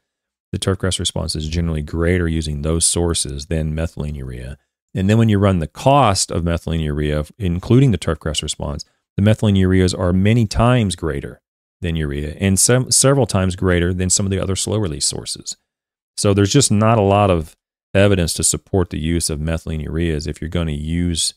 the 0.52 0.58
turfgrass 0.58 0.98
response 0.98 1.36
is 1.36 1.48
generally 1.48 1.82
greater 1.82 2.26
using 2.26 2.62
those 2.62 2.86
sources 2.86 3.46
than 3.46 3.74
methylene 3.74 4.16
urea. 4.16 4.56
And 4.94 5.08
then 5.08 5.18
when 5.18 5.28
you 5.28 5.38
run 5.38 5.58
the 5.58 5.66
cost 5.66 6.30
of 6.30 6.42
methylene 6.42 6.82
urea, 6.82 7.26
including 7.38 7.90
the 7.90 7.98
turfgrass 7.98 8.42
response, 8.42 8.84
the 9.16 9.22
methylene 9.22 9.58
ureas 9.58 9.98
are 9.98 10.12
many 10.12 10.46
times 10.46 10.96
greater 10.96 11.40
than 11.80 11.96
urea 11.96 12.34
and 12.40 12.58
some, 12.58 12.90
several 12.90 13.26
times 13.26 13.56
greater 13.56 13.92
than 13.92 14.10
some 14.10 14.26
of 14.26 14.30
the 14.30 14.40
other 14.40 14.56
slow 14.56 14.78
release 14.78 15.06
sources. 15.06 15.56
So 16.18 16.34
there's 16.34 16.52
just 16.52 16.72
not 16.72 16.98
a 16.98 17.02
lot 17.02 17.30
of 17.30 17.56
evidence 17.94 18.34
to 18.34 18.42
support 18.42 18.90
the 18.90 18.98
use 18.98 19.30
of 19.30 19.38
methylene 19.38 19.86
ureas 19.86 20.26
if 20.26 20.40
you're 20.40 20.50
going 20.50 20.66
to 20.66 20.72
use, 20.72 21.34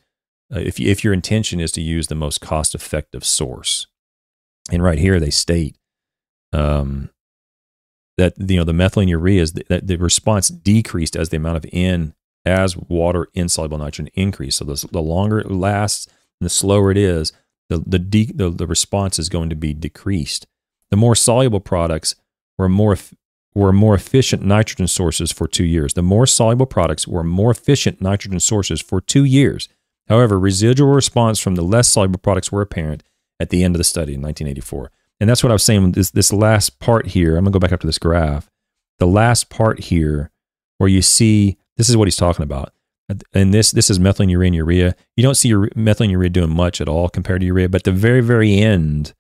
uh, 0.54 0.60
if, 0.60 0.80
if 0.80 1.04
your 1.04 1.14
intention 1.14 1.60
is 1.60 1.72
to 1.74 1.82
use 1.82 2.08
the 2.08 2.16
most 2.16 2.42
cost 2.42 2.74
effective 2.74 3.24
source. 3.24 3.86
And 4.72 4.82
right 4.82 4.98
here 4.98 5.20
they 5.20 5.30
state 5.30 5.78
um, 6.52 7.12
that 8.18 8.34
you 8.38 8.58
know 8.58 8.64
the 8.64 8.74
methylene 8.74 9.10
ureas 9.10 9.54
that 9.68 9.86
the 9.88 9.98
response 9.98 10.50
decreased 10.50 11.16
as 11.16 11.30
the 11.30 11.38
amount 11.38 11.58
of 11.58 11.66
N 11.72 12.16
as 12.44 12.76
water 12.76 13.28
insoluble 13.36 13.78
nitrogen 13.78 14.12
increased. 14.16 14.58
So 14.58 14.66
the, 14.66 14.88
the 14.92 15.02
longer 15.02 15.40
it 15.40 15.52
lasts 15.52 16.08
and 16.40 16.46
the 16.46 16.50
slower 16.50 16.90
it 16.90 16.98
is, 16.98 17.32
the 17.70 17.84
the, 17.86 18.00
de- 18.00 18.34
the 18.34 18.50
the 18.50 18.68
response 18.68 19.20
is 19.20 19.30
going 19.30 19.50
to 19.50 19.56
be 19.56 19.74
decreased. 19.74 20.48
The 20.90 20.98
more 20.98 21.16
soluble 21.16 21.60
products 21.60 22.16
were 22.58 22.70
more 22.70 22.98
were 23.54 23.74
more 23.74 23.96
efficient 23.96 24.44
nitrogen 24.44 24.88
sources 24.88 25.32
for 25.32 25.48
two 25.48 25.66
years. 25.66 25.94
The 25.94 26.02
more 26.02 26.26
soluble 26.26 26.66
products 26.66 27.08
were 27.08 27.24
more 27.24 27.52
efficient 27.52 28.02
nitrogen 28.02 28.40
sources 28.40 28.82
for 28.82 29.02
two 29.02 29.26
years. 29.26 29.68
However, 30.08 30.40
residual 30.40 30.94
response 30.94 31.40
from 31.40 31.56
the 31.56 31.62
less 31.62 31.90
soluble 31.90 32.20
products 32.20 32.52
were 32.52 32.62
apparent 32.62 33.04
at 33.40 33.50
the 33.50 33.64
end 33.64 33.76
of 33.76 33.78
the 33.78 33.84
study 33.84 34.14
in 34.14 34.22
1984. 34.22 34.92
And 35.20 35.30
that's 35.30 35.44
what 35.44 35.52
I 35.52 35.54
was 35.54 35.64
saying. 35.64 35.92
This 35.92 36.12
this 36.12 36.34
last 36.34 36.80
part 36.80 37.08
here, 37.08 37.38
I'm 37.38 37.44
gonna 37.44 37.52
go 37.52 37.60
back 37.60 37.72
up 37.72 37.82
to 37.82 37.88
this 37.88 38.00
graph. 38.00 38.50
The 39.00 39.06
last 39.08 39.50
part 39.50 39.82
here, 39.82 40.32
where 40.78 40.90
you 40.90 41.02
see 41.02 41.58
this 41.78 41.90
is 41.90 41.98
what 41.98 42.08
he's 42.08 42.18
talking 42.18 42.44
about. 42.44 42.74
And 43.34 43.54
this 43.54 43.72
this 43.72 43.90
is 43.90 44.00
methylene 44.00 44.32
urea 44.32 44.48
and 44.48 44.56
urea. 44.56 44.96
You 45.16 45.24
don't 45.24 45.36
see 45.36 45.50
your 45.50 45.68
methylene 45.70 46.12
urea 46.12 46.30
doing 46.30 46.56
much 46.56 46.82
at 46.82 46.88
all 46.88 47.10
compared 47.10 47.42
to 47.42 47.48
urea, 47.48 47.70
but 47.70 47.84
the 47.84 47.92
very 47.92 48.22
very 48.22 48.58
end 48.58 49.14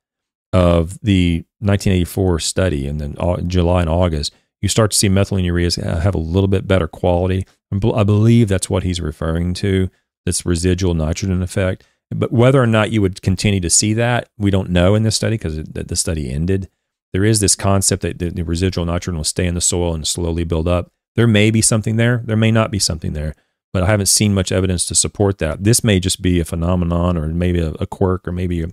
of 0.53 0.99
the 1.01 1.45
1984 1.59 2.39
study, 2.39 2.87
and 2.87 2.99
then 2.99 3.47
July 3.47 3.81
and 3.81 3.89
August, 3.89 4.33
you 4.61 4.69
start 4.69 4.91
to 4.91 4.97
see 4.97 5.09
methylene 5.09 5.45
ureas 5.45 5.81
have 5.81 6.15
a 6.15 6.19
little 6.19 6.47
bit 6.47 6.67
better 6.67 6.87
quality. 6.87 7.45
I 7.71 8.03
believe 8.03 8.47
that's 8.47 8.69
what 8.69 8.83
he's 8.83 9.01
referring 9.01 9.53
to. 9.55 9.89
This 10.25 10.45
residual 10.45 10.93
nitrogen 10.93 11.41
effect. 11.41 11.83
But 12.13 12.31
whether 12.31 12.61
or 12.61 12.67
not 12.67 12.91
you 12.91 13.01
would 13.01 13.21
continue 13.21 13.61
to 13.61 13.69
see 13.69 13.93
that, 13.93 14.29
we 14.37 14.51
don't 14.51 14.69
know 14.69 14.95
in 14.95 15.03
this 15.03 15.15
study 15.15 15.35
because 15.35 15.63
the 15.63 15.95
study 15.95 16.31
ended. 16.31 16.69
There 17.13 17.23
is 17.25 17.39
this 17.39 17.55
concept 17.55 18.03
that 18.03 18.19
the 18.19 18.43
residual 18.43 18.85
nitrogen 18.85 19.17
will 19.17 19.23
stay 19.23 19.45
in 19.45 19.55
the 19.55 19.61
soil 19.61 19.93
and 19.95 20.05
slowly 20.05 20.43
build 20.43 20.67
up. 20.67 20.91
There 21.15 21.27
may 21.27 21.51
be 21.51 21.61
something 21.61 21.95
there. 21.95 22.21
There 22.25 22.37
may 22.37 22.51
not 22.51 22.71
be 22.71 22.79
something 22.79 23.13
there, 23.13 23.35
but 23.73 23.83
I 23.83 23.87
haven't 23.87 24.05
seen 24.07 24.33
much 24.33 24.51
evidence 24.51 24.85
to 24.85 24.95
support 24.95 25.39
that. 25.39 25.63
This 25.63 25.83
may 25.83 25.99
just 25.99 26.21
be 26.21 26.39
a 26.39 26.45
phenomenon 26.45 27.17
or 27.17 27.27
maybe 27.27 27.59
a, 27.59 27.71
a 27.71 27.87
quirk 27.87 28.27
or 28.27 28.31
maybe 28.31 28.63
a, 28.63 28.67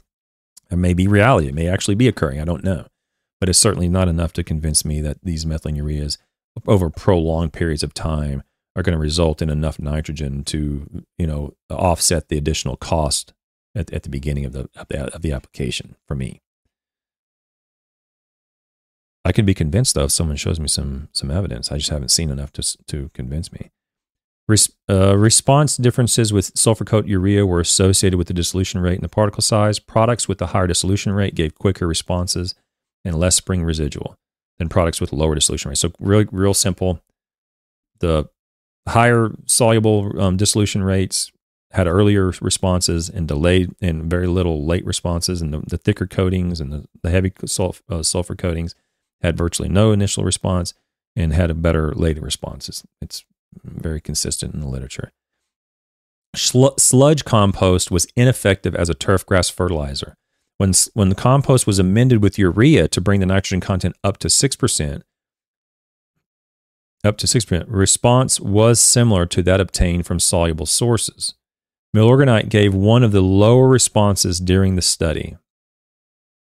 it 0.70 0.77
may 0.77 0.95
be 0.95 1.07
reality. 1.07 1.49
It 1.49 1.55
may 1.55 1.69
actually 1.69 1.95
be 1.95 2.09
occurring. 2.09 2.40
I 2.40 2.45
don't 2.45 2.65
know. 2.65 2.86
But 3.40 3.49
it's 3.49 3.59
certainly 3.59 3.89
not 3.89 4.09
enough 4.09 4.32
to 4.35 4.45
convince 4.45 4.85
me 4.85 5.01
that 5.01 5.19
these 5.23 5.45
methylene 5.45 5.77
ureas 5.77 6.19
over 6.66 6.90
prolonged 6.90 7.53
periods 7.53 7.82
of 7.82 7.95
time 7.95 8.43
are 8.74 8.82
going 8.82 8.95
to 8.95 8.99
result 8.99 9.40
in 9.43 9.51
enough 9.51 9.78
nitrogen 9.78 10.45
to 10.45 11.05
you 11.16 11.27
know 11.27 11.55
offset 11.70 12.28
the 12.28 12.39
additional 12.39 12.77
cost 12.77 13.32
at, 13.74 13.93
at 13.93 14.03
the 14.03 14.09
beginning 14.09 14.45
of 14.45 14.53
the, 14.53 14.69
of 14.77 14.89
the 14.89 15.15
of 15.15 15.23
the 15.23 15.32
application 15.32 15.97
for 16.07 16.15
me. 16.15 16.40
I 19.24 19.32
can 19.32 19.45
be 19.45 19.55
convinced 19.55 19.95
though 19.95 20.05
if 20.05 20.12
someone 20.12 20.36
shows 20.36 20.59
me 20.59 20.69
some 20.69 21.09
some 21.12 21.31
evidence. 21.31 21.70
I 21.70 21.78
just 21.78 21.90
haven't 21.90 22.11
seen 22.11 22.31
enough 22.31 22.53
to 22.53 22.85
to 22.86 23.11
convince 23.15 23.53
me. 23.53 23.70
Res, 24.49 24.73
uh, 24.89 25.16
response 25.16 25.77
differences 25.77 26.33
with 26.33 26.57
sulfur 26.57 26.85
coat 26.85 27.07
urea 27.07 27.45
were 27.45 27.61
associated 27.61 28.16
with 28.16 28.29
the 28.29 28.35
dissolution 28.35 28.81
rate 28.81 28.95
and 28.95 29.05
the 29.05 29.09
particle 29.09 29.43
size. 29.43 29.79
Products 29.79 30.27
with 30.27 30.39
the 30.39 30.49
higher 30.49 30.66
dissolution 30.66 31.12
rate 31.12 31.35
gave 31.35 31.55
quicker 31.55 31.87
responses 31.87 32.55
and 33.05 33.19
less 33.19 33.37
spring 33.37 33.62
residual 33.62 34.16
than 34.59 34.69
products 34.69 35.01
with 35.01 35.12
lower 35.12 35.35
dissolution 35.35 35.69
rate. 35.69 35.79
So 35.79 35.93
really, 36.01 36.27
real 36.33 36.55
simple. 36.55 37.03
The 38.01 38.31
higher 38.89 39.33
soluble 39.47 40.20
um, 40.20 40.37
dissolution 40.39 40.83
rates 40.83 41.31
had 41.73 41.87
earlier 41.87 42.33
responses 42.41 43.11
and 43.11 43.29
delayed 43.29 43.75
and 43.83 44.09
very 44.09 44.27
little 44.27 44.65
late 44.65 44.87
responses, 44.87 45.43
and 45.43 45.53
the, 45.53 45.61
the 45.66 45.77
thicker 45.77 46.07
coatings 46.07 46.61
and 46.61 46.73
the, 46.73 46.87
the 47.03 47.11
heavy 47.11 47.31
sulf, 47.31 47.83
uh, 47.91 48.03
sulfur 48.03 48.35
coatings 48.35 48.75
had 49.20 49.37
virtually 49.37 49.69
no 49.69 49.93
initial 49.93 50.25
response 50.25 50.73
and 51.15 51.35
had 51.35 51.51
a 51.51 51.55
better 51.55 51.93
later 51.95 52.23
response. 52.23 52.69
It's, 52.69 52.83
it's 53.03 53.25
very 53.65 54.01
consistent 54.01 54.55
in 54.55 54.61
the 54.61 54.69
literature. 54.69 55.13
sludge 56.35 57.25
compost 57.25 57.91
was 57.91 58.07
ineffective 58.17 58.75
as 58.75 58.89
a 58.89 58.95
turf 58.95 59.25
grass 59.25 59.49
fertilizer. 59.49 60.15
When, 60.59 60.73
when 60.95 61.09
the 61.09 61.15
compost 61.15 61.67
was 61.67 61.79
amended 61.79 62.23
with 62.23 62.39
urea 62.39 62.89
to 62.89 63.01
bring 63.01 63.21
the 63.21 63.27
nitrogen 63.27 63.61
content 63.61 63.95
up 64.03 64.19
to 64.19 64.29
6%, 64.29 65.03
up 67.05 67.17
to 67.17 67.27
6%, 67.27 67.65
response 67.69 68.41
was 68.41 68.81
similar 68.81 69.25
to 69.27 69.43
that 69.43 69.61
obtained 69.61 70.05
from 70.05 70.19
soluble 70.19 70.67
sources. 70.67 71.35
Milorganite 71.97 72.49
gave 72.49 72.75
one 72.75 73.05
of 73.05 73.13
the 73.13 73.23
lower 73.23 73.69
responses 73.69 74.41
during 74.41 74.75
the 74.75 74.83
study. 74.83 75.37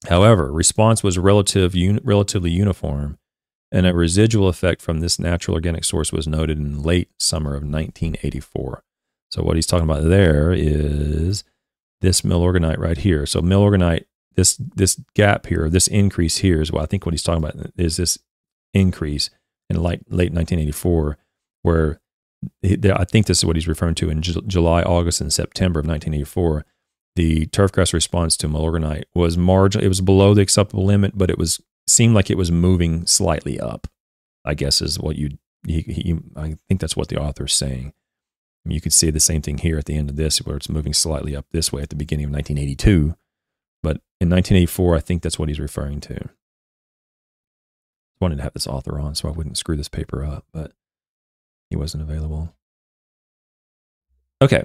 However, 0.08 0.52
response 0.52 1.02
was 1.02 1.18
relative, 1.18 1.74
un, 1.74 2.00
relatively 2.02 2.50
uniform, 2.50 3.18
and 3.72 3.86
a 3.86 3.94
residual 3.94 4.48
effect 4.48 4.82
from 4.82 5.00
this 5.00 5.18
natural 5.18 5.54
organic 5.54 5.84
source 5.84 6.12
was 6.12 6.26
noted 6.26 6.58
in 6.58 6.82
late 6.82 7.10
summer 7.18 7.50
of 7.50 7.62
1984. 7.62 8.82
So 9.30 9.42
what 9.42 9.56
he's 9.56 9.66
talking 9.66 9.88
about 9.88 10.04
there 10.04 10.52
is 10.52 11.44
this 12.00 12.22
milorganite 12.22 12.78
right 12.78 12.98
here. 12.98 13.26
So 13.26 13.40
milorganite, 13.40 14.06
this 14.34 14.56
this 14.56 15.00
gap 15.14 15.46
here, 15.46 15.68
this 15.68 15.86
increase 15.86 16.38
here 16.38 16.60
is 16.60 16.72
what 16.72 16.82
I 16.82 16.86
think 16.86 17.06
what 17.06 17.12
he's 17.12 17.22
talking 17.22 17.44
about 17.44 17.72
is 17.76 17.96
this 17.96 18.18
increase 18.74 19.30
in 19.68 19.82
late 19.82 20.00
late 20.10 20.32
1984, 20.32 21.18
where 21.62 22.00
I 22.64 23.04
think 23.04 23.26
this 23.26 23.38
is 23.38 23.44
what 23.44 23.56
he's 23.56 23.68
referring 23.68 23.94
to 23.96 24.10
in 24.10 24.22
July, 24.22 24.82
August, 24.82 25.20
and 25.20 25.32
September 25.32 25.80
of 25.80 25.86
1984. 25.86 26.64
The 27.16 27.46
turfgrass 27.46 27.92
response 27.92 28.36
to 28.38 28.48
milorganite 28.48 29.04
was 29.14 29.36
marginal. 29.36 29.84
It 29.84 29.88
was 29.88 30.00
below 30.00 30.32
the 30.32 30.42
acceptable 30.42 30.84
limit, 30.84 31.18
but 31.18 31.28
it 31.28 31.38
was 31.38 31.60
seemed 31.86 32.14
like 32.14 32.30
it 32.30 32.38
was 32.38 32.50
moving 32.50 33.06
slightly 33.06 33.58
up. 33.58 33.86
I 34.44 34.54
guess 34.54 34.80
is 34.80 34.98
what 34.98 35.16
you. 35.16 35.38
He, 35.66 35.82
he, 35.82 36.18
I 36.36 36.56
think 36.68 36.80
that's 36.80 36.96
what 36.96 37.08
the 37.08 37.20
author 37.20 37.44
is 37.44 37.52
saying. 37.52 37.92
I 38.64 38.68
mean, 38.68 38.74
you 38.74 38.80
could 38.80 38.94
see 38.94 39.10
the 39.10 39.20
same 39.20 39.42
thing 39.42 39.58
here 39.58 39.78
at 39.78 39.84
the 39.84 39.96
end 39.96 40.08
of 40.08 40.16
this, 40.16 40.38
where 40.38 40.56
it's 40.56 40.68
moving 40.68 40.94
slightly 40.94 41.36
up 41.36 41.46
this 41.52 41.72
way 41.72 41.82
at 41.82 41.90
the 41.90 41.96
beginning 41.96 42.26
of 42.26 42.30
1982. 42.30 43.14
But 43.82 43.98
in 44.20 44.28
1984, 44.30 44.96
I 44.96 45.00
think 45.00 45.22
that's 45.22 45.38
what 45.38 45.48
he's 45.48 45.60
referring 45.60 46.00
to. 46.02 46.16
I 46.16 46.28
wanted 48.20 48.36
to 48.36 48.42
have 48.42 48.52
this 48.52 48.66
author 48.66 48.98
on 48.98 49.14
so 49.14 49.28
I 49.28 49.32
wouldn't 49.32 49.58
screw 49.58 49.76
this 49.76 49.88
paper 49.88 50.24
up, 50.24 50.44
but 50.52 50.72
he 51.70 51.76
wasn't 51.76 52.02
available. 52.02 52.54
Okay. 54.42 54.64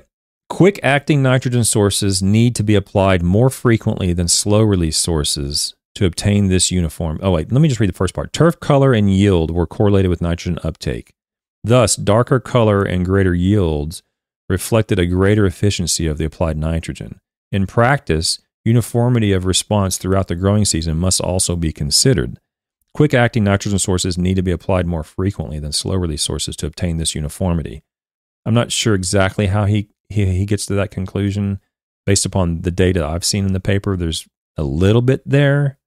Quick 0.50 0.80
acting 0.84 1.24
nitrogen 1.24 1.64
sources 1.64 2.22
need 2.22 2.56
to 2.56 2.64
be 2.64 2.76
applied 2.76 3.24
more 3.24 3.50
frequently 3.50 4.14
than 4.14 4.28
slow 4.28 4.62
release 4.62 4.98
sources 4.98 5.75
to 5.96 6.06
obtain 6.06 6.48
this 6.48 6.72
uniform. 6.72 7.20
Oh, 7.22 7.32
wait, 7.32 7.52
let 7.52 7.62
me 7.62 7.68
just 7.68 7.80
read 7.80 7.90
the 7.90 7.94
first 7.94 8.14
part. 8.14 8.34
Turf 8.34 8.60
color 8.60 8.94
and 8.94 9.10
yield 9.10 9.52
were 9.52 9.66
correlated 9.66 10.10
with 10.10 10.22
nitrogen 10.22 10.60
uptake. 10.64 11.14
Thus, 11.64 11.96
darker 11.96 12.40
color 12.40 12.84
and 12.84 13.06
greater 13.06 13.34
yields 13.34 14.04
reflected 14.48 15.00
a 15.00 15.08
greater 15.08 15.46
efficiency 15.46 16.06
of 16.06 16.18
the 16.18 16.26
applied 16.26 16.58
nitrogen. 16.58 17.20
In 17.52 17.66
practice, 17.66 18.40
uniformity 18.64 19.32
of 19.32 19.46
response 19.46 19.98
throughout 19.98 20.28
the 20.28 20.36
growing 20.36 20.66
season 20.66 20.98
must 20.98 21.22
also 21.22 21.56
be 21.56 21.72
considered. 21.72 22.40
Quick 22.94 23.14
acting 23.14 23.44
nitrogen 23.44 23.80
sources 23.80 24.18
need 24.18 24.36
to 24.36 24.44
be 24.44 24.52
applied 24.52 24.86
more 24.86 25.04
frequently 25.04 25.60
than 25.60 25.72
slow 25.72 25.96
release 25.96 26.24
sources 26.24 26.56
to 26.58 26.68
obtain 26.68 26.98
this 26.98 27.16
uniformity. 27.16 27.84
I'm 28.46 28.54
not 28.54 28.72
sure 28.72 28.94
exactly 28.94 29.48
how 29.48 29.66
he, 29.66 29.90
he, 30.08 30.26
he 30.26 30.46
gets 30.46 30.66
to 30.68 30.76
that 30.76 30.92
conclusion. 30.92 31.60
Based 32.06 32.26
upon 32.26 32.62
the 32.62 32.72
data 32.72 33.04
I've 33.04 33.26
seen 33.26 33.46
in 33.46 33.54
the 33.54 33.60
paper, 33.60 33.98
there's 33.98 34.28
a 34.58 34.64
little 34.64 35.02
bit 35.02 35.24
there, 35.26 35.80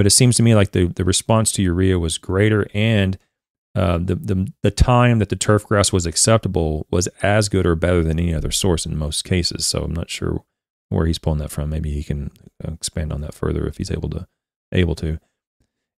but 0.00 0.06
it 0.06 0.12
seems 0.12 0.34
to 0.34 0.42
me 0.42 0.54
like 0.54 0.72
the, 0.72 0.86
the 0.86 1.04
response 1.04 1.52
to 1.52 1.62
urea 1.62 1.98
was 1.98 2.16
greater 2.16 2.66
and 2.72 3.18
uh, 3.74 3.98
the, 3.98 4.14
the, 4.14 4.50
the 4.62 4.70
time 4.70 5.18
that 5.18 5.28
the 5.28 5.36
turf 5.36 5.66
grass 5.66 5.92
was 5.92 6.06
acceptable 6.06 6.86
was 6.90 7.06
as 7.22 7.50
good 7.50 7.66
or 7.66 7.74
better 7.74 8.02
than 8.02 8.18
any 8.18 8.32
other 8.32 8.50
source 8.50 8.86
in 8.86 8.96
most 8.96 9.26
cases. 9.26 9.66
So 9.66 9.82
I'm 9.82 9.92
not 9.92 10.08
sure 10.08 10.42
where 10.88 11.04
he's 11.04 11.18
pulling 11.18 11.40
that 11.40 11.50
from. 11.50 11.68
Maybe 11.68 11.90
he 11.92 12.02
can 12.02 12.30
uh, 12.66 12.72
expand 12.72 13.12
on 13.12 13.20
that 13.20 13.34
further 13.34 13.66
if 13.66 13.76
he's 13.76 13.90
able 13.90 14.08
to. 14.08 14.26
Able 14.72 14.94
to. 14.94 15.20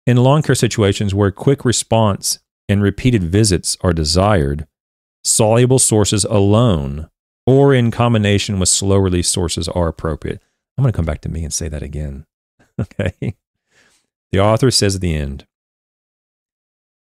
In 0.04 0.16
lawn 0.16 0.42
care 0.42 0.56
situations 0.56 1.14
where 1.14 1.30
quick 1.30 1.64
response 1.64 2.40
and 2.68 2.82
repeated 2.82 3.22
visits 3.22 3.76
are 3.82 3.92
desired, 3.92 4.66
soluble 5.22 5.78
sources 5.78 6.24
alone 6.24 7.08
or 7.46 7.72
in 7.72 7.92
combination 7.92 8.58
with 8.58 8.68
slow 8.68 8.96
release 8.96 9.30
sources 9.30 9.68
are 9.68 9.86
appropriate. 9.86 10.42
I'm 10.76 10.82
going 10.82 10.92
to 10.92 10.96
come 10.96 11.06
back 11.06 11.20
to 11.20 11.28
me 11.28 11.44
and 11.44 11.54
say 11.54 11.68
that 11.68 11.84
again. 11.84 12.26
okay. 12.80 13.36
The 14.32 14.40
author 14.40 14.70
says 14.70 14.94
at 14.94 15.00
the 15.00 15.14
end 15.14 15.46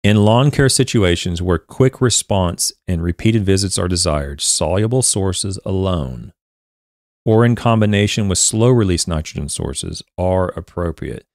in 0.04 0.24
lawn 0.24 0.52
care 0.52 0.70
situations 0.70 1.42
where 1.42 1.58
quick 1.58 2.00
response 2.00 2.72
and 2.88 3.04
repeated 3.04 3.44
visits 3.44 3.78
are 3.78 3.90
desired, 3.90 4.40
soluble 4.40 5.02
sources 5.02 5.60
alone 5.66 6.34
or 7.28 7.44
in 7.44 7.56
combination 7.56 8.30
with 8.30 8.38
slow 8.38 8.70
release 8.70 9.06
nitrogen 9.06 9.50
sources 9.50 10.02
are 10.18 10.48
appropriate. 10.52 11.26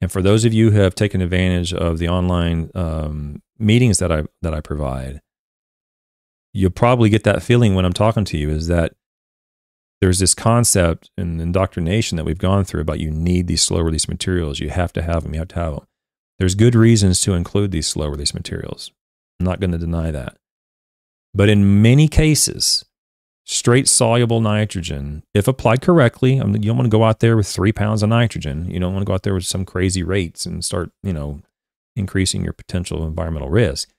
And 0.00 0.10
for 0.10 0.22
those 0.22 0.44
of 0.44 0.52
you 0.52 0.72
who 0.72 0.80
have 0.80 0.96
taken 0.96 1.20
advantage 1.20 1.72
of 1.72 1.98
the 1.98 2.08
online 2.08 2.70
um, 2.74 3.40
meetings 3.56 3.98
that 4.00 4.10
I 4.10 4.24
that 4.42 4.52
I 4.52 4.60
provide, 4.60 5.20
you'll 6.52 6.70
probably 6.70 7.10
get 7.10 7.22
that 7.22 7.44
feeling 7.44 7.76
when 7.76 7.84
I'm 7.84 7.92
talking 7.92 8.24
to 8.24 8.36
you 8.36 8.50
is 8.50 8.66
that 8.66 8.94
there's 10.00 10.18
this 10.18 10.34
concept 10.34 11.10
and 11.16 11.40
indoctrination 11.40 12.16
that 12.16 12.24
we've 12.24 12.38
gone 12.38 12.64
through 12.64 12.80
about 12.80 13.00
you 13.00 13.10
need 13.10 13.46
these 13.46 13.62
slow 13.62 13.80
release 13.80 14.08
materials. 14.08 14.58
You 14.58 14.70
have 14.70 14.92
to 14.94 15.02
have 15.02 15.22
them. 15.22 15.34
You 15.34 15.40
have 15.40 15.48
to 15.48 15.56
have 15.56 15.74
them. 15.74 15.86
There's 16.38 16.54
good 16.54 16.74
reasons 16.74 17.20
to 17.22 17.34
include 17.34 17.70
these 17.70 17.86
slow 17.86 18.08
release 18.08 18.32
materials. 18.32 18.90
I'm 19.38 19.44
not 19.44 19.60
going 19.60 19.72
to 19.72 19.78
deny 19.78 20.10
that. 20.10 20.36
But 21.34 21.50
in 21.50 21.82
many 21.82 22.08
cases, 22.08 22.84
straight 23.44 23.88
soluble 23.88 24.40
nitrogen, 24.40 25.22
if 25.34 25.46
applied 25.46 25.82
correctly, 25.82 26.40
I 26.40 26.44
mean, 26.44 26.62
you 26.62 26.68
don't 26.70 26.78
want 26.78 26.86
to 26.86 26.96
go 26.96 27.04
out 27.04 27.20
there 27.20 27.36
with 27.36 27.46
three 27.46 27.72
pounds 27.72 28.02
of 28.02 28.08
nitrogen. 28.08 28.70
You 28.70 28.80
don't 28.80 28.94
want 28.94 29.02
to 29.02 29.06
go 29.06 29.14
out 29.14 29.22
there 29.22 29.34
with 29.34 29.44
some 29.44 29.66
crazy 29.66 30.02
rates 30.02 30.46
and 30.46 30.64
start, 30.64 30.90
you 31.02 31.12
know, 31.12 31.42
increasing 31.94 32.42
your 32.42 32.54
potential 32.54 33.06
environmental 33.06 33.50
risk. 33.50 33.90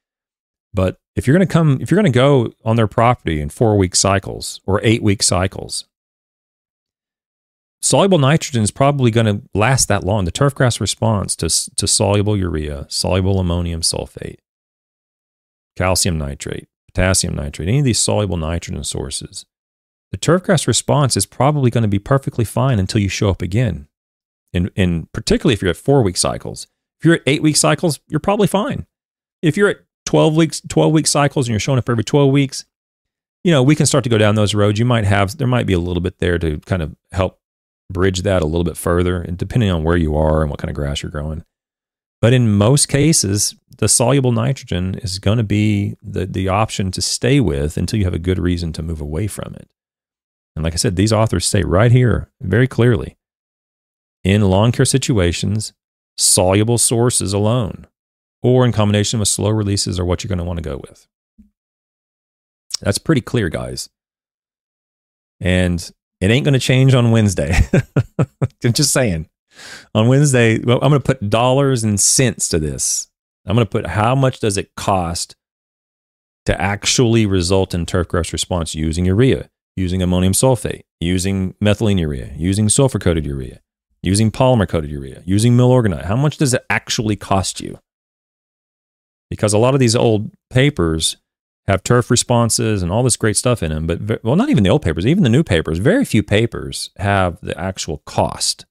But 0.74 0.98
if 1.16 1.28
you're 1.28 1.38
going 1.38 1.48
to 1.48 1.52
come, 1.52 1.78
if 1.82 1.92
you're 1.92 2.02
going 2.02 2.12
to 2.12 2.18
go 2.18 2.54
on 2.66 2.76
their 2.76 2.88
property 2.88 3.40
in 3.40 3.50
four 3.50 3.78
week 3.78 3.96
cycles 3.96 4.62
or 4.66 4.80
eight 4.84 5.04
week 5.04 5.22
cycles, 5.22 5.86
soluble 7.82 8.18
nitrogen 8.18 8.64
is 8.64 8.72
probably 8.72 9.12
going 9.12 9.26
to 9.26 9.42
last 9.54 9.88
that 9.88 10.04
long. 10.04 10.26
The 10.26 10.32
turfgrass 10.32 10.80
response 10.80 11.36
to, 11.38 11.50
to 11.76 11.88
soluble 11.88 12.38
urea, 12.38 12.86
soluble 12.90 13.40
ammonium 13.40 13.82
sulfate, 13.82 14.38
calcium 15.76 16.18
nitrate, 16.18 16.68
potassium 16.94 17.36
nitrate, 17.36 17.68
any 17.68 17.80
of 17.80 17.86
these 17.86 18.00
soluble 18.00 18.38
nitrogen 18.38 18.84
sources, 18.84 19.46
the 20.12 20.18
turfgrass 20.18 20.68
response 20.68 21.16
is 21.16 21.26
probably 21.26 21.72
going 21.72 21.84
to 21.84 21.88
be 21.88 22.00
perfectly 22.00 22.46
fine 22.46 22.80
until 22.80 23.02
you 23.02 23.10
show 23.10 23.30
up 23.30 23.42
again. 23.42 23.88
And, 24.54 24.70
and 24.76 25.12
particularly 25.14 25.54
if 25.54 25.62
you're 25.62 25.72
at 25.72 25.78
four 25.78 26.04
week 26.04 26.18
cycles. 26.18 26.68
If 27.00 27.06
you're 27.06 27.16
at 27.16 27.24
eight 27.26 27.42
week 27.42 27.56
cycles, 27.56 28.00
you're 28.08 28.20
probably 28.20 28.48
fine. 28.48 28.86
If 29.42 29.58
you're 29.58 29.70
at 29.70 29.80
12 30.06 30.36
weeks, 30.36 30.62
12 30.68 30.92
week 30.92 31.08
cycles 31.08 31.48
and 31.48 31.54
you're 31.54 31.60
showing 31.60 31.80
up 31.80 31.90
every 31.90 32.04
12 32.04 32.32
weeks, 32.32 32.66
you 33.44 33.52
know, 33.52 33.64
we 33.64 33.76
can 33.76 33.86
start 33.86 34.04
to 34.04 34.10
go 34.10 34.18
down 34.18 34.36
those 34.36 34.54
roads. 34.54 34.78
You 34.78 34.86
might 34.86 35.06
have, 35.06 35.38
there 35.38 35.48
might 35.48 35.66
be 35.66 35.74
a 35.74 35.80
little 35.80 36.02
bit 36.02 36.20
there 36.20 36.38
to 36.38 36.60
kind 36.60 36.82
of 36.82 36.96
help 37.12 37.40
bridge 37.92 38.22
that 38.22 38.42
a 38.42 38.46
little 38.46 38.64
bit 38.64 38.78
further, 38.78 39.22
and 39.22 39.38
depending 39.38 39.70
on 39.70 39.84
where 39.84 39.98
you 39.98 40.16
are 40.16 40.42
and 40.42 40.50
what 40.50 40.60
kind 40.60 40.70
of 40.70 40.76
grass 40.76 41.02
you're 41.02 41.12
growing. 41.12 41.44
But 42.22 42.34
in 42.34 42.52
most 42.52 42.88
cases, 42.88 43.56
the 43.78 43.88
soluble 43.88 44.32
nitrogen 44.32 44.96
is 44.96 45.18
going 45.18 45.38
to 45.38 45.44
be 45.44 45.96
the, 46.04 46.26
the 46.26 46.48
option 46.48 46.92
to 46.92 47.02
stay 47.02 47.40
with 47.40 47.78
until 47.78 47.98
you 47.98 48.06
have 48.06 48.14
a 48.14 48.20
good 48.20 48.38
reason 48.38 48.74
to 48.74 48.84
move 48.84 49.02
away 49.02 49.28
from 49.28 49.56
it. 49.56 49.72
And 50.56 50.64
like 50.64 50.74
I 50.74 50.78
said, 50.78 50.96
these 50.96 51.14
authors 51.14 51.48
say 51.48 51.64
right 51.64 51.92
here 51.92 52.30
very 52.42 52.68
clearly 52.68 53.18
in 54.24 54.42
lawn 54.42 54.72
care 54.72 54.86
situations, 54.86 55.74
soluble 56.18 56.78
sources 56.78 57.34
alone 57.34 57.88
or 58.44 58.66
in 58.66 58.72
combination 58.72 59.20
with 59.20 59.30
slow 59.30 59.50
releases 59.50 60.00
are 60.00 60.06
what 60.06 60.24
you're 60.24 60.30
going 60.30 60.40
to 60.40 60.44
want 60.44 60.58
to 60.58 60.64
go 60.64 60.78
with. 60.78 61.08
That's 62.82 62.98
pretty 62.98 63.22
clear, 63.22 63.50
guys. 63.50 63.90
And 65.40 65.92
it 66.22 66.30
ain't 66.30 66.46
going 66.46 66.54
to 66.54 66.60
change 66.60 66.94
on 66.94 67.12
Wednesday. 67.12 67.60
I'm 68.64 68.74
Just 68.74 68.94
saying. 68.94 69.28
On 69.94 70.08
Wednesday, 70.08 70.60
well, 70.60 70.80
I'm 70.82 70.90
going 70.90 71.02
to 71.02 71.06
put 71.06 71.30
dollars 71.30 71.84
and 71.84 72.00
cents 72.00 72.48
to 72.50 72.60
this. 72.60 73.10
I'm 73.46 73.56
going 73.56 73.66
to 73.66 73.70
put 73.70 73.88
how 73.88 74.16
much 74.16 74.40
does 74.40 74.56
it 74.58 74.76
cost 74.76 75.36
to 76.46 76.60
actually 76.60 77.26
result 77.26 77.74
in 77.74 77.86
turf 77.86 78.08
grass 78.08 78.32
response 78.32 78.76
using 78.76 79.06
urea, 79.06 79.50
using 79.76 80.02
ammonium 80.02 80.34
sulfate, 80.34 80.84
using 81.00 81.54
methylene 81.62 82.00
urea, 82.00 82.32
using 82.38 82.70
sulfur 82.70 83.00
coated 83.00 83.26
urea, 83.26 83.60
using 84.04 84.32
polymer 84.32 84.68
coated 84.68 84.92
urea, 84.92 85.24
using 85.26 85.58
Milorganite. 85.58 86.06
How 86.06 86.16
much 86.16 86.38
does 86.38 86.54
it 86.54 86.66
actually 86.70 87.16
cost 87.16 87.62
you? 87.62 87.80
Because 89.30 89.54
a 89.54 89.58
lot 89.58 89.74
of 89.74 89.80
these 89.80 89.96
old 89.96 90.32
papers 90.50 91.18
have 91.68 91.84
turf 91.84 92.10
responses 92.10 92.82
and 92.82 92.92
all 92.92 93.04
this 93.04 93.18
great 93.18 93.38
stuff 93.38 93.62
in 93.62 93.72
them. 93.72 93.88
But 93.88 94.24
well, 94.24 94.36
not 94.36 94.50
even 94.50 94.64
the 94.64 94.70
old 94.70 94.82
papers, 94.82 95.06
even 95.06 95.24
the 95.24 95.30
new 95.30 95.44
papers. 95.44 95.78
Very 95.78 96.06
few 96.06 96.24
papers 96.24 96.90
have 96.98 97.40
the 97.42 97.58
actual 97.60 98.00
cost 98.06 98.66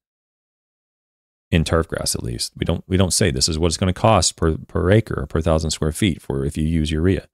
in 1.50 1.64
turf 1.64 1.88
grass. 1.88 2.14
At 2.14 2.22
least 2.22 2.52
we 2.56 2.64
don't 2.64 2.84
we 2.86 2.96
don't 2.96 3.12
say 3.12 3.30
this 3.30 3.48
is 3.48 3.58
what 3.58 3.68
it's 3.68 3.76
going 3.76 3.92
to 3.92 4.00
cost 4.00 4.36
per 4.36 4.56
per 4.56 4.90
acre 4.90 5.26
per 5.28 5.40
thousand 5.40 5.70
square 5.70 5.92
feet 5.92 6.20
for 6.20 6.44
if 6.44 6.56
you 6.56 6.64
use 6.64 6.90
urea. 6.90 7.28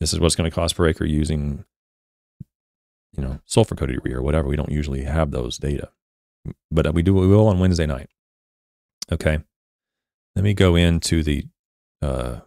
This 0.00 0.12
is 0.12 0.20
what's 0.20 0.36
going 0.36 0.50
to 0.50 0.54
cost 0.54 0.76
per 0.76 0.88
acre 0.88 1.04
using 1.04 1.64
you 3.12 3.22
know 3.22 3.40
sulfur 3.44 3.74
coated 3.74 4.00
urea 4.04 4.18
or 4.18 4.22
whatever. 4.22 4.48
We 4.48 4.56
don't 4.56 4.72
usually 4.72 5.04
have 5.04 5.30
those 5.30 5.58
data. 5.58 5.90
but 6.70 6.92
we 6.92 7.02
do 7.02 7.14
we 7.14 7.26
will 7.26 7.46
on 7.46 7.60
Wednesday 7.60 7.86
night. 7.86 8.10
Okay. 9.10 9.40
Let 10.34 10.44
me 10.44 10.54
go 10.54 10.76
into 10.76 11.22
the 11.22 11.44
uh, 12.00 12.40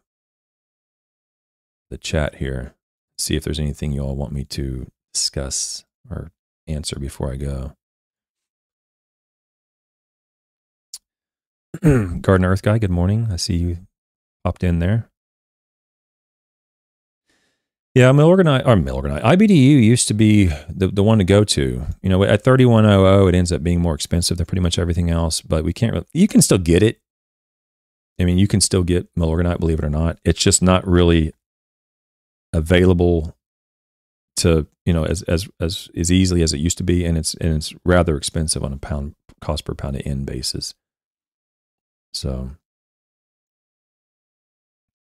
the 1.89 1.97
chat 1.97 2.35
here, 2.35 2.75
see 3.17 3.35
if 3.35 3.43
there's 3.43 3.59
anything 3.59 3.91
you 3.91 4.01
all 4.01 4.15
want 4.15 4.31
me 4.31 4.43
to 4.45 4.87
discuss 5.13 5.85
or 6.09 6.31
answer 6.67 6.99
before 6.99 7.31
I 7.31 7.35
go. 7.37 7.75
Garden 12.21 12.45
Earth 12.45 12.61
Guy, 12.61 12.77
good 12.77 12.89
morning. 12.89 13.27
I 13.31 13.35
see 13.35 13.55
you 13.55 13.77
popped 14.43 14.63
in 14.63 14.79
there. 14.79 15.09
Yeah, 17.93 18.11
Milorganite 18.11 18.65
or 18.65 18.75
Milorganite. 18.75 19.23
IBDU 19.23 19.81
used 19.81 20.09
to 20.09 20.13
be 20.13 20.47
the, 20.69 20.89
the 20.89 21.01
one 21.01 21.17
to 21.19 21.23
go 21.23 21.45
to. 21.45 21.85
You 22.01 22.09
know, 22.09 22.23
at 22.23 22.43
3100 22.43 23.29
it 23.29 23.37
ends 23.37 23.53
up 23.53 23.63
being 23.63 23.79
more 23.79 23.95
expensive 23.95 24.35
than 24.35 24.45
pretty 24.45 24.61
much 24.61 24.77
everything 24.77 25.09
else, 25.09 25.39
but 25.39 25.63
we 25.63 25.71
can't 25.71 25.93
really, 25.93 26.05
you 26.13 26.27
can 26.27 26.41
still 26.41 26.57
get 26.57 26.83
it. 26.83 26.99
I 28.19 28.25
mean, 28.25 28.37
you 28.37 28.47
can 28.47 28.59
still 28.59 28.83
get 28.83 29.13
Milorganite, 29.15 29.59
believe 29.59 29.79
it 29.79 29.85
or 29.85 29.89
not. 29.89 30.19
It's 30.25 30.41
just 30.41 30.61
not 30.61 30.85
really 30.85 31.33
available 32.57 33.35
to, 34.37 34.67
you 34.85 34.93
know, 34.93 35.05
as 35.05 35.21
as 35.23 35.47
as 35.59 35.89
as 35.95 36.11
easily 36.11 36.41
as 36.43 36.53
it 36.53 36.59
used 36.59 36.77
to 36.79 36.83
be 36.83 37.05
and 37.05 37.17
it's 37.17 37.33
and 37.35 37.53
it's 37.55 37.73
rather 37.85 38.17
expensive 38.17 38.63
on 38.63 38.73
a 38.73 38.77
pound 38.77 39.15
cost 39.41 39.65
per 39.65 39.73
pound 39.75 39.95
of 39.95 40.03
N 40.05 40.25
basis. 40.25 40.73
So 42.13 42.51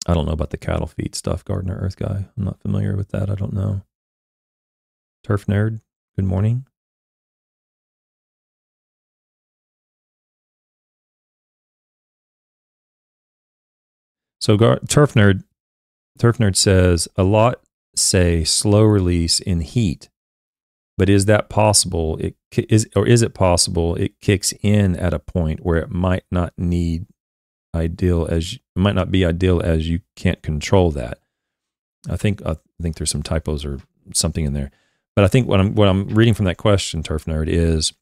I 0.07 0.15
don't 0.15 0.27
know 0.27 0.33
about 0.33 0.51
the 0.51 0.59
cattle 0.59 0.87
feed 0.87 1.15
stuff, 1.15 1.45
Gardener 1.45 1.79
Earth 1.81 1.97
Guy. 1.97 2.27
I'm 2.37 2.45
not 2.45 2.61
familiar 2.61 2.97
with 2.97 3.11
that. 3.11 3.31
I 3.31 3.35
don't 3.35 3.53
know. 3.53 3.83
Turf 5.25 5.47
Nerd, 5.47 5.81
good 6.17 6.25
morning. 6.25 6.67
So 14.41 14.57
Gar- 14.57 14.81
Turf 14.89 15.15
Nerd, 15.15 15.45
Turf 16.21 16.37
Nerd 16.37 16.55
says 16.55 17.09
a 17.17 17.25
lot 17.25 17.61
say 17.97 18.45
slow 18.45 18.83
release 18.83 19.41
in 19.41 19.63
heat, 19.63 20.11
but 20.99 21.09
is 21.09 21.25
that 21.25 21.49
possible? 21.49 22.19
It 22.19 22.37
is 22.69 22.87
or 22.95 23.07
is 23.07 23.23
it 23.23 23.33
possible 23.33 23.97
it 23.97 24.21
kicks 24.21 24.53
in 24.63 24.97
at 24.97 25.15
a 25.15 25.19
point 25.19 25.65
where 25.65 25.79
it 25.79 25.91
might 25.91 26.25
not 26.31 26.53
need 26.59 27.07
ideal 27.75 28.27
as 28.31 28.59
might 28.77 28.95
not 28.95 29.11
be 29.11 29.25
ideal 29.25 29.63
as 29.63 29.89
you 29.89 30.01
can't 30.15 30.43
control 30.43 30.91
that. 30.91 31.19
I 32.09 32.17
think 32.17 32.45
I 32.45 32.57
think 32.83 32.97
there's 32.97 33.11
some 33.11 33.23
typos 33.23 33.65
or 33.65 33.81
something 34.13 34.45
in 34.45 34.53
there, 34.53 34.71
but 35.17 35.25
I 35.25 35.29
think 35.29 35.49
what 35.49 35.59
I'm 35.59 35.75
what 35.75 35.89
I'm 35.89 36.07
reading 36.09 36.35
from 36.35 36.45
that 36.45 36.59
question, 36.59 37.03
Turf 37.03 37.25
Nerd, 37.25 37.49
is 37.49 37.95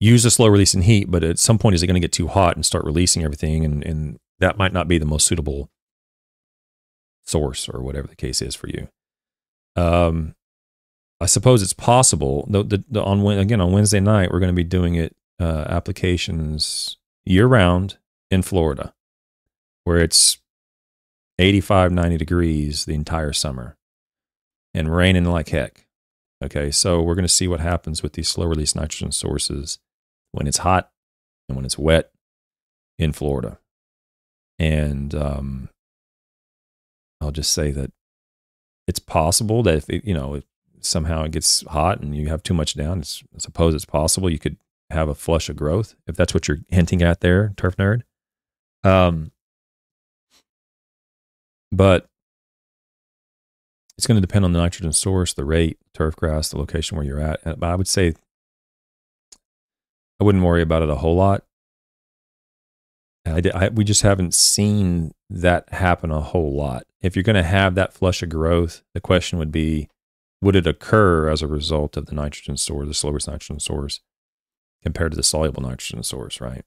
use 0.00 0.24
a 0.24 0.30
slow 0.30 0.48
release 0.48 0.74
in 0.74 0.82
heat, 0.82 1.08
but 1.08 1.22
at 1.22 1.38
some 1.38 1.58
point 1.58 1.76
is 1.76 1.84
it 1.84 1.86
going 1.86 1.94
to 1.94 2.00
get 2.00 2.12
too 2.12 2.26
hot 2.28 2.56
and 2.56 2.66
start 2.66 2.84
releasing 2.84 3.22
everything, 3.22 3.64
and 3.64 3.84
and 3.84 4.18
that 4.40 4.58
might 4.58 4.72
not 4.72 4.88
be 4.88 4.98
the 4.98 5.06
most 5.06 5.24
suitable 5.24 5.70
source 7.28 7.68
or 7.68 7.80
whatever 7.82 8.06
the 8.06 8.16
case 8.16 8.42
is 8.42 8.54
for 8.54 8.68
you. 8.68 8.88
Um, 9.76 10.34
I 11.20 11.26
suppose 11.26 11.62
it's 11.62 11.72
possible. 11.72 12.46
The, 12.48 12.62
the, 12.62 12.84
the, 12.90 13.02
on 13.02 13.24
again 13.26 13.60
on 13.60 13.72
Wednesday 13.72 14.00
night 14.00 14.30
we're 14.30 14.40
going 14.40 14.52
to 14.52 14.56
be 14.56 14.64
doing 14.64 14.94
it 14.94 15.16
uh, 15.40 15.64
applications 15.68 16.96
year 17.24 17.46
round 17.46 17.98
in 18.30 18.42
Florida, 18.42 18.94
where 19.84 19.98
it's 19.98 20.38
85, 21.38 21.92
90 21.92 22.16
degrees 22.16 22.84
the 22.84 22.94
entire 22.94 23.32
summer 23.32 23.76
and 24.74 24.94
raining 24.94 25.24
like 25.24 25.48
heck. 25.48 25.86
Okay, 26.42 26.70
so 26.70 27.02
we're 27.02 27.14
going 27.14 27.24
to 27.24 27.28
see 27.28 27.48
what 27.48 27.60
happens 27.60 28.02
with 28.02 28.12
these 28.12 28.28
slow 28.28 28.46
release 28.46 28.74
nitrogen 28.74 29.10
sources 29.10 29.78
when 30.32 30.46
it's 30.46 30.58
hot 30.58 30.90
and 31.48 31.56
when 31.56 31.64
it's 31.64 31.78
wet 31.78 32.12
in 32.98 33.12
Florida. 33.12 33.58
And 34.58 35.14
um, 35.14 35.68
I'll 37.20 37.30
just 37.30 37.52
say 37.52 37.70
that 37.72 37.92
it's 38.86 38.98
possible 38.98 39.62
that 39.64 39.74
if 39.74 39.90
it, 39.90 40.04
you 40.04 40.14
know 40.14 40.34
if 40.34 40.44
somehow 40.80 41.24
it 41.24 41.32
gets 41.32 41.62
hot 41.68 42.00
and 42.00 42.14
you 42.14 42.28
have 42.28 42.42
too 42.42 42.54
much 42.54 42.74
down, 42.74 43.00
it's, 43.00 43.22
I 43.34 43.38
suppose 43.38 43.74
it's 43.74 43.84
possible 43.84 44.30
you 44.30 44.38
could 44.38 44.56
have 44.90 45.08
a 45.08 45.14
flush 45.14 45.48
of 45.48 45.56
growth, 45.56 45.94
if 46.06 46.16
that's 46.16 46.32
what 46.32 46.48
you're 46.48 46.60
hinting 46.68 47.02
at 47.02 47.20
there, 47.20 47.52
turf 47.56 47.76
nerd. 47.76 48.02
Um, 48.84 49.32
but 51.70 52.08
it's 53.98 54.06
going 54.06 54.16
to 54.16 54.26
depend 54.26 54.44
on 54.44 54.52
the 54.52 54.60
nitrogen 54.60 54.92
source, 54.92 55.34
the 55.34 55.44
rate, 55.44 55.78
turf 55.92 56.16
grass, 56.16 56.48
the 56.48 56.58
location 56.58 56.96
where 56.96 57.04
you're 57.04 57.20
at. 57.20 57.42
But 57.44 57.64
I 57.64 57.74
would 57.74 57.88
say 57.88 58.14
I 60.20 60.24
wouldn't 60.24 60.44
worry 60.44 60.62
about 60.62 60.82
it 60.82 60.90
a 60.90 60.96
whole 60.96 61.16
lot. 61.16 61.44
I, 63.34 63.66
I, 63.66 63.68
we 63.68 63.84
just 63.84 64.02
haven't 64.02 64.34
seen 64.34 65.12
that 65.30 65.72
happen 65.72 66.10
a 66.10 66.20
whole 66.20 66.56
lot. 66.56 66.84
If 67.00 67.16
you're 67.16 67.22
going 67.22 67.36
to 67.36 67.42
have 67.42 67.74
that 67.74 67.92
flush 67.92 68.22
of 68.22 68.28
growth, 68.28 68.82
the 68.94 69.00
question 69.00 69.38
would 69.38 69.52
be, 69.52 69.88
would 70.40 70.56
it 70.56 70.66
occur 70.66 71.28
as 71.28 71.42
a 71.42 71.46
result 71.46 71.96
of 71.96 72.06
the 72.06 72.14
nitrogen 72.14 72.56
source, 72.56 72.86
the 72.88 72.94
slow 72.94 73.12
nitrogen 73.12 73.60
source? 73.60 74.00
compared 74.82 75.12
to 75.12 75.16
the 75.16 75.22
soluble 75.22 75.62
nitrogen 75.62 76.02
source, 76.02 76.40
right? 76.40 76.64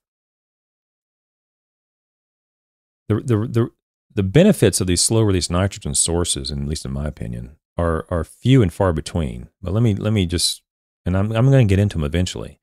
The, 3.07 3.15
the, 3.15 3.47
the, 3.47 3.69
the 4.13 4.23
benefits 4.23 4.81
of 4.81 4.87
these 4.87 5.01
slow 5.01 5.21
release 5.21 5.49
nitrogen 5.49 5.95
sources, 5.95 6.51
at 6.51 6.57
least 6.59 6.85
in 6.85 6.91
my 6.91 7.07
opinion, 7.07 7.57
are, 7.77 8.05
are 8.09 8.23
few 8.23 8.61
and 8.61 8.71
far 8.71 8.93
between. 8.93 9.49
But 9.61 9.73
let 9.73 9.83
me, 9.83 9.95
let 9.95 10.13
me 10.13 10.25
just, 10.25 10.61
and 11.05 11.17
I'm, 11.17 11.31
I'm 11.31 11.49
going 11.49 11.67
to 11.67 11.71
get 11.71 11.81
into 11.81 11.97
them 11.97 12.05
eventually. 12.05 12.59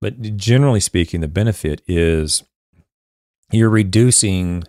But 0.00 0.36
generally 0.36 0.80
speaking, 0.80 1.20
the 1.20 1.28
benefit 1.28 1.82
is 1.86 2.44
you're 3.50 3.70
reducing, 3.70 4.64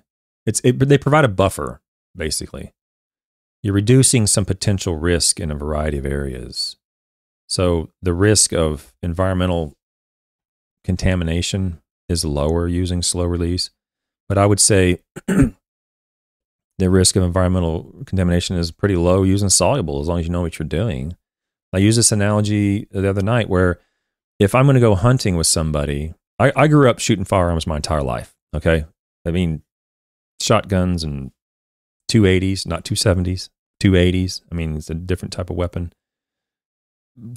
it's, 0.45 0.61
it, 0.63 0.79
they 0.79 0.97
provide 0.97 1.25
a 1.25 1.29
buffer, 1.29 1.81
basically. 2.15 2.73
You're 3.61 3.73
reducing 3.73 4.25
some 4.25 4.45
potential 4.45 4.95
risk 4.95 5.39
in 5.39 5.51
a 5.51 5.55
variety 5.55 5.97
of 5.97 6.05
areas. 6.05 6.77
So 7.47 7.89
the 8.01 8.13
risk 8.13 8.53
of 8.53 8.93
environmental 9.01 9.75
contamination 10.83 11.81
is 12.07 12.23
lower 12.23 12.67
using 12.67 13.01
slow 13.01 13.25
release. 13.25 13.69
But 14.27 14.37
I 14.37 14.45
would 14.45 14.59
say 14.59 14.99
the 15.27 15.53
risk 16.79 17.15
of 17.15 17.23
environmental 17.23 18.03
contamination 18.05 18.55
is 18.55 18.71
pretty 18.71 18.95
low 18.95 19.23
using 19.23 19.49
soluble 19.49 19.99
as 19.99 20.07
long 20.07 20.19
as 20.19 20.25
you 20.25 20.31
know 20.31 20.41
what 20.41 20.57
you're 20.59 20.67
doing. 20.67 21.17
I 21.73 21.79
used 21.79 21.97
this 21.97 22.11
analogy 22.11 22.87
the 22.91 23.09
other 23.09 23.21
night 23.21 23.49
where 23.49 23.79
if 24.39 24.55
I'm 24.55 24.65
going 24.65 24.75
to 24.75 24.79
go 24.79 24.95
hunting 24.95 25.35
with 25.35 25.47
somebody, 25.47 26.13
I, 26.39 26.51
I 26.55 26.67
grew 26.67 26.89
up 26.89 26.99
shooting 26.99 27.25
firearms 27.25 27.67
my 27.67 27.75
entire 27.75 28.01
life. 28.01 28.33
Okay. 28.55 28.85
I 29.25 29.31
mean, 29.31 29.61
shotguns 30.41 31.03
and 31.03 31.31
280s, 32.11 32.65
not 32.65 32.83
270s, 32.83 33.49
280s. 33.81 34.41
I 34.51 34.55
mean, 34.55 34.75
it's 34.75 34.89
a 34.89 34.95
different 34.95 35.33
type 35.33 35.49
of 35.49 35.55
weapon. 35.55 35.93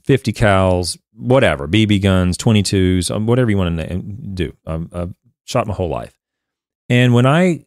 50 0.05 0.33
cals, 0.33 0.99
whatever, 1.13 1.67
BB 1.67 2.03
guns, 2.03 2.39
22s, 2.39 3.15
um, 3.15 3.27
whatever 3.27 3.51
you 3.51 3.57
want 3.57 3.79
to 3.79 3.97
do. 3.99 4.57
Um, 4.67 4.89
I've 4.93 5.15
shot 5.45 5.67
my 5.67 5.75
whole 5.75 5.89
life. 5.89 6.17
And 6.89 7.15
when 7.15 7.27
I 7.27 7.67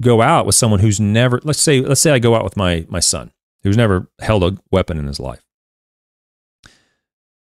go 0.00 0.22
out 0.22 0.46
with 0.46 0.54
someone 0.54 0.80
who's 0.80 1.00
never, 1.00 1.40
let's 1.42 1.60
say, 1.60 1.80
let's 1.80 2.00
say 2.00 2.12
I 2.12 2.18
go 2.18 2.34
out 2.34 2.44
with 2.44 2.56
my, 2.56 2.86
my 2.88 3.00
son 3.00 3.32
who's 3.62 3.76
never 3.76 4.08
held 4.20 4.44
a 4.44 4.56
weapon 4.70 4.98
in 4.98 5.06
his 5.06 5.18
life. 5.18 5.44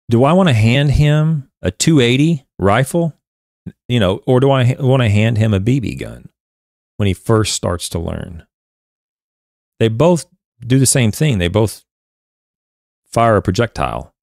Do 0.09 0.23
I 0.23 0.33
want 0.33 0.49
to 0.49 0.53
hand 0.53 0.91
him 0.91 1.51
a 1.61 1.71
280 1.71 2.45
rifle? 2.59 3.13
You 3.87 3.99
know, 3.99 4.21
or 4.25 4.39
do 4.39 4.51
I 4.51 4.75
want 4.79 5.01
to 5.03 5.09
hand 5.09 5.37
him 5.37 5.53
a 5.53 5.59
BB 5.59 5.99
gun 5.99 6.29
when 6.97 7.07
he 7.07 7.13
first 7.13 7.53
starts 7.53 7.89
to 7.89 7.99
learn? 7.99 8.45
They 9.79 9.87
both 9.87 10.25
do 10.65 10.79
the 10.79 10.85
same 10.85 11.11
thing. 11.11 11.37
They 11.37 11.47
both 11.47 11.83
fire 13.11 13.37
a 13.37 13.41
projectile. 13.41 14.13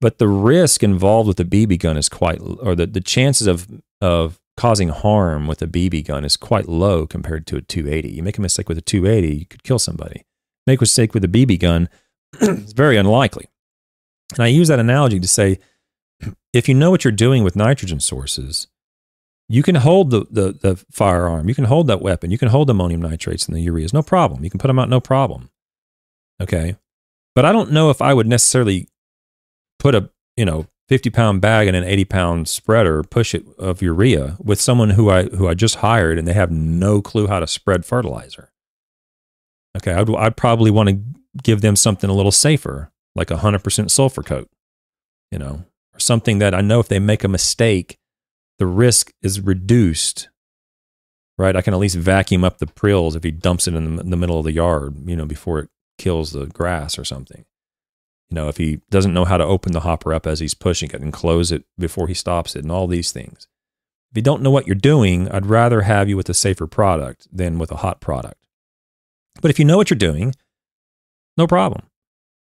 But 0.00 0.18
the 0.18 0.28
risk 0.28 0.82
involved 0.82 1.28
with 1.28 1.40
a 1.40 1.44
BB 1.44 1.78
gun 1.78 1.96
is 1.96 2.08
quite, 2.08 2.38
or 2.40 2.74
the, 2.74 2.86
the 2.86 3.00
chances 3.00 3.46
of, 3.46 3.68
of 4.00 4.38
causing 4.56 4.88
harm 4.88 5.46
with 5.46 5.62
a 5.62 5.66
BB 5.66 6.06
gun 6.06 6.24
is 6.24 6.36
quite 6.36 6.68
low 6.68 7.06
compared 7.06 7.46
to 7.46 7.56
a 7.56 7.62
280. 7.62 8.10
You 8.10 8.22
make 8.22 8.38
a 8.38 8.42
mistake 8.42 8.68
with 8.68 8.78
a 8.78 8.82
280, 8.82 9.34
you 9.34 9.46
could 9.46 9.62
kill 9.62 9.78
somebody. 9.78 10.24
Make 10.66 10.80
a 10.80 10.82
mistake 10.82 11.14
with 11.14 11.24
a 11.24 11.28
BB 11.28 11.58
gun, 11.58 11.88
it's 12.40 12.72
very 12.72 12.96
unlikely. 12.96 13.48
And 14.32 14.42
I 14.42 14.48
use 14.48 14.68
that 14.68 14.78
analogy 14.78 15.20
to 15.20 15.28
say 15.28 15.58
if 16.52 16.68
you 16.68 16.74
know 16.74 16.90
what 16.90 17.04
you're 17.04 17.12
doing 17.12 17.42
with 17.44 17.56
nitrogen 17.56 18.00
sources, 18.00 18.66
you 19.48 19.62
can 19.62 19.74
hold 19.76 20.10
the, 20.10 20.26
the, 20.30 20.52
the 20.52 20.84
firearm, 20.90 21.48
you 21.48 21.54
can 21.54 21.64
hold 21.64 21.86
that 21.88 22.00
weapon, 22.00 22.30
you 22.30 22.38
can 22.38 22.48
hold 22.48 22.70
ammonium 22.70 23.02
nitrates 23.02 23.46
and 23.46 23.56
the 23.56 23.66
ureas, 23.66 23.92
no 23.92 24.02
problem. 24.02 24.42
You 24.44 24.50
can 24.50 24.58
put 24.58 24.68
them 24.68 24.78
out, 24.78 24.88
no 24.88 25.00
problem. 25.00 25.50
Okay. 26.40 26.76
But 27.34 27.44
I 27.44 27.52
don't 27.52 27.72
know 27.72 27.90
if 27.90 28.00
I 28.00 28.14
would 28.14 28.26
necessarily 28.26 28.88
put 29.78 29.94
a, 29.94 30.10
you 30.36 30.44
know, 30.44 30.66
50 30.88 31.10
pound 31.10 31.40
bag 31.40 31.66
in 31.66 31.74
an 31.74 31.84
80 31.84 32.04
pound 32.04 32.48
spreader, 32.48 33.02
push 33.02 33.34
it 33.34 33.44
of 33.58 33.82
urea 33.82 34.36
with 34.42 34.60
someone 34.60 34.90
who 34.90 35.10
I, 35.10 35.24
who 35.24 35.48
I 35.48 35.54
just 35.54 35.76
hired 35.76 36.18
and 36.18 36.28
they 36.28 36.32
have 36.34 36.50
no 36.50 37.00
clue 37.02 37.26
how 37.26 37.40
to 37.40 37.46
spread 37.46 37.84
fertilizer. 37.84 38.50
Okay. 39.76 39.92
I'd, 39.92 40.14
I'd 40.14 40.36
probably 40.36 40.70
want 40.70 40.88
to 40.90 41.00
give 41.42 41.60
them 41.60 41.76
something 41.76 42.08
a 42.08 42.14
little 42.14 42.32
safer, 42.32 42.92
like 43.14 43.30
a 43.30 43.36
100% 43.36 43.90
sulfur 43.90 44.22
coat 44.22 44.48
you 45.34 45.38
know, 45.40 45.64
or 45.94 46.00
something 46.00 46.38
that 46.38 46.54
I 46.54 46.60
know 46.60 46.80
if 46.80 46.88
they 46.88 46.98
make 46.98 47.24
a 47.24 47.28
mistake, 47.28 47.98
the 48.58 48.66
risk 48.66 49.12
is 49.22 49.40
reduced. 49.40 50.28
Right, 51.36 51.56
I 51.56 51.62
can 51.62 51.74
at 51.74 51.80
least 51.80 51.96
vacuum 51.96 52.44
up 52.44 52.58
the 52.58 52.66
prills 52.66 53.16
if 53.16 53.24
he 53.24 53.32
dumps 53.32 53.66
it 53.66 53.74
in 53.74 53.96
the, 53.96 54.02
in 54.02 54.10
the 54.10 54.16
middle 54.16 54.38
of 54.38 54.44
the 54.44 54.52
yard, 54.52 55.08
you 55.08 55.16
know, 55.16 55.26
before 55.26 55.58
it 55.58 55.68
kills 55.98 56.30
the 56.30 56.46
grass 56.46 56.96
or 56.96 57.04
something. 57.04 57.44
You 58.30 58.36
know, 58.36 58.48
if 58.48 58.56
he 58.56 58.80
doesn't 58.88 59.12
know 59.12 59.24
how 59.24 59.36
to 59.36 59.44
open 59.44 59.72
the 59.72 59.80
hopper 59.80 60.14
up 60.14 60.26
as 60.28 60.38
he's 60.38 60.54
pushing 60.54 60.90
it 60.90 61.00
and 61.00 61.12
close 61.12 61.50
it 61.50 61.64
before 61.76 62.06
he 62.06 62.14
stops 62.14 62.54
it, 62.54 62.62
and 62.62 62.70
all 62.70 62.86
these 62.86 63.10
things. 63.10 63.48
If 64.12 64.18
you 64.18 64.22
don't 64.22 64.42
know 64.42 64.50
what 64.52 64.68
you're 64.68 64.76
doing, 64.76 65.28
I'd 65.28 65.46
rather 65.46 65.82
have 65.82 66.08
you 66.08 66.16
with 66.16 66.28
a 66.28 66.34
safer 66.34 66.68
product 66.68 67.26
than 67.32 67.58
with 67.58 67.72
a 67.72 67.78
hot 67.78 68.00
product. 68.00 68.46
But 69.42 69.50
if 69.50 69.58
you 69.58 69.64
know 69.64 69.76
what 69.76 69.90
you're 69.90 69.98
doing, 69.98 70.34
no 71.36 71.48
problem. 71.48 71.86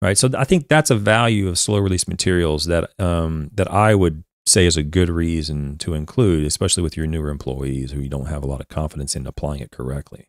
Right. 0.01 0.17
So 0.17 0.29
I 0.35 0.45
think 0.45 0.67
that's 0.67 0.89
a 0.89 0.95
value 0.95 1.47
of 1.47 1.59
slow 1.59 1.77
release 1.77 2.07
materials 2.07 2.65
that 2.65 2.89
um, 2.99 3.51
that 3.53 3.71
I 3.71 3.93
would 3.93 4.23
say 4.47 4.65
is 4.65 4.75
a 4.75 4.83
good 4.83 5.09
reason 5.09 5.77
to 5.77 5.93
include, 5.93 6.45
especially 6.45 6.81
with 6.81 6.97
your 6.97 7.05
newer 7.05 7.29
employees 7.29 7.91
who 7.91 7.99
you 8.01 8.09
don't 8.09 8.25
have 8.25 8.43
a 8.43 8.47
lot 8.47 8.61
of 8.61 8.67
confidence 8.67 9.15
in 9.15 9.27
applying 9.27 9.61
it 9.61 9.71
correctly. 9.71 10.27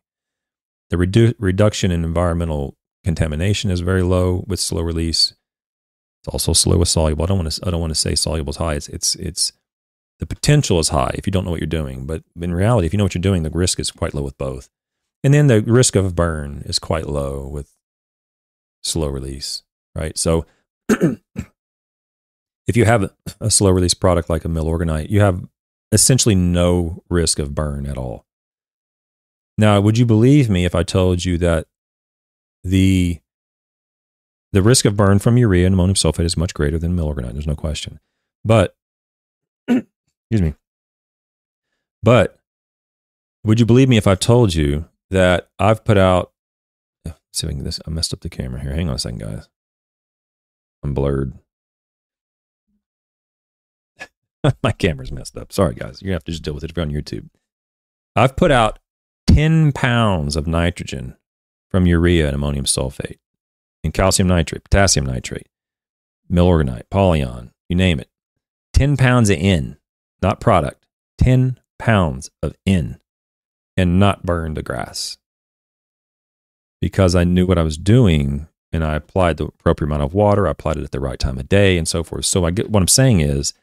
The 0.91 0.97
redu- 0.97 1.33
reduction 1.39 1.91
in 1.91 2.03
environmental 2.03 2.77
contamination 3.03 3.71
is 3.71 3.79
very 3.79 4.03
low 4.03 4.43
with 4.47 4.59
slow 4.59 4.81
release. 4.81 5.33
It's 6.21 6.31
also 6.31 6.53
slow 6.53 6.77
with 6.77 6.87
soluble. 6.87 7.23
I 7.23 7.27
don't 7.27 7.39
want 7.39 7.51
to 7.51 7.67
I 7.67 7.71
don't 7.71 7.81
want 7.81 7.91
to 7.91 7.99
say 7.99 8.13
soluble 8.13 8.51
is 8.51 8.57
high. 8.57 8.75
It's 8.75 8.89
it's 8.89 9.15
it's 9.15 9.53
the 10.19 10.27
potential 10.27 10.79
is 10.79 10.89
high 10.89 11.11
if 11.15 11.25
you 11.25 11.31
don't 11.31 11.45
know 11.45 11.51
what 11.51 11.59
you're 11.59 11.67
doing, 11.67 12.05
but 12.05 12.23
in 12.39 12.53
reality, 12.53 12.85
if 12.85 12.93
you 12.93 12.97
know 12.97 13.05
what 13.05 13.15
you're 13.15 13.21
doing, 13.21 13.41
the 13.41 13.49
risk 13.49 13.79
is 13.79 13.89
quite 13.89 14.13
low 14.13 14.21
with 14.21 14.37
both. 14.37 14.69
And 15.23 15.33
then 15.33 15.47
the 15.47 15.61
risk 15.61 15.95
of 15.95 16.15
burn 16.15 16.61
is 16.65 16.77
quite 16.77 17.07
low 17.07 17.47
with 17.47 17.72
slow 18.83 19.07
release, 19.07 19.63
right? 19.95 20.17
So 20.17 20.45
if 22.67 22.75
you 22.75 22.85
have 22.85 23.11
a 23.39 23.49
slow 23.49 23.71
release 23.71 23.93
product 23.93 24.29
like 24.29 24.45
a 24.45 24.49
Milorganite, 24.49 25.09
you 25.09 25.21
have 25.21 25.43
essentially 25.91 26.35
no 26.35 27.03
risk 27.09 27.39
of 27.39 27.55
burn 27.55 27.85
at 27.85 27.97
all. 27.97 28.25
Now, 29.57 29.79
would 29.79 29.97
you 29.97 30.05
believe 30.05 30.49
me 30.49 30.65
if 30.65 30.73
I 30.73 30.83
told 30.83 31.23
you 31.23 31.37
that 31.37 31.67
the 32.63 33.19
the 34.51 34.61
risk 34.61 34.85
of 34.85 34.95
burn 34.95 35.17
from 35.19 35.37
urea 35.37 35.65
and 35.65 35.73
ammonium 35.73 35.95
sulfate 35.95 36.25
is 36.25 36.37
much 36.37 36.53
greater 36.53 36.77
than 36.77 36.95
Milorganite? 36.95 37.33
There's 37.33 37.47
no 37.47 37.55
question. 37.55 37.99
But 38.43 38.75
excuse 39.67 40.41
me. 40.41 40.55
But 42.01 42.37
would 43.43 43.59
you 43.59 43.65
believe 43.65 43.89
me 43.89 43.97
if 43.97 44.07
I 44.07 44.15
told 44.15 44.53
you 44.53 44.85
that 45.09 45.49
I've 45.59 45.83
put 45.85 45.97
out 45.97 46.32
see 47.33 47.47
if 47.47 47.51
I 47.51 47.55
can 47.55 47.63
this. 47.63 47.79
I 47.85 47.89
messed 47.89 48.13
up 48.13 48.21
the 48.21 48.29
camera 48.29 48.61
here. 48.61 48.73
Hang 48.73 48.89
on 48.89 48.95
a 48.95 48.99
second, 48.99 49.19
guys. 49.19 49.47
I'm 50.83 50.93
blurred. 50.93 51.33
My 54.63 54.71
camera's 54.71 55.11
messed 55.11 55.37
up. 55.37 55.51
Sorry, 55.51 55.73
guys. 55.73 56.01
You're 56.01 56.09
gonna 56.09 56.15
have 56.15 56.23
to 56.25 56.31
just 56.31 56.43
deal 56.43 56.53
with 56.53 56.63
it 56.63 56.71
if 56.71 56.77
you're 56.77 56.85
on 56.85 56.91
YouTube. 56.91 57.29
I've 58.15 58.35
put 58.35 58.51
out 58.51 58.79
10 59.27 59.71
pounds 59.71 60.35
of 60.35 60.45
nitrogen 60.45 61.17
from 61.71 61.87
urea 61.87 62.27
and 62.27 62.35
ammonium 62.35 62.65
sulfate, 62.65 63.17
and 63.83 63.93
calcium 63.93 64.27
nitrate, 64.27 64.63
potassium 64.63 65.05
nitrate, 65.05 65.47
milorganite, 66.31 66.83
polyon, 66.91 67.51
you 67.67 67.75
name 67.75 67.99
it. 67.99 68.09
10 68.73 68.97
pounds 68.97 69.29
of 69.29 69.37
N, 69.39 69.77
not 70.21 70.39
product. 70.39 70.85
10 71.17 71.59
pounds 71.79 72.29
of 72.43 72.53
N, 72.65 72.99
and 73.75 73.99
not 73.99 74.23
burn 74.23 74.53
the 74.53 74.63
grass 74.63 75.17
because 76.83 77.15
I 77.15 77.23
knew 77.23 77.47
what 77.47 77.57
I 77.57 77.63
was 77.63 77.77
doing 77.77 78.49
and 78.73 78.83
I 78.83 78.95
applied 78.95 79.37
the 79.37 79.45
appropriate 79.45 79.87
amount 79.87 80.03
of 80.03 80.13
water. 80.13 80.45
I 80.45 80.51
applied 80.51 80.75
it 80.75 80.83
at 80.83 80.91
the 80.91 80.99
right 80.99 81.17
time 81.17 81.37
of 81.37 81.47
day 81.47 81.77
and 81.77 81.87
so 81.87 82.03
forth. 82.03 82.25
So 82.25 82.43
I 82.43 82.51
get 82.51 82.69
what 82.69 82.81
I'm 82.81 82.89
saying 82.89 83.21
is 83.21 83.53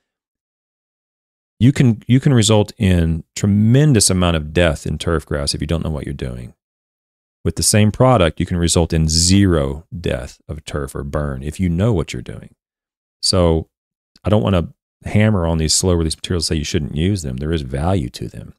you 1.58 1.70
can 1.70 2.02
you 2.06 2.18
can 2.18 2.32
result 2.32 2.72
in 2.78 3.24
tremendous 3.36 4.08
amount 4.08 4.38
of 4.38 4.54
death 4.54 4.86
in 4.86 4.96
turf 4.96 5.26
grass 5.26 5.54
if 5.54 5.60
you 5.60 5.66
don't 5.66 5.84
know 5.84 5.90
what 5.90 6.06
you're 6.06 6.14
doing. 6.14 6.54
With 7.44 7.56
the 7.56 7.62
same 7.62 7.92
product, 7.92 8.40
you 8.40 8.46
can 8.46 8.56
result 8.56 8.90
in 8.90 9.06
zero 9.06 9.84
death 9.94 10.40
of 10.48 10.64
turf 10.64 10.94
or 10.94 11.04
burn 11.04 11.42
if 11.42 11.60
you 11.60 11.68
know 11.68 11.92
what 11.92 12.14
you're 12.14 12.22
doing. 12.22 12.54
So 13.20 13.68
I 14.24 14.30
don't 14.30 14.42
want 14.42 14.54
to 14.54 14.72
hammer 15.06 15.46
on 15.46 15.58
these 15.58 15.74
slow 15.74 15.92
release 15.92 16.16
materials 16.16 16.46
say 16.46 16.54
you 16.54 16.64
shouldn't 16.64 16.96
use 16.96 17.20
them. 17.20 17.36
There 17.36 17.52
is 17.52 17.60
value 17.60 18.08
to 18.08 18.28
them. 18.28 18.54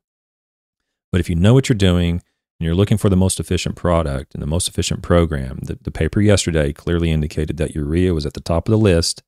But 1.11 1.19
if 1.19 1.31
you 1.31 1.35
know 1.35 1.55
what 1.55 1.67
you're 1.67 1.75
doing, 1.75 2.21
and 2.61 2.65
you're 2.67 2.75
looking 2.75 2.99
for 2.99 3.09
the 3.09 3.17
most 3.17 3.39
efficient 3.39 3.75
product 3.75 4.35
and 4.35 4.43
the 4.43 4.45
most 4.45 4.67
efficient 4.67 5.01
program, 5.01 5.57
the, 5.63 5.79
the 5.81 5.89
paper 5.89 6.21
yesterday 6.21 6.71
clearly 6.71 7.09
indicated 7.09 7.57
that 7.57 7.73
urea 7.73 8.13
was 8.13 8.23
at 8.23 8.35
the 8.35 8.39
top 8.39 8.67
of 8.67 8.71
the 8.71 8.77
list 8.77 9.23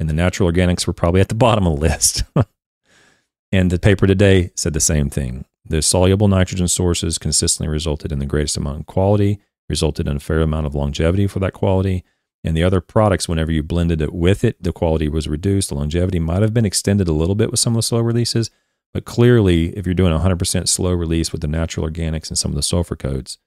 and 0.00 0.08
the 0.08 0.12
natural 0.12 0.50
organics 0.50 0.84
were 0.84 0.92
probably 0.92 1.20
at 1.20 1.28
the 1.28 1.34
bottom 1.46 1.68
of 1.68 1.78
the 1.78 1.80
list. 1.80 2.24
and 3.52 3.70
the 3.70 3.78
paper 3.78 4.08
today 4.08 4.50
said 4.56 4.72
the 4.72 4.80
same 4.80 5.08
thing. 5.08 5.44
The 5.66 5.82
soluble 5.82 6.26
nitrogen 6.26 6.66
sources 6.66 7.16
consistently 7.16 7.70
resulted 7.72 8.10
in 8.10 8.18
the 8.18 8.26
greatest 8.26 8.56
amount 8.56 8.80
of 8.80 8.86
quality, 8.86 9.38
resulted 9.68 10.08
in 10.08 10.16
a 10.16 10.18
fair 10.18 10.40
amount 10.40 10.66
of 10.66 10.74
longevity 10.74 11.28
for 11.28 11.38
that 11.38 11.52
quality. 11.52 12.02
And 12.42 12.56
the 12.56 12.64
other 12.64 12.80
products, 12.80 13.28
whenever 13.28 13.52
you 13.52 13.62
blended 13.62 14.02
it 14.02 14.12
with 14.12 14.42
it, 14.42 14.60
the 14.60 14.72
quality 14.72 15.08
was 15.08 15.28
reduced. 15.28 15.68
The 15.68 15.76
longevity 15.76 16.18
might 16.18 16.42
have 16.42 16.54
been 16.54 16.66
extended 16.66 17.06
a 17.06 17.12
little 17.12 17.36
bit 17.36 17.52
with 17.52 17.60
some 17.60 17.74
of 17.74 17.78
the 17.78 17.82
slow 17.82 18.00
releases, 18.00 18.50
but 18.94 19.04
clearly, 19.04 19.76
if 19.76 19.86
you're 19.86 19.94
doing 19.94 20.12
100% 20.12 20.68
slow 20.68 20.92
release 20.92 21.32
with 21.32 21.40
the 21.40 21.48
natural 21.48 21.86
organics 21.86 22.28
and 22.28 22.38
some 22.38 22.50
of 22.50 22.56
the 22.56 22.62
sulfur 22.62 22.96
coats, 22.96 23.38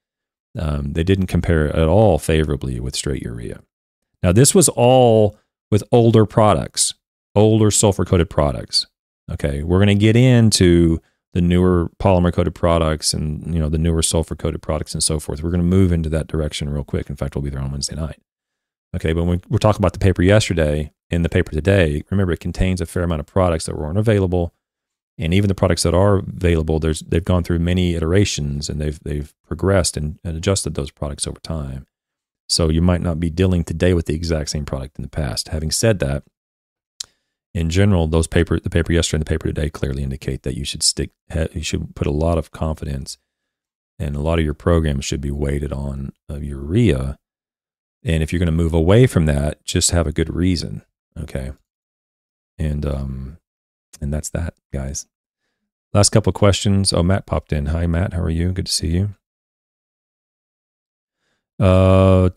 um, 0.60 0.94
they 0.94 1.04
didn't 1.04 1.28
compare 1.28 1.68
at 1.76 1.88
all 1.88 2.20
favorably 2.20 2.80
with 2.80 2.96
straight 2.96 3.24
urea. 3.24 3.62
Now, 4.22 4.32
this 4.32 4.54
was 4.54 4.70
all 4.70 5.38
with 5.72 5.84
older 5.92 6.26
products, 6.26 6.94
older 7.36 7.72
sulfur 7.72 8.06
coated 8.06 8.30
products. 8.30 8.88
Okay, 9.32 9.64
we're 9.64 9.78
going 9.78 9.88
to 9.88 9.96
get 9.96 10.16
into 10.16 11.02
the 11.34 11.42
newer 11.42 11.90
polymer 12.00 12.34
coated 12.34 12.54
products 12.54 13.14
and 13.14 13.54
you 13.54 13.60
know 13.60 13.70
the 13.70 13.78
newer 13.78 14.04
sulfur 14.04 14.36
coated 14.36 14.62
products 14.62 14.94
and 14.94 15.02
so 15.02 15.20
forth. 15.20 15.42
We're 15.42 15.52
going 15.52 15.62
to 15.62 15.68
move 15.68 15.92
into 15.92 16.10
that 16.10 16.28
direction 16.28 16.70
real 16.70 16.84
quick. 16.84 17.10
In 17.10 17.16
fact, 17.16 17.36
we'll 17.36 17.44
be 17.44 17.50
there 17.50 17.62
on 17.62 17.72
Wednesday 17.72 17.96
night. 17.96 18.20
Okay, 18.94 19.14
but 19.14 19.24
when 19.24 19.42
we're 19.48 19.58
talking 19.58 19.80
about 19.80 19.94
the 19.94 20.00
paper 20.00 20.22
yesterday 20.22 20.92
and 21.10 21.24
the 21.24 21.30
paper 21.30 21.52
today, 21.52 22.04
remember 22.12 22.34
it 22.34 22.42
contains 22.42 22.82
a 22.82 22.86
fair 22.86 23.04
amount 23.04 23.22
of 23.22 23.26
products 23.26 23.66
that 23.66 23.78
weren't 23.78 23.98
available 23.98 24.54
and 25.22 25.36
even 25.36 25.48
the 25.48 25.56
products 25.56 25.84
that 25.84 25.94
are 25.94 26.18
available, 26.18 26.80
there's 26.80 27.02
they've 27.02 27.24
gone 27.24 27.44
through 27.44 27.60
many 27.60 27.94
iterations 27.94 28.70
and 28.70 28.82
they've 28.82 29.00
they've 29.04 29.34
progressed 29.46 29.96
and, 29.96 30.18
and 30.24 30.36
adjusted 30.36 30.74
those 30.74 30.90
products 30.90 31.28
over 31.28 31.40
time. 31.42 31.86
So 32.50 32.70
you 32.70 32.82
might 32.82 33.02
not 33.02 33.20
be 33.20 33.30
dealing 33.30 33.64
today 33.64 33.94
with 33.94 34.08
the 34.08 34.16
exact 34.16 34.50
same 34.50 34.66
product 34.66 34.98
in 34.98 35.04
the 35.04 35.10
past. 35.10 35.50
Having 35.50 35.72
said 35.72 36.00
that, 36.00 36.24
in 37.54 37.70
general, 37.70 38.08
those 38.08 38.26
paper 38.26 38.60
the 38.60 38.72
paper 38.72 38.92
yesterday 38.92 39.18
and 39.18 39.26
the 39.26 39.30
paper 39.30 39.48
today 39.48 39.70
clearly 39.70 40.02
indicate 40.02 40.42
that 40.42 40.58
you 40.58 40.66
should 40.66 40.82
stick 40.82 41.12
you 41.54 41.62
should 41.62 41.96
put 41.96 42.08
a 42.08 42.12
lot 42.12 42.40
of 42.40 42.50
confidence 42.50 43.20
and 44.00 44.16
a 44.16 44.22
lot 44.22 44.40
of 44.40 44.46
your 44.46 44.56
programs 44.56 45.06
should 45.06 45.22
be 45.22 45.32
weighted 45.32 45.72
on 45.72 46.14
uh, 46.32 46.38
urea. 46.38 47.20
And 48.04 48.24
if 48.24 48.34
you're 48.34 48.40
going 48.40 48.48
to 48.48 48.52
move 48.52 48.74
away 48.74 49.06
from 49.06 49.28
that, 49.28 49.64
just 49.64 49.92
have 49.92 50.08
a 50.08 50.12
good 50.12 50.34
reason. 50.34 50.82
Okay. 51.16 51.52
And 52.58 52.84
um, 52.88 53.38
and 54.02 54.12
that's 54.12 54.30
that, 54.30 54.56
guys. 54.74 55.06
Last 55.94 56.10
couple 56.10 56.32
questions. 56.32 56.94
Oh, 56.94 57.04
Matt 57.04 57.26
popped 57.26 57.52
in. 57.52 57.68
Hi, 57.68 57.86
Matt. 57.86 58.14
How 58.14 58.22
are 58.22 58.30
you? 58.30 58.52
Good 58.52 58.68
to 58.68 58.72
see 58.72 58.88
you. 58.88 59.10
Uh, 61.60 62.30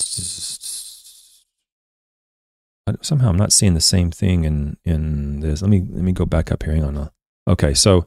somehow 3.00 3.30
I'm 3.30 3.36
not 3.36 3.52
seeing 3.52 3.74
the 3.74 3.80
same 3.80 4.10
thing 4.10 4.44
in 4.44 4.76
in 4.84 5.40
this. 5.40 5.62
Let 5.62 5.70
me 5.70 5.80
let 5.80 6.02
me 6.02 6.12
go 6.12 6.26
back 6.26 6.52
up 6.52 6.62
here. 6.62 6.74
Hang 6.74 6.84
on. 6.84 7.10
Okay, 7.48 7.74
so 7.74 8.06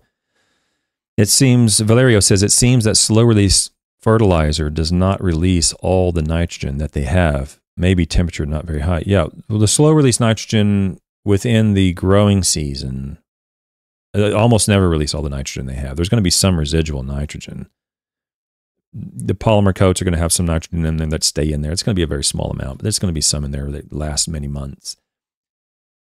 it 1.18 1.30
seems 1.30 1.80
Valerio 1.80 2.20
says 2.20 2.44
it 2.44 2.52
seems 2.52 2.84
that 2.84 2.96
slow 2.96 3.24
release 3.24 3.72
fertilizer 4.02 4.70
does 4.70 4.92
not 4.92 5.24
release 5.24 5.74
all 5.74 6.12
the 6.12 6.22
nitrogen 6.22 6.78
that 6.78 6.92
they 6.92 7.04
have. 7.04 7.60
Maybe 7.76 8.06
temperature 8.06 8.46
not 8.46 8.66
very 8.66 8.82
high. 8.82 9.04
Yeah, 9.06 9.28
well, 9.50 9.60
the 9.60 9.68
slow 9.68 9.92
release 9.92 10.20
nitrogen 10.20 11.00
within 11.24 11.74
the 11.74 11.94
growing 11.94 12.44
season 12.44 13.18
almost 14.18 14.68
never 14.68 14.90
release 14.90 15.14
all 15.14 15.22
the 15.22 15.30
nitrogen 15.30 15.66
they 15.66 15.74
have. 15.74 15.96
There's 15.96 16.10
going 16.10 16.22
to 16.22 16.24
be 16.24 16.30
some 16.30 16.58
residual 16.58 17.04
nitrogen. 17.04 17.68
The 18.94 19.36
polymer 19.36 19.76
coats 19.76 20.02
are 20.02 20.06
going 20.06 20.14
to 20.14 20.20
have 20.20 20.32
some 20.32 20.46
nitrogen 20.46 20.86
in 20.86 20.98
them 20.98 21.10
that 21.10 21.24
stay 21.24 21.52
in 21.52 21.62
there. 21.62 21.72
It's 21.72 21.84
going 21.84 21.94
to 21.94 22.00
be 22.00 22.04
a 22.04 22.08
very 22.08 22.24
small 22.24 22.52
amount, 22.52 22.80
but 22.80 22.84
there's 22.84 23.00
going 23.00 23.12
to 23.12 23.18
be 23.18 23.22
some 23.22 23.44
in 23.44 23.52
there 23.52 23.70
that 23.72 23.94
last 23.94 24.28
many 24.28 24.48
months. 24.48 24.98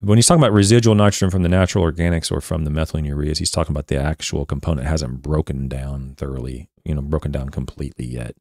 When 0.00 0.16
he's 0.16 0.26
talking 0.26 0.42
about 0.42 0.54
residual 0.54 0.94
nitrogen 0.94 1.30
from 1.30 1.42
the 1.42 1.48
natural 1.48 1.84
organics 1.84 2.32
or 2.32 2.40
from 2.40 2.64
the 2.64 2.70
methylene 2.70 3.06
ureas, 3.06 3.38
he's 3.38 3.50
talking 3.50 3.72
about 3.72 3.88
the 3.88 4.00
actual 4.00 4.46
component 4.46 4.86
hasn't 4.86 5.20
broken 5.20 5.68
down 5.68 6.14
thoroughly, 6.16 6.70
you 6.84 6.94
know, 6.94 7.02
broken 7.02 7.30
down 7.30 7.50
completely 7.50 8.06
yet. 8.06 8.34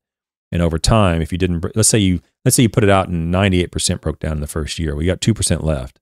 And 0.51 0.61
over 0.61 0.79
time, 0.79 1.21
if 1.21 1.31
you 1.31 1.37
didn't, 1.37 1.75
let's 1.75 1.89
say 1.89 1.99
you 1.99 2.21
let's 2.45 2.55
say 2.55 2.63
you 2.63 2.69
put 2.69 2.83
it 2.83 2.89
out 2.89 3.09
and 3.09 3.33
98% 3.33 4.01
broke 4.01 4.19
down 4.19 4.33
in 4.33 4.41
the 4.41 4.47
first 4.47 4.79
year, 4.79 4.95
we 4.95 5.05
got 5.05 5.19
2% 5.19 5.63
left 5.63 5.98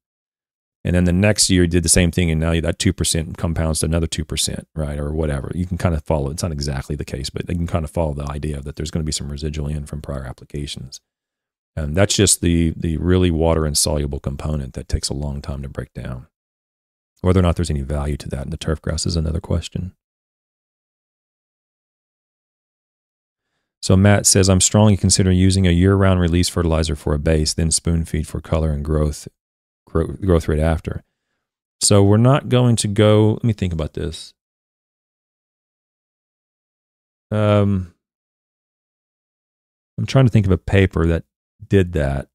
and 0.87 0.95
then 0.95 1.05
the 1.05 1.13
next 1.13 1.51
year 1.51 1.63
you 1.63 1.69
did 1.69 1.83
the 1.83 1.89
same 1.89 2.11
thing 2.11 2.31
and 2.31 2.41
now 2.41 2.59
that 2.61 2.79
2% 2.79 3.37
compounds 3.37 3.81
to 3.81 3.87
another 3.87 4.07
2% 4.07 4.65
right 4.75 4.99
or 4.99 5.13
whatever 5.13 5.51
you 5.55 5.67
can 5.67 5.77
kind 5.77 5.95
of 5.95 6.03
follow 6.05 6.31
it's 6.31 6.43
not 6.43 6.53
exactly 6.53 6.95
the 6.97 7.05
case 7.05 7.29
but 7.31 7.49
you 7.49 7.55
can 7.55 7.67
kind 7.67 7.85
of 7.85 7.91
follow 7.91 8.15
the 8.15 8.31
idea 8.31 8.61
that 8.61 8.77
there's 8.77 8.91
going 8.91 9.03
to 9.03 9.07
be 9.07 9.13
some 9.13 9.31
residual 9.31 9.67
in 9.69 9.85
from 9.87 10.01
prior 10.01 10.25
applications 10.25 10.99
And 11.75 11.97
that's 11.97 12.15
just 12.15 12.41
the 12.41 12.73
the 12.77 12.97
really 12.99 13.31
water 13.31 13.67
insoluble 13.67 14.21
component 14.21 14.75
that 14.75 14.89
takes 14.89 15.09
a 15.09 15.15
long 15.15 15.41
time 15.41 15.63
to 15.63 15.69
break 15.69 15.93
down. 15.95 16.27
Whether 17.21 17.39
or 17.41 17.43
not 17.43 17.57
there's 17.57 17.71
any 17.71 17.81
value 17.83 18.17
to 18.17 18.29
that 18.29 18.45
in 18.45 18.51
the 18.51 18.57
turf 18.57 18.81
grass 18.81 19.05
is 19.05 19.17
another 19.17 19.41
question. 19.41 19.93
So 23.81 23.97
Matt 23.97 24.25
says, 24.27 24.49
I'm 24.49 24.61
strongly 24.61 24.97
considering 24.97 25.37
using 25.37 25.67
a 25.67 25.71
year-round 25.71 26.19
release 26.19 26.49
fertilizer 26.49 26.95
for 26.95 27.13
a 27.13 27.19
base, 27.19 27.53
then 27.53 27.71
spoon 27.71 28.05
feed 28.05 28.27
for 28.27 28.41
color 28.41 28.71
and 28.71 28.85
growth, 28.85 29.27
growth, 29.87 30.47
rate 30.47 30.59
after. 30.59 31.03
So 31.81 32.03
we're 32.03 32.17
not 32.17 32.49
going 32.49 32.75
to 32.77 32.87
go. 32.87 33.33
Let 33.33 33.43
me 33.43 33.53
think 33.53 33.73
about 33.73 33.93
this. 33.93 34.33
Um, 37.31 37.93
I'm 39.97 40.05
trying 40.05 40.25
to 40.25 40.31
think 40.31 40.45
of 40.45 40.51
a 40.51 40.57
paper 40.57 41.05
that 41.07 41.23
did 41.67 41.93
that. 41.93 42.29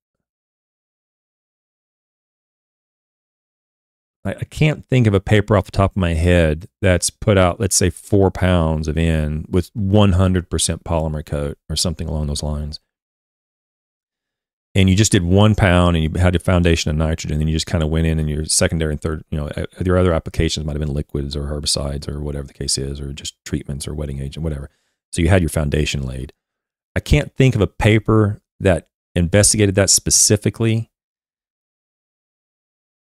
I, 4.24 4.30
I 4.32 4.44
can't 4.44 4.86
think 4.88 5.06
of 5.06 5.14
a 5.14 5.20
paper 5.20 5.56
off 5.56 5.64
the 5.64 5.72
top 5.72 5.92
of 5.92 5.96
my 5.96 6.14
head 6.14 6.68
that's 6.80 7.10
put 7.10 7.38
out, 7.38 7.60
let's 7.60 7.76
say, 7.76 7.90
four 7.90 8.30
pounds 8.30 8.88
of 8.88 8.96
N 8.96 9.46
with 9.48 9.72
100% 9.74 10.46
polymer 10.82 11.24
coat 11.24 11.58
or 11.68 11.76
something 11.76 12.08
along 12.08 12.26
those 12.26 12.42
lines. 12.42 12.80
And 14.74 14.88
you 14.88 14.96
just 14.96 15.12
did 15.12 15.22
one 15.22 15.54
pound 15.54 15.96
and 15.96 16.04
you 16.04 16.18
had 16.18 16.34
a 16.34 16.38
foundation 16.38 16.90
of 16.90 16.96
nitrogen, 16.96 17.40
and 17.40 17.48
you 17.48 17.54
just 17.54 17.66
kind 17.66 17.84
of 17.84 17.90
went 17.90 18.06
in 18.06 18.18
and 18.18 18.28
your 18.28 18.46
secondary 18.46 18.92
and 18.92 19.00
third, 19.00 19.22
you 19.30 19.38
know, 19.38 19.50
your 19.84 19.98
other 19.98 20.14
applications 20.14 20.64
might 20.64 20.72
have 20.72 20.80
been 20.80 20.94
liquids 20.94 21.36
or 21.36 21.42
herbicides 21.42 22.08
or 22.08 22.20
whatever 22.20 22.46
the 22.46 22.54
case 22.54 22.78
is, 22.78 23.00
or 23.00 23.12
just 23.12 23.34
treatments 23.44 23.86
or 23.86 23.94
wetting 23.94 24.20
agent, 24.20 24.42
whatever. 24.42 24.70
So 25.12 25.20
you 25.20 25.28
had 25.28 25.42
your 25.42 25.50
foundation 25.50 26.02
laid. 26.02 26.32
I 26.96 27.00
can't 27.00 27.34
think 27.36 27.54
of 27.54 27.60
a 27.60 27.66
paper 27.66 28.40
that 28.60 28.88
investigated 29.14 29.74
that 29.74 29.90
specifically 29.90 30.90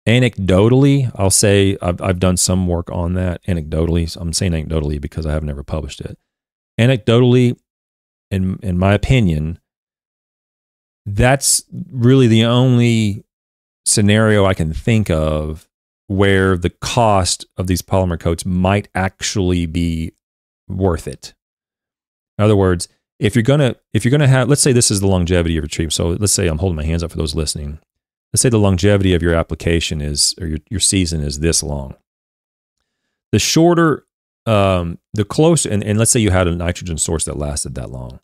anecdotally, 0.06 1.10
I'll 1.16 1.30
say 1.30 1.76
I've, 1.82 2.00
I've 2.00 2.20
done 2.20 2.36
some 2.36 2.68
work 2.68 2.90
on 2.90 3.14
that. 3.14 3.44
Anecdotally, 3.44 4.16
I'm 4.20 4.32
saying 4.32 4.52
anecdotally 4.52 5.00
because 5.00 5.26
I 5.26 5.32
have 5.32 5.42
never 5.42 5.62
published 5.62 6.00
it. 6.00 6.16
Anecdotally, 6.78 7.58
in 8.30 8.58
in 8.62 8.78
my 8.78 8.94
opinion, 8.94 9.58
that's 11.06 11.62
really 11.90 12.26
the 12.26 12.44
only 12.44 13.24
scenario 13.84 14.44
I 14.44 14.54
can 14.54 14.72
think 14.72 15.08
of 15.10 15.68
where 16.08 16.56
the 16.56 16.70
cost 16.70 17.46
of 17.56 17.66
these 17.66 17.82
polymer 17.82 18.18
coats 18.18 18.44
might 18.44 18.88
actually 18.94 19.66
be 19.66 20.12
worth 20.68 21.08
it. 21.08 21.34
In 22.38 22.44
other 22.44 22.56
words, 22.56 22.88
if 23.18 23.34
you're 23.34 23.42
gonna 23.42 23.76
if 23.94 24.04
you're 24.04 24.10
gonna 24.10 24.28
have 24.28 24.48
let's 24.48 24.60
say 24.60 24.72
this 24.72 24.90
is 24.90 25.00
the 25.00 25.06
longevity 25.06 25.56
of 25.56 25.64
your 25.64 25.68
tree. 25.68 25.88
So 25.88 26.08
let's 26.08 26.32
say 26.32 26.48
I'm 26.48 26.58
holding 26.58 26.76
my 26.76 26.84
hands 26.84 27.02
up 27.02 27.10
for 27.10 27.16
those 27.16 27.34
listening 27.34 27.78
let's 28.36 28.42
say 28.42 28.50
the 28.50 28.58
longevity 28.58 29.14
of 29.14 29.22
your 29.22 29.34
application 29.34 30.02
is 30.02 30.34
or 30.38 30.46
your, 30.46 30.58
your 30.68 30.80
season 30.80 31.22
is 31.22 31.40
this 31.40 31.62
long 31.62 31.94
the 33.32 33.38
shorter 33.38 34.04
um, 34.44 34.98
the 35.14 35.24
closer 35.24 35.70
and, 35.70 35.82
and 35.82 35.98
let's 35.98 36.10
say 36.10 36.20
you 36.20 36.30
had 36.30 36.46
a 36.46 36.54
nitrogen 36.54 36.98
source 36.98 37.24
that 37.24 37.38
lasted 37.38 37.74
that 37.74 37.90
long 37.90 38.20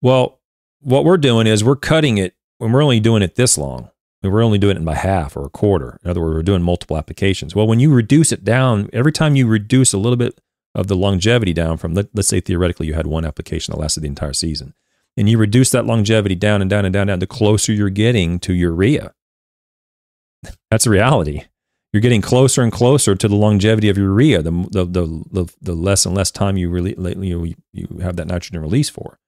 well 0.00 0.37
what 0.80 1.04
we're 1.04 1.16
doing 1.16 1.46
is 1.46 1.64
we're 1.64 1.76
cutting 1.76 2.18
it 2.18 2.34
when 2.58 2.72
we're 2.72 2.82
only 2.82 3.00
doing 3.00 3.22
it 3.22 3.34
this 3.36 3.58
long 3.58 3.90
we're 4.22 4.42
only 4.42 4.58
doing 4.58 4.76
it 4.76 4.84
by 4.84 4.94
half 4.94 5.36
or 5.36 5.46
a 5.46 5.50
quarter 5.50 5.98
in 6.04 6.10
other 6.10 6.20
words 6.20 6.34
we're 6.34 6.42
doing 6.42 6.62
multiple 6.62 6.96
applications 6.96 7.54
well 7.54 7.66
when 7.66 7.80
you 7.80 7.92
reduce 7.92 8.32
it 8.32 8.44
down 8.44 8.88
every 8.92 9.12
time 9.12 9.36
you 9.36 9.46
reduce 9.46 9.92
a 9.92 9.98
little 9.98 10.16
bit 10.16 10.40
of 10.74 10.86
the 10.86 10.96
longevity 10.96 11.52
down 11.52 11.76
from 11.76 11.94
let, 11.94 12.08
let's 12.14 12.28
say 12.28 12.40
theoretically 12.40 12.86
you 12.86 12.94
had 12.94 13.06
one 13.06 13.24
application 13.24 13.72
that 13.72 13.80
lasted 13.80 14.00
the 14.00 14.08
entire 14.08 14.32
season 14.32 14.74
and 15.18 15.28
you 15.28 15.36
reduce 15.36 15.70
that 15.70 15.84
longevity 15.84 16.36
down 16.36 16.62
and 16.62 16.70
down 16.70 16.84
and 16.84 16.92
down 16.92 17.02
and 17.02 17.08
down, 17.08 17.18
the 17.18 17.26
closer 17.26 17.72
you're 17.72 17.90
getting 17.90 18.38
to 18.38 18.54
urea. 18.54 19.12
That's 20.70 20.86
a 20.86 20.90
reality. 20.90 21.42
You're 21.92 22.00
getting 22.00 22.22
closer 22.22 22.62
and 22.62 22.70
closer 22.70 23.16
to 23.16 23.26
the 23.26 23.34
longevity 23.34 23.88
of 23.88 23.98
urea, 23.98 24.42
the, 24.42 24.52
the, 24.70 24.84
the, 24.84 25.24
the, 25.32 25.54
the 25.60 25.74
less 25.74 26.06
and 26.06 26.14
less 26.14 26.30
time 26.30 26.56
you, 26.56 26.70
really, 26.70 26.94
you, 26.96 27.54
you 27.72 27.98
have 28.00 28.14
that 28.16 28.28
nitrogen 28.28 28.60
release 28.60 28.88
for. 28.88 29.18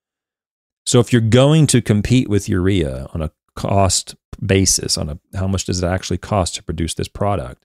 So 0.90 0.98
if 0.98 1.12
you're 1.12 1.22
going 1.22 1.68
to 1.68 1.80
compete 1.80 2.28
with 2.28 2.48
urea 2.48 3.06
on 3.14 3.22
a 3.22 3.30
cost 3.54 4.16
basis, 4.44 4.98
on 4.98 5.08
a 5.08 5.20
how 5.36 5.46
much 5.46 5.64
does 5.66 5.80
it 5.80 5.86
actually 5.86 6.18
cost 6.18 6.56
to 6.56 6.64
produce 6.64 6.94
this 6.94 7.06
product, 7.06 7.64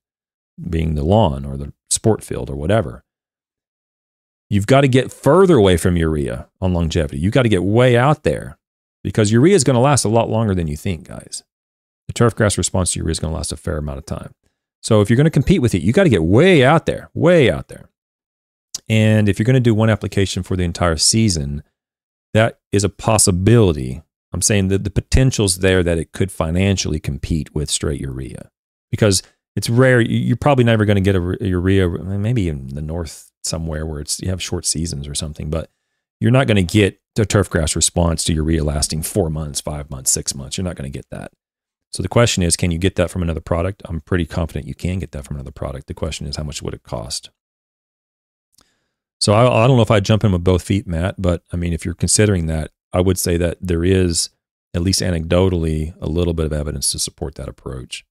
being 0.70 0.94
the 0.94 1.04
lawn 1.04 1.44
or 1.44 1.58
the 1.58 1.74
sport 1.90 2.24
field 2.24 2.52
or 2.52 2.56
whatever, 2.56 3.04
You've 4.48 4.68
got 4.68 4.82
to 4.82 4.88
get 4.88 5.12
further 5.12 5.56
away 5.58 5.76
from 5.76 5.98
urea 5.98 6.48
on 6.62 6.72
longevity. 6.76 7.18
You've 7.20 7.34
got 7.34 7.42
to 7.42 7.50
get 7.50 7.64
way 7.64 7.98
out 7.98 8.22
there 8.22 8.60
because 9.04 9.32
urea 9.32 9.56
is 9.56 9.64
going 9.64 9.74
to 9.74 9.80
last 9.80 10.06
a 10.06 10.10
lot 10.10 10.30
longer 10.30 10.54
than 10.54 10.68
you 10.68 10.78
think, 10.78 11.08
guys. 11.08 11.44
The 12.08 12.14
turf 12.14 12.36
grass 12.36 12.56
response 12.56 12.92
to 12.92 13.00
urea 13.00 13.14
is 13.14 13.20
going 13.20 13.32
to 13.32 13.36
last 13.36 13.52
a 13.52 13.58
fair 13.58 13.78
amount 13.78 13.98
of 13.98 14.06
time. 14.06 14.36
So 14.84 15.02
if 15.02 15.10
you're 15.10 15.18
going 15.18 15.26
to 15.26 15.32
compete 15.32 15.64
with 15.64 15.74
it, 15.74 15.82
you 15.82 15.94
got 15.94 16.04
to 16.04 16.10
get 16.10 16.24
way 16.24 16.64
out 16.64 16.86
there, 16.86 17.10
way 17.16 17.50
out 17.50 17.70
there. 17.70 17.90
And 18.88 19.28
if 19.28 19.40
you're 19.40 19.48
going 19.48 19.56
to 19.56 19.60
do 19.60 19.74
one 19.74 19.90
application 19.90 20.44
for 20.44 20.56
the 20.56 20.64
entire 20.64 20.98
season, 20.98 21.64
that 22.36 22.60
is 22.72 22.84
a 22.84 22.90
possibility. 22.90 24.02
I'm 24.34 24.42
saying 24.42 24.68
that 24.68 24.84
the 24.84 24.90
potential's 24.90 25.60
there 25.60 25.82
that 25.84 25.98
it 25.98 26.12
could 26.12 26.32
financially 26.32 27.00
compete 27.00 27.56
with 27.56 27.70
straight 27.70 28.02
urea 28.02 28.50
because 28.92 29.24
it's 29.56 29.70
rare. 29.70 30.02
You're 30.02 30.36
probably 30.36 30.66
never 30.66 30.84
going 30.84 31.02
to 31.02 31.02
get 31.02 31.16
a 31.16 31.48
urea, 31.48 31.88
maybe 31.88 32.50
in 32.50 32.68
the 32.68 32.82
north 32.82 33.32
somewhere 33.44 33.86
where 33.86 34.02
it's 34.02 34.20
you 34.20 34.30
have 34.30 34.42
short 34.42 34.66
seasons 34.66 35.08
or 35.08 35.16
something, 35.16 35.50
but 35.50 35.70
you're 36.20 36.32
not 36.32 36.48
going 36.48 36.58
to 36.58 36.64
get 36.64 37.00
the 37.16 37.26
turf 37.26 37.50
grass 37.50 37.76
response 37.76 38.24
to 38.26 38.34
urea 38.34 38.64
lasting 38.64 39.02
four 39.04 39.30
months, 39.30 39.62
five 39.62 39.90
months, 39.90 40.12
six 40.12 40.36
months. 40.36 40.58
You're 40.58 40.66
not 40.66 40.76
going 40.76 40.92
to 40.92 40.98
get 40.98 41.10
that. 41.12 41.32
So 41.94 42.04
the 42.04 42.10
question 42.10 42.44
is, 42.44 42.58
can 42.58 42.72
you 42.72 42.78
get 42.78 42.96
that 42.96 43.10
from 43.10 43.24
another 43.24 43.40
product? 43.40 43.82
I'm 43.86 44.02
pretty 44.02 44.26
confident 44.26 44.68
you 44.68 44.76
can 44.76 45.00
get 45.00 45.14
that 45.14 45.24
from 45.24 45.38
another 45.38 45.52
product. 45.52 45.88
The 45.88 45.94
question 45.94 46.28
is, 46.28 46.36
how 46.36 46.44
much 46.44 46.62
would 46.62 46.74
it 46.74 46.84
cost? 46.84 47.30
So 49.20 49.34
I, 49.34 49.64
I 49.64 49.68
don't 49.68 49.78
know 49.78 49.84
if 49.84 49.92
I'd 49.92 50.06
jump 50.06 50.24
in 50.24 50.32
with 50.32 50.44
both 50.44 50.64
feet, 50.64 50.86
Matt, 50.88 51.16
but 51.18 51.44
I 51.52 51.58
mean, 51.58 51.74
if 51.74 51.86
you're 51.86 51.94
considering 51.94 52.48
that, 52.48 52.72
I 52.94 53.02
would 53.02 53.18
say 53.18 53.38
that 53.38 53.58
there 53.62 53.84
is, 53.84 54.30
at 54.74 54.82
least 54.82 55.02
anecdotally, 55.02 55.94
a 56.02 56.08
little 56.08 56.34
bit 56.34 56.46
of 56.46 56.54
evidence 56.54 56.92
to 56.92 57.00
support 57.00 57.36
that 57.36 57.50
approach. 57.50 58.06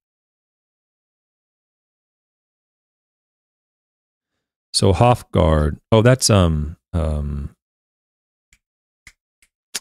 So 4.73 4.93
Hofgaard. 4.93 5.79
Oh, 5.93 6.03
that's 6.03 6.29
um 6.29 6.77
um. 6.93 7.55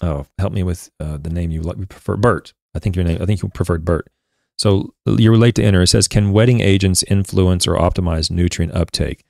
Oh, 0.02 0.26
help 0.38 0.54
me 0.54 0.64
with 0.64 0.92
uh, 1.00 1.18
the 1.18 1.30
name 1.30 1.50
you 1.50 1.62
like. 1.62 1.78
We 1.78 1.86
prefer 1.86 2.16
Bert. 2.18 2.54
I 2.76 2.80
think 2.80 2.96
your 2.96 3.06
name. 3.06 3.22
I 3.22 3.26
think 3.26 3.42
you 3.42 3.50
preferred 3.50 3.86
Bert. 3.86 4.10
So 4.58 4.94
you 5.06 5.32
relate 5.32 5.56
to 5.56 5.64
enter. 5.64 5.82
It 5.82 5.88
says, 5.88 6.08
can 6.08 6.32
wetting 6.32 6.60
agents 6.60 7.04
influence 7.04 7.68
or 7.68 7.76
optimize 7.76 8.30
nutrient 8.30 8.76
uptake? 8.76 9.24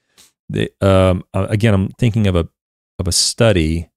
The, 0.49 0.72
um, 0.82 1.24
again, 1.34 1.74
I'm 1.74 1.90
thinking 1.90 2.28
of 2.28 2.36
a 2.36 2.48
of 2.99 3.07
a 3.07 3.11
study. 3.11 3.90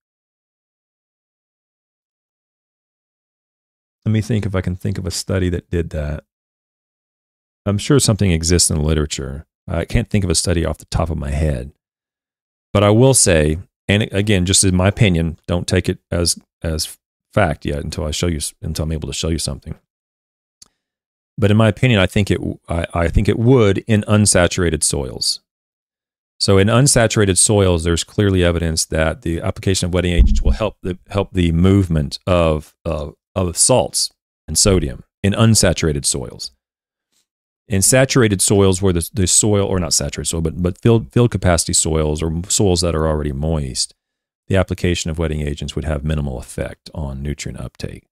Let 4.04 4.12
me 4.12 4.20
think 4.20 4.46
if 4.46 4.54
I 4.54 4.60
can 4.60 4.76
think 4.76 4.98
of 4.98 5.06
a 5.06 5.10
study 5.10 5.48
that 5.50 5.70
did 5.70 5.90
that. 5.90 6.24
I'm 7.66 7.78
sure 7.78 7.98
something 7.98 8.30
exists 8.30 8.70
in 8.70 8.78
the 8.78 8.84
literature. 8.84 9.46
I 9.68 9.84
can't 9.84 10.08
think 10.08 10.22
of 10.22 10.30
a 10.30 10.36
study 10.36 10.64
off 10.64 10.78
the 10.78 10.84
top 10.86 11.10
of 11.10 11.18
my 11.18 11.30
head, 11.30 11.72
but 12.72 12.84
I 12.84 12.90
will 12.90 13.14
say, 13.14 13.58
and 13.88 14.04
again, 14.12 14.46
just 14.46 14.62
in 14.62 14.76
my 14.76 14.88
opinion, 14.88 15.38
don't 15.48 15.66
take 15.66 15.88
it 15.88 15.98
as 16.10 16.38
as 16.62 16.96
fact 17.34 17.66
yet 17.66 17.84
until 17.84 18.04
I 18.04 18.12
show 18.12 18.28
you 18.28 18.40
until 18.62 18.84
I'm 18.84 18.92
able 18.92 19.08
to 19.08 19.12
show 19.12 19.28
you 19.28 19.38
something. 19.38 19.74
But 21.36 21.50
in 21.50 21.56
my 21.56 21.68
opinion, 21.68 22.00
I 22.00 22.06
think 22.06 22.30
it 22.30 22.40
I, 22.68 22.86
I 22.94 23.08
think 23.08 23.28
it 23.28 23.38
would 23.38 23.78
in 23.86 24.02
unsaturated 24.02 24.84
soils. 24.84 25.40
So 26.38 26.58
in 26.58 26.68
unsaturated 26.68 27.38
soils, 27.38 27.84
there's 27.84 28.04
clearly 28.04 28.44
evidence 28.44 28.84
that 28.86 29.22
the 29.22 29.40
application 29.40 29.86
of 29.86 29.94
wetting 29.94 30.12
agents 30.12 30.42
will 30.42 30.52
help 30.52 30.76
the 30.82 30.98
help 31.08 31.32
the 31.32 31.52
movement 31.52 32.18
of 32.26 32.74
of 32.84 33.56
salts 33.56 34.12
and 34.46 34.58
sodium 34.58 35.04
in 35.22 35.32
unsaturated 35.32 36.04
soils 36.04 36.52
in 37.68 37.82
saturated 37.82 38.40
soils 38.40 38.80
where 38.80 38.92
the, 38.92 39.08
the 39.12 39.26
soil, 39.26 39.66
or 39.66 39.80
not 39.80 39.92
saturated 39.92 40.28
soil, 40.28 40.40
but, 40.40 40.62
but 40.62 40.80
field, 40.80 41.12
field 41.12 41.30
capacity 41.30 41.72
soils 41.72 42.22
or 42.22 42.42
soils 42.48 42.80
that 42.80 42.94
are 42.94 43.06
already 43.06 43.32
moist, 43.32 43.94
the 44.48 44.56
application 44.56 45.10
of 45.10 45.18
wetting 45.18 45.40
agents 45.40 45.74
would 45.74 45.84
have 45.84 46.04
minimal 46.04 46.38
effect 46.38 46.90
on 46.94 47.22
nutrient 47.22 47.60
uptake. 47.60 48.06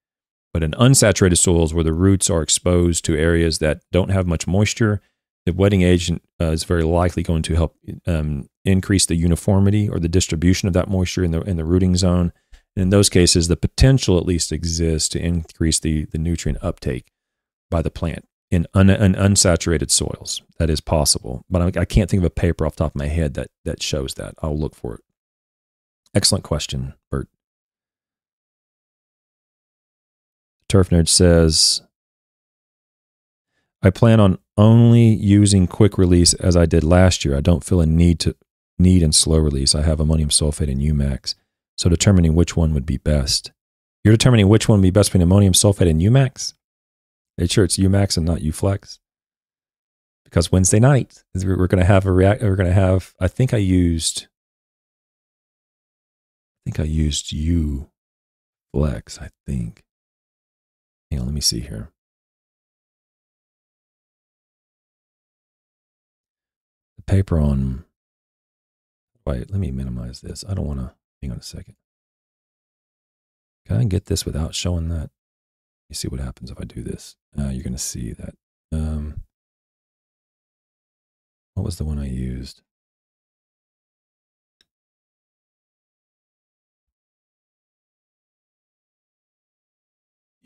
But 0.52 0.62
in 0.62 0.72
unsaturated 0.72 1.38
soils 1.38 1.72
where 1.72 1.84
the 1.84 1.92
roots 1.92 2.30
are 2.30 2.42
exposed 2.42 3.05
to 3.05 3.16
areas 3.16 3.59
that 3.59 3.82
don't 3.92 4.10
have 4.10 4.26
much 4.26 4.46
moisture, 4.46 5.01
the 5.46 5.52
wetting 5.52 5.82
agent 5.82 6.22
uh, 6.40 6.46
is 6.46 6.64
very 6.64 6.84
likely 6.84 7.22
going 7.22 7.42
to 7.42 7.54
help 7.54 7.76
um, 8.06 8.48
increase 8.64 9.06
the 9.06 9.14
uniformity 9.14 9.88
or 9.88 9.98
the 9.98 10.08
distribution 10.08 10.68
of 10.68 10.74
that 10.74 10.88
moisture 10.88 11.24
in 11.24 11.32
the, 11.32 11.40
in 11.42 11.56
the 11.56 11.64
rooting 11.64 11.96
zone. 11.96 12.32
And 12.76 12.84
in 12.84 12.90
those 12.90 13.08
cases, 13.08 13.48
the 13.48 13.56
potential 13.56 14.18
at 14.18 14.26
least 14.26 14.52
exists 14.52 15.08
to 15.10 15.20
increase 15.20 15.78
the, 15.78 16.06
the 16.06 16.18
nutrient 16.18 16.62
uptake 16.62 17.12
by 17.70 17.82
the 17.82 17.90
plant 17.90 18.26
in, 18.50 18.66
un, 18.74 18.90
in 18.90 19.14
unsaturated 19.14 19.90
soils. 19.90 20.42
That 20.58 20.70
is 20.70 20.80
possible, 20.80 21.44
but 21.50 21.76
I, 21.76 21.80
I, 21.80 21.84
can't 21.84 22.08
think 22.08 22.20
of 22.20 22.26
a 22.26 22.30
paper 22.30 22.64
off 22.64 22.76
the 22.76 22.84
top 22.84 22.92
of 22.92 22.98
my 22.98 23.06
head 23.06 23.34
that 23.34 23.48
that 23.64 23.82
shows 23.82 24.14
that. 24.14 24.34
I'll 24.42 24.58
look 24.58 24.74
for 24.74 24.94
it. 24.94 25.00
Excellent 26.14 26.44
question, 26.44 26.94
Bert. 27.10 27.28
Turf 30.68 30.90
Nerd 30.90 31.08
says, 31.08 31.82
I 33.85 33.90
plan 33.90 34.19
on 34.19 34.39
only 34.56 35.09
using 35.09 35.66
quick 35.66 35.98
release 35.98 36.32
as 36.32 36.56
I 36.56 36.65
did 36.65 36.82
last 36.82 37.23
year. 37.23 37.36
I 37.36 37.43
don't 37.43 37.62
feel 37.62 37.82
a 37.82 37.86
need 37.86 38.19
to 38.20 38.35
need 38.78 39.02
in 39.02 39.12
slow 39.12 39.36
release. 39.36 39.74
I 39.74 39.82
have 39.82 40.01
ammonium 40.01 40.31
sulfate 40.31 40.70
and 40.70 40.81
UMAXX. 40.81 41.35
So 41.77 41.90
determining 41.90 42.35
which 42.35 42.56
one 42.56 42.73
would 42.73 42.86
be 42.86 42.97
best. 42.97 43.52
You're 44.02 44.15
determining 44.15 44.48
which 44.48 44.70
one 44.70 44.78
would 44.78 44.86
be 44.86 44.90
best 44.90 45.11
between 45.11 45.23
ammonium 45.23 45.52
sulfate 45.52 45.90
and 45.90 46.01
UMAXX? 46.01 46.55
Make 47.36 47.51
sure 47.51 47.62
it's 47.62 47.77
UMAXX 47.77 48.16
and 48.16 48.24
not 48.24 48.39
UFLEXX. 48.39 49.01
Because 50.24 50.51
Wednesday 50.51 50.81
night 50.81 51.23
we're 51.35 51.66
going 51.66 51.78
to 51.78 51.85
have 51.85 52.06
a 52.06 52.12
react. 52.12 52.43
We're 52.43 52.56
going 52.56 52.69
to 52.69 52.73
have. 52.73 53.12
I 53.20 53.28
think 53.28 53.52
I 53.52 53.59
used. 53.59 54.28
I 56.66 56.70
think 56.70 56.81
I 56.81 56.85
used 56.85 57.32
U 57.32 57.90
flex. 58.73 59.20
I 59.20 59.28
think. 59.47 59.82
Hang 61.11 61.20
on, 61.20 61.27
let 61.27 61.35
me 61.35 61.43
see 61.43 61.61
here. 61.61 61.90
Paper 67.06 67.39
on. 67.39 67.85
Wait, 69.26 69.51
let 69.51 69.60
me 69.60 69.70
minimize 69.70 70.20
this. 70.20 70.44
I 70.48 70.55
don't 70.55 70.66
want 70.66 70.81
to. 70.81 70.93
Hang 71.22 71.32
on 71.32 71.39
a 71.39 71.43
second. 71.43 71.76
Can 73.66 73.76
I 73.78 73.85
get 73.85 74.06
this 74.06 74.26
without 74.26 74.55
showing 74.55 74.89
that? 74.89 75.10
You 75.89 75.94
see 75.94 76.09
what 76.09 76.20
happens 76.20 76.51
if 76.51 76.60
I 76.60 76.64
do 76.64 76.82
this. 76.82 77.16
Uh, 77.39 77.48
you're 77.48 77.62
going 77.62 77.72
to 77.72 77.78
see 77.78 78.12
that. 78.12 78.35
Um, 78.72 79.22
what 81.55 81.64
was 81.64 81.78
the 81.78 81.85
one 81.85 81.98
I 81.98 82.09
used? 82.09 82.62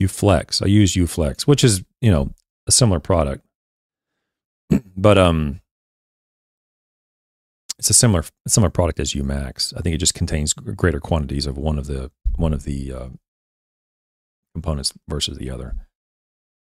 UFLEXX. 0.01 0.63
I 0.63 0.67
use 0.67 0.95
UFLEXX, 0.95 1.43
which 1.43 1.65
is, 1.65 1.83
you 2.01 2.11
know, 2.11 2.31
a 2.67 2.73
similar 2.73 3.01
product. 3.01 3.45
but 4.97 5.19
um 5.19 5.61
it's 7.79 7.91
a 7.91 7.95
similar 7.95 8.25
similar 8.47 8.71
product 8.71 9.01
as 9.01 9.13
UMAXX. 9.13 9.75
I 9.77 9.81
think 9.81 9.95
it 9.95 9.99
just 9.99 10.15
contains 10.15 10.53
greater 10.53 11.01
quantities 11.01 11.47
of 11.47 11.57
one 11.57 11.79
of 11.79 11.87
the 11.87 12.11
one 12.37 12.53
of 12.53 12.65
the 12.65 12.93
uh, 12.93 13.09
components 14.55 14.93
versus 15.09 15.39
the 15.39 15.51
other. 15.51 15.75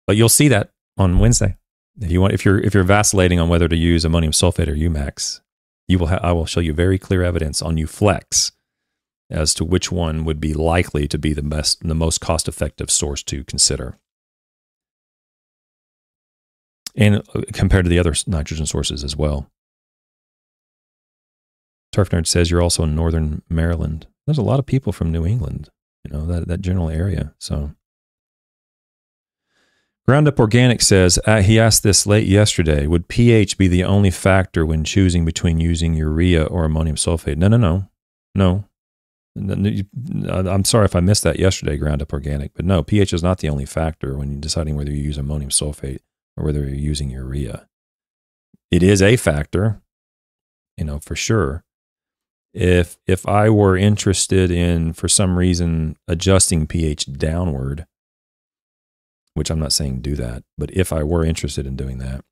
But 0.05 0.15
you'll 0.15 0.29
see 0.29 0.47
that 0.49 0.71
on 0.97 1.19
Wednesday. 1.19 1.57
If 1.99 2.11
you 2.11 2.21
want, 2.21 2.33
if 2.33 2.45
you're 2.45 2.59
if 2.59 2.73
you're 2.73 2.83
vacillating 2.83 3.39
on 3.39 3.49
whether 3.49 3.67
to 3.67 3.75
use 3.75 4.05
ammonium 4.05 4.31
sulfate 4.31 4.67
or 4.67 4.75
UMAXX, 4.75 5.41
you 5.87 5.97
will. 5.97 6.07
Ha- 6.07 6.19
I 6.21 6.31
will 6.33 6.45
show 6.45 6.59
you 6.59 6.73
very 6.73 6.99
clear 6.99 7.23
evidence 7.23 7.61
on 7.61 7.77
UFLEXX 7.77 8.51
as 9.29 9.53
to 9.55 9.65
which 9.65 9.91
one 9.91 10.23
would 10.23 10.39
be 10.39 10.53
likely 10.53 11.07
to 11.07 11.17
be 11.17 11.33
the 11.33 11.41
best, 11.41 11.85
the 11.85 11.95
most 11.95 12.21
cost 12.21 12.47
effective 12.47 12.89
source 12.89 13.23
to 13.23 13.43
consider, 13.43 13.97
and 16.95 17.23
uh, 17.35 17.41
compared 17.51 17.85
to 17.85 17.89
the 17.89 17.99
other 17.99 18.13
nitrogen 18.27 18.65
sources 18.65 19.03
as 19.03 19.15
well. 19.15 19.49
Turf 21.91 22.09
Nerd 22.09 22.27
says 22.27 22.51
you're 22.51 22.61
also 22.61 22.83
in 22.83 22.95
Northern 22.95 23.41
Maryland. 23.49 24.07
There's 24.25 24.37
a 24.37 24.43
lot 24.43 24.59
of 24.59 24.65
people 24.65 24.91
from 24.91 25.11
New 25.11 25.25
England, 25.25 25.69
you 26.03 26.11
know 26.11 26.25
that 26.25 26.47
that 26.47 26.61
general 26.61 26.89
area. 26.89 27.33
So 27.39 27.71
Ground 30.07 30.27
Up 30.27 30.39
Organic 30.39 30.81
says 30.81 31.19
uh, 31.25 31.41
he 31.41 31.59
asked 31.59 31.83
this 31.83 32.07
late 32.07 32.27
yesterday. 32.27 32.87
Would 32.87 33.09
pH 33.09 33.57
be 33.57 33.67
the 33.67 33.83
only 33.83 34.09
factor 34.09 34.65
when 34.65 34.85
choosing 34.85 35.25
between 35.25 35.59
using 35.59 35.95
urea 35.95 36.45
or 36.45 36.63
ammonium 36.63 36.95
sulfate? 36.95 37.35
No, 37.35 37.49
no, 37.49 37.57
no, 37.57 37.89
no. 38.35 38.63
I'm 39.35 40.63
sorry 40.63 40.85
if 40.85 40.95
I 40.95 41.01
missed 41.01 41.23
that 41.23 41.39
yesterday, 41.39 41.75
Ground 41.75 42.01
Up 42.01 42.13
Organic, 42.13 42.53
but 42.53 42.63
no, 42.63 42.83
pH 42.83 43.11
is 43.13 43.21
not 43.21 43.39
the 43.39 43.49
only 43.49 43.65
factor 43.65 44.17
when 44.17 44.31
you're 44.31 44.39
deciding 44.39 44.77
whether 44.77 44.91
you 44.91 45.03
use 45.03 45.17
ammonium 45.17 45.51
sulfate 45.51 45.99
or 46.37 46.45
whether 46.45 46.61
you're 46.61 46.69
using 46.69 47.09
urea. 47.09 47.67
It 48.71 48.83
is 48.83 49.01
a 49.01 49.17
factor, 49.17 49.81
you 50.77 50.85
know, 50.85 50.99
for 50.99 51.17
sure. 51.17 51.65
If 52.59 52.97
if 53.05 53.27
I 53.27 53.51
were 53.51 53.77
interested 53.77 54.49
in, 54.49 54.93
for 54.93 55.07
some 55.07 55.37
reason, 55.37 55.95
adjusting 56.07 56.65
pH 56.65 57.13
downward, 57.13 57.85
which 59.35 59.51
I'm 59.51 59.59
not 59.59 59.73
saying 59.73 60.01
do 60.01 60.15
that, 60.15 60.43
but 60.57 60.71
if 60.73 60.91
I 60.91 61.03
were 61.03 61.23
interested 61.23 61.67
in 61.67 61.75
doing 61.75 61.99
that, 61.99 62.25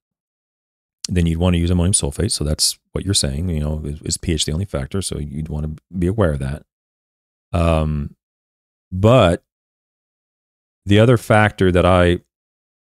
then 1.08 1.28
you'd 1.28 1.38
want 1.38 1.54
to 1.54 1.60
use 1.60 1.70
ammonium 1.70 1.94
sulfate. 1.94 2.32
So 2.32 2.44
that's 2.44 2.80
what 2.92 3.06
you're 3.06 3.14
saying. 3.14 3.50
You 3.50 3.60
know, 3.60 3.82
is, 3.86 4.02
is 4.02 4.18
pH 4.18 4.46
the 4.46 4.52
only 4.52 4.66
factor? 4.66 5.04
So 5.04 5.20
you'd 5.20 5.50
want 5.50 5.78
to 5.78 5.84
be 5.96 6.08
aware 6.08 6.32
of 6.32 6.40
that. 6.40 6.64
Um, 7.54 8.16
but 8.92 9.44
the 10.88 11.00
other 11.00 11.18
factor 11.18 11.72
that 11.72 11.86
I, 11.86 12.22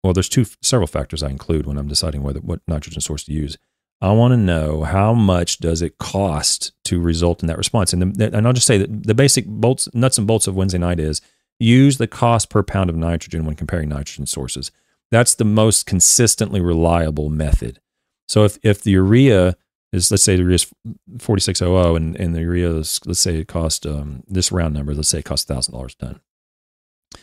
well, 0.05 0.12
there's 0.12 0.28
two 0.28 0.47
several 0.62 0.86
factors 0.86 1.24
I 1.24 1.31
include 1.31 1.66
when 1.66 1.78
I'm 1.78 1.89
deciding 1.89 2.23
whether 2.23 2.39
what 2.39 2.61
nitrogen 2.69 3.01
source 3.01 3.24
to 3.24 3.32
use. 3.32 3.59
I 4.05 4.12
want 4.12 4.32
to 4.32 4.36
know 4.36 4.82
how 4.82 5.14
much 5.14 5.60
does 5.60 5.81
it 5.81 5.97
cost 5.97 6.72
to 6.85 7.01
result 7.01 7.43
in 7.43 7.47
that 7.47 7.56
response. 7.56 7.94
And, 7.94 8.14
the, 8.14 8.36
and 8.36 8.47
I'll 8.47 8.52
just 8.52 8.66
say 8.66 8.76
that 8.76 9.06
the 9.06 9.14
basic 9.14 9.47
bolts, 9.47 9.89
nuts 9.94 10.18
and 10.18 10.26
bolts 10.26 10.47
of 10.47 10.55
Wednesday 10.55 10.76
night 10.76 11.01
is 11.01 11.22
use 11.59 11.97
the 11.97 12.06
cost 12.06 12.51
per 12.51 12.62
pound 12.62 12.90
of 12.90 12.97
nitrogen 12.97 13.47
when 13.47 13.56
comparing 13.56 13.89
nitrogen 13.89 14.26
sources. 14.26 14.70
That's 15.10 15.35
the 15.35 15.47
most 15.47 15.86
consistently 15.86 16.60
reliable 16.60 17.31
method. 17.31 17.81
So 18.28 18.44
if, 18.44 18.59
if 18.62 18.82
the 18.82 18.90
urea 18.90 19.56
is, 19.90 20.10
let's 20.10 20.22
say 20.22 20.36
the 20.36 20.43
urea 20.43 20.56
is 20.56 20.70
4600 21.18 21.97
and, 21.97 22.14
and 22.16 22.35
the 22.35 22.43
urea 22.43 22.72
is, 22.76 23.01
let's 23.06 23.20
say 23.20 23.39
it 23.39 23.48
cost 23.48 23.86
um, 23.86 24.22
this 24.28 24.52
round 24.52 24.74
number, 24.74 24.93
let's 24.93 25.09
say 25.09 25.20
it 25.20 25.24
costs 25.24 25.51
$1,000 25.51 25.82
a 25.82 25.97
ton. 25.97 26.20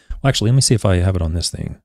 Well, 0.10 0.30
actually, 0.30 0.50
let 0.50 0.56
me 0.56 0.62
see 0.62 0.74
if 0.74 0.86
I 0.86 0.96
have 0.96 1.16
it 1.16 1.22
on 1.22 1.36
this 1.36 1.52
thing. 1.52 1.80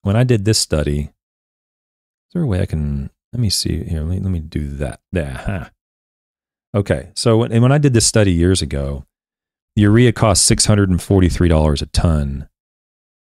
When 0.00 0.16
I 0.16 0.24
did 0.24 0.46
this 0.46 0.58
study, 0.58 1.10
there 2.34 2.42
a 2.42 2.46
way 2.46 2.60
I 2.60 2.66
can, 2.66 3.10
let 3.32 3.40
me 3.40 3.48
see 3.48 3.84
here, 3.84 4.00
let 4.00 4.10
me, 4.10 4.20
let 4.20 4.30
me 4.30 4.40
do 4.40 4.68
that. 4.76 5.00
There, 5.12 5.42
huh? 5.46 5.68
Okay, 6.74 7.10
so 7.14 7.38
when, 7.38 7.52
and 7.52 7.62
when 7.62 7.72
I 7.72 7.78
did 7.78 7.94
this 7.94 8.06
study 8.06 8.32
years 8.32 8.60
ago, 8.60 9.04
urea 9.76 10.12
cost 10.12 10.50
$643 10.50 11.82
a 11.82 11.86
ton, 11.86 12.48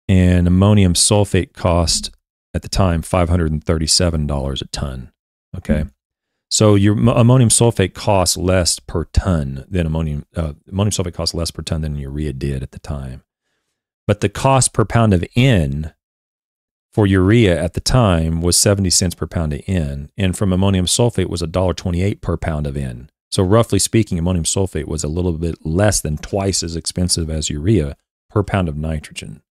and 0.09 0.47
ammonium 0.47 0.95
sulfate 0.95 1.53
cost 1.53 2.11
at 2.55 2.63
the 2.63 2.69
time 2.69 3.03
$537 3.03 4.63
a 4.63 4.65
ton. 4.69 5.13
Okay. 5.57 5.85
So 6.49 6.75
your 6.75 6.97
ammonium 6.97 7.51
sulfate 7.51 7.93
costs 7.93 8.37
less 8.37 8.79
per 8.79 9.05
ton 9.07 9.65
than 9.69 9.87
ammonium 9.87 10.25
uh, 10.37 10.53
ammonium 10.69 10.93
sulfate 10.93 11.15
costs 11.15 11.35
less 11.35 11.51
per 11.51 11.63
ton 11.63 11.83
than 11.83 11.97
urea 11.97 12.33
did 12.33 12.63
at 12.63 12.71
the 12.71 12.79
time. 12.79 13.25
But 14.07 14.21
the 14.21 14.29
cost 14.29 14.73
per 14.73 14.85
pound 14.85 15.13
of 15.13 15.25
N 15.35 15.93
for 16.97 17.07
urea 17.07 17.63
at 17.63 17.75
the 17.75 17.81
time 17.83 18.41
was 18.41 18.57
70 18.57 18.89
cents 18.89 19.15
per 19.15 19.27
pound 19.27 19.53
of 19.53 19.61
N, 19.67 20.09
and 20.17 20.35
from 20.35 20.51
ammonium 20.51 20.87
sulfate 20.87 21.29
was 21.29 21.43
$1.28 21.43 22.23
per 22.23 22.39
pound 22.39 22.67
of 22.67 22.75
N. 22.75 23.11
So, 23.31 23.43
roughly 23.43 23.79
speaking, 23.79 24.19
ammonium 24.19 24.47
sulfate 24.47 24.87
was 24.87 25.05
a 25.05 25.09
little 25.09 25.33
bit 25.33 25.57
less 25.63 26.01
than 26.01 26.17
twice 26.17 26.63
as 26.63 26.75
expensive 26.75 27.29
as 27.29 27.51
urea 27.51 27.99
per 28.31 28.43
pound 28.43 28.67
of 28.67 28.79
nitrogen. 28.79 29.43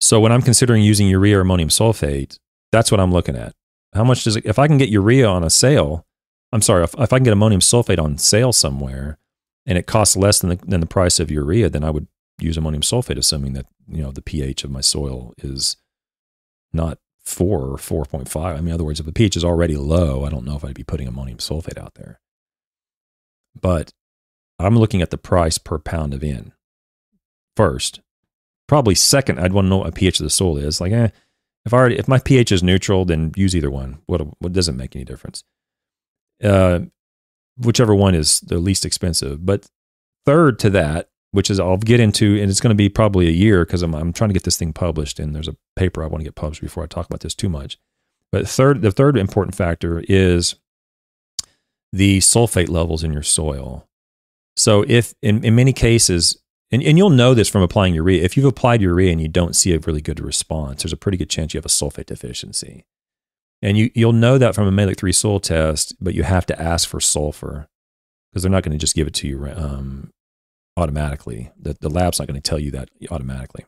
So, 0.00 0.18
when 0.18 0.32
I'm 0.32 0.42
considering 0.42 0.82
using 0.82 1.06
urea 1.06 1.38
or 1.38 1.42
ammonium 1.42 1.68
sulfate, 1.68 2.36
that's 2.72 2.90
what 2.90 2.98
I'm 2.98 3.12
looking 3.12 3.36
at. 3.36 3.54
How 3.94 4.02
much 4.02 4.24
does 4.24 4.34
it, 4.34 4.46
if 4.46 4.58
I 4.58 4.66
can 4.66 4.78
get 4.78 4.88
urea 4.88 5.28
on 5.28 5.44
a 5.44 5.50
sale, 5.50 6.06
I'm 6.50 6.60
sorry, 6.60 6.82
if, 6.82 6.98
if 6.98 7.12
I 7.12 7.18
can 7.18 7.24
get 7.24 7.32
ammonium 7.32 7.60
sulfate 7.60 8.02
on 8.02 8.18
sale 8.18 8.52
somewhere 8.52 9.16
and 9.64 9.78
it 9.78 9.86
costs 9.86 10.16
less 10.16 10.40
than 10.40 10.50
the, 10.50 10.56
than 10.56 10.80
the 10.80 10.86
price 10.86 11.20
of 11.20 11.30
urea, 11.30 11.70
then 11.70 11.84
I 11.84 11.90
would 11.90 12.08
use 12.38 12.56
ammonium 12.56 12.82
sulfate, 12.82 13.18
assuming 13.18 13.52
that, 13.54 13.66
you 13.88 14.02
know, 14.02 14.12
the 14.12 14.22
pH 14.22 14.64
of 14.64 14.70
my 14.70 14.80
soil 14.80 15.34
is 15.38 15.76
not 16.72 16.98
four 17.20 17.66
or 17.66 17.76
4.5. 17.76 18.36
I 18.36 18.56
mean, 18.56 18.68
in 18.68 18.72
other 18.72 18.84
words, 18.84 19.00
if 19.00 19.06
the 19.06 19.12
pH 19.12 19.36
is 19.36 19.44
already 19.44 19.76
low, 19.76 20.24
I 20.24 20.30
don't 20.30 20.44
know 20.44 20.56
if 20.56 20.64
I'd 20.64 20.74
be 20.74 20.84
putting 20.84 21.06
ammonium 21.06 21.38
sulfate 21.38 21.78
out 21.78 21.94
there. 21.94 22.20
But 23.60 23.92
I'm 24.58 24.78
looking 24.78 25.02
at 25.02 25.10
the 25.10 25.18
price 25.18 25.58
per 25.58 25.78
pound 25.78 26.14
of 26.14 26.22
N 26.22 26.52
first. 27.56 28.00
Probably 28.66 28.94
second, 28.94 29.40
I'd 29.40 29.52
want 29.52 29.66
to 29.66 29.68
know 29.68 29.78
what 29.78 29.94
pH 29.94 30.20
of 30.20 30.24
the 30.24 30.30
soil 30.30 30.58
is. 30.58 30.80
Like, 30.80 30.92
eh, 30.92 31.08
if 31.64 31.74
I 31.74 31.76
already, 31.76 31.98
if 31.98 32.08
my 32.08 32.18
pH 32.18 32.52
is 32.52 32.62
neutral, 32.62 33.04
then 33.04 33.32
use 33.36 33.54
either 33.56 33.70
one. 33.70 33.98
What, 34.06 34.22
what 34.40 34.52
doesn't 34.52 34.76
make 34.76 34.94
any 34.94 35.04
difference? 35.04 35.44
Uh, 36.42 36.80
whichever 37.56 37.94
one 37.94 38.14
is 38.14 38.40
the 38.40 38.58
least 38.58 38.84
expensive. 38.86 39.44
But 39.44 39.66
third 40.24 40.58
to 40.60 40.70
that 40.70 41.07
which 41.32 41.50
is 41.50 41.60
I'll 41.60 41.76
get 41.76 42.00
into, 42.00 42.38
and 42.40 42.50
it's 42.50 42.60
going 42.60 42.70
to 42.70 42.74
be 42.74 42.88
probably 42.88 43.28
a 43.28 43.32
year 43.32 43.64
because 43.64 43.82
I'm, 43.82 43.94
I'm 43.94 44.12
trying 44.12 44.30
to 44.30 44.34
get 44.34 44.44
this 44.44 44.56
thing 44.56 44.72
published, 44.72 45.18
and 45.18 45.34
there's 45.34 45.48
a 45.48 45.56
paper 45.76 46.02
I 46.02 46.06
want 46.06 46.20
to 46.20 46.24
get 46.24 46.34
published 46.34 46.62
before 46.62 46.82
I 46.82 46.86
talk 46.86 47.06
about 47.06 47.20
this 47.20 47.34
too 47.34 47.48
much. 47.48 47.78
But 48.30 48.48
third, 48.48 48.82
the 48.82 48.90
third 48.90 49.16
important 49.16 49.54
factor 49.54 50.02
is 50.08 50.56
the 51.92 52.18
sulfate 52.18 52.68
levels 52.68 53.02
in 53.02 53.12
your 53.12 53.22
soil. 53.22 53.88
So 54.56 54.84
if 54.88 55.14
in, 55.22 55.44
in 55.44 55.54
many 55.54 55.72
cases, 55.72 56.36
and, 56.70 56.82
and 56.82 56.98
you'll 56.98 57.10
know 57.10 57.32
this 57.32 57.48
from 57.48 57.62
applying 57.62 57.94
urea, 57.94 58.22
if 58.22 58.36
you've 58.36 58.46
applied 58.46 58.82
urea 58.82 59.12
and 59.12 59.20
you 59.20 59.28
don't 59.28 59.56
see 59.56 59.72
a 59.72 59.78
really 59.78 60.02
good 60.02 60.20
response, 60.20 60.82
there's 60.82 60.92
a 60.92 60.98
pretty 60.98 61.16
good 61.16 61.30
chance 61.30 61.54
you 61.54 61.58
have 61.58 61.64
a 61.64 61.68
sulfate 61.68 62.06
deficiency. 62.06 62.84
And 63.62 63.76
you, 63.76 63.90
you'll 63.94 64.12
know 64.12 64.38
that 64.38 64.54
from 64.54 64.68
a 64.68 64.70
Mehlich 64.70 64.98
3 64.98 65.12
soil 65.12 65.40
test, 65.40 65.94
but 66.00 66.14
you 66.14 66.22
have 66.22 66.46
to 66.46 66.60
ask 66.60 66.88
for 66.88 67.00
sulfur 67.00 67.68
because 68.30 68.42
they're 68.42 68.52
not 68.52 68.62
going 68.62 68.72
to 68.72 68.78
just 68.78 68.94
give 68.94 69.06
it 69.06 69.14
to 69.14 69.28
you 69.28 69.52
um, 69.56 70.12
automatically. 70.78 71.50
The, 71.60 71.76
the 71.80 71.90
lab's 71.90 72.18
not 72.18 72.28
going 72.28 72.40
to 72.40 72.48
tell 72.48 72.58
you 72.58 72.70
that 72.70 72.88
automatically. 73.10 73.64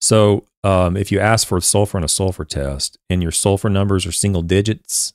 So 0.00 0.46
um, 0.64 0.96
if 0.96 1.12
you 1.12 1.20
ask 1.20 1.46
for 1.46 1.60
sulfur 1.60 1.98
in 1.98 2.04
a 2.04 2.08
sulfur 2.08 2.44
test 2.44 2.98
and 3.10 3.22
your 3.22 3.32
sulfur 3.32 3.68
numbers 3.68 4.06
are 4.06 4.12
single 4.12 4.42
digits, 4.42 5.12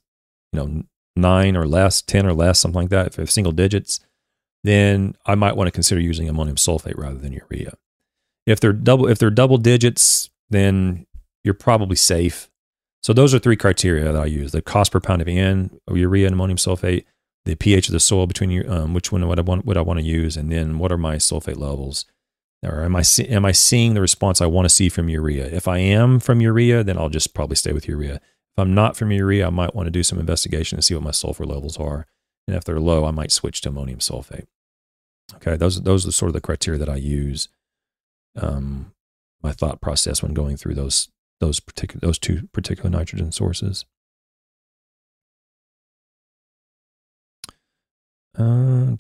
you 0.52 0.60
know, 0.60 0.84
nine 1.16 1.58
or 1.58 1.68
less, 1.68 2.02
10 2.02 2.26
or 2.26 2.34
less, 2.34 2.60
something 2.60 2.82
like 2.82 2.90
that, 2.90 3.08
if 3.08 3.20
it's 3.20 3.34
single 3.34 3.52
digits, 3.52 4.00
then 4.64 5.16
I 5.26 5.36
might 5.36 5.56
want 5.56 5.68
to 5.68 5.72
consider 5.72 6.02
using 6.02 6.30
ammonium 6.30 6.58
sulfate 6.58 6.98
rather 6.98 7.18
than 7.18 7.34
urea. 7.34 7.74
If 8.46 8.60
they're 8.60 8.74
double 8.74 9.08
if 9.08 9.20
they're 9.20 9.30
double 9.30 9.58
digits, 9.58 10.30
then 10.50 11.06
you're 11.44 11.54
probably 11.54 11.96
safe. 11.96 12.50
So 13.04 13.14
those 13.14 13.34
are 13.34 13.40
three 13.40 13.58
criteria 13.58 14.06
that 14.06 14.16
I 14.16 14.26
use: 14.26 14.52
the 14.52 14.62
cost 14.62 14.92
per 14.92 15.00
pound 15.00 15.22
of 15.22 15.28
N 15.28 15.80
urea 15.92 16.28
and 16.28 16.34
ammonium 16.34 16.58
sulfate, 16.58 17.06
the 17.48 17.56
pH 17.56 17.88
of 17.88 17.94
the 17.94 18.00
soil 18.00 18.28
between 18.28 18.70
um, 18.70 18.94
which 18.94 19.12
one 19.12 19.28
would 19.28 19.40
I 19.40 19.42
want 19.42 19.66
would 19.66 19.78
I 19.78 19.82
want 19.82 20.00
to 20.00 20.06
use, 20.06 20.38
and 20.38 20.52
then 20.52 20.78
what 20.78 20.92
are 20.92 20.98
my 20.98 21.16
sulfate 21.16 21.58
levels, 21.58 22.06
or 22.62 22.84
am 22.84 22.96
I 22.96 23.04
am 23.28 23.46
I 23.46 23.54
seeing 23.54 23.94
the 23.94 24.02
response 24.02 24.42
I 24.42 24.46
want 24.46 24.66
to 24.66 24.74
see 24.74 24.90
from 24.90 25.10
urea? 25.10 25.46
If 25.46 25.68
I 25.68 25.78
am 25.78 26.20
from 26.20 26.42
urea, 26.42 26.84
then 26.84 26.98
I'll 26.98 27.10
just 27.10 27.34
probably 27.34 27.56
stay 27.56 27.72
with 27.72 27.88
urea. 27.88 28.16
If 28.16 28.60
I'm 28.60 28.76
not 28.76 28.98
from 28.98 29.12
urea, 29.12 29.48
I 29.48 29.50
might 29.50 29.74
want 29.74 29.88
to 29.88 29.92
do 29.92 30.04
some 30.04 30.20
investigation 30.20 30.78
to 30.78 30.82
see 30.82 30.94
what 30.94 31.04
my 31.04 31.12
sulfur 31.12 31.46
levels 31.46 31.78
are, 31.78 32.06
and 32.48 32.56
if 32.56 32.64
they're 32.64 32.80
low, 32.80 33.06
I 33.06 33.12
might 33.12 33.32
switch 33.32 33.62
to 33.62 33.70
ammonium 33.70 34.00
sulfate. 34.00 34.46
Okay, 35.36 35.56
those 35.56 35.82
those 35.84 36.06
are 36.06 36.12
sort 36.12 36.30
of 36.30 36.34
the 36.34 36.42
criteria 36.42 36.80
that 36.80 36.90
I 36.90 36.98
use. 36.98 37.48
Um, 38.36 38.94
my 39.42 39.52
thought 39.54 39.82
process 39.82 40.22
when 40.22 40.34
going 40.34 40.58
through 40.58 40.76
those 40.76 41.10
those 41.40 41.60
particular 41.60 42.06
those 42.06 42.20
two 42.20 42.48
particular 42.52 42.90
nitrogen 42.90 43.32
sources. 43.32 43.86
Uh, 48.38 48.96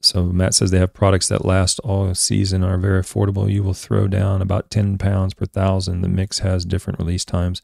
so 0.00 0.24
Matt 0.24 0.54
says 0.54 0.70
they 0.70 0.78
have 0.78 0.94
products 0.94 1.28
that 1.28 1.44
last 1.44 1.78
all 1.80 2.14
season 2.14 2.64
are 2.64 2.78
very 2.78 3.02
affordable. 3.02 3.52
You 3.52 3.62
will 3.62 3.74
throw 3.74 4.08
down 4.08 4.40
about 4.40 4.70
10 4.70 4.96
pounds 4.96 5.34
per 5.34 5.44
thousand. 5.44 6.00
The 6.00 6.08
mix 6.08 6.38
has 6.38 6.64
different 6.64 6.98
release 6.98 7.24
times. 7.24 7.60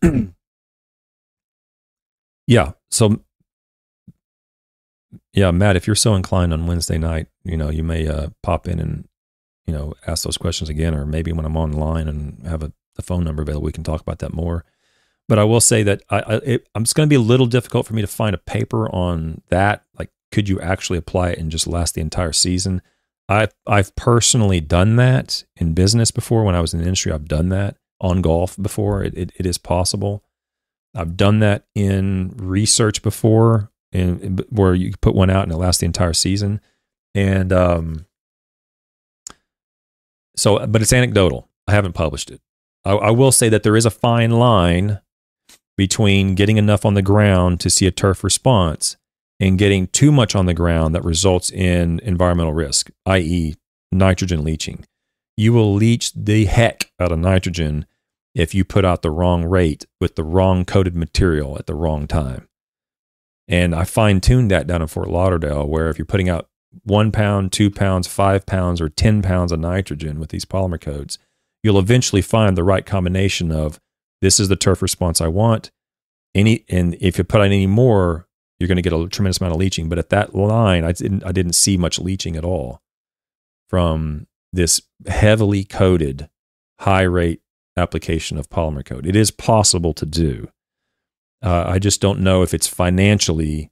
yeah. 2.46 2.72
So, 2.90 3.20
yeah, 5.34 5.50
Matt, 5.50 5.76
if 5.76 5.86
you're 5.86 5.96
so 5.96 6.14
inclined 6.14 6.54
on 6.54 6.66
Wednesday 6.66 6.96
night, 6.98 7.26
you 7.44 7.56
know, 7.56 7.68
you 7.68 7.82
may 7.82 8.08
uh, 8.08 8.28
pop 8.42 8.66
in 8.66 8.80
and, 8.80 9.08
you 9.70 9.76
know, 9.76 9.94
ask 10.04 10.24
those 10.24 10.36
questions 10.36 10.68
again, 10.68 10.96
or 10.96 11.06
maybe 11.06 11.30
when 11.30 11.44
I'm 11.44 11.56
online 11.56 12.08
and 12.08 12.44
have 12.44 12.64
a, 12.64 12.72
the 12.96 13.02
phone 13.02 13.22
number 13.22 13.42
available, 13.42 13.64
we 13.64 13.70
can 13.70 13.84
talk 13.84 14.00
about 14.00 14.18
that 14.18 14.34
more. 14.34 14.64
But 15.28 15.38
I 15.38 15.44
will 15.44 15.60
say 15.60 15.84
that 15.84 16.02
I, 16.10 16.18
I 16.18 16.34
it, 16.38 16.68
it's 16.74 16.92
going 16.92 17.08
to 17.08 17.10
be 17.10 17.14
a 17.14 17.20
little 17.20 17.46
difficult 17.46 17.86
for 17.86 17.94
me 17.94 18.00
to 18.00 18.08
find 18.08 18.34
a 18.34 18.38
paper 18.38 18.88
on 18.92 19.42
that. 19.48 19.84
Like, 19.96 20.10
could 20.32 20.48
you 20.48 20.60
actually 20.60 20.98
apply 20.98 21.30
it 21.30 21.38
and 21.38 21.52
just 21.52 21.68
last 21.68 21.94
the 21.94 22.00
entire 22.00 22.32
season? 22.32 22.82
I've 23.28 23.54
I've 23.64 23.94
personally 23.94 24.60
done 24.60 24.96
that 24.96 25.44
in 25.54 25.72
business 25.72 26.10
before. 26.10 26.42
When 26.42 26.56
I 26.56 26.60
was 26.60 26.74
in 26.74 26.80
the 26.80 26.86
industry, 26.86 27.12
I've 27.12 27.28
done 27.28 27.50
that 27.50 27.76
on 28.00 28.22
golf 28.22 28.56
before. 28.60 29.04
It, 29.04 29.16
it, 29.16 29.32
it 29.36 29.46
is 29.46 29.56
possible. 29.56 30.24
I've 30.96 31.16
done 31.16 31.38
that 31.38 31.66
in 31.76 32.34
research 32.36 33.02
before, 33.02 33.70
in, 33.92 34.40
where 34.48 34.74
you 34.74 34.94
put 35.00 35.14
one 35.14 35.30
out 35.30 35.44
and 35.44 35.52
it 35.52 35.58
lasts 35.58 35.78
the 35.78 35.86
entire 35.86 36.12
season. 36.12 36.60
And 37.14 37.52
um, 37.52 38.06
so, 40.40 40.66
but 40.66 40.80
it's 40.80 40.92
anecdotal. 40.92 41.50
I 41.68 41.72
haven't 41.72 41.92
published 41.92 42.30
it. 42.30 42.40
I, 42.82 42.92
I 42.92 43.10
will 43.10 43.30
say 43.30 43.50
that 43.50 43.62
there 43.62 43.76
is 43.76 43.84
a 43.84 43.90
fine 43.90 44.30
line 44.30 45.00
between 45.76 46.34
getting 46.34 46.56
enough 46.56 46.86
on 46.86 46.94
the 46.94 47.02
ground 47.02 47.60
to 47.60 47.68
see 47.68 47.86
a 47.86 47.90
turf 47.90 48.24
response 48.24 48.96
and 49.38 49.58
getting 49.58 49.86
too 49.88 50.10
much 50.10 50.34
on 50.34 50.46
the 50.46 50.54
ground 50.54 50.94
that 50.94 51.04
results 51.04 51.50
in 51.50 52.00
environmental 52.00 52.54
risk, 52.54 52.90
i.e., 53.04 53.54
nitrogen 53.92 54.42
leaching. 54.42 54.86
You 55.36 55.52
will 55.52 55.74
leach 55.74 56.12
the 56.14 56.46
heck 56.46 56.90
out 56.98 57.12
of 57.12 57.18
nitrogen 57.18 57.84
if 58.34 58.54
you 58.54 58.64
put 58.64 58.84
out 58.84 59.02
the 59.02 59.10
wrong 59.10 59.44
rate 59.44 59.84
with 60.00 60.16
the 60.16 60.24
wrong 60.24 60.64
coated 60.64 60.96
material 60.96 61.58
at 61.58 61.66
the 61.66 61.74
wrong 61.74 62.06
time. 62.06 62.48
And 63.46 63.74
I 63.74 63.84
fine 63.84 64.20
tuned 64.20 64.50
that 64.52 64.66
down 64.66 64.80
in 64.80 64.88
Fort 64.88 65.08
Lauderdale, 65.08 65.66
where 65.66 65.90
if 65.90 65.98
you're 65.98 66.06
putting 66.06 66.28
out 66.28 66.49
one 66.84 67.12
pound, 67.12 67.52
two 67.52 67.70
pounds, 67.70 68.06
five 68.06 68.46
pounds, 68.46 68.80
or 68.80 68.88
10 68.88 69.22
pounds 69.22 69.52
of 69.52 69.60
nitrogen 69.60 70.18
with 70.18 70.30
these 70.30 70.44
polymer 70.44 70.80
coats, 70.80 71.18
you'll 71.62 71.78
eventually 71.78 72.22
find 72.22 72.56
the 72.56 72.64
right 72.64 72.86
combination 72.86 73.50
of 73.52 73.80
this 74.20 74.38
is 74.38 74.48
the 74.48 74.56
turf 74.56 74.82
response 74.82 75.20
I 75.20 75.28
want. 75.28 75.70
Any, 76.34 76.64
and 76.68 76.96
if 77.00 77.18
you 77.18 77.24
put 77.24 77.40
out 77.40 77.46
any 77.46 77.66
more, 77.66 78.26
you're 78.58 78.68
going 78.68 78.76
to 78.76 78.82
get 78.82 78.92
a 78.92 79.08
tremendous 79.08 79.40
amount 79.40 79.54
of 79.54 79.60
leaching. 79.60 79.88
But 79.88 79.98
at 79.98 80.10
that 80.10 80.34
line, 80.34 80.84
I 80.84 80.92
didn't, 80.92 81.24
I 81.24 81.32
didn't 81.32 81.54
see 81.54 81.76
much 81.76 81.98
leaching 81.98 82.36
at 82.36 82.44
all 82.44 82.80
from 83.68 84.26
this 84.52 84.82
heavily 85.06 85.64
coated, 85.64 86.28
high 86.80 87.02
rate 87.02 87.40
application 87.76 88.36
of 88.36 88.50
polymer 88.50 88.84
coat. 88.84 89.06
It 89.06 89.16
is 89.16 89.30
possible 89.30 89.94
to 89.94 90.06
do. 90.06 90.48
Uh, 91.42 91.64
I 91.66 91.78
just 91.78 92.00
don't 92.00 92.20
know 92.20 92.42
if 92.42 92.52
it's 92.52 92.66
financially 92.66 93.70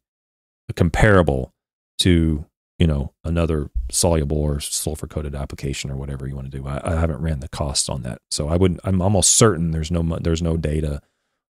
comparable 0.75 1.53
to 1.99 2.47
you 2.79 2.87
know 2.87 3.13
another 3.25 3.71
soluble 3.91 4.39
or 4.39 4.61
sulfur 4.61 5.07
coated 5.07 5.35
application 5.35 5.91
or 5.91 5.97
whatever 5.97 6.27
you 6.27 6.35
want 6.35 6.51
to 6.51 6.59
do. 6.59 6.67
I, 6.67 6.81
I, 6.85 7.01
haven't 7.01 7.21
ran 7.21 7.41
the 7.41 7.49
costs 7.49 7.89
on 7.89 8.03
that, 8.03 8.21
so 8.31 8.49
I 8.49 8.57
wouldn't. 8.57 8.81
I'm 8.85 9.03
almost 9.03 9.35
certain 9.35 9.73
there's 9.73 9.91
no 9.91 10.03
there's 10.21 10.43
no 10.43 10.57
data 10.57 11.03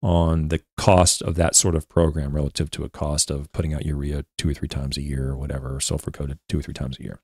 on 0.02 0.50
the 0.50 0.62
cost 0.78 1.22
of 1.24 1.36
that 1.36 1.56
sort 1.56 1.74
of 1.74 1.90
program 1.90 2.36
relative 2.36 2.70
to 2.70 2.84
a 2.84 2.90
cost 2.90 3.32
of 3.32 3.52
putting 3.54 3.74
out 3.74 3.86
urea 3.86 4.24
two 4.38 4.50
or 4.50 4.54
three 4.54 4.68
times 4.68 4.98
a 4.98 5.02
year 5.02 5.30
or 5.30 5.38
whatever, 5.38 5.76
or 5.76 5.80
sulfur 5.80 6.12
coated 6.12 6.38
two 6.48 6.60
or 6.60 6.62
three 6.62 6.74
times 6.74 7.00
a 7.00 7.04
year. 7.04 7.20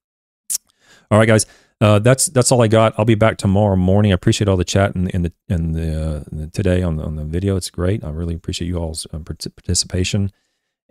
All 1.09 1.19
right, 1.19 1.27
guys. 1.27 1.45
Uh, 1.79 1.97
that's 1.97 2.27
that's 2.27 2.51
all 2.51 2.61
I 2.61 2.67
got. 2.67 2.93
I'll 2.97 3.05
be 3.05 3.15
back 3.15 3.37
tomorrow 3.37 3.75
morning. 3.75 4.11
I 4.11 4.15
appreciate 4.15 4.47
all 4.47 4.57
the 4.57 4.63
chat 4.63 4.93
and 4.95 5.07
the 5.07 5.33
and 5.49 5.75
the, 5.75 6.01
uh, 6.01 6.23
the, 6.31 6.47
today 6.47 6.81
on 6.83 6.97
the, 6.97 7.03
on 7.03 7.15
the 7.15 7.25
video. 7.25 7.55
It's 7.55 7.69
great. 7.69 8.03
I 8.03 8.09
really 8.09 8.35
appreciate 8.35 8.67
you 8.67 8.77
all's 8.77 9.07
uh, 9.11 9.19
participation. 9.19 10.31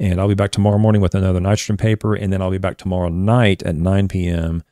And 0.00 0.18
I'll 0.18 0.28
be 0.28 0.34
back 0.34 0.50
tomorrow 0.50 0.78
morning 0.78 1.02
with 1.02 1.14
another 1.14 1.40
nitrogen 1.40 1.76
paper, 1.76 2.14
and 2.14 2.32
then 2.32 2.40
I'll 2.40 2.50
be 2.50 2.58
back 2.58 2.78
tomorrow 2.78 3.10
night 3.10 3.62
at 3.62 3.76
9 3.76 4.08
p.m. 4.08 4.64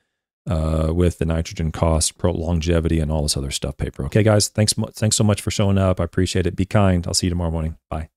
Uh, 0.49 0.91
with 0.95 1.19
the 1.19 1.27
nitrogen 1.27 1.71
cost, 1.71 2.17
pro 2.17 2.33
longevity, 2.33 2.99
and 2.99 3.13
all 3.13 3.23
this 3.23 3.37
other 3.37 3.51
stuff 3.51 3.77
paper. 3.77 4.07
Okay, 4.07 4.23
guys. 4.23 4.49
Thanks 4.49 4.73
thanks 4.95 5.17
so 5.17 5.25
much 5.25 5.43
for 5.43 5.51
showing 5.51 5.77
up. 5.77 6.01
I 6.01 6.05
appreciate 6.05 6.47
it. 6.47 6.57
Be 6.57 6.65
kind. 6.65 7.07
I'll 7.07 7.13
see 7.13 7.27
you 7.27 7.31
tomorrow 7.31 7.51
morning. 7.51 7.77
Bye. 7.91 8.09